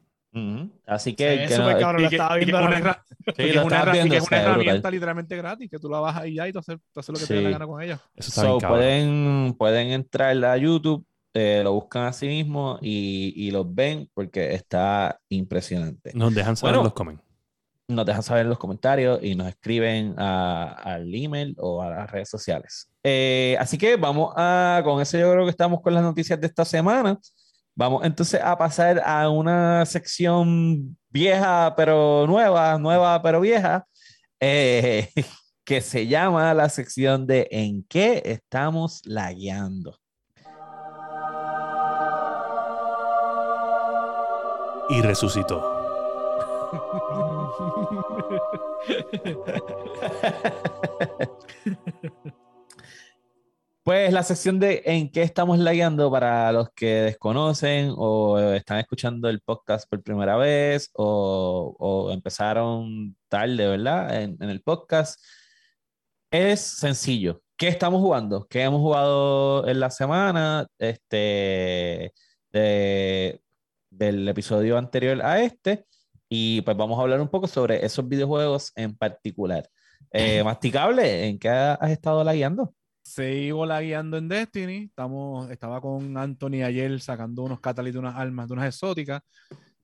Así 0.85 1.15
que, 1.15 1.47
sí, 1.47 1.55
que, 1.55 1.79
cabrón, 1.79 2.03
lo 2.03 2.07
estaba 2.07 2.35
viendo 2.35 2.59
una, 2.59 3.03
sí, 3.35 3.51
lo 3.51 3.65
una, 3.65 3.85
viendo, 3.85 4.15
es 4.15 4.27
una 4.27 4.41
herramienta 4.41 4.91
literalmente 4.91 5.35
gratis 5.35 5.69
que 5.69 5.79
tú 5.79 5.89
la 5.89 5.99
bajas 5.99 6.21
ahí 6.21 6.35
ya 6.35 6.47
y 6.47 6.53
tú 6.53 6.59
haces, 6.59 6.77
tú 6.93 6.99
haces 6.99 7.13
lo 7.13 7.19
que 7.19 7.25
sí. 7.25 7.33
te 7.33 7.41
la 7.41 7.49
gana 7.49 7.65
con 7.65 7.81
ella. 7.81 7.99
Eso 8.15 8.29
está 8.29 8.41
so, 8.43 8.57
pueden, 8.59 9.55
pueden 9.57 9.87
entrar 9.87 10.45
a 10.45 10.57
YouTube 10.57 11.03
eh, 11.33 11.61
lo 11.63 11.73
buscan 11.73 12.05
a 12.05 12.13
sí 12.13 12.27
mismos 12.27 12.79
y, 12.81 13.33
y, 13.35 13.51
los 13.51 13.73
ven 13.73 14.09
porque 14.13 14.53
está 14.53 15.19
impresionante. 15.29 16.11
Nos 16.13 16.33
dejan 16.33 16.57
saber 16.57 16.75
en 16.77 16.83
los 16.83 16.93
comentarios. 16.93 17.29
Nos 17.87 18.05
dejan 18.05 18.23
saber 18.23 18.43
en 18.43 18.49
los 18.49 18.59
comentarios 18.59 19.19
y 19.21 19.35
nos 19.35 19.47
escriben 19.47 20.15
al 20.17 21.13
email 21.13 21.55
o 21.59 21.81
a 21.81 21.89
las 21.89 22.11
redes 22.11 22.29
sociales. 22.29 22.89
Eh, 23.03 23.57
así 23.59 23.77
que 23.77 23.95
vamos 23.95 24.33
a, 24.35 24.81
con 24.83 25.01
eso 25.01 25.17
yo 25.17 25.31
creo 25.31 25.45
que 25.45 25.51
estamos 25.51 25.81
con 25.81 25.93
las 25.93 26.03
noticias 26.03 26.39
de 26.39 26.47
esta 26.47 26.65
semana. 26.65 27.17
Vamos 27.75 28.03
entonces 28.03 28.41
a 28.43 28.57
pasar 28.57 29.01
a 29.05 29.29
una 29.29 29.85
sección 29.85 30.97
vieja 31.09 31.73
pero 31.75 32.25
nueva, 32.27 32.77
nueva 32.77 33.21
pero 33.21 33.39
vieja, 33.39 33.85
eh, 34.39 35.09
que 35.63 35.81
se 35.81 36.07
llama 36.07 36.53
la 36.53 36.69
sección 36.69 37.25
de 37.25 37.47
¿En 37.51 37.83
qué 37.83 38.21
estamos 38.25 39.05
lagueando? 39.05 39.99
Y 44.89 45.01
resucitó. 45.01 45.79
Pues 53.89 54.13
la 54.13 54.21
sección 54.21 54.59
de 54.59 54.83
en 54.85 55.11
qué 55.11 55.23
estamos 55.23 55.57
lagueando 55.57 56.11
para 56.11 56.51
los 56.51 56.69
que 56.75 57.01
desconocen 57.01 57.91
o 57.97 58.37
están 58.51 58.77
escuchando 58.77 59.29
el 59.29 59.41
podcast 59.41 59.89
por 59.89 60.03
primera 60.03 60.37
vez 60.37 60.91
o, 60.93 62.09
empezaron 62.13 63.17
tarde, 63.27 63.67
¿verdad? 63.67 64.21
En, 64.21 64.37
el 64.43 64.61
podcast. 64.61 65.19
Es 66.31 66.59
sencillo. 66.61 67.41
¿Qué 67.57 67.67
estamos 67.67 67.99
jugando? 68.01 68.47
¿Qué 68.47 68.61
hemos 68.61 68.79
jugado 68.79 69.67
en 69.67 69.79
la 69.79 69.89
semana? 69.89 70.67
Este, 70.77 72.13
del 73.99 74.27
episodio 74.29 74.77
anterior 74.77 75.21
a 75.23 75.41
este. 75.41 75.85
Y 76.29 76.61
pues 76.61 76.77
vamos 76.77 76.97
a 76.97 77.01
hablar 77.01 77.19
un 77.19 77.27
poco 77.27 77.47
sobre 77.47 77.85
esos 77.85 78.07
videojuegos 78.07 78.71
en 78.75 78.95
particular. 78.95 79.69
Eh, 80.11 80.41
Masticable, 80.43 81.27
¿en 81.27 81.37
qué 81.37 81.49
has 81.49 81.91
estado 81.91 82.23
lagueando? 82.23 82.73
Sigo 83.03 83.65
la 83.65 83.81
guiando 83.81 84.17
en 84.17 84.29
Destiny. 84.29 84.85
Estamos, 84.85 85.49
estaba 85.51 85.81
con 85.81 86.15
Anthony 86.15 86.63
ayer 86.63 86.99
sacando 87.01 87.43
unos 87.43 87.59
catalysts 87.59 87.95
de 87.95 87.99
unas 87.99 88.15
armas, 88.15 88.47
de 88.47 88.53
unas 88.53 88.67
exóticas. 88.67 89.21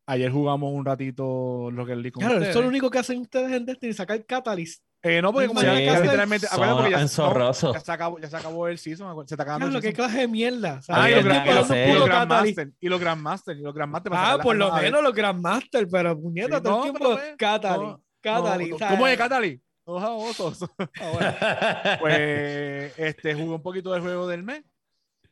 Ayer 0.05 0.31
jugamos 0.31 0.71
un 0.71 0.85
ratito 0.85 1.71
lo 1.71 1.85
que 1.85 1.93
el 1.93 2.11
Claro, 2.11 2.37
eso 2.37 2.49
es 2.49 2.55
lo 2.55 2.67
único 2.67 2.89
que 2.91 2.99
hacen 2.99 3.19
ustedes 3.19 3.51
en 3.51 3.65
Destiny, 3.65 3.93
sacar 3.93 4.23
catalyst. 4.25 4.83
Eh, 5.07 5.21
no, 5.21 5.31
porque 5.31 5.47
como 5.47 5.61
ya, 5.61 5.75
literalmente. 5.75 6.47
Son 6.47 6.59
ya, 6.59 6.65
no, 6.65 6.89
ya, 6.89 7.07
se 7.07 7.91
acabó, 7.91 8.19
ya 8.19 8.27
se 8.27 8.37
acabó 8.37 8.67
el 8.67 8.79
season. 8.79 9.15
Se 9.27 9.35
está 9.35 9.43
acabando. 9.43 9.67
Claro, 9.67 9.79
qué 9.79 9.93
clase 9.93 10.17
de 10.17 10.27
mierda. 10.27 10.79
Ah, 10.89 11.11
y, 11.11 11.13
los, 11.13 11.23
Grandmaster. 11.23 12.73
Y 12.81 12.89
los 12.89 12.99
Grandmaster. 12.99 13.55
Y 13.55 13.61
los 13.61 13.73
Grandmaster. 13.75 14.11
Ah, 14.15 14.39
por 14.41 14.55
lo 14.55 14.73
menos 14.73 15.03
los 15.03 15.13
Grandmaster, 15.13 15.87
pero 15.87 16.19
puñeta, 16.19 16.59
todo 16.59 16.85
el 16.85 16.91
tiempo. 16.91 17.19
Catalyst. 17.37 17.99
Catalyst. 18.19 18.79
¿Cómo 18.89 19.07
es 19.07 19.15
Catalyst? 19.15 19.63
Dos 19.85 20.03
ah, 21.01 21.97
Pues 22.01 22.97
este, 22.97 23.35
jugué 23.35 23.53
un 23.53 23.61
poquito 23.61 23.93
del 23.93 24.01
juego 24.01 24.25
del 24.25 24.41
mes. 24.41 24.63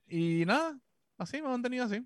Y 0.07 0.45
nada, 0.45 0.77
así 1.17 1.41
me 1.41 1.47
han 1.47 1.53
mantenido 1.53 1.85
así. 1.85 1.99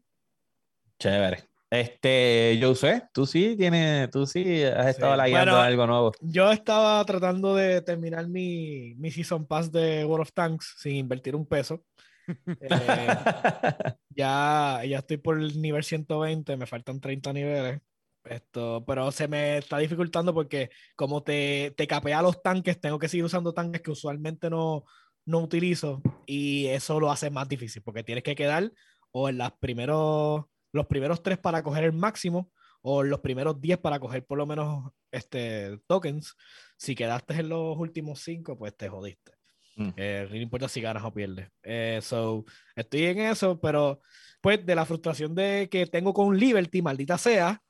Chévere. 0.99 1.43
Este, 1.69 2.57
yo 2.59 2.73
sé, 2.75 3.03
tú 3.13 3.25
sí 3.25 3.55
tienes, 3.57 4.09
tú 4.09 4.25
sí 4.25 4.63
has 4.63 4.87
estado 4.87 5.15
sí. 5.25 5.33
algo 5.33 5.87
nuevo. 5.87 6.11
Yo 6.21 6.51
estaba 6.51 7.03
tratando 7.03 7.55
de 7.55 7.81
terminar 7.81 8.27
mi, 8.29 8.95
mi 8.95 9.11
Season 9.11 9.45
Pass 9.45 9.71
de 9.71 10.05
World 10.05 10.21
of 10.23 10.33
Tanks 10.33 10.75
sin 10.77 10.95
invertir 10.95 11.35
un 11.35 11.45
peso. 11.45 11.83
Eh, 12.27 12.69
ya, 14.09 14.81
ya 14.85 14.97
estoy 14.99 15.17
por 15.17 15.39
el 15.39 15.61
nivel 15.61 15.83
120, 15.83 16.55
me 16.57 16.65
faltan 16.65 17.01
30 17.01 17.33
niveles. 17.33 17.81
Esto, 18.23 18.83
pero 18.85 19.11
se 19.11 19.27
me 19.27 19.59
está 19.59 19.77
dificultando 19.77 20.33
porque 20.33 20.69
como 20.95 21.23
te, 21.23 21.73
te 21.77 21.87
capea 21.87 22.21
los 22.21 22.41
tanques, 22.41 22.79
tengo 22.79 22.99
que 22.99 23.07
seguir 23.07 23.23
usando 23.23 23.53
tanques 23.53 23.81
que 23.81 23.91
usualmente 23.91 24.49
no, 24.49 24.83
no 25.25 25.39
utilizo 25.39 26.01
y 26.25 26.67
eso 26.67 26.99
lo 26.99 27.11
hace 27.11 27.29
más 27.29 27.47
difícil 27.47 27.83
porque 27.83 28.03
tienes 28.03 28.23
que 28.23 28.35
quedar 28.35 28.71
o 29.11 29.29
en 29.29 29.37
las 29.37 29.53
primeros, 29.53 30.45
los 30.71 30.85
primeros 30.87 31.23
tres 31.23 31.37
para 31.37 31.63
coger 31.63 31.83
el 31.83 31.93
máximo 31.93 32.51
o 32.81 33.03
los 33.03 33.19
primeros 33.19 33.59
diez 33.59 33.77
para 33.77 33.99
coger 33.99 34.25
por 34.25 34.37
lo 34.37 34.45
menos 34.45 34.91
este, 35.11 35.79
tokens. 35.87 36.35
Si 36.77 36.95
quedaste 36.95 37.33
en 37.35 37.49
los 37.49 37.77
últimos 37.77 38.19
cinco, 38.21 38.57
pues 38.57 38.75
te 38.75 38.89
jodiste. 38.89 39.33
Mm. 39.77 39.89
Eh, 39.95 40.27
no 40.29 40.35
importa 40.35 40.67
si 40.67 40.81
ganas 40.81 41.03
o 41.03 41.13
pierdes. 41.13 41.49
Eh, 41.63 41.99
so, 42.01 42.45
estoy 42.75 43.05
en 43.05 43.19
eso, 43.19 43.59
pero 43.59 44.01
pues 44.41 44.65
de 44.65 44.75
la 44.75 44.85
frustración 44.85 45.35
de 45.35 45.67
que 45.69 45.85
tengo 45.85 46.13
con 46.13 46.37
Liberty, 46.37 46.81
maldita 46.81 47.17
sea, 47.17 47.61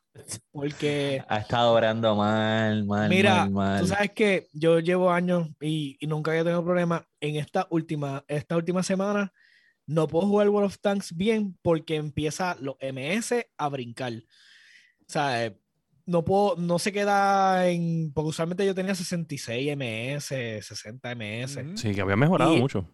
porque. 0.52 1.24
Ha 1.28 1.40
estado 1.40 1.74
orando 1.74 2.16
mal, 2.16 2.86
mal, 2.86 3.10
mira, 3.10 3.48
mal, 3.50 3.82
Tú 3.82 3.88
sabes 3.88 4.12
que 4.12 4.48
yo 4.54 4.80
llevo 4.80 5.12
años 5.12 5.50
y, 5.60 5.98
nunca 6.02 6.32
había 6.32 6.44
tenido 6.44 6.64
problema. 6.64 7.06
En 7.20 7.36
esta 7.36 7.68
última, 7.70 8.24
esta 8.28 8.56
última 8.56 8.84
semana 8.84 9.32
no 9.88 10.08
puedo 10.08 10.28
jugar 10.28 10.50
World 10.50 10.68
of 10.68 10.80
Tanks 10.80 11.16
bien 11.16 11.58
porque 11.62 11.96
empieza 11.96 12.56
los 12.60 12.76
MS 12.82 13.48
a 13.58 13.70
brincar. 13.70 14.14
O 14.14 15.10
sea, 15.10 15.54
no 16.06 16.24
puedo, 16.24 16.56
no 16.58 16.78
se 16.78 16.92
queda 16.92 17.68
en. 17.70 18.12
Porque 18.14 18.30
usualmente 18.30 18.66
yo 18.66 18.76
tenía 18.76 18.94
66 18.94 19.76
MS, 19.76 20.66
60 20.66 21.16
MS. 21.16 21.60
Sí, 21.76 21.96
que 21.96 22.02
había 22.02 22.16
mejorado 22.16 22.56
mucho. 22.58 22.88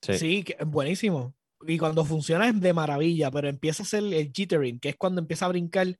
Sí, 0.00 0.14
sí 0.14 0.42
que, 0.44 0.56
buenísimo. 0.64 1.34
Y 1.66 1.78
cuando 1.78 2.04
funciona 2.04 2.48
es 2.48 2.60
de 2.60 2.72
maravilla, 2.72 3.30
pero 3.30 3.48
empieza 3.48 3.82
a 3.82 3.86
ser 3.86 4.04
el 4.04 4.32
jittering, 4.32 4.78
que 4.78 4.90
es 4.90 4.96
cuando 4.96 5.20
empieza 5.20 5.46
a 5.46 5.48
brincar 5.48 5.98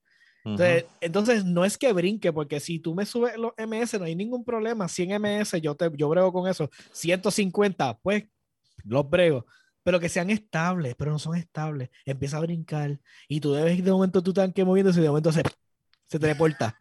entonces, 1.00 1.44
no 1.44 1.64
es 1.64 1.76
que 1.76 1.92
brinque, 1.92 2.32
porque 2.32 2.60
si 2.60 2.78
tú 2.78 2.94
me 2.94 3.04
subes 3.04 3.36
los 3.36 3.52
MS, 3.58 3.98
no 3.98 4.04
hay 4.04 4.14
ningún 4.14 4.44
problema. 4.44 4.88
100 4.88 5.20
MS, 5.20 5.60
yo, 5.60 5.74
te, 5.74 5.90
yo 5.96 6.08
brego 6.08 6.32
con 6.32 6.48
eso. 6.48 6.70
150, 6.92 7.98
pues 7.98 8.24
los 8.84 9.08
brego. 9.08 9.46
Pero 9.86 10.00
que 10.00 10.08
sean 10.08 10.30
estables, 10.30 10.96
pero 10.96 11.12
no 11.12 11.20
son 11.20 11.36
estables. 11.36 11.90
Empieza 12.04 12.38
a 12.38 12.40
brincar 12.40 12.98
y 13.28 13.38
tú 13.38 13.52
debes 13.52 13.84
de 13.84 13.92
momento 13.92 14.20
tu 14.20 14.32
tanque 14.32 14.64
moviéndose 14.64 14.98
y 14.98 15.04
de 15.04 15.08
momento 15.08 15.30
se, 15.30 15.44
se 16.08 16.18
teleporta. 16.18 16.76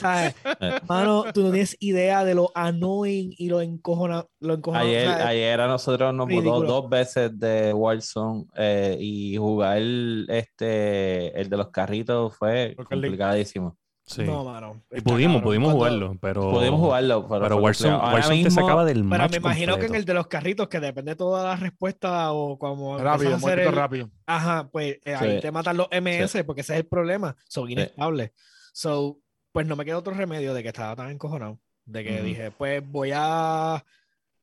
¿Sabes? 0.00 0.34
Eh. 0.60 0.78
Mano, 0.88 1.24
tú 1.34 1.42
no 1.42 1.50
tienes 1.50 1.76
idea 1.80 2.24
de 2.24 2.34
lo 2.34 2.50
annoying 2.54 3.34
y 3.36 3.50
lo 3.50 3.60
encojona. 3.60 4.24
Lo 4.40 4.58
ayer, 4.72 5.06
ayer 5.06 5.60
a 5.60 5.66
nosotros 5.66 6.14
nos 6.14 6.26
mudó 6.28 6.62
dos 6.62 6.88
veces 6.88 7.38
de 7.38 7.74
Warzone 7.74 8.46
eh, 8.56 8.96
y 8.98 9.36
jugar 9.36 9.76
el, 9.76 10.24
este, 10.30 11.38
el 11.38 11.50
de 11.50 11.56
los 11.58 11.68
carritos 11.68 12.34
fue 12.36 12.74
complicadísimo. 12.88 13.76
Sí. 14.06 14.22
No, 14.22 14.44
mano. 14.44 14.82
Y 14.92 15.00
pudimos, 15.00 15.42
pudimos 15.42 15.72
jugarlo, 15.72 16.16
pero. 16.20 16.52
Pudimos 16.52 16.78
jugarlo, 16.78 17.26
pero, 17.28 17.40
pero 17.40 17.56
Warzone, 17.56 17.96
Warzone 17.96 18.44
te 18.44 18.50
sacaba 18.52 18.84
del 18.84 19.04
Pero 19.08 19.28
me 19.28 19.36
imagino 19.36 19.78
que 19.78 19.86
en 19.86 19.96
el 19.96 20.04
de 20.04 20.14
los 20.14 20.28
carritos, 20.28 20.68
que 20.68 20.78
depende 20.78 21.12
de 21.12 21.16
toda 21.16 21.42
la 21.42 21.56
respuesta 21.56 22.32
o 22.32 22.56
como. 22.56 22.98
Rápido, 22.98 23.36
muy 23.38 23.52
rápido. 23.52 24.10
Ajá, 24.24 24.68
pues 24.70 24.98
eh, 25.04 25.14
ahí 25.14 25.40
te 25.40 25.50
matan 25.50 25.76
los 25.76 25.88
MS 25.90 26.44
porque 26.46 26.60
ese 26.60 26.74
es 26.74 26.80
el 26.80 26.86
problema. 26.86 27.36
Son 27.48 27.68
inestables. 27.68 28.30
So, 28.72 29.18
pues 29.50 29.66
no 29.66 29.74
me 29.74 29.84
queda 29.84 29.98
otro 29.98 30.14
remedio 30.14 30.54
de 30.54 30.62
que 30.62 30.68
estaba 30.68 30.94
tan 30.94 31.10
encojonado. 31.10 31.58
De 31.84 32.04
que 32.04 32.22
dije, 32.22 32.52
pues 32.52 32.88
voy 32.88 33.10
a. 33.12 33.84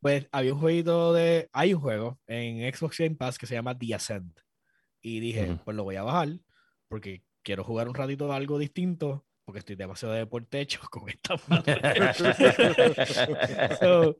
Pues 0.01 0.27
había 0.33 0.53
un 0.53 0.59
jueguito 0.59 1.13
de. 1.13 1.49
Hay 1.53 1.73
un 1.73 1.79
juego 1.79 2.19
en 2.27 2.73
Xbox 2.73 2.97
Game 2.97 3.15
Pass 3.15 3.37
que 3.37 3.45
se 3.45 3.55
llama 3.55 3.77
The 3.77 3.95
Ascent. 3.95 4.37
Y 5.01 5.21
dije, 5.21 5.57
pues 5.63 5.75
lo 5.77 5.85
voy 5.85 5.95
a 5.95 6.03
bajar 6.03 6.29
porque 6.89 7.23
quiero 7.43 7.63
jugar 7.63 7.87
un 7.87 7.95
ratito 7.95 8.27
de 8.27 8.35
algo 8.35 8.57
distinto 8.57 9.25
porque 9.45 9.59
estoy 9.59 9.75
demasiado 9.75 10.13
de 10.13 10.25
por 10.25 10.45
techo 10.45 10.79
con 10.91 11.09
esta 11.09 11.35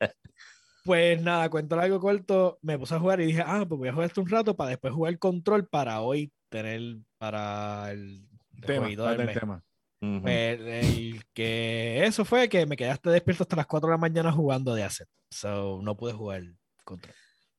Pues 0.84 1.22
nada, 1.22 1.48
cuento 1.48 1.80
algo 1.80 1.98
corto, 1.98 2.58
me 2.60 2.78
puse 2.78 2.94
a 2.94 2.98
jugar 2.98 3.18
y 3.22 3.26
dije, 3.26 3.42
ah, 3.44 3.64
pues 3.66 3.78
voy 3.78 3.88
a 3.88 3.92
jugar 3.92 4.06
esto 4.06 4.20
un 4.20 4.28
rato 4.28 4.54
para 4.54 4.68
después 4.68 4.92
jugar 4.92 5.14
el 5.14 5.18
control 5.18 5.66
para 5.66 6.02
hoy 6.02 6.30
tener 6.50 6.98
para 7.16 7.90
el, 7.90 8.28
tema, 8.66 8.88
el 8.88 9.32
tema. 9.32 9.64
Pues, 9.98 10.60
el 10.60 11.24
que 11.32 12.04
eso 12.04 12.26
fue 12.26 12.50
que 12.50 12.66
me 12.66 12.76
quedaste 12.76 13.08
despierto 13.08 13.44
hasta 13.44 13.56
las 13.56 13.66
4 13.66 13.88
de 13.88 13.92
la 13.92 13.98
mañana 13.98 14.30
jugando 14.30 14.74
de 14.74 14.82
Ascent. 14.82 15.08
So 15.30 15.80
no 15.82 15.96
pude 15.96 16.12
jugar 16.12 16.42
contra. 16.84 17.14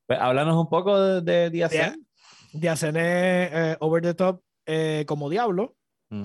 Pues 0.06 0.20
háblanos 0.20 0.56
un 0.56 0.70
poco 0.70 1.22
de. 1.22 1.50
De 1.50 1.64
Ascent 2.70 2.98
es 2.98 3.50
eh, 3.52 3.76
over 3.80 4.04
the 4.04 4.14
top 4.14 4.44
eh, 4.66 5.06
como 5.08 5.30
Diablo, 5.30 5.76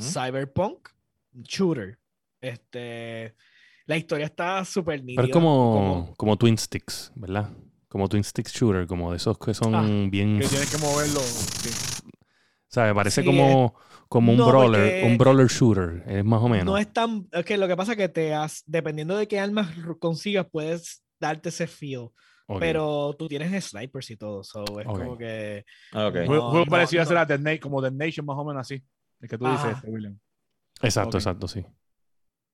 Cyberpunk, 0.01 0.88
Shooter. 1.33 1.99
Este, 2.41 3.35
la 3.87 3.97
historia 3.97 4.26
está 4.26 4.64
súper 4.64 5.03
nítida. 5.03 5.22
Pero 5.22 5.28
es 5.28 5.33
como, 5.33 6.14
como, 6.16 6.37
Twin 6.37 6.57
Sticks, 6.57 7.12
¿verdad? 7.14 7.51
Como 7.89 8.09
Twin 8.09 8.24
Sticks 8.24 8.53
Shooter, 8.53 8.87
como 8.87 9.11
de 9.11 9.16
esos 9.16 9.39
que 9.39 9.53
son 9.55 9.74
ah, 9.74 10.09
bien. 10.11 10.39
Que 10.39 10.47
tienes 10.47 10.70
que 10.70 10.78
moverlo. 10.78 11.20
O 11.20 12.72
sea, 12.72 12.85
me 12.85 12.95
parece 12.95 13.24
como 13.24 13.74
como 14.11 14.33
un 14.33 14.39
brawler, 14.39 15.05
un 15.05 15.16
brawler 15.16 15.47
shooter, 15.47 16.03
es 16.05 16.24
más 16.24 16.43
o 16.43 16.49
menos. 16.49 16.66
No 16.66 16.76
es 16.76 16.93
tan, 16.93 17.28
es 17.31 17.45
que 17.45 17.57
lo 17.57 17.68
que 17.68 17.76
pasa 17.76 17.93
es 17.93 17.99
que 17.99 18.09
te 18.09 18.35
has, 18.35 18.64
dependiendo 18.66 19.16
de 19.16 19.28
qué 19.28 19.39
armas 19.39 19.68
consigas, 20.01 20.49
puedes 20.51 21.05
darte 21.20 21.51
ese 21.51 21.68
feel. 21.68 22.09
Pero 22.59 23.14
tú 23.16 23.28
tienes 23.28 23.66
snipers 23.66 24.11
y 24.11 24.16
todo, 24.16 24.43
so 24.43 24.64
es 24.81 24.85
como 24.85 25.16
que. 25.16 25.64
Okay. 25.95 26.26
juego 26.26 26.66
parecido 26.66 27.05
a 27.05 27.07
ser 27.07 27.18
a 27.18 27.24
Dead 27.24 27.61
como 27.61 27.81
The 27.81 27.93
Nation, 27.93 28.26
más 28.26 28.37
o 28.37 28.45
menos 28.45 28.62
así. 28.62 28.83
El 29.20 29.28
que 29.28 29.39
tú 29.39 29.49
dices, 29.49 29.76
este, 29.76 29.89
William. 29.89 30.18
Exacto, 30.83 31.18
exacto, 31.18 31.49
sí. 31.49 31.64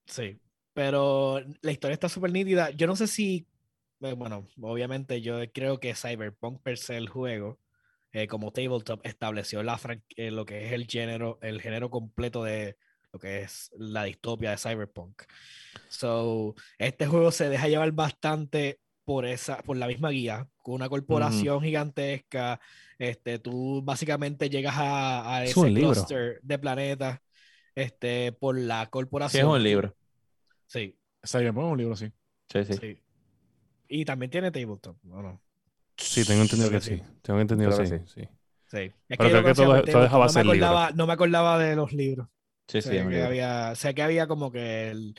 Sí. 0.07 0.39
Pero 0.72 1.41
la 1.62 1.72
historia 1.72 1.95
está 1.95 2.09
súper 2.09 2.33
nítida. 2.33 2.70
Yo 2.70 2.87
no 2.87 2.97
sé 2.97 3.07
si. 3.07 3.47
Eh, 4.01 4.12
bueno, 4.12 4.47
obviamente 4.61 5.22
yo 5.22 5.39
creo 5.53 5.81
que 5.81 5.95
Cyberpunk 5.95 6.61
per 6.62 6.77
se 6.77 6.99
el 6.99 7.09
juego 7.09 7.59
eh, 8.12 8.29
como 8.29 8.53
tabletop 8.53 9.01
estableció 9.05 9.62
la 9.62 9.81
eh, 10.16 10.31
lo 10.31 10.45
que 10.45 10.66
es 10.66 10.72
el 10.72 10.87
género, 10.87 11.39
el 11.43 11.61
género 11.61 11.91
completo 11.91 12.45
de 12.45 12.77
lo 13.12 13.18
que 13.18 13.43
es 13.43 13.70
la 13.79 14.05
distopia 14.05 14.51
de 14.51 14.59
Cyberpunk. 14.59 15.22
So, 15.89 16.55
este 16.79 17.07
juego 17.07 17.31
se 17.31 17.49
deja 17.49 17.68
llevar 17.68 17.93
bastante 17.93 18.81
por 19.05 19.24
esa, 19.24 19.62
por 19.62 19.77
la 19.77 19.87
misma 19.87 20.11
guía, 20.11 20.49
con 20.62 20.74
una 20.74 20.89
corporación 20.89 21.62
gigantesca. 21.62 22.61
Este, 22.99 23.39
tú 23.39 23.83
básicamente 23.83 24.51
llegas 24.51 24.77
a, 24.77 25.37
a 25.37 25.45
ese 25.45 25.72
cluster 25.72 26.41
de 26.43 26.59
planetas 26.59 27.20
este, 27.77 28.33
por 28.33 28.59
la 28.59 28.87
corporación. 28.87 29.43
Sí, 29.43 29.47
es 29.47 29.55
un 29.55 29.62
libro. 29.62 29.95
Sí. 30.66 30.99
Cyberpunk 31.24 31.66
es 31.66 31.72
un 31.72 31.79
libro, 31.79 31.97
sí. 31.97 32.11
Sí, 32.49 32.64
sí. 32.64 33.03
Y 33.89 34.05
también 34.05 34.31
tiene 34.31 34.51
tabletop, 34.51 34.97
¿o 35.11 35.22
no? 35.22 35.41
Sí, 35.97 36.24
tengo 36.24 36.43
entendido 36.43 36.70
que 36.70 36.81
sí. 36.81 37.01
Tengo 37.22 37.41
entendido 37.41 37.77
que 37.77 37.87
sí. 37.87 37.99
sí. 38.07 38.29
sí. 38.66 38.93
Es 39.09 39.18
Pero 39.18 39.31
creo 39.31 39.45
que 39.45 39.55
todo, 39.55 39.83
todo 39.83 40.03
dejaba 40.03 40.27
no 40.27 40.53
me 40.53 40.97
No 40.97 41.07
me 41.07 41.12
acordaba 41.12 41.59
de 41.59 41.77
los 41.77 41.93
libros. 41.93 42.27
Sí, 42.66 42.83
sí. 42.83 42.91
que 42.91 43.22
había, 43.22 43.74
sé 43.77 43.95
que 43.95 44.03
había 44.03 44.27
como 44.27 44.51
que 44.51 44.91
el, 44.91 45.14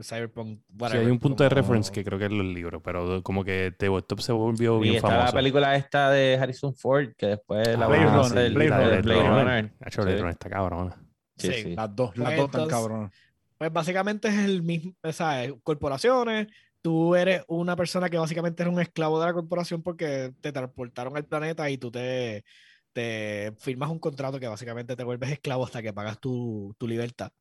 Cyberpunk. 0.00 0.60
sí, 0.90 0.96
hay 0.96 1.06
un 1.06 1.18
punto 1.18 1.42
de 1.42 1.50
reference 1.50 1.92
que 1.92 2.04
creo 2.04 2.18
que 2.18 2.26
es 2.26 2.30
los 2.30 2.46
libros, 2.46 2.80
pero 2.82 3.22
como 3.22 3.44
que 3.44 3.74
Tabletop 3.76 4.20
se 4.20 4.32
volvió 4.32 4.78
bien 4.78 4.96
está 4.96 5.08
famoso. 5.08 5.26
la 5.26 5.32
película 5.32 5.76
esta 5.76 6.10
de 6.10 6.38
Harrison 6.40 6.74
Ford, 6.74 7.08
que 7.16 7.26
después 7.26 7.66
la 7.76 7.86
Blade 7.88 8.04
van 8.06 8.14
a 8.14 8.20
hacer. 8.20 8.52
Blade 8.52 8.70
Runner. 8.70 9.02
Blade 9.02 9.28
Runner. 9.28 9.72
Blade 9.78 10.16
Runner 10.16 10.30
está 10.30 10.48
cabrona. 10.48 10.96
Sí, 11.36 11.52
sí, 11.52 11.74
Las 11.74 11.94
dos, 11.94 12.16
las 12.16 12.28
pues 12.28 12.36
dos 12.36 12.46
están 12.46 12.68
cabronas. 12.68 13.12
Pues 13.58 13.72
básicamente 13.72 14.28
es 14.28 14.38
el 14.38 14.62
mismo, 14.62 14.94
¿sabes? 15.12 15.52
Corporaciones, 15.62 16.48
tú 16.82 17.14
eres 17.14 17.42
una 17.46 17.76
persona 17.76 18.10
que 18.10 18.18
básicamente 18.18 18.62
eres 18.62 18.74
un 18.74 18.80
esclavo 18.80 19.20
de 19.20 19.26
la 19.26 19.32
corporación 19.32 19.82
porque 19.82 20.34
te 20.40 20.52
transportaron 20.52 21.16
al 21.16 21.24
planeta 21.24 21.70
y 21.70 21.78
tú 21.78 21.90
te, 21.90 22.44
te 22.92 23.52
firmas 23.58 23.90
un 23.90 23.98
contrato 23.98 24.40
que 24.40 24.48
básicamente 24.48 24.96
te 24.96 25.04
vuelves 25.04 25.30
esclavo 25.30 25.64
hasta 25.64 25.82
que 25.82 25.92
pagas 25.92 26.18
tu, 26.20 26.74
tu 26.78 26.88
libertad. 26.88 27.32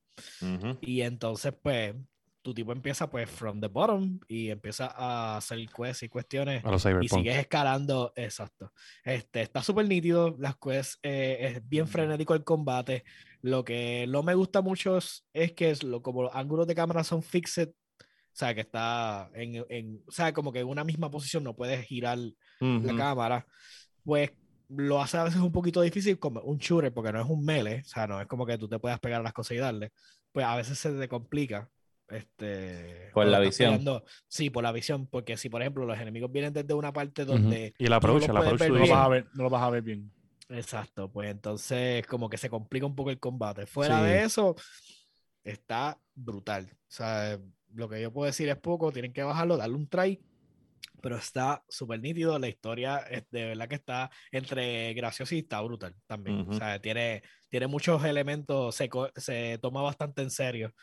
Y 0.81 1.01
entonces, 1.01 1.53
pues, 1.61 1.95
tu 2.41 2.53
tipo 2.53 2.71
empieza 2.71 3.09
pues 3.09 3.29
from 3.29 3.59
the 3.59 3.67
bottom 3.67 4.19
y 4.27 4.49
empieza 4.49 4.87
a 4.87 5.37
hacer 5.37 5.59
quests 5.69 6.03
y 6.03 6.09
cuestiones 6.09 6.63
y 7.01 7.07
sigues 7.07 7.37
escalando, 7.37 8.13
exacto. 8.15 8.73
Este, 9.03 9.41
está 9.41 9.61
súper 9.61 9.87
nítido, 9.87 10.35
las 10.39 10.55
quests, 10.57 10.99
eh, 11.03 11.37
es 11.41 11.69
bien 11.69 11.87
frenético 11.87 12.33
el 12.33 12.43
combate. 12.43 13.03
Lo 13.41 13.63
que 13.63 14.05
no 14.07 14.23
me 14.23 14.35
gusta 14.35 14.61
mucho 14.61 14.97
es, 14.97 15.23
que 15.55 15.71
es 15.71 15.83
lo, 15.83 16.01
como 16.01 16.23
los 16.23 16.35
ángulos 16.35 16.67
de 16.67 16.75
cámara 16.75 17.03
son 17.03 17.23
fixed, 17.23 17.69
o 17.69 18.33
sea, 18.33 18.53
que 18.53 18.61
está 18.61 19.29
en, 19.33 19.65
en, 19.69 20.03
o 20.07 20.11
sea, 20.11 20.31
como 20.31 20.51
que 20.51 20.59
en 20.59 20.67
una 20.67 20.83
misma 20.83 21.09
posición 21.09 21.43
no 21.43 21.55
puedes 21.55 21.85
girar 21.85 22.19
la 22.59 22.95
cámara, 22.95 23.45
pues 24.03 24.31
lo 24.69 25.01
hace 25.01 25.17
a 25.17 25.23
veces 25.23 25.41
un 25.41 25.51
poquito 25.51 25.81
difícil 25.81 26.17
como 26.17 26.41
un 26.41 26.57
shooter, 26.57 26.93
porque 26.93 27.11
no 27.11 27.21
es 27.21 27.27
un 27.27 27.43
melee, 27.43 27.81
o 27.81 27.87
sea, 27.87 28.07
no 28.07 28.21
es 28.21 28.27
como 28.27 28.45
que 28.45 28.57
tú 28.57 28.69
te 28.69 28.79
puedas 28.79 28.99
pegar 28.99 29.21
las 29.21 29.33
cosas 29.33 29.57
y 29.57 29.59
darle, 29.59 29.91
pues 30.31 30.45
a 30.45 30.55
veces 30.55 30.77
se 30.77 30.91
te 30.91 31.07
complica. 31.07 31.69
Este, 32.07 33.09
por 33.13 33.25
la 33.25 33.39
visión. 33.39 33.81
sí, 34.27 34.49
por 34.49 34.63
la 34.63 34.73
visión, 34.73 35.07
porque 35.07 35.37
si 35.37 35.49
por 35.49 35.61
ejemplo 35.61 35.85
los 35.85 35.97
enemigos 35.97 36.31
vienen 36.31 36.51
desde 36.51 36.73
una 36.73 36.91
parte 36.91 37.23
donde... 37.23 37.73
Y 37.77 37.87
la 37.87 37.97
approach, 37.97 38.27
la 38.27 38.41
approach 38.41 38.67
no, 38.67 38.75
lo 38.75 38.79
vas 38.81 38.91
a 38.91 39.07
ver, 39.07 39.27
no 39.33 39.43
lo 39.43 39.49
vas 39.49 39.63
a 39.63 39.69
ver 39.69 39.81
bien. 39.81 40.11
Exacto, 40.51 41.11
pues 41.11 41.31
entonces 41.31 42.05
como 42.07 42.29
que 42.29 42.37
se 42.37 42.49
complica 42.49 42.85
un 42.85 42.95
poco 42.95 43.09
el 43.09 43.19
combate. 43.19 43.65
Fuera 43.65 44.01
de 44.03 44.23
eso, 44.23 44.55
está 45.43 45.99
brutal. 46.13 46.69
O 46.71 46.77
sea, 46.87 47.39
lo 47.73 47.89
que 47.89 48.01
yo 48.01 48.11
puedo 48.11 48.25
decir 48.25 48.49
es 48.49 48.57
poco, 48.57 48.91
tienen 48.91 49.13
que 49.13 49.23
bajarlo, 49.23 49.57
darle 49.57 49.75
un 49.75 49.87
try 49.87 50.19
pero 51.01 51.17
está 51.17 51.63
súper 51.67 51.99
nítido. 51.99 52.37
La 52.39 52.47
historia 52.47 52.99
es 52.99 53.23
de 53.31 53.45
verdad 53.45 53.67
que 53.67 53.75
está 53.75 54.11
entre 54.31 54.93
graciosa 54.93 55.35
y 55.35 55.39
está 55.39 55.59
brutal 55.61 55.95
también. 56.05 56.47
O 56.47 56.53
sea, 56.53 56.79
tiene, 56.79 57.23
tiene 57.49 57.67
muchos 57.67 58.03
elementos, 58.05 58.75
se, 58.75 58.89
se 59.15 59.57
toma 59.61 59.81
bastante 59.81 60.21
en 60.21 60.29
serio. 60.29 60.73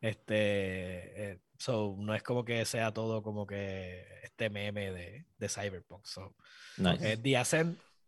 Este, 0.00 1.32
eh, 1.32 1.40
so, 1.58 1.96
no 1.98 2.14
es 2.14 2.22
como 2.22 2.44
que 2.44 2.64
sea 2.64 2.92
todo 2.92 3.22
como 3.22 3.46
que 3.46 4.04
este 4.22 4.48
meme 4.48 4.92
de, 4.92 5.26
de 5.36 5.48
Cyberpunk. 5.48 6.06
So, 6.06 6.36
nice. 6.78 7.12
eh, 7.12 7.16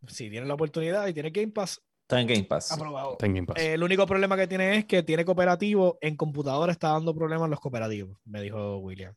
si 0.06 0.30
tiene 0.30 0.46
la 0.46 0.54
oportunidad 0.54 1.06
y 1.06 1.12
tiene 1.12 1.30
Game 1.30 1.52
Pass, 1.52 1.82
Está 2.06 2.20
en 2.20 2.28
Game 2.28 2.44
Pass. 2.44 2.70
Aprobado. 2.70 3.16
Game 3.18 3.42
Pass. 3.42 3.60
el 3.60 3.82
único 3.82 4.06
problema 4.06 4.36
que 4.36 4.46
tiene 4.46 4.76
es 4.76 4.84
que 4.84 5.02
tiene 5.02 5.24
cooperativo. 5.24 5.98
En 6.00 6.14
computadora 6.14 6.70
está 6.70 6.90
dando 6.90 7.12
problemas 7.12 7.50
los 7.50 7.58
cooperativos, 7.58 8.16
me 8.24 8.40
dijo 8.42 8.78
William. 8.78 9.12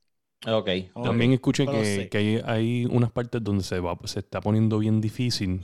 Ok. 0.47 0.69
También 1.03 1.33
escuché 1.33 1.67
que, 1.67 2.09
que 2.09 2.17
hay, 2.17 2.41
hay, 2.45 2.85
unas 2.87 3.11
partes 3.11 3.43
donde 3.43 3.63
se, 3.63 3.79
va, 3.79 3.95
se 4.05 4.21
está 4.21 4.41
poniendo 4.41 4.79
bien 4.79 5.01
difícil 5.01 5.61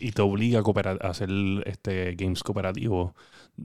y 0.00 0.10
te 0.10 0.22
obliga 0.22 0.58
a, 0.58 0.62
cooperar, 0.64 0.98
a 1.02 1.10
hacer 1.10 1.28
este 1.66 2.16
games 2.16 2.42
cooperativos. 2.42 3.12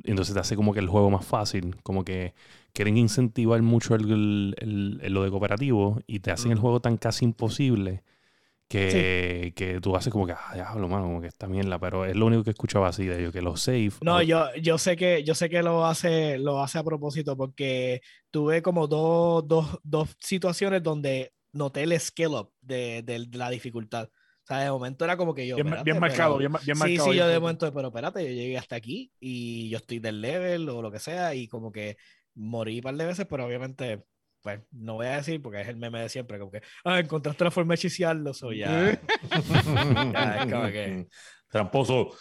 Entonces 0.03 0.35
te 0.35 0.39
hace 0.39 0.55
como 0.55 0.71
que 0.71 0.79
el 0.79 0.87
juego 0.87 1.09
más 1.09 1.25
fácil. 1.25 1.77
Como 1.81 2.05
que 2.05 2.35
quieren 2.71 2.97
incentivar 2.97 3.63
mucho 3.63 3.95
el, 3.95 4.53
el, 4.59 5.11
lo 5.11 5.23
de 5.23 5.31
cooperativo 5.31 6.01
y 6.05 6.19
te 6.19 6.29
hacen 6.29 6.51
el 6.51 6.59
juego 6.59 6.81
tan 6.81 6.97
casi 6.97 7.25
imposible 7.25 8.03
que, 8.71 9.53
que 9.55 9.81
tú 9.81 9.95
haces 9.95 10.11
como 10.11 10.25
que, 10.25 10.33
ah, 10.33 10.51
diablo, 10.53 10.87
mano, 10.87 11.03
como 11.03 11.21
que 11.21 11.27
está 11.27 11.47
mierda, 11.47 11.77
pero 11.77 12.05
es 12.05 12.15
lo 12.15 12.25
único 12.25 12.43
que 12.43 12.51
escuchaba 12.51 12.87
así 12.87 13.05
de 13.05 13.19
ellos, 13.19 13.33
que 13.33 13.41
los 13.41 13.61
save. 13.61 13.91
No, 14.01 14.21
yo, 14.21 14.45
yo 14.61 14.77
sé 14.77 14.95
que, 14.95 15.23
yo 15.23 15.35
sé 15.35 15.49
que 15.49 15.61
lo 15.61 15.85
hace, 15.85 16.37
lo 16.37 16.63
hace 16.63 16.79
a 16.79 16.83
propósito, 16.83 17.35
porque 17.35 18.01
tuve 18.31 18.61
como 18.61 18.87
dos, 18.87 19.45
dos, 19.47 19.79
dos 19.83 20.15
situaciones 20.19 20.81
donde 20.81 21.33
noté 21.51 21.83
el 21.83 21.99
scale 21.99 22.39
up 22.39 22.53
de, 22.61 23.03
de, 23.03 23.27
la 23.33 23.49
dificultad. 23.49 24.09
O 24.43 24.47
sea, 24.47 24.59
de 24.59 24.71
momento 24.71 25.03
era 25.05 25.17
como 25.17 25.35
que 25.35 25.45
yo. 25.45 25.55
Bien, 25.55 25.83
bien 25.83 25.99
marcado, 25.99 26.37
bien, 26.37 26.51
bien, 26.65 26.77
marcado. 26.77 27.05
Sí, 27.05 27.11
sí, 27.11 27.17
yo 27.17 27.27
de 27.27 27.39
momento, 27.39 27.71
pero 27.73 27.89
espérate, 27.89 28.23
yo 28.23 28.33
llegué 28.33 28.57
hasta 28.57 28.77
aquí 28.77 29.11
y 29.19 29.69
yo 29.69 29.77
estoy 29.77 29.99
del 29.99 30.21
level 30.21 30.69
o 30.69 30.81
lo 30.81 30.91
que 30.91 30.99
sea, 30.99 31.35
y 31.35 31.47
como 31.47 31.71
que 31.71 31.97
morí 32.35 32.77
un 32.77 32.83
par 32.83 32.95
de 32.95 33.05
veces, 33.05 33.27
pero 33.29 33.45
obviamente 33.45 34.05
pues 34.41 34.59
no 34.71 34.95
voy 34.95 35.07
a 35.07 35.17
decir 35.17 35.41
porque 35.41 35.61
es 35.61 35.67
el 35.67 35.77
meme 35.77 36.01
de 36.01 36.09
siempre, 36.09 36.39
como 36.39 36.51
que, 36.51 36.61
ah, 36.83 36.99
encontraste 36.99 37.43
la 37.43 37.51
forma 37.51 37.73
de 37.73 37.79
chisearlo, 37.79 38.33
soy 38.33 38.59
ya. 38.59 38.99
ya 40.13 40.37
es 40.39 40.51
como 40.51 40.65
que... 40.67 41.07
Tramposo. 41.51 42.15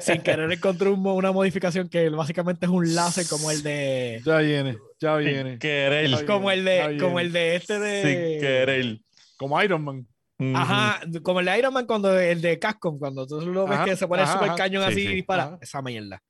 Sin 0.00 0.22
querer 0.22 0.50
encontré 0.52 0.88
una 0.88 1.32
modificación 1.32 1.88
que 1.88 2.08
básicamente 2.08 2.66
es 2.66 2.70
un 2.70 2.94
láser 2.94 3.26
como 3.28 3.50
el 3.50 3.62
de. 3.62 4.22
Ya 4.24 4.38
viene, 4.38 4.78
ya 5.00 5.16
viene. 5.16 5.58
Querer. 5.58 6.24
Como 6.24 6.50
el 6.50 6.64
de, 6.64 6.96
como 7.00 7.18
el 7.18 7.32
de 7.32 7.56
este 7.56 7.80
de. 7.80 8.02
Sin 8.02 8.40
querer. 8.40 9.00
Como 9.36 9.60
Iron 9.62 9.82
Man. 9.82 10.06
Ajá, 10.54 11.00
como 11.22 11.40
el 11.40 11.46
de 11.46 11.58
Iron 11.58 11.74
Man 11.74 11.86
cuando 11.86 12.18
el 12.18 12.40
de 12.40 12.58
Capcom, 12.58 12.98
cuando 12.98 13.26
tú 13.26 13.40
lo 13.40 13.66
ves 13.66 13.80
que 13.80 13.96
se 13.96 14.06
pone 14.06 14.22
el 14.22 14.28
super 14.28 14.54
cañón 14.54 14.84
así 14.84 15.00
y 15.00 15.14
dispara. 15.16 15.58
Esa 15.60 15.82
mierda 15.82 16.22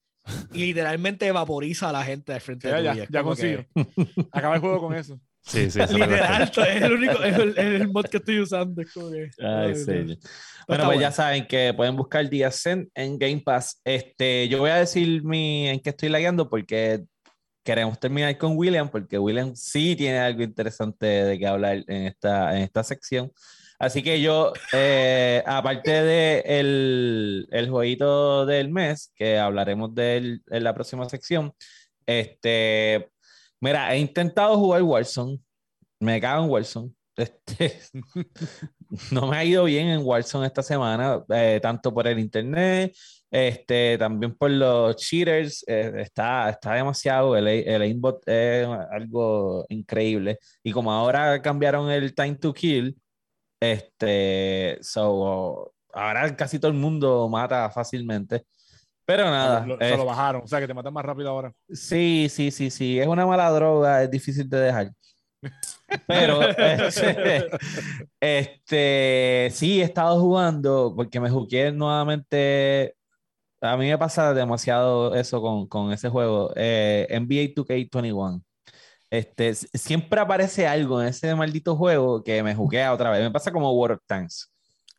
y 0.52 0.66
literalmente 0.66 1.26
evaporiza 1.26 1.88
a 1.88 1.92
la 1.92 2.04
gente 2.04 2.32
de 2.32 2.40
frente 2.40 2.68
de 2.68 2.82
Ya, 2.82 2.94
ya, 2.94 3.06
ya 3.08 3.22
consigo. 3.22 3.64
Acaba 4.32 4.56
el 4.56 4.60
juego 4.60 4.80
con 4.80 4.94
eso. 4.94 5.20
Sí, 5.42 5.70
sí, 5.70 5.78
Literal, 5.78 6.42
es 6.54 6.82
el 6.82 6.92
único, 6.92 7.22
es 7.22 7.38
el, 7.56 7.88
mod 7.88 8.06
que 8.06 8.18
estoy 8.18 8.40
usando. 8.40 8.82
Ay, 9.38 9.74
sí. 9.74 10.18
Bueno, 10.68 10.84
pues 10.84 11.00
ya 11.00 11.10
saben 11.10 11.46
que 11.46 11.72
pueden 11.74 11.96
buscar 11.96 12.28
The 12.28 12.44
Ascent 12.44 12.88
en 12.94 13.18
Game 13.18 13.42
Pass. 13.44 13.80
Este, 13.84 14.48
yo 14.48 14.58
voy 14.58 14.70
a 14.70 14.76
decir 14.76 15.24
mi, 15.24 15.68
en 15.68 15.80
qué 15.80 15.90
estoy 15.90 16.10
lagueando 16.10 16.48
porque 16.48 17.04
queremos 17.64 17.98
terminar 17.98 18.36
con 18.38 18.56
William, 18.56 18.88
porque 18.88 19.18
William 19.18 19.54
sí 19.56 19.96
tiene 19.96 20.18
algo 20.18 20.42
interesante 20.42 21.06
de 21.06 21.38
que 21.38 21.46
hablar 21.46 21.84
en 21.86 22.06
esta, 22.06 22.56
en 22.56 22.62
esta 22.62 22.84
sección. 22.84 23.32
Así 23.80 24.02
que 24.02 24.20
yo, 24.20 24.52
eh, 24.74 25.42
aparte 25.46 25.90
de 25.90 26.40
el, 26.44 27.48
el, 27.50 27.70
jueguito 27.70 28.44
del 28.44 28.68
mes, 28.68 29.10
que 29.16 29.38
hablaremos 29.38 29.94
de 29.94 30.18
él 30.18 30.42
en 30.50 30.64
la 30.64 30.74
próxima 30.74 31.08
sección, 31.08 31.54
este, 32.04 33.10
mira, 33.58 33.94
he 33.94 33.98
intentado 33.98 34.58
jugar 34.58 34.82
Warzone, 34.82 35.40
me 35.98 36.20
cago 36.20 36.44
en 36.44 36.50
Warzone. 36.50 36.90
Este, 37.16 37.80
no 39.10 39.26
me 39.26 39.36
ha 39.36 39.44
ido 39.44 39.64
bien 39.64 39.88
en 39.88 40.02
Warzone 40.04 40.46
esta 40.46 40.62
semana, 40.62 41.24
eh, 41.30 41.58
tanto 41.62 41.92
por 41.92 42.06
el 42.06 42.18
internet, 42.18 42.94
este, 43.30 43.96
también 43.98 44.34
por 44.34 44.50
los 44.50 44.96
cheaters, 44.96 45.64
eh, 45.66 45.92
está, 45.98 46.50
está 46.50 46.74
demasiado, 46.74 47.36
el, 47.36 47.48
el 47.48 47.82
aimbot 47.82 48.22
es 48.26 48.66
algo 48.90 49.64
increíble. 49.70 50.38
Y 50.62 50.72
como 50.72 50.92
ahora 50.92 51.40
cambiaron 51.42 51.90
el 51.90 52.14
time 52.14 52.36
to 52.36 52.52
kill, 52.52 52.94
este, 53.60 54.78
so, 54.80 55.72
ahora 55.92 56.34
casi 56.34 56.58
todo 56.58 56.70
el 56.70 56.76
mundo 56.76 57.28
mata 57.28 57.70
fácilmente. 57.70 58.44
Pero 59.04 59.24
nada. 59.24 59.66
se 59.78 59.96
lo 59.96 60.04
bajaron, 60.04 60.42
o 60.44 60.46
sea 60.46 60.60
que 60.60 60.68
te 60.68 60.74
matan 60.74 60.92
más 60.92 61.04
rápido 61.04 61.30
ahora. 61.30 61.52
Sí, 61.68 62.28
sí, 62.30 62.50
sí, 62.50 62.70
sí. 62.70 62.98
Es 63.00 63.06
una 63.06 63.26
mala 63.26 63.50
droga, 63.50 64.02
es 64.04 64.10
difícil 64.10 64.48
de 64.48 64.60
dejar. 64.60 64.92
Pero 66.06 66.42
este, 66.58 67.48
este, 68.20 69.48
sí, 69.52 69.80
he 69.80 69.84
estado 69.84 70.20
jugando 70.20 70.92
porque 70.94 71.18
me 71.20 71.30
jugué 71.30 71.72
nuevamente. 71.72 72.94
A 73.60 73.76
mí 73.76 73.88
me 73.88 73.98
pasa 73.98 74.32
demasiado 74.32 75.14
eso 75.14 75.42
con, 75.42 75.66
con 75.66 75.92
ese 75.92 76.08
juego. 76.08 76.52
Eh, 76.56 77.06
NBA 77.10 77.54
2K21. 77.54 78.42
Este, 79.10 79.54
siempre 79.54 80.20
aparece 80.20 80.66
algo 80.66 81.02
en 81.02 81.08
ese 81.08 81.34
maldito 81.34 81.76
juego 81.76 82.22
que 82.22 82.42
me 82.42 82.54
juguea 82.54 82.92
otra 82.92 83.10
vez. 83.10 83.22
Me 83.22 83.30
pasa 83.30 83.50
como 83.50 83.72
World 83.72 83.96
of 83.96 84.02
Tanks. 84.06 84.50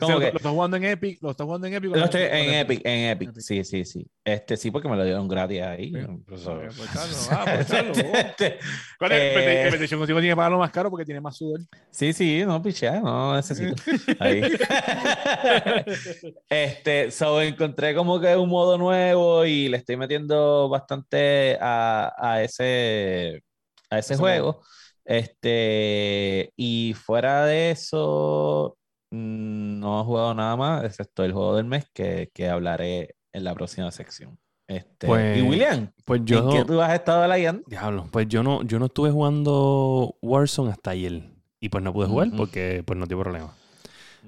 ¿Lo, 0.07 0.21
estás 0.21 0.51
jugando 0.51 0.77
en 0.77 0.85
Epic? 0.85 1.21
¿Lo 1.21 1.31
estás 1.31 1.45
jugando 1.45 1.67
en 1.67 1.73
Epic? 1.75 1.95
Lo 1.95 2.05
estoy 2.05 2.23
en 2.23 2.53
Epic, 2.55 2.81
en 2.83 3.09
Epic. 3.09 3.33
Sí, 3.37 3.63
sí, 3.63 3.85
sí. 3.85 4.07
Este 4.23 4.57
sí, 4.57 4.71
porque 4.71 4.89
me 4.89 4.95
lo 4.95 5.03
dieron 5.03 5.27
gratis 5.27 5.61
ahí. 5.61 5.91
¿Cuál 5.91 6.23
es? 9.11 9.21
Eh, 9.21 9.63
el 9.63 9.69
PlayStation 9.69 10.03
tiene 10.05 10.21
que 10.21 10.35
pagarlo 10.35 10.57
más 10.57 10.71
caro 10.71 10.89
porque 10.89 11.05
tiene 11.05 11.21
más 11.21 11.37
sudor. 11.37 11.59
Sí, 11.91 12.13
sí, 12.13 12.43
no, 12.45 12.61
pichea, 12.61 12.99
no 12.99 13.35
necesito. 13.35 13.75
ahí. 14.19 14.41
este, 16.49 17.11
so 17.11 17.41
encontré 17.41 17.93
como 17.93 18.19
que 18.19 18.35
un 18.35 18.49
modo 18.49 18.77
nuevo 18.77 19.45
y 19.45 19.69
le 19.69 19.77
estoy 19.77 19.97
metiendo 19.97 20.67
bastante 20.67 21.57
a, 21.61 22.13
a 22.17 22.41
ese, 22.41 23.43
a 23.91 23.99
ese 23.99 24.17
juego. 24.17 24.61
Este, 25.05 26.51
y 26.55 26.93
fuera 26.93 27.45
de 27.45 27.71
eso, 27.71 28.77
mm, 29.11 29.79
no 29.79 30.01
he 30.01 30.03
jugado 30.03 30.33
nada 30.33 30.55
más, 30.55 30.83
excepto 30.85 31.23
el 31.23 31.33
juego 31.33 31.55
del 31.55 31.65
mes 31.65 31.85
que, 31.93 32.29
que 32.33 32.49
hablaré 32.49 33.15
en 33.33 33.43
la 33.43 33.53
próxima 33.53 33.91
sección. 33.91 34.39
Este, 34.67 35.07
pues, 35.07 35.37
y 35.37 35.41
William, 35.41 35.91
pues 36.05 36.21
yo, 36.23 36.49
¿en 36.49 36.57
qué 36.57 36.65
tú 36.65 36.81
has 36.81 36.93
estado 36.93 37.27
leyendo? 37.27 37.61
Diablo, 37.67 38.07
pues 38.09 38.27
yo 38.29 38.41
no, 38.41 38.63
yo 38.63 38.79
no 38.79 38.85
estuve 38.85 39.11
jugando 39.11 40.15
Warzone 40.21 40.71
hasta 40.71 40.91
ayer. 40.91 41.29
Y 41.59 41.69
pues 41.69 41.83
no 41.83 41.93
pude 41.93 42.07
jugar 42.07 42.29
porque 42.35 42.81
pues 42.85 42.97
no 42.97 43.05
tuve 43.05 43.21
problema. 43.21 43.53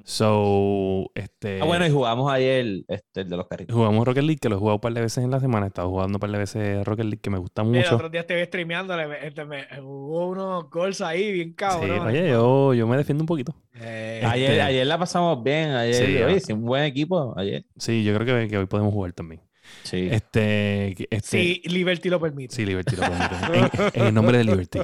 So, 0.03 1.11
este. 1.15 1.61
Ah, 1.61 1.65
bueno, 1.65 1.86
y 1.86 1.90
jugamos 1.90 2.32
ayer 2.32 2.84
este, 2.88 3.22
el 3.22 3.30
de 3.30 3.38
los 3.38 3.48
carritos. 3.48 3.76
Jugamos 3.76 4.06
Rocket 4.06 4.24
League, 4.24 4.40
que 4.40 4.49
lo 4.49 4.56
he 4.56 4.60
jugado 4.60 4.76
un 4.76 4.82
par 4.82 4.94
de 4.94 5.02
veces 5.02 5.24
en 5.24 5.32
la 5.32 5.40
semana. 5.40 5.65
He 5.65 5.70
estado 5.70 5.90
jugando 5.90 6.18
un 6.18 6.20
par 6.20 6.32
de 6.32 6.38
veces 6.38 6.86
Rocket 6.86 7.06
League, 7.06 7.22
que 7.22 7.30
me 7.30 7.38
gusta 7.38 7.64
mucho. 7.64 7.88
el 7.88 7.94
otro 7.94 8.10
día 8.10 8.22
estuve 8.22 8.45
streameando, 8.45 8.99
este, 8.99 9.45
me, 9.45 9.65
jugó 9.80 10.28
unos 10.30 10.70
goals 10.70 11.02
ahí, 11.02 11.32
bien 11.32 11.53
cabrón. 11.53 12.11
Sí, 12.11 12.18
oye, 12.18 12.30
yo, 12.30 12.74
yo 12.74 12.88
me 12.88 12.98
defiendo 12.98 13.22
un 13.22 13.28
poquito. 13.28 13.56
Eh, 13.76 14.22
ayer, 14.26 14.52
este 14.52 14.61
ayer 14.61 14.88
la 14.88 14.98
pasamos 14.98 15.41
bien. 15.44 15.72
Ayer, 15.72 15.95
sí, 15.95 16.24
oye, 16.24 16.40
sí, 16.40 16.53
un 16.53 16.65
buen 16.65 16.84
equipo 16.84 17.34
ayer. 17.38 17.65
Sí, 17.78 18.03
yo 18.03 18.14
creo 18.15 18.26
que, 18.26 18.48
que 18.49 18.57
hoy 18.57 18.65
podemos 18.65 18.94
jugar 18.94 19.14
también. 19.14 19.41
Sí. 19.84 20.07
Este, 20.11 20.95
este, 21.10 21.22
sí, 21.22 21.61
Liberty 21.65 22.10
lo 22.10 22.19
permite. 22.19 22.56
Sí, 22.56 22.65
Liberty 22.65 22.95
lo 22.95 23.03
permite. 23.03 23.90
en, 23.99 24.07
el 24.07 24.14
nombre 24.14 24.38
de 24.38 24.44
Liberty. 24.44 24.80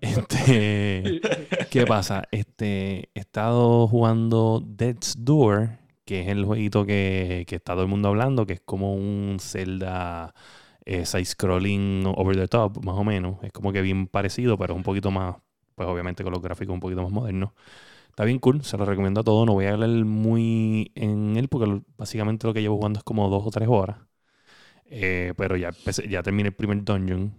Este, 0.00 1.20
¿Qué 1.70 1.86
pasa? 1.86 2.24
Este, 2.30 3.10
he 3.14 3.20
estado 3.20 3.86
jugando 3.88 4.62
Dead's 4.66 5.14
Door, 5.18 5.78
que 6.04 6.20
es 6.22 6.28
el 6.28 6.44
jueguito 6.44 6.86
que, 6.86 7.44
que 7.46 7.56
está 7.56 7.72
todo 7.72 7.82
el 7.82 7.88
mundo 7.88 8.08
hablando, 8.08 8.46
que 8.46 8.54
es 8.54 8.60
como 8.60 8.94
un 8.94 9.38
Zelda 9.40 10.34
eh, 10.84 11.06
side-scrolling 11.06 12.04
over 12.16 12.36
the 12.36 12.48
top, 12.48 12.84
más 12.84 12.96
o 12.96 13.04
menos. 13.04 13.36
Es 13.42 13.52
como 13.52 13.72
que 13.72 13.82
bien 13.82 14.06
parecido, 14.06 14.58
pero 14.58 14.74
un 14.74 14.82
poquito 14.82 15.10
más, 15.10 15.36
pues 15.74 15.88
obviamente 15.88 16.24
con 16.24 16.32
los 16.32 16.42
gráficos 16.42 16.74
un 16.74 16.80
poquito 16.80 17.02
más 17.02 17.12
modernos. 17.12 17.52
Está 18.10 18.24
bien 18.24 18.38
cool, 18.38 18.62
se 18.64 18.76
lo 18.76 18.84
recomiendo 18.84 19.20
a 19.20 19.24
todos. 19.24 19.46
No 19.46 19.54
voy 19.54 19.66
a 19.66 19.72
hablar 19.72 19.88
muy 20.04 20.92
en 20.94 21.36
él 21.36 21.48
porque 21.48 21.82
básicamente 21.96 22.46
lo 22.46 22.54
que 22.54 22.60
llevo 22.62 22.76
jugando 22.76 22.98
es 22.98 23.04
como 23.04 23.28
dos 23.30 23.46
o 23.46 23.50
tres 23.50 23.68
horas. 23.68 23.98
Eh, 24.86 25.34
pero 25.36 25.56
ya, 25.56 25.70
ya 26.08 26.22
terminé 26.22 26.48
el 26.50 26.54
primer 26.54 26.84
dungeon. 26.84 27.34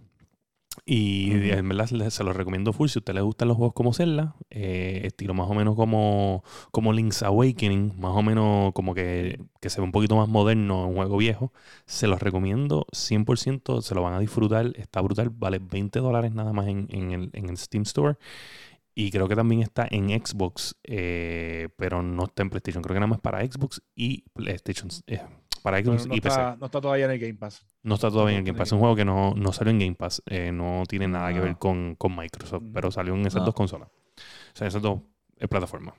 Y 0.86 1.50
en 1.50 1.68
verdad 1.68 1.86
se 2.10 2.24
lo 2.24 2.32
recomiendo 2.32 2.72
full. 2.72 2.88
Si 2.88 2.98
a 2.98 3.00
usted 3.00 3.14
le 3.14 3.20
gustan 3.20 3.48
los 3.48 3.56
juegos 3.58 3.74
como 3.74 3.92
Zelda, 3.92 4.36
eh, 4.50 5.02
estilo 5.04 5.34
más 5.34 5.50
o 5.50 5.54
menos 5.54 5.76
como, 5.76 6.42
como 6.70 6.92
Link's 6.94 7.22
Awakening, 7.22 7.94
más 8.00 8.12
o 8.16 8.22
menos 8.22 8.72
como 8.72 8.94
que, 8.94 9.38
que 9.60 9.70
se 9.70 9.80
ve 9.80 9.84
un 9.84 9.92
poquito 9.92 10.16
más 10.16 10.28
moderno, 10.28 10.88
un 10.88 10.96
juego 10.96 11.18
viejo, 11.18 11.52
se 11.86 12.06
los 12.06 12.20
recomiendo 12.22 12.86
100%. 12.92 13.82
Se 13.82 13.94
lo 13.94 14.02
van 14.02 14.14
a 14.14 14.18
disfrutar. 14.20 14.72
Está 14.76 15.02
brutal. 15.02 15.30
Vale 15.30 15.58
20 15.60 16.00
dólares 16.00 16.32
nada 16.34 16.52
más 16.54 16.66
en, 16.68 16.88
en, 16.90 17.12
el, 17.12 17.30
en 17.34 17.50
el 17.50 17.58
Steam 17.58 17.82
Store. 17.82 18.16
Y 18.94 19.10
creo 19.10 19.26
que 19.26 19.36
también 19.36 19.62
está 19.62 19.86
en 19.90 20.08
Xbox, 20.10 20.76
eh, 20.84 21.68
pero 21.76 22.02
no 22.02 22.24
está 22.24 22.42
en 22.42 22.50
PlayStation. 22.50 22.82
Creo 22.82 22.94
que 22.94 23.00
nada 23.00 23.08
más 23.08 23.20
para 23.20 23.40
Xbox 23.40 23.82
y 23.94 24.22
PlayStation. 24.34 24.90
Eh, 25.06 25.22
para 25.62 25.82
Xbox 25.82 26.06
no 26.06 26.14
y 26.14 26.18
está, 26.18 26.28
PC. 26.28 26.58
No 26.58 26.66
está 26.66 26.80
todavía 26.80 27.06
en 27.06 27.10
el 27.12 27.18
Game 27.18 27.34
Pass. 27.34 27.64
No 27.82 27.94
está 27.94 28.10
todavía 28.10 28.34
en 28.34 28.40
el 28.40 28.44
Game 28.44 28.58
Pass. 28.58 28.68
Es 28.68 28.72
un 28.72 28.80
juego 28.80 28.94
que 28.94 29.04
no, 29.04 29.32
no 29.34 29.52
salió 29.52 29.70
en 29.70 29.78
Game 29.78 29.94
Pass. 29.94 30.22
Eh, 30.26 30.52
no 30.52 30.82
tiene 30.86 31.08
nada 31.08 31.32
que 31.32 31.40
ver 31.40 31.56
con, 31.56 31.94
con 31.96 32.14
Microsoft, 32.14 32.64
pero 32.74 32.90
salió 32.90 33.14
en 33.14 33.26
esas 33.26 33.44
dos 33.44 33.54
consolas. 33.54 33.88
O 33.88 34.56
sea, 34.56 34.68
esas 34.68 34.82
dos 34.82 35.00
plataformas. 35.48 35.94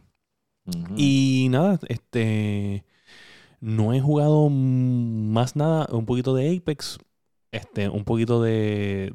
Y 0.96 1.48
nada, 1.50 1.80
este. 1.88 2.86
No 3.60 3.94
he 3.94 4.02
jugado 4.02 4.50
más 4.50 5.56
nada. 5.56 5.88
Un 5.92 6.06
poquito 6.06 6.36
de 6.36 6.56
Apex. 6.56 7.00
Este, 7.52 7.90
un 7.90 8.04
poquito 8.04 8.42
de 8.42 9.12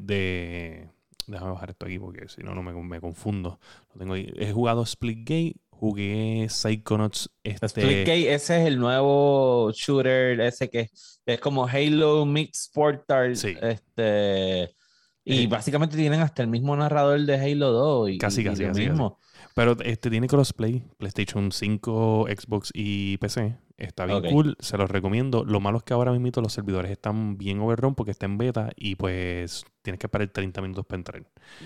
Déjame 1.28 1.52
bajar 1.52 1.70
esto 1.70 1.86
aquí 1.86 1.98
porque 1.98 2.28
si 2.28 2.42
no, 2.42 2.54
no 2.54 2.62
me, 2.62 3.00
confundo. 3.00 3.60
Lo 3.92 3.98
tengo 3.98 4.14
ahí. 4.14 4.32
He 4.36 4.52
jugado 4.52 4.84
Splitgate, 4.84 5.54
jugué 5.70 6.46
Psychonauts. 6.48 7.30
Este... 7.44 7.68
Splitgate, 7.68 8.34
ese 8.34 8.62
es 8.62 8.66
el 8.66 8.78
nuevo 8.78 9.70
shooter, 9.72 10.40
ese 10.40 10.70
que 10.70 10.90
es 11.26 11.40
como 11.40 11.66
Halo 11.66 12.24
Mix 12.24 12.70
Portal. 12.72 13.36
Sí. 13.36 13.54
Este, 13.60 14.74
y 15.24 15.44
eh, 15.44 15.46
básicamente 15.46 15.96
tienen 15.96 16.20
hasta 16.20 16.42
el 16.42 16.48
mismo 16.48 16.74
narrador 16.74 17.20
de 17.20 17.34
Halo 17.34 17.72
2. 17.72 18.10
Y, 18.10 18.18
casi, 18.18 18.42
casi, 18.42 18.64
casi, 18.64 18.88
mismo. 18.88 19.18
Pero 19.54 19.76
este 19.80 20.10
tiene 20.10 20.28
crossplay, 20.28 20.84
PlayStation 20.98 21.52
5, 21.52 22.26
Xbox 22.28 22.70
y 22.74 23.16
PC. 23.18 23.56
Está 23.76 24.06
bien 24.06 24.22
cool, 24.30 24.56
se 24.58 24.76
los 24.76 24.90
recomiendo. 24.90 25.44
Lo 25.44 25.60
malo 25.60 25.78
es 25.78 25.84
que 25.84 25.94
ahora 25.94 26.12
mismo 26.12 26.42
los 26.42 26.52
servidores 26.52 26.90
están 26.90 27.38
bien 27.38 27.60
overrun 27.60 27.94
porque 27.94 28.10
está 28.10 28.26
en 28.26 28.36
beta 28.36 28.70
y 28.76 28.96
pues 28.96 29.64
tienes 29.82 30.00
que 30.00 30.06
esperar 30.06 30.28
30 30.28 30.60
minutos 30.62 30.84
para 30.86 30.98
entrar. 30.98 31.22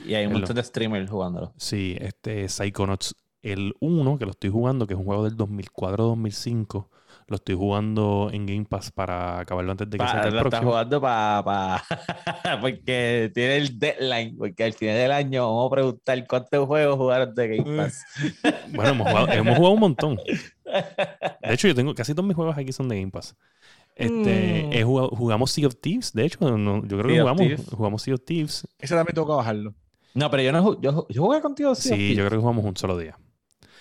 Y 0.07 0.15
hay 0.15 0.27
un 0.27 0.35
montón 0.35 0.57
de 0.57 0.63
streamers 0.63 1.11
jugándolo. 1.11 1.55
Sí, 1.57 1.97
este 2.01 2.49
Psychonauts, 2.49 3.17
el 3.41 3.75
1 3.81 4.19
que 4.19 4.27
lo 4.27 4.33
estoy 4.33 4.51
jugando, 4.51 4.87
que 4.87 4.93
es 4.93 5.01
un 5.01 5.07
juego 5.07 5.25
del 5.25 5.37
2004-2005 5.37 6.89
lo 7.29 7.37
estoy 7.37 7.55
jugando 7.55 8.31
en 8.33 8.47
Game 8.47 8.65
Pass 8.65 8.91
para 8.91 9.41
acabarlo 9.41 9.73
antes 9.73 9.89
de 9.89 9.99
que 9.99 10.07
sea 10.07 10.23
el 10.23 10.35
lo 10.35 10.41
próximo. 10.41 10.71
jugando 10.71 11.01
para... 11.01 11.83
porque 12.61 13.31
tiene 13.35 13.57
el 13.57 13.79
deadline, 13.79 14.37
porque 14.37 14.65
al 14.65 14.73
final 14.73 14.97
del 14.97 15.13
año 15.13 15.47
vamos 15.47 15.67
a 15.67 15.75
preguntar 15.75 16.27
cuántos 16.27 16.67
juegos 16.67 16.97
jugaron 16.97 17.35
de 17.35 17.57
Game 17.57 17.77
Pass. 17.77 18.05
bueno, 18.75 18.91
hemos 18.91 19.09
jugado, 19.09 19.33
hemos 19.33 19.57
jugado 19.57 19.75
un 19.75 19.81
montón. 19.81 20.17
De 21.43 21.55
hecho, 21.55 21.69
yo 21.69 21.75
tengo 21.75 21.95
casi 21.95 22.15
todos 22.15 22.27
mis 22.27 22.37
juegos 22.37 22.57
aquí 22.57 22.73
son 22.73 22.89
de 22.89 22.99
Game 22.99 23.11
Pass. 23.11 23.37
Este, 23.95 24.83
mm. 24.83 24.87
jugamos 24.87 25.51
Sea 25.51 25.67
of 25.67 25.77
Thieves, 25.81 26.13
de 26.13 26.25
hecho, 26.25 26.39
yo 26.41 26.99
creo 26.99 27.09
que 27.09 27.21
jugamos, 27.21 27.67
jugamos 27.71 28.03
Sea 28.03 28.15
of 28.15 28.25
Thieves. 28.25 28.67
Ese 28.79 28.95
también 28.95 29.15
toca 29.15 29.35
bajarlo. 29.35 29.75
No, 30.15 30.31
pero 30.31 30.43
yo 30.43 30.53
no 30.53 30.81
yo, 30.81 31.07
yo 31.09 31.23
jugué 31.23 31.41
contigo. 31.41 31.75
Sea 31.75 31.97
sí, 31.97 32.15
yo 32.15 32.27
creo 32.27 32.39
que 32.39 32.43
jugamos 32.43 32.65
un 32.65 32.77
solo 32.77 32.97
día. 32.97 33.19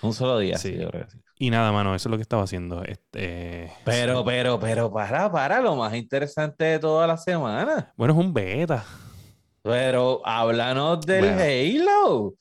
Un 0.02 0.14
solo 0.14 0.40
día, 0.40 0.58
sí. 0.58 0.76
yo 0.78 0.90
creo 0.90 1.06
que 1.06 1.12
sí. 1.12 1.18
Y 1.42 1.50
nada, 1.50 1.72
mano, 1.72 1.96
eso 1.96 2.08
es 2.08 2.12
lo 2.12 2.18
que 2.18 2.22
estaba 2.22 2.44
haciendo. 2.44 2.84
Este, 2.84 3.72
pero, 3.84 4.24
pero, 4.24 4.60
pero, 4.60 4.92
para, 4.92 5.32
para, 5.32 5.60
lo 5.60 5.76
más 5.76 5.96
interesante 5.96 6.66
de 6.66 6.78
toda 6.78 7.08
la 7.08 7.18
semana. 7.18 7.92
Bueno, 7.98 8.14
es 8.14 8.20
un 8.20 8.32
beta. 8.32 8.86
Pero 9.64 10.22
háblanos 10.24 11.04
del 11.04 11.30
Halo. 11.30 12.36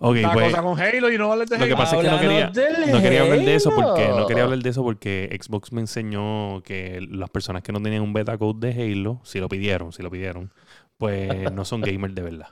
Ok, 0.00 0.16
pues, 0.34 0.46
cosa 0.50 0.60
con 0.60 0.80
Halo 0.80 1.12
y 1.12 1.18
no 1.18 1.30
hablar 1.30 1.46
de 1.46 1.54
Halo. 1.54 1.66
Lo 1.66 1.70
que 1.70 1.76
pasa 1.76 1.94
es 1.94 2.02
que 2.02 2.10
no 2.10 2.18
quería, 2.18 2.46
no 2.90 3.00
quería 3.00 3.22
hablar 3.22 3.38
de 3.38 3.54
eso 3.54 3.70
porque 3.76 4.08
no 4.08 4.26
quería 4.26 4.42
hablar 4.42 4.58
de 4.58 4.70
eso 4.70 4.82
porque 4.82 5.38
Xbox 5.40 5.70
me 5.70 5.80
enseñó 5.80 6.64
que 6.64 6.98
las 7.12 7.30
personas 7.30 7.62
que 7.62 7.70
no 7.70 7.80
tenían 7.80 8.02
un 8.02 8.12
beta 8.12 8.36
code 8.38 8.72
de 8.72 8.82
Halo, 8.82 9.20
si 9.22 9.38
lo 9.38 9.48
pidieron, 9.48 9.92
si 9.92 10.02
lo 10.02 10.10
pidieron, 10.10 10.52
pues 10.98 11.52
no 11.52 11.64
son 11.64 11.80
gamers 11.80 12.16
de 12.16 12.22
verdad. 12.22 12.48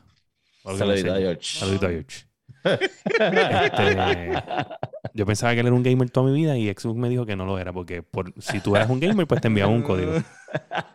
Saludito 0.62 1.14
a 1.14 1.16
George. 1.16 1.58
Saludito 1.58 1.86
a 1.86 1.90
George. 1.90 2.29
Este, 2.64 4.42
yo 5.14 5.26
pensaba 5.26 5.54
que 5.54 5.60
él 5.60 5.66
era 5.66 5.74
un 5.74 5.82
gamer 5.82 6.10
toda 6.10 6.30
mi 6.30 6.34
vida 6.34 6.56
y 6.56 6.68
Xbox 6.68 6.96
me 6.96 7.08
dijo 7.08 7.26
que 7.26 7.36
no 7.36 7.46
lo 7.46 7.58
era, 7.58 7.72
porque 7.72 8.02
por, 8.02 8.32
si 8.38 8.60
tú 8.60 8.76
eras 8.76 8.90
un 8.90 9.00
gamer, 9.00 9.26
pues 9.26 9.40
te 9.40 9.48
enviaba 9.48 9.70
un 9.70 9.82
código. 9.82 10.12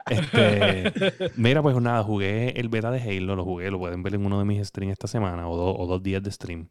Este, 0.09 0.91
mira, 1.35 1.61
pues 1.61 1.75
nada, 1.77 2.03
jugué 2.03 2.59
el 2.59 2.69
beta 2.69 2.91
de 2.91 3.01
Halo, 3.01 3.35
lo 3.35 3.43
jugué, 3.43 3.71
lo 3.71 3.79
pueden 3.79 4.03
ver 4.03 4.15
en 4.15 4.25
uno 4.25 4.37
de 4.37 4.45
mis 4.45 4.67
streams 4.67 4.93
esta 4.93 5.07
semana 5.07 5.47
o, 5.49 5.87
dos 5.87 6.03
días 6.03 6.21
de 6.21 6.31
stream. 6.31 6.69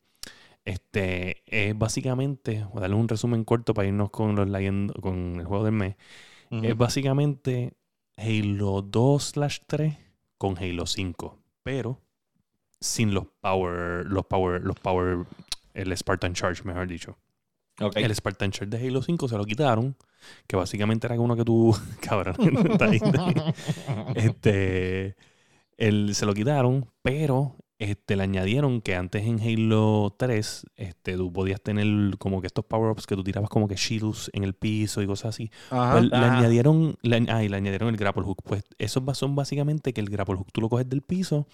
Este 0.64 1.42
es 1.46 1.76
básicamente, 1.76 2.64
voy 2.72 2.78
a 2.78 2.80
darle 2.82 2.96
un 2.96 3.08
resumen 3.08 3.44
corto 3.44 3.74
para 3.74 3.88
irnos 3.88 4.10
con 4.10 4.36
los 4.36 4.46
con 5.00 5.36
el 5.40 5.44
juego 5.44 5.64
del 5.64 5.74
mes. 5.74 5.96
Es 6.50 6.76
básicamente 6.76 7.72
Halo 8.16 8.82
2 8.82 9.32
3 9.66 9.96
con 10.38 10.56
Halo 10.56 10.86
5, 10.86 11.38
pero 11.62 12.03
sin 12.84 13.14
los 13.14 13.24
power, 13.40 14.04
los 14.04 14.26
power, 14.26 14.60
los 14.62 14.78
power, 14.78 15.24
el 15.72 15.96
Spartan 15.96 16.34
Charge, 16.34 16.62
mejor 16.64 16.86
dicho. 16.86 17.16
El 17.94 18.14
Spartan 18.14 18.50
Charge 18.50 18.76
de 18.76 18.86
Halo 18.86 19.02
5 19.02 19.26
se 19.26 19.38
lo 19.38 19.44
quitaron, 19.44 19.96
que 20.46 20.54
básicamente 20.54 21.06
era 21.06 21.18
uno 21.18 21.34
que 21.34 21.44
tú, 21.44 21.74
cabrón, 22.02 22.36
este, 24.14 25.16
el, 25.78 26.14
se 26.14 26.26
lo 26.26 26.34
quitaron, 26.34 26.86
pero 27.02 27.56
este, 27.78 28.16
le 28.16 28.22
añadieron 28.22 28.80
que 28.80 28.94
antes 28.94 29.24
en 29.24 29.40
Halo 29.40 30.14
3 30.18 30.66
este, 30.76 31.16
tú 31.16 31.32
podías 31.32 31.60
tener 31.60 32.18
como 32.18 32.40
que 32.40 32.46
estos 32.46 32.64
power-ups 32.64 33.06
que 33.06 33.16
tú 33.16 33.24
tirabas 33.24 33.50
como 33.50 33.68
que 33.68 33.76
shields 33.76 34.30
en 34.32 34.44
el 34.44 34.54
piso 34.54 35.02
y 35.02 35.06
cosas 35.06 35.30
así. 35.30 35.50
Pues 35.88 36.04
le 36.12 36.24
añadieron, 36.26 36.96
le, 37.02 37.20
le 37.20 37.56
añadieron 37.56 37.88
el 37.88 37.96
grapple 37.96 38.22
hook. 38.24 38.42
Pues 38.44 38.64
esos 38.78 39.02
son 39.18 39.34
básicamente 39.36 39.92
que 39.92 40.00
el 40.00 40.10
grapple 40.10 40.36
hook 40.36 40.52
tú 40.52 40.60
lo 40.60 40.68
coges 40.68 40.88
del 40.88 41.02
piso 41.02 41.46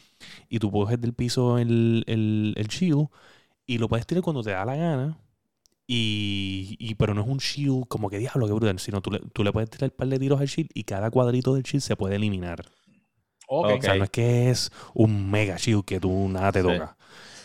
y 0.49 0.59
tú 0.61 0.71
coges 0.71 1.01
del 1.01 1.15
piso 1.15 1.59
el, 1.59 2.05
el, 2.07 2.55
el 2.57 2.69
shield 2.69 3.09
y 3.67 3.79
lo 3.79 3.89
puedes 3.89 4.07
tirar 4.07 4.23
cuando 4.25 4.43
te 4.43 4.51
da 4.51 4.65
la 4.65 4.77
gana 4.77 5.19
Y, 5.87 6.95
pero 6.97 7.15
no 7.15 7.23
es 7.23 7.29
un 7.29 7.39
shield 7.39 7.87
como 7.89 8.11
que 8.11 8.19
diablo, 8.19 8.47
que 8.47 8.53
brutal, 8.53 8.79
sino 8.79 9.01
tú 9.03 9.11
le, 9.11 9.19
tú 9.33 9.43
le 9.45 9.53
puedes 9.53 9.71
tirar 9.71 9.91
un 9.91 9.97
par 9.97 10.09
de 10.09 10.19
tiros 10.21 10.41
al 10.41 10.47
shield 10.47 10.71
y 10.75 10.85
cada 10.85 11.11
cuadrito 11.11 11.55
del 11.55 11.65
shield 11.65 11.83
se 11.83 11.97
puede 11.97 12.17
eliminar. 12.17 12.65
Okay. 13.53 13.79
O 13.79 13.83
sea, 13.83 13.95
no 13.97 14.05
es 14.05 14.11
que 14.11 14.51
es 14.51 14.71
un 14.95 15.29
mega 15.29 15.57
shield 15.57 15.85
que 15.85 15.99
tú 15.99 16.29
nada 16.29 16.53
te 16.53 16.63
toca. 16.63 16.97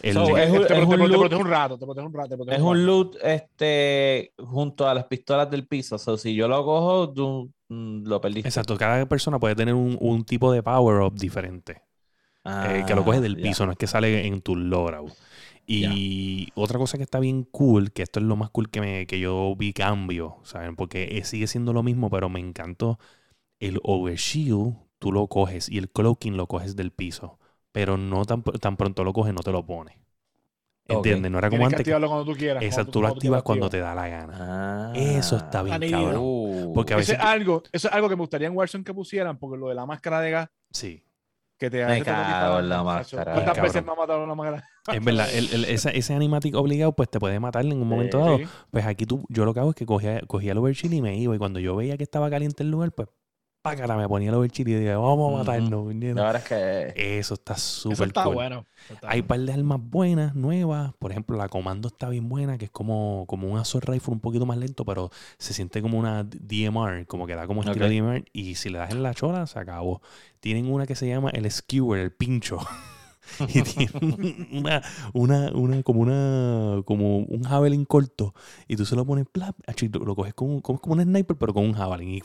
es, 0.03 0.15
un, 0.15 0.21
loot, 0.23 1.33
un 1.33 1.47
rato, 1.47 1.79
te 1.79 1.85
un 1.85 2.13
rato. 2.13 2.37
es 2.47 2.61
un, 2.61 2.85
loot 2.85 3.15
este, 3.23 4.31
junto 4.37 4.87
a 4.87 4.93
las 4.93 5.05
pistolas 5.05 5.49
del 5.49 5.65
piso. 5.65 5.95
O 5.95 5.97
sea, 5.97 6.15
si 6.17 6.35
yo 6.35 6.47
lo 6.47 6.63
cojo, 6.63 7.11
tú 7.11 7.51
mm, 7.69 8.05
lo 8.05 8.21
perdiste. 8.21 8.47
Exacto, 8.47 8.77
cada 8.77 9.03
persona 9.07 9.39
puede 9.39 9.55
tener 9.55 9.73
un, 9.73 9.97
un 9.99 10.23
tipo 10.25 10.51
de 10.51 10.61
power-up 10.61 11.15
diferente. 11.15 11.81
Eh, 12.45 12.83
que 12.85 12.93
lo 12.93 13.03
coges 13.03 13.21
del 13.21 13.37
ah, 13.39 13.41
piso, 13.41 13.65
no 13.65 13.71
es 13.71 13.77
que 13.79 13.87
sale 13.87 14.27
en 14.27 14.41
tu 14.41 14.55
loadout. 14.55 15.11
Y 15.65 16.49
otra 16.53 16.77
cosa 16.77 16.97
que 16.97 17.03
está 17.03 17.19
bien 17.19 17.45
cool, 17.45 17.91
que 17.91 18.03
esto 18.03 18.19
es 18.19 18.25
lo 18.27 18.35
más 18.35 18.51
cool 18.51 18.69
que, 18.69 18.79
me, 18.79 19.07
que 19.07 19.19
yo 19.19 19.55
vi 19.57 19.73
cambio, 19.73 20.37
¿saben? 20.43 20.75
Porque 20.75 21.19
sigue 21.25 21.47
siendo 21.47 21.73
lo 21.73 21.81
mismo, 21.81 22.11
pero 22.11 22.29
me 22.29 22.39
encantó. 22.39 22.99
El 23.59 23.79
overshield, 23.81 24.75
tú 24.99 25.11
lo 25.11 25.27
coges 25.27 25.69
y 25.69 25.77
el 25.77 25.89
cloaking 25.89 26.37
lo 26.37 26.47
coges 26.47 26.75
del 26.75 26.91
piso. 26.91 27.39
Pero 27.71 27.97
no 27.97 28.25
tan, 28.25 28.41
tan 28.43 28.77
pronto 28.77 29.03
lo 29.03 29.13
coges, 29.13 29.33
no 29.33 29.41
te 29.41 29.51
lo 29.51 29.65
pones. 29.65 29.97
¿Entiendes? 30.87 31.31
No 31.31 31.39
era 31.39 31.49
como 31.49 31.65
antes. 31.65 31.83
Que 31.83 31.91
cuando 31.91 32.25
tú 32.25 32.33
quieras. 32.33 32.63
Exacto, 32.63 32.91
tú, 32.91 33.01
lo 33.01 33.07
activas 33.07 33.41
cuando 33.43 33.69
te 33.69 33.79
da 33.79 33.95
la 33.95 34.07
gana. 34.07 34.91
eso 34.95 35.37
está 35.37 35.63
bien 35.63 35.91
cabrón. 35.91 36.71
Porque 36.73 36.93
a 36.93 36.97
veces... 36.97 37.15
eso, 37.15 37.23
es 37.23 37.27
algo, 37.27 37.63
eso 37.71 37.87
es 37.87 37.93
algo 37.93 38.09
que 38.09 38.15
me 38.15 38.21
gustaría 38.21 38.47
en 38.47 38.55
Warzone 38.55 38.83
que 38.83 38.93
pusieran, 38.93 39.37
porque 39.37 39.57
lo 39.57 39.69
de 39.69 39.75
la 39.75 39.85
máscara 39.85 40.21
de 40.21 40.31
gas. 40.31 40.49
Sí. 40.71 41.03
Que 41.57 41.69
te 41.69 41.85
me 41.85 42.03
cago 42.03 42.59
en 42.59 42.69
la 42.69 42.83
máscara. 42.83 43.33
¿Cuántas 43.33 43.61
veces 43.61 43.83
me 43.83 43.93
ha 43.93 43.95
matado 43.95 44.23
una 44.23 44.35
máscara? 44.35 44.63
Es 44.91 45.03
verdad, 45.03 45.27
el, 45.33 45.65
ese, 45.65 45.97
ese 45.97 46.13
animatic 46.13 46.53
obligado 46.55 46.91
pues 46.91 47.09
te 47.09 47.19
puede 47.19 47.39
matar 47.39 47.65
en 47.65 47.73
un 47.73 47.87
momento 47.87 48.19
dado. 48.19 48.39
Pues 48.71 48.85
aquí 48.85 49.05
tú, 49.05 49.25
yo 49.29 49.45
lo 49.45 49.53
que 49.53 49.61
hago 49.61 49.69
es 49.71 49.75
que 49.75 49.85
cogía, 49.85 50.21
cogía 50.27 50.51
el 50.51 50.57
overchill 50.57 50.93
y 50.93 51.01
me 51.01 51.17
iba. 51.17 51.33
Y 51.33 51.39
cuando 51.39 51.59
yo 51.59 51.75
veía 51.75 51.97
que 51.97 52.03
estaba 52.03 52.29
caliente 52.29 52.61
el 52.61 52.71
lugar, 52.71 52.91
pues 52.91 53.07
págara, 53.65 53.97
me 53.97 54.07
ponía 54.07 54.29
el 54.29 54.35
overchill 54.35 54.67
y 54.67 54.73
decía, 54.73 54.99
vamos 54.99 55.33
a 55.33 55.37
matarnos. 55.39 55.95
La 55.95 56.37
es 56.37 56.43
que... 56.43 57.17
Eso 57.17 57.33
está 57.33 57.57
súper 57.57 58.13
cool. 58.13 58.35
bueno. 58.35 58.67
Hay 59.01 59.21
un 59.21 59.25
par 59.25 59.39
de 59.39 59.51
armas 59.51 59.79
buenas, 59.81 60.35
nuevas. 60.35 60.93
Por 60.99 61.09
ejemplo, 61.09 61.35
la 61.35 61.49
comando 61.49 61.87
está 61.87 62.07
bien 62.09 62.29
buena, 62.29 62.59
que 62.59 62.65
es 62.65 62.71
como, 62.71 63.25
como 63.27 63.47
un 63.47 63.57
assault 63.57 63.89
rifle 63.89 64.13
un 64.13 64.19
poquito 64.19 64.45
más 64.45 64.59
lento, 64.59 64.85
pero 64.85 65.09
se 65.39 65.55
siente 65.55 65.81
como 65.81 65.97
una 65.97 66.23
DMR, 66.23 67.07
como 67.07 67.25
que 67.25 67.33
da 67.33 67.47
como 67.47 67.63
estilo 67.63 67.89
DMR. 67.89 68.23
Y 68.33 68.53
si 68.53 68.69
le 68.69 68.77
das 68.77 68.91
en 68.91 69.01
la 69.01 69.15
chola, 69.15 69.47
se 69.47 69.57
acabó. 69.57 69.99
Tienen 70.41 70.71
una 70.71 70.85
que 70.85 70.93
se 70.93 71.07
llama 71.07 71.31
el 71.31 71.49
skewer, 71.49 71.99
el 71.99 72.11
pincho. 72.11 72.59
y 73.47 73.61
tiene 73.61 73.91
una, 74.51 74.81
una, 75.13 75.51
una, 75.51 75.83
como 75.83 76.01
una, 76.01 76.81
como 76.85 77.19
un 77.19 77.43
javelin 77.43 77.85
corto 77.85 78.33
y 78.67 78.75
tú 78.75 78.85
se 78.85 78.95
lo 78.95 79.05
pones 79.05 79.25
plap, 79.31 79.55
lo 79.93 80.15
coges 80.15 80.33
como, 80.33 80.61
como, 80.61 80.79
como 80.79 80.95
un 80.95 81.03
sniper 81.03 81.35
pero 81.37 81.53
con 81.53 81.65
un 81.65 81.73
javelin 81.73 82.15
y 82.15 82.21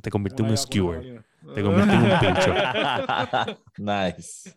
te 0.00 0.10
convierte 0.10 0.42
en 0.42 0.50
un 0.50 0.56
skewer. 0.56 1.24
Te 1.54 1.62
convierte 1.62 1.94
en 1.94 2.02
un 2.02 2.18
pincho. 2.18 2.54
nice. 3.78 4.56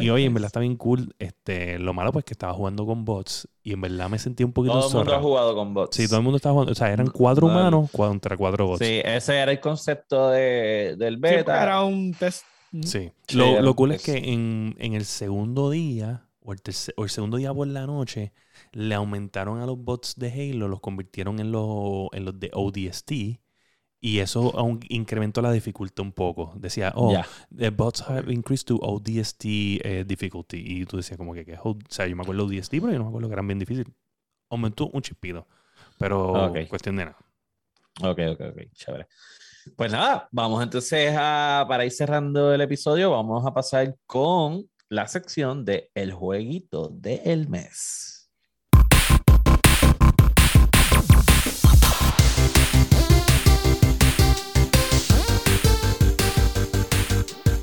y, 0.00 0.10
oye, 0.10 0.24
en 0.24 0.34
verdad 0.34 0.46
está 0.46 0.60
bien 0.60 0.76
cool. 0.76 1.14
Este, 1.18 1.78
lo 1.78 1.92
malo 1.92 2.12
pues 2.12 2.24
que 2.24 2.34
estaba 2.34 2.52
jugando 2.52 2.86
con 2.86 3.04
bots 3.04 3.48
y 3.62 3.72
en 3.72 3.80
verdad 3.80 4.08
me 4.08 4.18
sentí 4.18 4.44
un 4.44 4.52
poquito 4.52 4.78
Todo 4.78 4.88
el 4.88 4.94
mundo 4.94 5.14
ha 5.14 5.20
jugado 5.20 5.54
con 5.54 5.74
bots. 5.74 5.96
Sí, 5.96 6.06
todo 6.06 6.18
el 6.18 6.22
mundo 6.22 6.36
estaba 6.36 6.52
jugando. 6.52 6.72
O 6.72 6.74
sea, 6.74 6.92
eran 6.92 7.08
cuatro 7.08 7.46
humanos 7.46 7.90
contra 7.90 8.36
cuatro 8.36 8.66
bots. 8.66 8.86
Sí, 8.86 9.00
ese 9.04 9.38
era 9.38 9.50
el 9.50 9.60
concepto 9.60 10.30
de, 10.30 10.94
del 10.96 11.16
beta. 11.16 11.62
era 11.62 11.82
un 11.82 12.12
test 12.14 12.44
Sí. 12.82 13.12
Lo, 13.34 13.60
lo, 13.60 13.74
cool 13.76 13.92
es 13.92 14.02
que 14.02 14.16
en, 14.16 14.74
el 14.78 15.04
segundo 15.04 15.70
día, 15.70 16.28
o 16.40 16.52
el, 16.52 16.60
o 16.96 17.04
el, 17.04 17.10
segundo 17.10 17.36
día 17.36 17.54
por 17.54 17.68
la 17.68 17.86
noche, 17.86 18.32
le 18.72 18.94
aumentaron 18.94 19.60
a 19.60 19.66
los 19.66 19.78
bots 19.78 20.16
de 20.16 20.32
Halo, 20.32 20.68
los 20.68 20.80
convirtieron 20.80 21.38
en, 21.38 21.52
los, 21.52 22.08
en 22.12 22.24
los 22.24 22.38
de 22.38 22.50
ODST. 22.52 23.12
Y 24.00 24.18
eso 24.18 24.52
aún 24.58 24.80
incrementó 24.90 25.40
la 25.40 25.50
dificultad 25.50 26.04
un 26.04 26.12
poco. 26.12 26.52
Decía, 26.56 26.92
oh, 26.94 27.18
the 27.56 27.70
bots 27.70 28.02
have 28.02 28.30
increased 28.30 28.66
to 28.66 28.76
ODST 28.76 29.44
eh, 29.46 30.04
difficulty. 30.06 30.58
Y 30.58 30.84
tú 30.84 30.98
decías 30.98 31.16
como 31.16 31.32
que, 31.32 31.46
que, 31.46 31.56
o 31.62 31.78
sea, 31.88 32.06
yo 32.06 32.14
me 32.14 32.22
acuerdo 32.22 32.46
de 32.46 32.58
ODST, 32.58 32.72
pero 32.72 32.92
yo 32.92 32.98
no 32.98 33.04
me 33.04 33.08
acuerdo 33.08 33.28
que 33.28 33.32
eran 33.32 33.46
bien 33.46 33.58
difíciles. 33.58 33.90
Aumentó 34.50 34.88
un 34.88 35.00
chispido. 35.00 35.46
Pero 35.98 36.52
cuestión 36.68 36.96
de 36.96 37.06
nada. 37.06 37.18
Ok, 38.02 38.18
ok, 38.32 38.40
ok. 38.40 38.72
Chévere. 38.74 39.06
Pues 39.76 39.90
nada, 39.90 40.28
vamos 40.30 40.62
entonces 40.62 41.14
a, 41.18 41.64
para 41.66 41.86
ir 41.86 41.90
cerrando 41.90 42.52
el 42.52 42.60
episodio, 42.60 43.10
vamos 43.10 43.46
a 43.46 43.54
pasar 43.54 43.96
con 44.06 44.68
la 44.90 45.08
sección 45.08 45.64
de 45.64 45.90
El 45.94 46.12
Jueguito 46.12 46.90
del 46.90 47.48
Mes. 47.48 48.30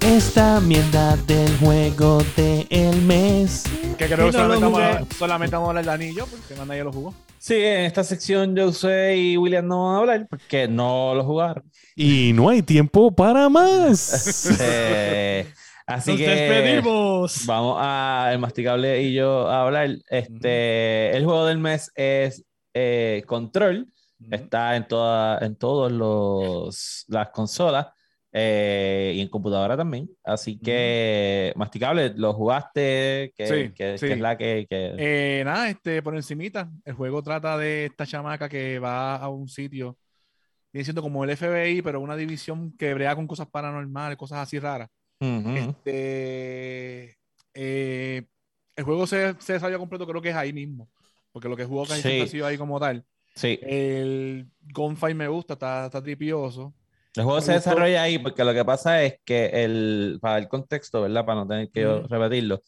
Esta 0.02 0.60
mierda 0.60 1.16
del 1.28 1.56
juego 1.60 2.22
del 2.36 3.02
mes. 3.04 3.64
Que 4.02 4.08
creo 4.08 4.26
que 4.26 4.34
solamente, 4.34 5.16
solamente, 5.16 5.56
vamos 5.56 5.68
a 5.68 5.70
hablar 5.70 5.86
del 5.86 5.94
anillo, 5.94 6.26
porque 6.26 6.56
manda 6.56 6.76
ya 6.76 6.84
lo 6.84 6.92
jugó. 6.92 7.14
Sí, 7.38 7.54
en 7.54 7.82
esta 7.82 8.04
sección 8.04 8.56
yo 8.56 8.74
sé 8.74 9.16
y 9.16 9.38
William 9.38 9.68
no 9.68 9.86
van 9.86 9.96
a 9.96 10.00
hablar 10.00 10.28
porque 10.28 10.68
no 10.68 11.14
lo 11.14 11.24
jugaron. 11.24 11.64
Y 11.96 12.32
no 12.34 12.50
hay 12.50 12.64
tiempo 12.64 13.12
para 13.12 13.48
más. 13.48 14.48
así 15.86 16.18
que 16.18 16.28
despedimos. 16.28 17.46
Vamos 17.46 17.78
a 17.80 18.32
el 18.32 18.40
masticable 18.40 19.04
y 19.04 19.14
yo 19.14 19.48
a 19.48 19.62
hablar. 19.62 19.90
Este, 20.10 21.16
el 21.16 21.24
juego 21.24 21.46
del 21.46 21.60
mes 21.60 21.92
es 21.94 22.44
eh, 22.74 23.22
Control. 23.28 23.88
Está 24.32 24.76
en 24.76 24.88
toda, 24.88 25.38
en 25.46 25.56
todos 25.58 25.92
los 25.92 27.06
las 27.08 27.30
consolas. 27.30 27.86
Eh, 28.34 29.14
y 29.16 29.22
en 29.22 29.28
computadora 29.28 29.76
también. 29.76 30.10
Así 30.24 30.58
que, 30.58 31.54
Masticable, 31.56 32.14
¿lo 32.16 32.34
jugaste? 32.34 33.34
que, 33.36 33.74
es 33.76 34.20
la 34.20 34.38
que...? 34.38 34.68
Eh, 34.70 35.42
nada, 35.44 35.70
este, 35.70 36.02
por 36.02 36.16
encimita, 36.16 36.72
el 36.86 36.94
juego 36.94 37.22
trata 37.22 37.58
de 37.58 37.86
esta 37.86 38.06
chamaca 38.06 38.48
que 38.48 38.80
va 38.80 39.18
a 39.18 39.30
un 39.30 39.50
sitio, 39.50 39.98
viene 40.72 40.86
siendo 40.86 41.02
como 41.02 41.24
el 41.26 41.36
FBI, 41.36 41.82
pero 41.82 42.00
una 42.00 42.16
división 42.16 42.72
que 42.78 42.94
brega 42.94 43.16
con 43.16 43.28
cosas 43.28 43.50
paranormales, 43.50 44.18
cosas 44.18 44.40
así 44.40 44.60
raras. 44.60 44.90
este, 45.20 47.18
eh, 47.54 48.24
el 48.78 48.84
juego 48.86 49.06
se, 49.06 49.36
se 49.40 49.54
desarrolla 49.54 49.78
completo, 49.78 50.08
creo 50.08 50.22
que 50.22 50.30
es 50.30 50.36
ahí 50.36 50.54
mismo, 50.54 50.90
porque 51.34 51.50
lo 51.50 51.58
que 51.58 51.66
jugó 51.66 51.86
casi 51.86 52.22
ha 52.22 52.28
sido 52.28 52.46
ahí 52.46 52.58
como 52.58 52.80
tal. 52.80 53.06
Sí. 53.36 53.60
El 53.62 54.48
Gunfight 54.74 55.16
me 55.16 55.28
gusta, 55.28 55.54
está, 55.54 55.86
está 55.86 56.02
tripioso. 56.02 56.74
El 57.16 57.24
juego 57.24 57.42
se 57.42 57.54
desarrolla 57.54 58.04
ahí 58.04 58.20
porque 58.20 58.44
lo 58.44 58.54
que 58.54 58.64
pasa 58.64 59.04
es 59.04 59.16
que 59.26 59.64
el, 59.64 60.18
para 60.22 60.38
el 60.38 60.48
contexto, 60.48 61.02
¿verdad? 61.02 61.26
Para 61.26 61.42
no 61.42 61.48
tener 61.48 61.70
que 61.70 61.86
repetirlo, 62.08 62.62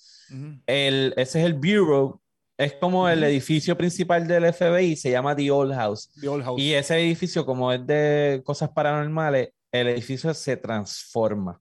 el, 0.67 1.13
ese 1.15 1.39
es 1.39 1.45
el 1.45 1.53
Bureau, 1.53 2.19
es 2.57 2.73
como 2.73 3.07
el 3.07 3.23
edificio 3.23 3.77
principal 3.77 4.27
del 4.27 4.53
FBI, 4.53 4.95
se 4.95 5.11
llama 5.11 5.35
The 5.35 5.49
Old 5.49 5.73
House. 5.73 6.11
The 6.19 6.27
Old 6.27 6.43
House. 6.43 6.61
Y 6.61 6.73
ese 6.73 6.99
edificio, 6.99 7.45
como 7.45 7.71
es 7.71 7.85
de 7.87 8.41
cosas 8.43 8.69
paranormales, 8.69 9.49
el 9.71 9.87
edificio 9.87 10.33
se 10.33 10.57
transforma. 10.57 11.59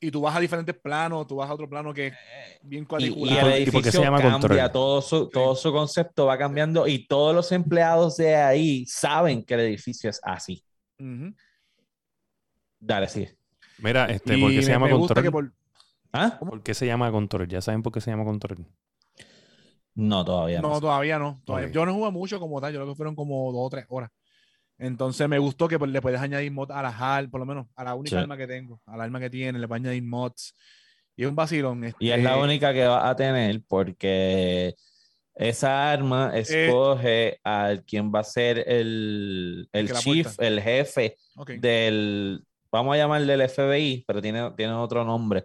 Y 0.00 0.10
tú 0.10 0.20
vas 0.20 0.36
a 0.36 0.40
diferentes 0.40 0.74
planos, 0.76 1.26
tú 1.26 1.36
vas 1.36 1.48
a 1.48 1.54
otro 1.54 1.68
plano 1.68 1.94
que 1.94 2.08
es 2.08 2.14
bien 2.62 2.84
cuadriculado. 2.84 3.48
Y, 3.48 3.52
el 3.52 3.62
edificio 3.62 3.92
se 3.92 4.00
llama 4.00 4.20
cambia, 4.20 4.70
todo 4.70 5.00
su, 5.00 5.28
todo 5.28 5.54
su 5.54 5.72
concepto 5.72 6.26
va 6.26 6.36
cambiando 6.36 6.86
y 6.86 7.06
todos 7.06 7.34
los 7.34 7.52
empleados 7.52 8.16
de 8.16 8.34
ahí 8.34 8.84
saben 8.86 9.44
que 9.44 9.54
el 9.54 9.60
edificio 9.60 10.10
es 10.10 10.20
así. 10.22 10.62
Dale, 12.84 13.08
sí. 13.08 13.26
Mira, 13.78 14.06
este, 14.06 14.38
¿por 14.38 14.50
qué 14.50 14.62
se 14.62 14.70
llama 14.70 14.90
control? 14.90 15.30
Por... 15.30 15.52
¿Ah? 16.12 16.38
¿Por 16.38 16.62
qué 16.62 16.74
se 16.74 16.86
llama 16.86 17.10
control? 17.10 17.48
¿Ya 17.48 17.60
saben 17.60 17.82
por 17.82 17.92
qué 17.92 18.00
se 18.00 18.10
llama 18.10 18.24
control? 18.24 18.66
No, 19.94 20.24
todavía 20.24 20.60
no. 20.60 20.68
No, 20.68 20.80
todavía 20.80 21.18
no. 21.18 21.40
Yo 21.72 21.86
no 21.86 21.94
jugué 21.94 22.10
mucho 22.10 22.38
como 22.38 22.60
tal, 22.60 22.72
yo 22.72 22.80
creo 22.80 22.92
que 22.92 22.96
fueron 22.96 23.16
como 23.16 23.50
dos 23.52 23.66
o 23.66 23.70
tres 23.70 23.86
horas. 23.88 24.10
Entonces 24.76 25.28
me 25.28 25.38
gustó 25.38 25.66
que 25.66 25.78
pues, 25.78 25.90
le 25.90 26.02
puedes 26.02 26.20
añadir 26.20 26.52
mods 26.52 26.72
a 26.72 26.82
la 26.82 26.90
HAL, 26.90 27.30
por 27.30 27.40
lo 27.40 27.46
menos 27.46 27.66
a 27.74 27.84
la 27.84 27.94
única 27.94 28.20
arma 28.20 28.36
que 28.36 28.46
tengo, 28.46 28.80
a 28.86 28.96
la 28.96 29.04
arma 29.04 29.20
que 29.20 29.30
tiene, 29.30 29.58
le 29.58 29.66
puedes 29.66 29.82
añadir 29.82 30.02
mods. 30.02 30.54
Y 31.16 31.22
es 31.22 31.28
un 31.28 31.36
vacilón. 31.36 31.94
Y 32.00 32.10
es 32.10 32.22
la 32.22 32.32
este 32.32 32.42
única 32.42 32.74
que 32.74 32.84
va 32.84 33.08
a 33.08 33.16
tener 33.16 33.62
porque 33.66 34.74
esa 35.34 35.90
arma 35.92 36.32
eh, 36.34 36.40
escoge 36.40 37.40
a 37.44 37.76
quien 37.86 38.12
va 38.12 38.20
a 38.20 38.24
ser 38.24 38.64
el, 38.66 39.68
el 39.72 39.92
chief, 39.94 40.38
el 40.38 40.60
jefe 40.60 41.16
del, 41.58 42.44
vamos 42.74 42.94
a 42.94 42.98
llamarle 42.98 43.34
el 43.34 43.48
FBI, 43.48 44.04
pero 44.04 44.20
tiene, 44.20 44.50
tiene 44.56 44.72
otro 44.72 45.04
nombre. 45.04 45.44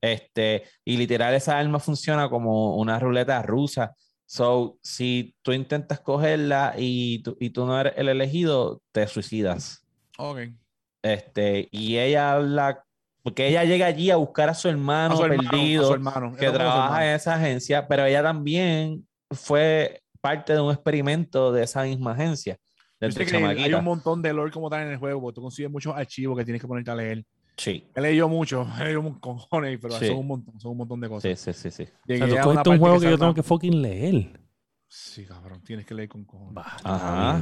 Este, 0.00 0.62
y 0.84 0.96
literal 0.96 1.34
esa 1.34 1.58
arma 1.58 1.80
funciona 1.80 2.30
como 2.30 2.76
una 2.76 3.00
ruleta 3.00 3.42
rusa. 3.42 3.96
So, 4.26 4.78
si 4.80 5.34
tú 5.42 5.52
intentas 5.52 5.98
cogerla 5.98 6.74
y 6.78 7.20
tú, 7.24 7.36
y 7.40 7.50
tú 7.50 7.66
no 7.66 7.80
eres 7.80 7.94
el 7.96 8.08
elegido, 8.08 8.80
te 8.92 9.08
suicidas. 9.08 9.84
Ok. 10.18 10.50
Este, 11.02 11.68
y 11.72 11.98
ella 11.98 12.34
habla, 12.34 12.84
porque 13.24 13.48
ella 13.48 13.64
llega 13.64 13.86
allí 13.86 14.12
a 14.12 14.16
buscar 14.16 14.48
a 14.48 14.54
su 14.54 14.68
hermano 14.68 15.18
perdido, 15.18 15.98
que 16.38 16.50
trabaja 16.50 17.08
en 17.08 17.16
esa 17.16 17.34
agencia, 17.34 17.88
pero 17.88 18.04
ella 18.04 18.22
también 18.22 19.04
fue 19.32 20.00
parte 20.20 20.52
de 20.52 20.60
un 20.60 20.72
experimento 20.72 21.50
de 21.50 21.64
esa 21.64 21.82
misma 21.82 22.12
agencia. 22.12 22.56
Hay 23.00 23.74
un 23.74 23.84
montón 23.84 24.22
de 24.22 24.32
lore 24.32 24.50
como 24.50 24.68
tal 24.68 24.82
en 24.82 24.92
el 24.92 24.98
juego, 24.98 25.20
porque 25.20 25.36
tú 25.36 25.42
consigues 25.42 25.70
muchos 25.70 25.94
archivos 25.94 26.36
que 26.36 26.44
tienes 26.44 26.60
que 26.60 26.68
ponerte 26.68 26.90
a 26.90 26.94
leer. 26.94 27.24
Sí. 27.56 27.88
He 27.94 28.00
leído 28.00 28.28
mucho, 28.28 28.66
he 28.80 28.84
leído 28.84 29.00
un 29.00 29.18
cojones, 29.18 29.78
pero 29.80 29.94
son 29.94 30.16
un 30.16 30.26
montón, 30.26 30.60
son 30.60 30.72
un 30.72 30.78
montón 30.78 31.00
de 31.00 31.08
cosas. 31.08 31.38
Sí, 31.38 31.52
sí, 31.52 31.70
sí. 31.70 31.84
sí. 32.06 32.22
O 32.22 32.28
sea, 32.28 32.46
un 32.46 32.78
juego 32.78 33.00
que, 33.00 33.10
yo 33.10 33.18
tengo 33.18 33.34
que 33.34 33.42
fucking 33.42 33.82
leer. 33.82 34.40
Sí, 34.86 35.26
cabrón, 35.26 35.62
tienes 35.62 35.84
que 35.84 35.94
leer 35.94 36.08
con 36.08 36.24
cojones. 36.24 36.64
Ajá. 36.82 37.40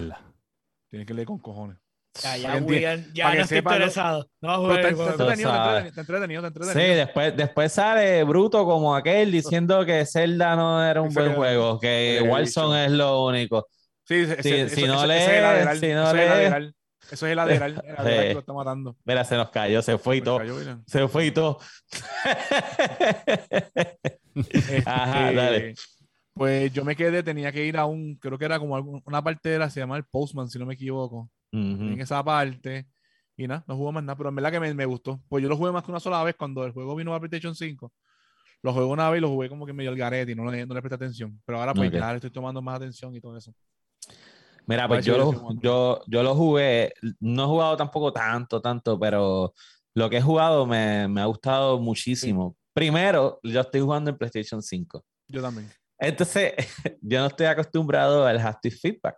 Tienes 0.91 1.07
que 1.07 1.15
leer 1.15 1.27
con 1.27 1.39
cojones. 1.39 1.77
Ya, 2.23 2.37
ya, 2.37 2.57
William, 2.63 3.05
ya 3.13 3.35
no 3.35 3.43
estoy 3.43 3.59
interesado. 3.59 4.31
No 4.41 4.51
a 4.51 4.57
jugar 4.57 4.87
está, 4.87 4.89
entretenido, 4.89 5.51
está 5.79 6.01
entretenido, 6.01 6.47
está 6.47 6.47
entretenido, 6.47 6.95
Sí, 6.95 6.95
después, 6.97 7.37
después 7.37 7.73
sale 7.73 8.25
Bruto 8.25 8.65
como 8.65 8.97
aquel 8.97 9.31
diciendo 9.31 9.85
que 9.85 10.07
Zelda 10.07 10.57
no 10.57 10.83
era 10.83 11.03
un 11.03 11.13
buen 11.13 11.35
juego, 11.35 11.79
que 11.79 12.25
Warzone 12.27 12.87
es 12.87 12.93
lo 12.93 13.27
único. 13.27 13.67
Sí, 14.07 14.25
si 14.71 14.87
no 14.87 15.07
lees, 15.07 15.81
si 15.81 15.93
no 15.93 16.13
lees, 16.13 16.75
eso 17.11 17.27
es 17.27 17.31
el 17.31 17.37
lateral, 17.37 17.83
el 17.85 17.97
que 18.29 18.35
lo 18.35 18.41
está 18.41 18.53
matando. 18.53 18.97
Mira, 19.05 19.25
se 19.25 19.37
nos 19.37 19.51
cayó, 19.51 19.81
se 19.83 19.99
fue 19.99 20.19
y 20.19 20.21
todo. 20.21 20.41
se 20.87 21.09
fue 21.09 21.27
y 21.27 21.31
todo. 21.31 21.59
Ajá, 24.85 25.31
este, 25.31 25.35
dale. 25.35 25.75
Pues 26.35 26.73
yo 26.73 26.85
me 26.85 26.97
quedé, 26.97 27.23
tenía 27.23 27.53
que 27.53 27.65
ir 27.65 27.79
a 27.79 27.87
un, 27.87 28.17
creo 28.17 28.39
que 28.39 28.45
era 28.45 28.59
como 28.59 29.01
una 29.05 29.23
parte 29.23 29.51
de 29.51 29.59
la, 29.59 29.71
se 29.71 29.81
llama 29.81 29.97
el 29.97 30.05
Postman, 30.05 30.49
si 30.49 30.59
no 30.59 30.67
me 30.67 30.75
equivoco. 30.75 31.31
En 31.53 31.99
esa 32.01 32.23
parte. 32.23 32.87
Y 33.35 33.47
nada, 33.47 33.65
no 33.67 33.77
jugó 33.77 33.93
más 33.93 34.05
nada, 34.05 34.17
pero 34.17 34.29
en 34.29 34.35
verdad 34.35 34.53
que 34.53 34.61
me, 34.61 34.75
me, 34.75 34.85
gustó. 34.85 35.23
Pues 35.29 35.43
yo 35.43 35.49
lo 35.49 35.57
jugué 35.57 35.73
más 35.73 35.85
que 35.85 35.91
una 35.91 36.01
sola 36.01 36.23
vez 36.23 36.35
cuando 36.37 36.67
el 36.67 36.73
juego 36.73 36.95
vino 36.95 37.15
a 37.15 37.19
PlayStation 37.19 37.55
5. 37.55 37.93
Lo 38.63 38.73
jugué 38.75 38.85
una 38.85 39.09
vez 39.09 39.19
y 39.19 39.21
lo 39.23 39.29
jugué 39.29 39.49
como 39.49 39.65
que 39.65 39.73
medio 39.73 39.91
el 39.91 39.97
garete 39.97 40.33
y 40.33 40.35
no, 40.35 40.51
le, 40.51 40.67
no 40.67 40.75
le 40.75 40.83
presté 40.83 40.97
atención. 40.97 41.41
Pero 41.47 41.61
ahora 41.61 41.73
pues 41.73 41.91
ya 41.91 42.11
le 42.11 42.17
estoy 42.17 42.31
tomando 42.31 42.61
más 42.61 42.77
atención 42.77 43.15
y 43.15 43.21
todo 43.21 43.39
eso. 43.39 43.55
Mira, 44.67 44.89
pues 44.89 45.05
yo 45.05 45.17
lo, 45.17 45.61
yo, 45.61 46.01
yo 46.09 46.23
lo 46.23 46.35
jugué, 46.35 46.93
no 47.21 47.45
he 47.45 47.47
jugado 47.47 47.77
tampoco 47.77 48.13
tanto, 48.13 48.61
tanto, 48.61 48.99
pero 48.99 49.55
lo 49.95 50.11
que 50.11 50.17
he 50.17 50.23
jugado 50.23 50.67
me, 50.67 51.07
me 51.07 51.21
ha 51.21 51.27
gustado 51.27 51.79
muchísimo. 51.79 52.57
Primero, 52.75 53.41
yo 53.43 53.61
estoy 53.61 53.81
jugando 53.81 54.11
en 54.11 54.19
PlayStation 54.19 54.61
5. 54.61 55.05
Yo 55.29 55.41
también. 55.41 55.71
Entonces, 55.99 56.53
yo 57.01 57.21
no 57.21 57.27
estoy 57.27 57.47
acostumbrado 57.47 58.27
al 58.27 58.39
haptic 58.39 58.79
feedback. 58.79 59.17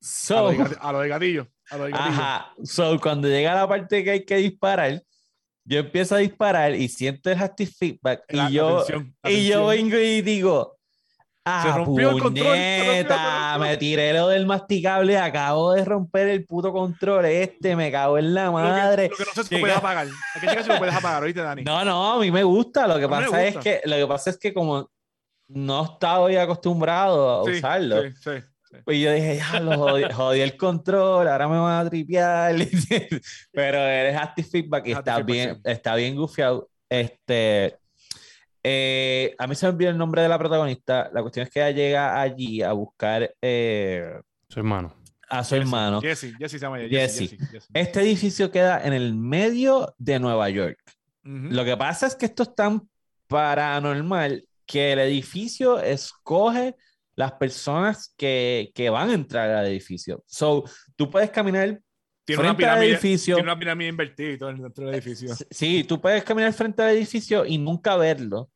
So, 0.00 0.48
a 0.80 0.92
lo 0.92 1.00
de 1.00 1.08
gatillo. 1.08 1.48
A 1.70 1.76
lo 1.76 1.84
de 1.84 1.90
gatillo. 1.90 2.10
Ajá. 2.10 2.52
So, 2.62 3.00
cuando 3.00 3.28
llega 3.28 3.54
la 3.54 3.66
parte 3.66 4.04
que 4.04 4.10
hay 4.10 4.24
que 4.24 4.36
disparar, 4.36 5.02
yo 5.64 5.80
empiezo 5.80 6.14
a 6.14 6.18
disparar 6.18 6.74
y 6.76 6.88
siento 6.88 7.30
el 7.30 7.42
haptic 7.42 7.70
feedback. 7.76 8.24
y, 8.28 8.52
yo, 8.52 8.84
y 9.24 9.48
yo 9.48 9.66
vengo 9.66 9.96
y 9.96 10.22
digo, 10.22 10.75
Ah, 11.48 11.62
se 11.62 11.72
rompió 11.72 12.10
el 12.10 12.20
control. 12.20 12.58
Me 13.60 13.76
tiré 13.76 14.12
lo 14.12 14.28
del 14.28 14.46
masticable, 14.46 15.16
acabo 15.16 15.74
de 15.74 15.84
romper 15.84 16.26
el 16.26 16.44
puto 16.44 16.72
control 16.72 17.24
este, 17.26 17.76
me 17.76 17.92
cago 17.92 18.18
en 18.18 18.34
la 18.34 18.50
madre. 18.50 19.08
Lo 19.08 19.16
que, 19.16 19.24
no 19.24 19.32
sé 19.32 19.44
si 19.44 19.54
lo 19.54 19.60
puedes 19.60 19.76
apagar. 19.76 20.08
Que 20.34 20.40
checar 20.40 20.64
si 20.64 20.68
lo 20.70 20.78
puedes 20.78 20.94
apagar, 20.94 21.22
¿oíste, 21.22 21.40
Dani? 21.40 21.62
No, 21.62 21.84
no, 21.84 22.14
a 22.14 22.18
mí 22.18 22.32
me 22.32 22.42
gusta. 22.42 22.88
Lo 22.88 22.98
que 22.98 23.08
pasa 23.08 23.44
es 23.44 23.56
que 23.58 23.80
lo 23.84 23.96
que 23.96 24.06
pasa 24.08 24.30
es 24.30 24.38
que 24.38 24.52
como 24.52 24.90
no 25.46 25.84
estaba 25.84 26.28
acostumbrado 26.42 27.30
a 27.30 27.42
usarlo. 27.44 28.02
Sí, 28.02 28.10
sí, 28.20 28.80
Pues 28.84 28.98
yo 28.98 29.12
dije, 29.12 29.36
ya 29.36 29.60
lo 29.60 30.10
jodí, 30.12 30.40
el 30.40 30.56
control, 30.56 31.28
ahora 31.28 31.46
me 31.46 31.58
van 31.58 31.86
a 31.86 31.88
tripear. 31.88 32.56
Pero 33.52 33.78
eres 33.78 34.16
active 34.16 34.48
feedback 34.48 34.86
y 34.88 34.92
está 34.92 35.20
bien, 35.20 35.60
está 35.62 35.94
bien 35.94 36.16
gufiado. 36.16 36.68
Este, 36.88 37.78
eh, 38.68 39.36
a 39.38 39.46
mí 39.46 39.54
se 39.54 39.64
me 39.64 39.74
olvidó 39.74 39.90
el 39.90 39.96
nombre 39.96 40.22
de 40.22 40.28
la 40.28 40.40
protagonista. 40.40 41.08
La 41.12 41.22
cuestión 41.22 41.46
es 41.46 41.52
que 41.52 41.60
ella 41.60 41.70
llega 41.70 42.20
allí 42.20 42.62
a 42.62 42.72
buscar. 42.72 43.32
Eh, 43.40 44.20
su 44.48 44.58
hermano. 44.58 44.92
A 45.28 45.44
su 45.44 45.54
hermano. 45.54 46.00
Jesse, 46.00 46.34
Jesse 46.36 46.50
se 46.50 46.58
llama 46.58 46.80
Jesse. 46.80 47.36
Este 47.72 48.00
edificio 48.00 48.50
queda 48.50 48.84
en 48.84 48.92
el 48.92 49.14
medio 49.14 49.94
de 49.98 50.18
Nueva 50.18 50.50
York. 50.50 50.80
Lo 51.22 51.64
que 51.64 51.76
pasa 51.76 52.08
es 52.08 52.16
que 52.16 52.26
esto 52.26 52.42
es 52.42 52.56
tan 52.56 52.88
paranormal 53.28 54.44
que 54.66 54.94
el 54.94 54.98
edificio 54.98 55.78
escoge 55.78 56.74
las 57.14 57.32
personas 57.32 58.14
que, 58.16 58.72
que 58.74 58.90
van 58.90 59.10
a 59.10 59.14
entrar 59.14 59.48
al 59.48 59.66
edificio. 59.66 60.24
So, 60.26 60.64
tú 60.96 61.08
puedes 61.08 61.30
caminar 61.30 61.80
tiene 62.24 62.42
frente 62.42 62.50
una 62.50 62.56
pirámide, 62.56 62.86
al 62.86 62.92
edificio. 62.92 63.36
Tiene 63.36 63.48
una 63.48 63.58
pirámide 63.58 63.90
invertida 63.90 64.52
dentro 64.52 64.86
del 64.86 64.94
edificio. 64.94 65.32
Sí, 65.48 65.84
tú 65.84 66.00
puedes 66.00 66.24
caminar 66.24 66.52
frente 66.52 66.82
al 66.82 66.96
edificio 66.96 67.46
y 67.46 67.58
nunca 67.58 67.96
verlo 67.96 68.50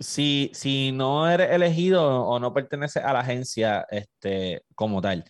si, 0.00 0.50
si 0.54 0.92
no 0.92 1.30
eres 1.30 1.50
elegido 1.52 2.02
o 2.24 2.40
no 2.40 2.52
pertenece 2.52 3.00
a 3.00 3.12
la 3.12 3.20
agencia 3.20 3.86
este, 3.90 4.62
como 4.74 5.00
tal. 5.00 5.24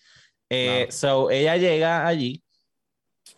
Eh, 0.49 0.87
so, 0.91 1.31
ella 1.31 1.57
llega 1.57 2.07
allí 2.07 2.43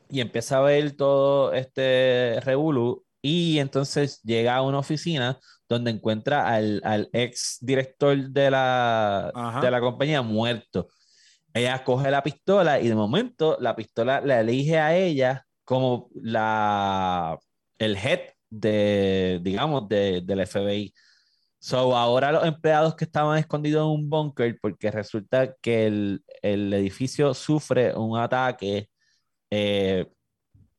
y 0.08 0.20
empieza 0.20 0.58
a 0.58 0.60
ver 0.62 0.92
todo 0.92 1.52
este 1.52 2.38
revolú 2.42 3.04
y 3.22 3.58
entonces 3.58 4.20
llega 4.22 4.56
a 4.56 4.62
una 4.62 4.78
oficina 4.78 5.38
donde 5.68 5.90
encuentra 5.90 6.48
al, 6.48 6.80
al 6.84 7.08
ex 7.12 7.58
director 7.60 8.16
de 8.16 8.50
la, 8.50 9.32
de 9.62 9.70
la 9.70 9.80
compañía 9.80 10.22
muerto. 10.22 10.88
Ella 11.54 11.82
coge 11.84 12.10
la 12.10 12.22
pistola 12.22 12.80
y 12.80 12.88
de 12.88 12.94
momento 12.94 13.56
la 13.60 13.76
pistola 13.76 14.20
le 14.20 14.40
elige 14.40 14.78
a 14.78 14.96
ella 14.96 15.46
como 15.64 16.10
la, 16.14 17.38
el 17.78 17.96
head 17.96 18.20
de, 18.50 19.40
digamos, 19.42 19.88
de, 19.88 20.20
del 20.22 20.46
FBI. 20.46 20.92
So, 21.64 21.96
ahora 21.96 22.32
los 22.32 22.44
empleados 22.44 22.96
que 22.96 23.04
estaban 23.04 23.38
escondidos 23.38 23.82
en 23.82 24.00
un 24.00 24.10
búnker, 24.10 24.58
porque 24.60 24.90
resulta 24.90 25.54
que 25.62 25.86
el, 25.86 26.24
el, 26.42 26.74
edificio 26.74 27.32
sufre 27.34 27.94
un 27.94 28.18
ataque, 28.18 28.88
eh, 29.48 30.04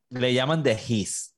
le 0.10 0.34
llaman 0.34 0.62
de 0.62 0.74
His, 0.74 1.38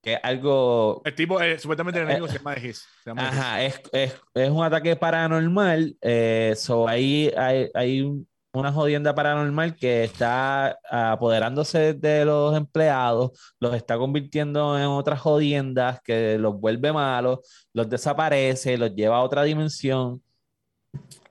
que 0.00 0.14
es 0.14 0.20
algo... 0.22 1.02
El 1.04 1.14
tipo, 1.14 1.38
eh, 1.42 1.58
supuestamente 1.58 2.00
el 2.00 2.06
enemigo 2.06 2.26
se 2.26 2.38
llama 2.38 2.54
de 2.54 2.68
His. 2.68 2.86
ajá, 3.04 3.64
Es, 3.64 3.82
es, 3.92 4.14
es, 4.32 4.50
un 4.50 4.64
ataque 4.64 4.96
paranormal, 4.96 5.94
eh, 6.00 6.54
so 6.56 6.88
ahí 6.88 7.30
hay, 7.36 7.68
hay 7.74 8.00
un, 8.00 8.26
una 8.56 8.72
jodienda 8.72 9.14
paranormal 9.14 9.76
que 9.76 10.04
está 10.04 10.78
apoderándose 10.90 11.94
de 11.94 12.24
los 12.24 12.56
empleados, 12.56 13.54
los 13.60 13.74
está 13.74 13.98
convirtiendo 13.98 14.78
en 14.78 14.86
otras 14.86 15.20
jodiendas 15.20 16.00
que 16.02 16.38
los 16.38 16.58
vuelve 16.58 16.92
malos, 16.92 17.40
los 17.72 17.88
desaparece, 17.88 18.78
los 18.78 18.94
lleva 18.94 19.18
a 19.18 19.22
otra 19.22 19.42
dimensión, 19.42 20.22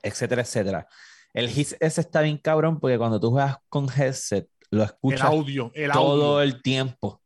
etcétera, 0.02 0.42
etcétera. 0.42 0.88
El 1.34 1.48
ese 1.48 1.76
está 1.80 2.20
bien 2.22 2.38
cabrón 2.38 2.78
porque 2.78 2.96
cuando 2.96 3.18
tú 3.20 3.30
juegas 3.30 3.56
con 3.68 3.88
headset, 3.90 4.48
lo 4.70 4.84
escuchas 4.84 5.20
el 5.20 5.26
audio, 5.26 5.72
todo 5.92 6.42
el 6.42 6.62
tiempo. 6.62 7.20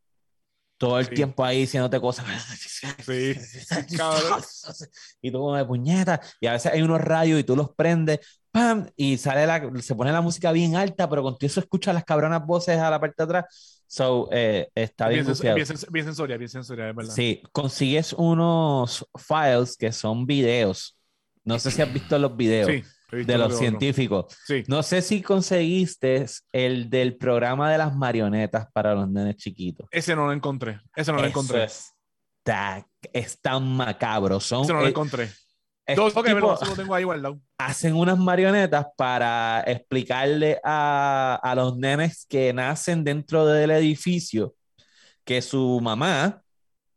Todo 0.80 0.98
el 0.98 1.10
tiempo 1.10 1.44
ahí 1.44 1.60
diciéndote 1.60 2.00
cosas. 2.00 2.24
Sí, 3.04 3.34
y 5.20 5.30
tú 5.30 5.38
como 5.38 5.54
de 5.54 5.66
puñeta. 5.66 6.18
Y 6.40 6.46
a 6.46 6.52
veces 6.52 6.72
hay 6.72 6.80
unos 6.80 6.98
rayos 6.98 7.38
y 7.38 7.44
tú 7.44 7.54
los 7.54 7.74
prendes 7.74 8.20
¡pam! 8.50 8.86
Y 8.96 9.18
sale 9.18 9.46
la, 9.46 9.70
se 9.82 9.94
pone 9.94 10.10
la 10.10 10.22
música 10.22 10.50
bien 10.52 10.76
alta, 10.76 11.06
pero 11.10 11.22
con 11.22 11.36
eso 11.38 11.60
escucha 11.60 11.92
las 11.92 12.04
cabronas 12.04 12.46
voces 12.46 12.78
a 12.78 12.88
la 12.88 12.98
parte 12.98 13.16
de 13.18 13.24
atrás. 13.24 13.84
So, 13.86 14.30
eh, 14.32 14.70
está 14.74 15.08
bien, 15.08 15.26
bien, 15.26 15.36
bien, 15.42 15.54
bien 15.90 16.06
sensorial, 16.06 16.38
bien 16.38 16.48
sensorial, 16.48 16.94
¿verdad? 16.94 17.12
Sí, 17.14 17.42
consigues 17.52 18.14
unos 18.14 19.06
files 19.18 19.76
que 19.76 19.92
son 19.92 20.24
videos. 20.24 20.96
No 21.44 21.58
sé 21.58 21.70
si 21.70 21.82
has 21.82 21.92
visto 21.92 22.18
los 22.18 22.34
videos 22.34 22.70
de 23.10 23.38
los 23.38 23.58
científicos. 23.58 24.36
Sí. 24.46 24.64
No 24.66 24.82
sé 24.82 25.02
si 25.02 25.22
conseguiste 25.22 26.26
el 26.52 26.90
del 26.90 27.16
programa 27.16 27.70
de 27.70 27.78
las 27.78 27.94
marionetas 27.94 28.68
para 28.72 28.94
los 28.94 29.08
nenes 29.08 29.36
chiquitos. 29.36 29.86
Ese 29.90 30.14
no 30.14 30.26
lo 30.26 30.32
encontré. 30.32 30.80
Ese 30.94 31.12
no 31.12 31.20
lo 31.20 31.26
encontré. 31.26 31.64
Está, 31.64 32.86
es 33.12 33.40
tan 33.40 33.66
macabro. 33.76 34.40
Son, 34.40 34.64
Ese 34.64 34.72
no 34.72 34.80
lo 34.80 34.88
encontré. 34.88 35.30
Dos, 35.94 36.16
okay, 36.16 36.34
lo 36.34 36.56
tengo 36.76 36.94
ahí 36.94 37.02
guardado 37.02 37.40
hacen 37.60 37.94
unas 37.94 38.18
marionetas 38.18 38.86
para 38.96 39.62
explicarle 39.66 40.60
a, 40.64 41.38
a, 41.42 41.54
los 41.54 41.76
nenes 41.76 42.26
que 42.26 42.52
nacen 42.52 43.04
dentro 43.04 43.44
del 43.44 43.70
edificio 43.70 44.54
que 45.24 45.42
su 45.42 45.78
mamá, 45.82 46.42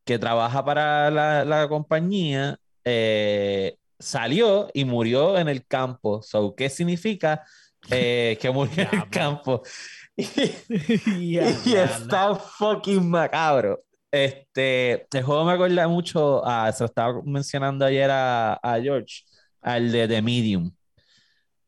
que 0.06 0.18
trabaja 0.18 0.64
para 0.64 1.12
la, 1.12 1.46
la 1.46 1.68
compañía, 1.68 2.58
eh, 2.86 3.76
salió 4.04 4.70
y 4.74 4.86
murió 4.86 5.38
en 5.38 5.48
el 5.48 5.66
campo. 5.66 6.22
So, 6.22 6.54
¿Qué 6.56 6.70
significa 6.70 7.44
eh, 7.90 8.38
que 8.40 8.52
murió 8.52 8.88
en 8.92 9.00
el 9.00 9.10
campo? 9.10 9.64
y, 10.16 11.38
está 11.38 12.36
fucking 12.36 13.10
macabro. 13.10 13.84
Este, 14.12 15.08
el 15.12 15.24
juego 15.24 15.46
me 15.46 15.54
acuerda 15.54 15.88
mucho, 15.88 16.46
a, 16.46 16.72
se 16.72 16.84
lo 16.84 16.86
estaba 16.86 17.22
mencionando 17.24 17.84
ayer 17.86 18.12
a, 18.12 18.54
a 18.62 18.80
George, 18.80 19.24
al 19.62 19.92
de 19.92 20.08
The 20.08 20.22
Medium. 20.22 20.72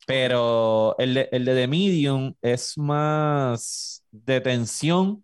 Pero 0.06 0.96
el 1.00 1.16
de, 1.16 1.30
el 1.32 1.46
de 1.46 1.56
The 1.56 1.68
Medium 1.68 2.36
es 2.42 2.78
más 2.78 4.04
de 4.12 4.42
tensión. 4.42 5.24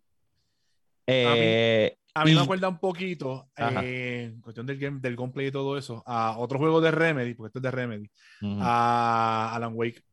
Eh, 1.05 1.95
A 2.13 2.25
mí 2.25 2.33
me 2.33 2.41
acuerda 2.41 2.67
un 2.67 2.77
poquito, 2.77 3.47
eh, 3.55 4.31
en 4.33 4.41
cuestión 4.41 4.65
del, 4.65 4.77
game, 4.77 4.99
del 4.99 5.15
gameplay 5.15 5.47
y 5.47 5.51
todo 5.51 5.77
eso, 5.77 6.03
a 6.05 6.37
otro 6.37 6.59
juego 6.59 6.81
de 6.81 6.91
Remedy, 6.91 7.33
porque 7.35 7.47
esto 7.47 7.59
es 7.59 7.63
de 7.63 7.71
Remedy, 7.71 8.11
a 8.59 9.51
Alan 9.55 9.71
Wake. 9.73 10.03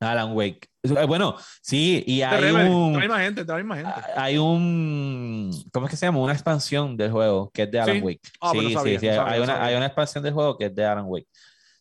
Alan 0.00 0.32
Wake. 0.32 0.68
Eh, 0.82 1.04
bueno, 1.06 1.36
sí, 1.62 2.02
y 2.06 2.22
hay 2.22 2.50
un... 2.50 2.94
gente, 3.00 3.44
gente. 3.44 3.92
Hay 4.16 4.38
un... 4.38 5.50
¿Cómo 5.72 5.86
es 5.86 5.90
que 5.90 5.96
se 5.96 6.06
llama? 6.06 6.20
Una 6.20 6.32
expansión 6.32 6.96
del 6.96 7.10
juego 7.10 7.50
que 7.52 7.62
es 7.62 7.70
de 7.70 7.80
Alan 7.80 8.02
Wake. 8.02 8.20
Ah, 8.40 8.52
sí, 8.52 8.76
sí, 8.82 8.98
sí. 8.98 9.08
hay, 9.08 9.40
una, 9.40 9.64
hay 9.64 9.74
una 9.76 9.86
expansión 9.86 10.24
del 10.24 10.32
juego 10.32 10.56
que 10.56 10.66
es 10.66 10.74
de 10.74 10.84
Alan 10.84 11.04
Wake. 11.06 11.28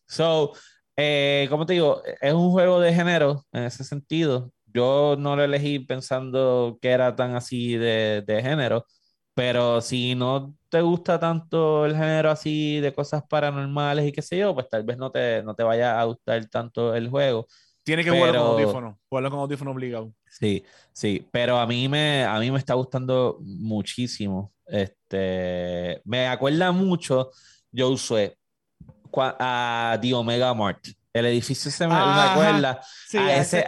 So, 0.08 0.54
eh, 0.96 1.48
como 1.50 1.66
te 1.66 1.74
digo, 1.74 2.02
es 2.22 2.34
un 2.34 2.52
juego 2.52 2.80
de 2.80 2.94
género 2.94 3.46
en 3.52 3.64
ese 3.64 3.84
sentido. 3.84 4.52
Yo 4.66 5.16
no 5.18 5.36
lo 5.36 5.44
elegí 5.44 5.80
pensando 5.80 6.78
que 6.82 6.90
era 6.90 7.16
tan 7.16 7.36
así 7.36 7.76
de, 7.76 8.24
de 8.26 8.42
género, 8.42 8.86
pero 9.34 9.82
si 9.82 10.16
no 10.16 10.56
te 10.70 10.82
gusta 10.82 11.20
tanto 11.20 11.86
el 11.86 11.94
género 11.94 12.30
así 12.30 12.80
de 12.80 12.94
cosas 12.94 13.24
paranormales 13.28 14.08
y 14.08 14.12
qué 14.12 14.22
sé 14.22 14.38
yo, 14.38 14.54
pues 14.54 14.70
tal 14.70 14.84
vez 14.84 14.98
no 14.98 15.12
te, 15.12 15.44
no 15.44 15.56
te 15.56 15.64
vaya 15.64 16.00
a 16.00 16.04
gustar 16.06 16.46
tanto 16.48 16.96
el 16.96 17.10
juego. 17.10 17.48
Tiene 17.84 18.04
que 18.04 18.12
jugarlo 18.12 18.42
con 18.42 18.52
audífono, 18.52 19.00
jugarlo 19.10 19.30
con 19.30 19.40
audífono 19.40 19.72
obligado. 19.72 20.14
Sí, 20.30 20.64
sí, 20.94 21.28
pero 21.32 21.58
a 21.58 21.68
mí 21.68 21.90
me, 21.90 22.24
a 22.24 22.40
mí 22.40 22.50
me 22.50 22.60
está 22.60 22.76
gustando 22.76 23.38
muchísimo. 23.42 24.54
Este, 24.66 26.02
me 26.06 26.28
acuerda 26.28 26.72
mucho, 26.72 27.32
yo 27.72 27.90
usé 27.90 28.38
a 29.16 29.98
The 30.02 30.14
Omega 30.14 30.54
Mart. 30.54 30.88
El 31.14 31.28
edificio 31.28 31.70
se 31.70 31.88
me, 31.88 31.94
acuerda 31.94 32.82
a, 33.14 33.36
ese, 33.36 33.64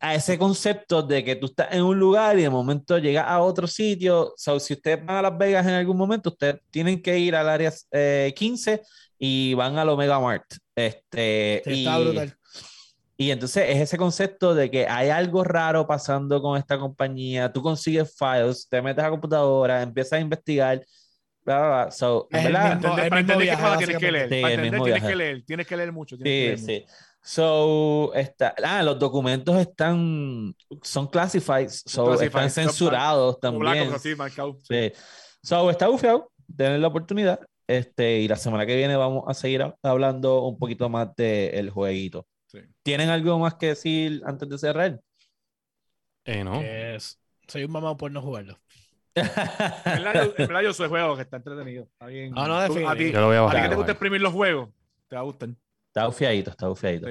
a, 0.00 0.14
ese, 0.14 0.38
concepto 0.38 1.02
de 1.02 1.22
que 1.22 1.36
tú 1.36 1.44
estás 1.46 1.68
en 1.72 1.82
un 1.82 1.98
lugar 1.98 2.38
y 2.38 2.42
de 2.42 2.48
momento 2.48 2.96
llegas 2.96 3.26
a 3.28 3.40
otro 3.40 3.66
sitio. 3.66 4.32
So, 4.38 4.58
si 4.58 4.72
ustedes 4.72 5.04
van 5.04 5.18
a 5.18 5.22
Las 5.22 5.36
Vegas 5.36 5.66
en 5.66 5.74
algún 5.74 5.98
momento, 5.98 6.30
ustedes 6.30 6.58
tienen 6.70 7.02
que 7.02 7.18
ir 7.18 7.36
al 7.36 7.50
área 7.50 7.70
15 8.34 8.72
eh, 8.72 8.82
y 9.18 9.52
van 9.52 9.76
al 9.76 9.90
Omega 9.90 10.18
Mart. 10.18 10.46
Este, 10.74 11.62
y, 11.66 11.86
y 13.18 13.30
entonces 13.30 13.64
es 13.68 13.80
ese 13.80 13.98
concepto 13.98 14.54
de 14.54 14.70
que 14.70 14.86
hay 14.86 15.10
algo 15.10 15.44
raro 15.44 15.86
pasando 15.86 16.40
con 16.40 16.58
esta 16.58 16.78
compañía. 16.78 17.52
Tú 17.52 17.60
consigues 17.60 18.14
files, 18.16 18.66
te 18.70 18.80
metes 18.80 19.04
a 19.04 19.10
computadora, 19.10 19.82
empiezas 19.82 20.14
a 20.14 20.20
investigar 20.20 20.82
So, 21.90 22.28
es 22.30 22.44
¿verdad? 22.44 22.80
para 22.80 23.20
entender 23.20 23.56
tienes 23.78 23.98
que 23.98 24.10
leer. 24.10 24.28
para 24.42 24.54
entender 24.54 24.82
tienes 24.82 25.02
que 25.02 25.16
leer. 25.16 25.44
Tienes 25.44 25.66
que 25.66 25.76
leer 25.76 25.92
mucho. 25.92 26.16
sí, 26.16 26.54
sí. 26.58 26.84
So, 27.22 28.14
está, 28.14 28.54
ah, 28.62 28.84
los 28.84 29.00
documentos 29.00 29.56
están, 29.56 30.54
son 30.82 31.08
classified, 31.08 31.68
so, 31.68 32.14
están 32.14 32.50
censurados 32.50 33.40
también. 33.40 33.90
sí. 33.98 34.92
So, 35.42 35.68
está 35.70 35.88
bufeado, 35.88 36.30
tener 36.56 36.78
la 36.78 36.86
oportunidad. 36.86 37.40
Este, 37.66 38.20
y 38.20 38.28
la 38.28 38.36
semana 38.36 38.64
que 38.64 38.76
viene 38.76 38.94
vamos 38.94 39.24
a 39.26 39.34
seguir 39.34 39.74
hablando 39.82 40.44
un 40.44 40.56
poquito 40.56 40.88
más 40.88 41.16
del 41.16 41.70
jueguito. 41.70 42.28
Sí. 42.46 42.60
¿Tienen 42.84 43.08
algo 43.08 43.40
más 43.40 43.54
que 43.54 43.68
decir 43.68 44.22
antes 44.24 44.48
de 44.48 44.58
cerrar? 44.58 45.00
Eh, 46.24 46.44
no. 46.44 46.60
Es, 46.60 47.20
soy 47.48 47.64
un 47.64 47.72
mamá 47.72 47.96
por 47.96 48.12
no 48.12 48.22
jugarlo 48.22 48.56
en 49.16 50.46
verdad, 50.46 50.62
yo 50.62 50.72
soy 50.72 50.88
juego 50.88 51.16
que 51.16 51.22
está 51.22 51.38
entretenido. 51.38 51.84
Está 51.84 52.06
bien. 52.06 52.32
No, 52.32 52.46
no, 52.46 52.58
a 52.58 52.68
ti, 52.68 52.84
a 52.84 52.94
ti 52.94 53.12
que 53.12 53.68
te 53.68 53.74
gusta 53.74 53.92
exprimir 53.92 54.20
los 54.20 54.32
juegos, 54.32 54.68
te 55.08 55.16
va 55.16 55.22
a 55.22 55.24
gustar. 55.24 55.48
Está 55.88 56.06
bufiadito, 56.06 56.50
está 56.50 56.68
bufiadito. 56.68 57.08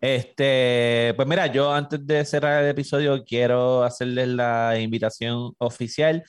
Este, 0.00 1.12
pues 1.16 1.28
mira, 1.28 1.46
yo 1.46 1.72
antes 1.72 2.06
de 2.06 2.24
cerrar 2.24 2.62
el 2.62 2.70
episodio 2.70 3.24
quiero 3.24 3.84
hacerles 3.84 4.28
la 4.28 4.78
invitación 4.78 5.54
oficial. 5.58 6.24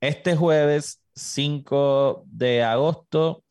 Este 0.00 0.36
jueves 0.36 1.02
5 1.14 2.24
de 2.26 2.62
agosto, 2.62 3.44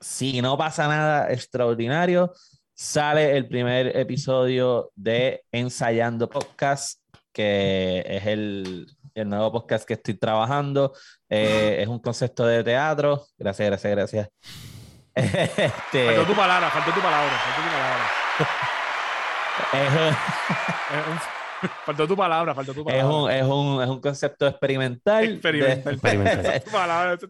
si 0.00 0.42
no 0.42 0.58
pasa 0.58 0.88
nada 0.88 1.32
extraordinario, 1.32 2.32
sale 2.74 3.36
el 3.36 3.48
primer 3.48 3.96
episodio 3.96 4.90
de 4.94 5.42
Ensayando 5.52 6.28
Podcast, 6.28 7.00
que 7.32 8.04
es 8.06 8.26
el 8.26 8.86
el 9.14 9.28
nuevo 9.28 9.52
podcast 9.52 9.86
que 9.86 9.94
estoy 9.94 10.14
trabajando. 10.14 10.92
Eh, 11.28 11.78
es 11.80 11.88
un 11.88 12.00
concepto 12.00 12.44
de 12.46 12.64
teatro. 12.64 13.24
Gracias, 13.38 13.68
gracias, 13.68 13.92
gracias. 13.92 14.28
Este... 15.14 16.06
Faltó 16.06 16.26
tu 16.26 16.34
palabra, 16.34 16.70
faltó 16.70 16.90
tu 16.90 17.00
palabra, 17.00 17.38
faltó 17.38 17.62
tu 17.62 17.68
palabra. 17.70 18.10
faltó 21.86 22.08
tu 22.08 22.16
palabra, 22.16 22.52
faltó 22.52 22.74
tu 22.74 22.84
palabra. 22.84 23.06
Es 23.06 23.14
un, 23.14 23.30
es 23.30 23.44
un, 23.44 23.82
es 23.84 23.88
un 23.90 24.00
concepto 24.00 24.48
experimental. 24.48 25.24
Experimental. 25.24 26.00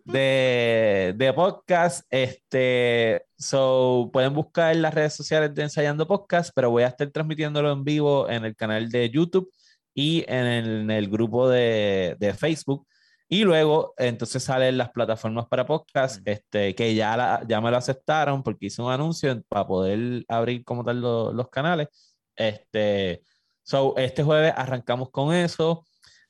De, 0.06 1.12
de, 1.14 1.32
podcast. 1.34 2.06
Este, 2.08 3.26
so, 3.36 4.08
pueden 4.10 4.32
buscar 4.32 4.72
en 4.72 4.80
las 4.80 4.94
redes 4.94 5.12
sociales 5.12 5.54
de 5.54 5.64
Ensayando 5.64 6.06
Podcast, 6.06 6.52
pero 6.54 6.70
voy 6.70 6.84
a 6.84 6.88
estar 6.88 7.06
transmitiéndolo 7.10 7.70
en 7.70 7.84
vivo 7.84 8.30
en 8.30 8.46
el 8.46 8.56
canal 8.56 8.88
de 8.88 9.10
YouTube 9.10 9.52
y 9.94 10.24
en 10.28 10.90
el, 10.90 11.08
grupo 11.08 11.48
de, 11.48 12.16
de, 12.18 12.34
Facebook. 12.34 12.86
Y 13.28 13.44
luego, 13.44 13.94
entonces 13.96 14.42
salen 14.42 14.76
las 14.78 14.90
plataformas 14.90 15.46
para 15.46 15.66
podcast, 15.66 16.20
este, 16.26 16.74
que 16.74 16.94
ya, 16.94 17.40
ya 17.48 17.60
me 17.60 17.70
lo 17.70 17.76
aceptaron 17.76 18.42
porque 18.42 18.66
hice 18.66 18.82
un 18.82 18.92
anuncio 18.92 19.42
para 19.48 19.66
poder 19.66 20.24
abrir 20.28 20.64
como 20.64 20.84
tal 20.84 21.00
los 21.00 21.48
canales. 21.48 21.88
Este, 22.36 23.22
so, 23.62 23.96
este 23.96 24.22
jueves 24.22 24.52
arrancamos 24.56 25.10
con 25.10 25.34
eso. 25.34 25.84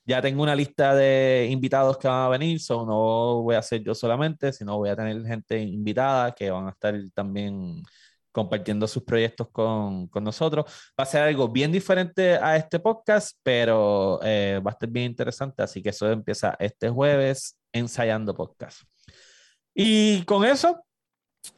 Ya 0.05 0.21
tengo 0.21 0.43
una 0.43 0.55
lista 0.55 0.95
de 0.95 1.47
invitados 1.51 1.97
que 1.97 2.07
van 2.07 2.25
a 2.25 2.29
venir, 2.29 2.59
so 2.59 2.85
no 2.85 3.41
voy 3.41 3.55
a 3.55 3.61
ser 3.61 3.83
yo 3.83 3.95
solamente, 3.95 4.53
sino 4.53 4.77
voy 4.77 4.89
a 4.89 4.95
tener 4.95 5.25
gente 5.25 5.59
invitada 5.59 6.33
que 6.33 6.51
van 6.51 6.67
a 6.67 6.71
estar 6.71 6.93
también 7.13 7.81
compartiendo 8.35 8.85
sus 8.85 9.01
proyectos 9.03 9.47
con, 9.49 10.09
con, 10.09 10.21
nosotros. 10.25 10.65
Va 10.99 11.05
a 11.05 11.05
ser 11.05 11.21
algo 11.21 11.47
bien 11.47 11.71
diferente 11.71 12.35
a 12.35 12.57
este 12.57 12.81
podcast, 12.81 13.37
pero 13.41 14.19
eh, 14.23 14.59
va 14.61 14.71
a 14.71 14.73
estar 14.73 14.89
bien 14.89 15.05
interesante, 15.05 15.63
así 15.63 15.81
que 15.81 15.89
eso 15.89 16.11
empieza 16.11 16.53
este 16.59 16.89
jueves 16.89 17.57
ensayando 17.71 18.35
podcast. 18.35 18.81
Y 19.73 20.23
con 20.23 20.43
eso 20.43 20.83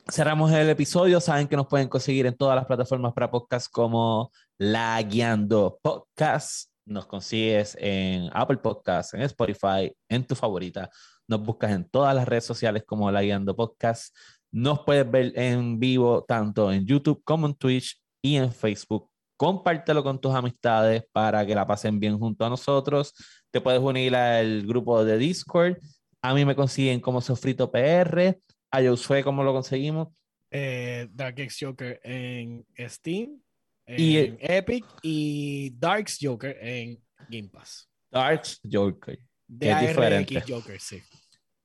cerramos 0.08 0.52
el 0.52 0.70
episodio. 0.70 1.20
Saben 1.20 1.48
que 1.48 1.56
nos 1.56 1.66
pueden 1.66 1.88
conseguir 1.88 2.28
en 2.28 2.38
todas 2.38 2.56
las 2.56 2.68
plataformas 2.68 3.12
para 3.14 3.32
podcast 3.32 3.72
como 3.72 4.32
La 4.60 5.02
Guiando 5.02 5.80
Podcast. 5.82 6.70
Nos 6.86 7.08
consigues 7.08 7.76
en 7.80 8.30
Apple 8.34 8.58
Podcast, 8.58 9.16
en 9.16 9.22
Spotify, 9.22 9.92
en 10.08 10.28
tu 10.28 10.36
favorita. 10.36 10.92
Nos 11.28 11.42
buscas 11.42 11.72
en 11.72 11.90
todas 11.90 12.16
las 12.16 12.28
redes 12.28 12.46
sociales 12.46 12.84
como 12.86 13.12
La 13.12 13.24
Guiando 13.24 13.56
Podcast. 13.56 14.16
Nos 14.52 14.80
puedes 14.80 15.10
ver 15.10 15.34
en 15.36 15.80
vivo 15.80 16.24
tanto 16.24 16.72
en 16.72 16.86
YouTube 16.86 17.22
como 17.24 17.48
en 17.48 17.56
Twitch 17.56 18.00
y 18.22 18.36
en 18.36 18.52
Facebook. 18.52 19.10
Compártelo 19.36 20.04
con 20.04 20.20
tus 20.20 20.34
amistades 20.34 21.04
para 21.12 21.46
que 21.46 21.54
la 21.54 21.68
pasen 21.68 22.00
bien 22.00 22.18
junto 22.18 22.46
a 22.46 22.50
nosotros. 22.50 23.14
Te 23.52 23.62
puedes 23.62 23.80
unir 23.80 24.16
al 24.16 24.66
grupo 24.66 25.04
de 25.06 25.18
Discord. 25.18 25.78
A 26.22 26.34
mí 26.34 26.44
me 26.44 26.56
consiguen 26.56 27.00
como 27.00 27.22
Sofrito 27.22 27.72
PR. 27.72 28.40
A 28.72 28.82
Josué, 28.82 29.24
¿cómo 29.24 29.44
lo 29.44 29.54
conseguimos? 29.54 30.10
Eh, 30.50 31.08
Dark 31.12 31.40
X 31.40 31.58
Joker 31.62 32.00
en 32.04 32.66
Steam, 32.78 33.42
en 33.86 34.38
Epic 34.40 34.86
y 35.02 35.72
Darks 35.78 36.18
Joker 36.22 36.58
en 36.60 37.02
Game 37.30 37.50
Pass. 37.50 37.90
Darks 38.10 38.60
Joker. 38.70 39.20
De 39.48 39.72
es 39.72 39.82
diferente. 39.82 40.44
Joker, 40.48 40.80
sí. 40.80 41.02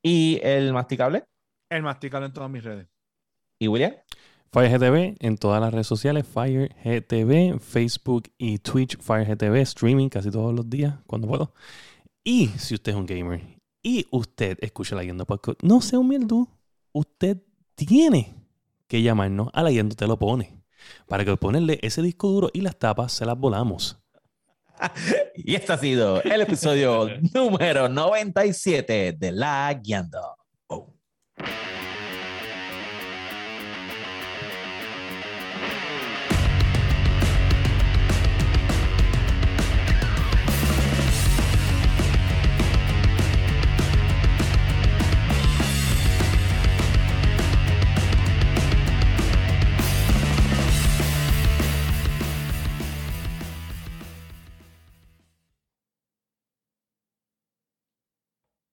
¿Y 0.02 0.40
el 0.42 0.72
masticable? 0.72 1.24
El 1.72 1.82
masticable 1.82 2.26
en 2.26 2.34
todas 2.34 2.50
mis 2.50 2.62
redes. 2.62 2.86
¿Y 3.58 3.66
William? 3.66 3.94
FireGTV 4.52 5.16
en 5.20 5.38
todas 5.38 5.58
las 5.58 5.72
redes 5.72 5.86
sociales, 5.86 6.26
FireGTV, 6.26 7.58
Facebook 7.60 8.24
y 8.36 8.58
Twitch, 8.58 8.98
FireGTV, 8.98 9.56
streaming 9.62 10.10
casi 10.10 10.30
todos 10.30 10.54
los 10.54 10.68
días, 10.68 10.96
cuando 11.06 11.26
puedo. 11.26 11.54
Y 12.22 12.48
si 12.58 12.74
usted 12.74 12.92
es 12.92 12.98
un 12.98 13.06
gamer 13.06 13.40
y 13.82 14.06
usted 14.10 14.58
escucha 14.60 14.96
la 14.96 15.02
Yendo 15.02 15.24
Podcast, 15.24 15.62
no 15.62 15.80
sea 15.80 15.98
un 15.98 16.46
usted 16.92 17.38
tiene 17.74 18.34
que 18.86 19.00
llamarnos 19.00 19.48
a 19.54 19.62
la 19.62 19.70
Yendo 19.70 19.96
Te 19.96 20.06
lo 20.06 20.18
pone. 20.18 20.62
Para 21.06 21.24
que 21.24 21.34
ponerle 21.38 21.78
ese 21.80 22.02
disco 22.02 22.28
duro 22.28 22.50
y 22.52 22.60
las 22.60 22.78
tapas 22.78 23.12
se 23.12 23.24
las 23.24 23.38
volamos. 23.38 23.98
y 25.36 25.54
este 25.54 25.72
ha 25.72 25.78
sido 25.78 26.22
el 26.22 26.42
episodio 26.42 27.08
número 27.34 27.88
97 27.88 29.16
de 29.18 29.32
La 29.32 29.72
Guiando. 29.82 30.41
You 31.38 31.81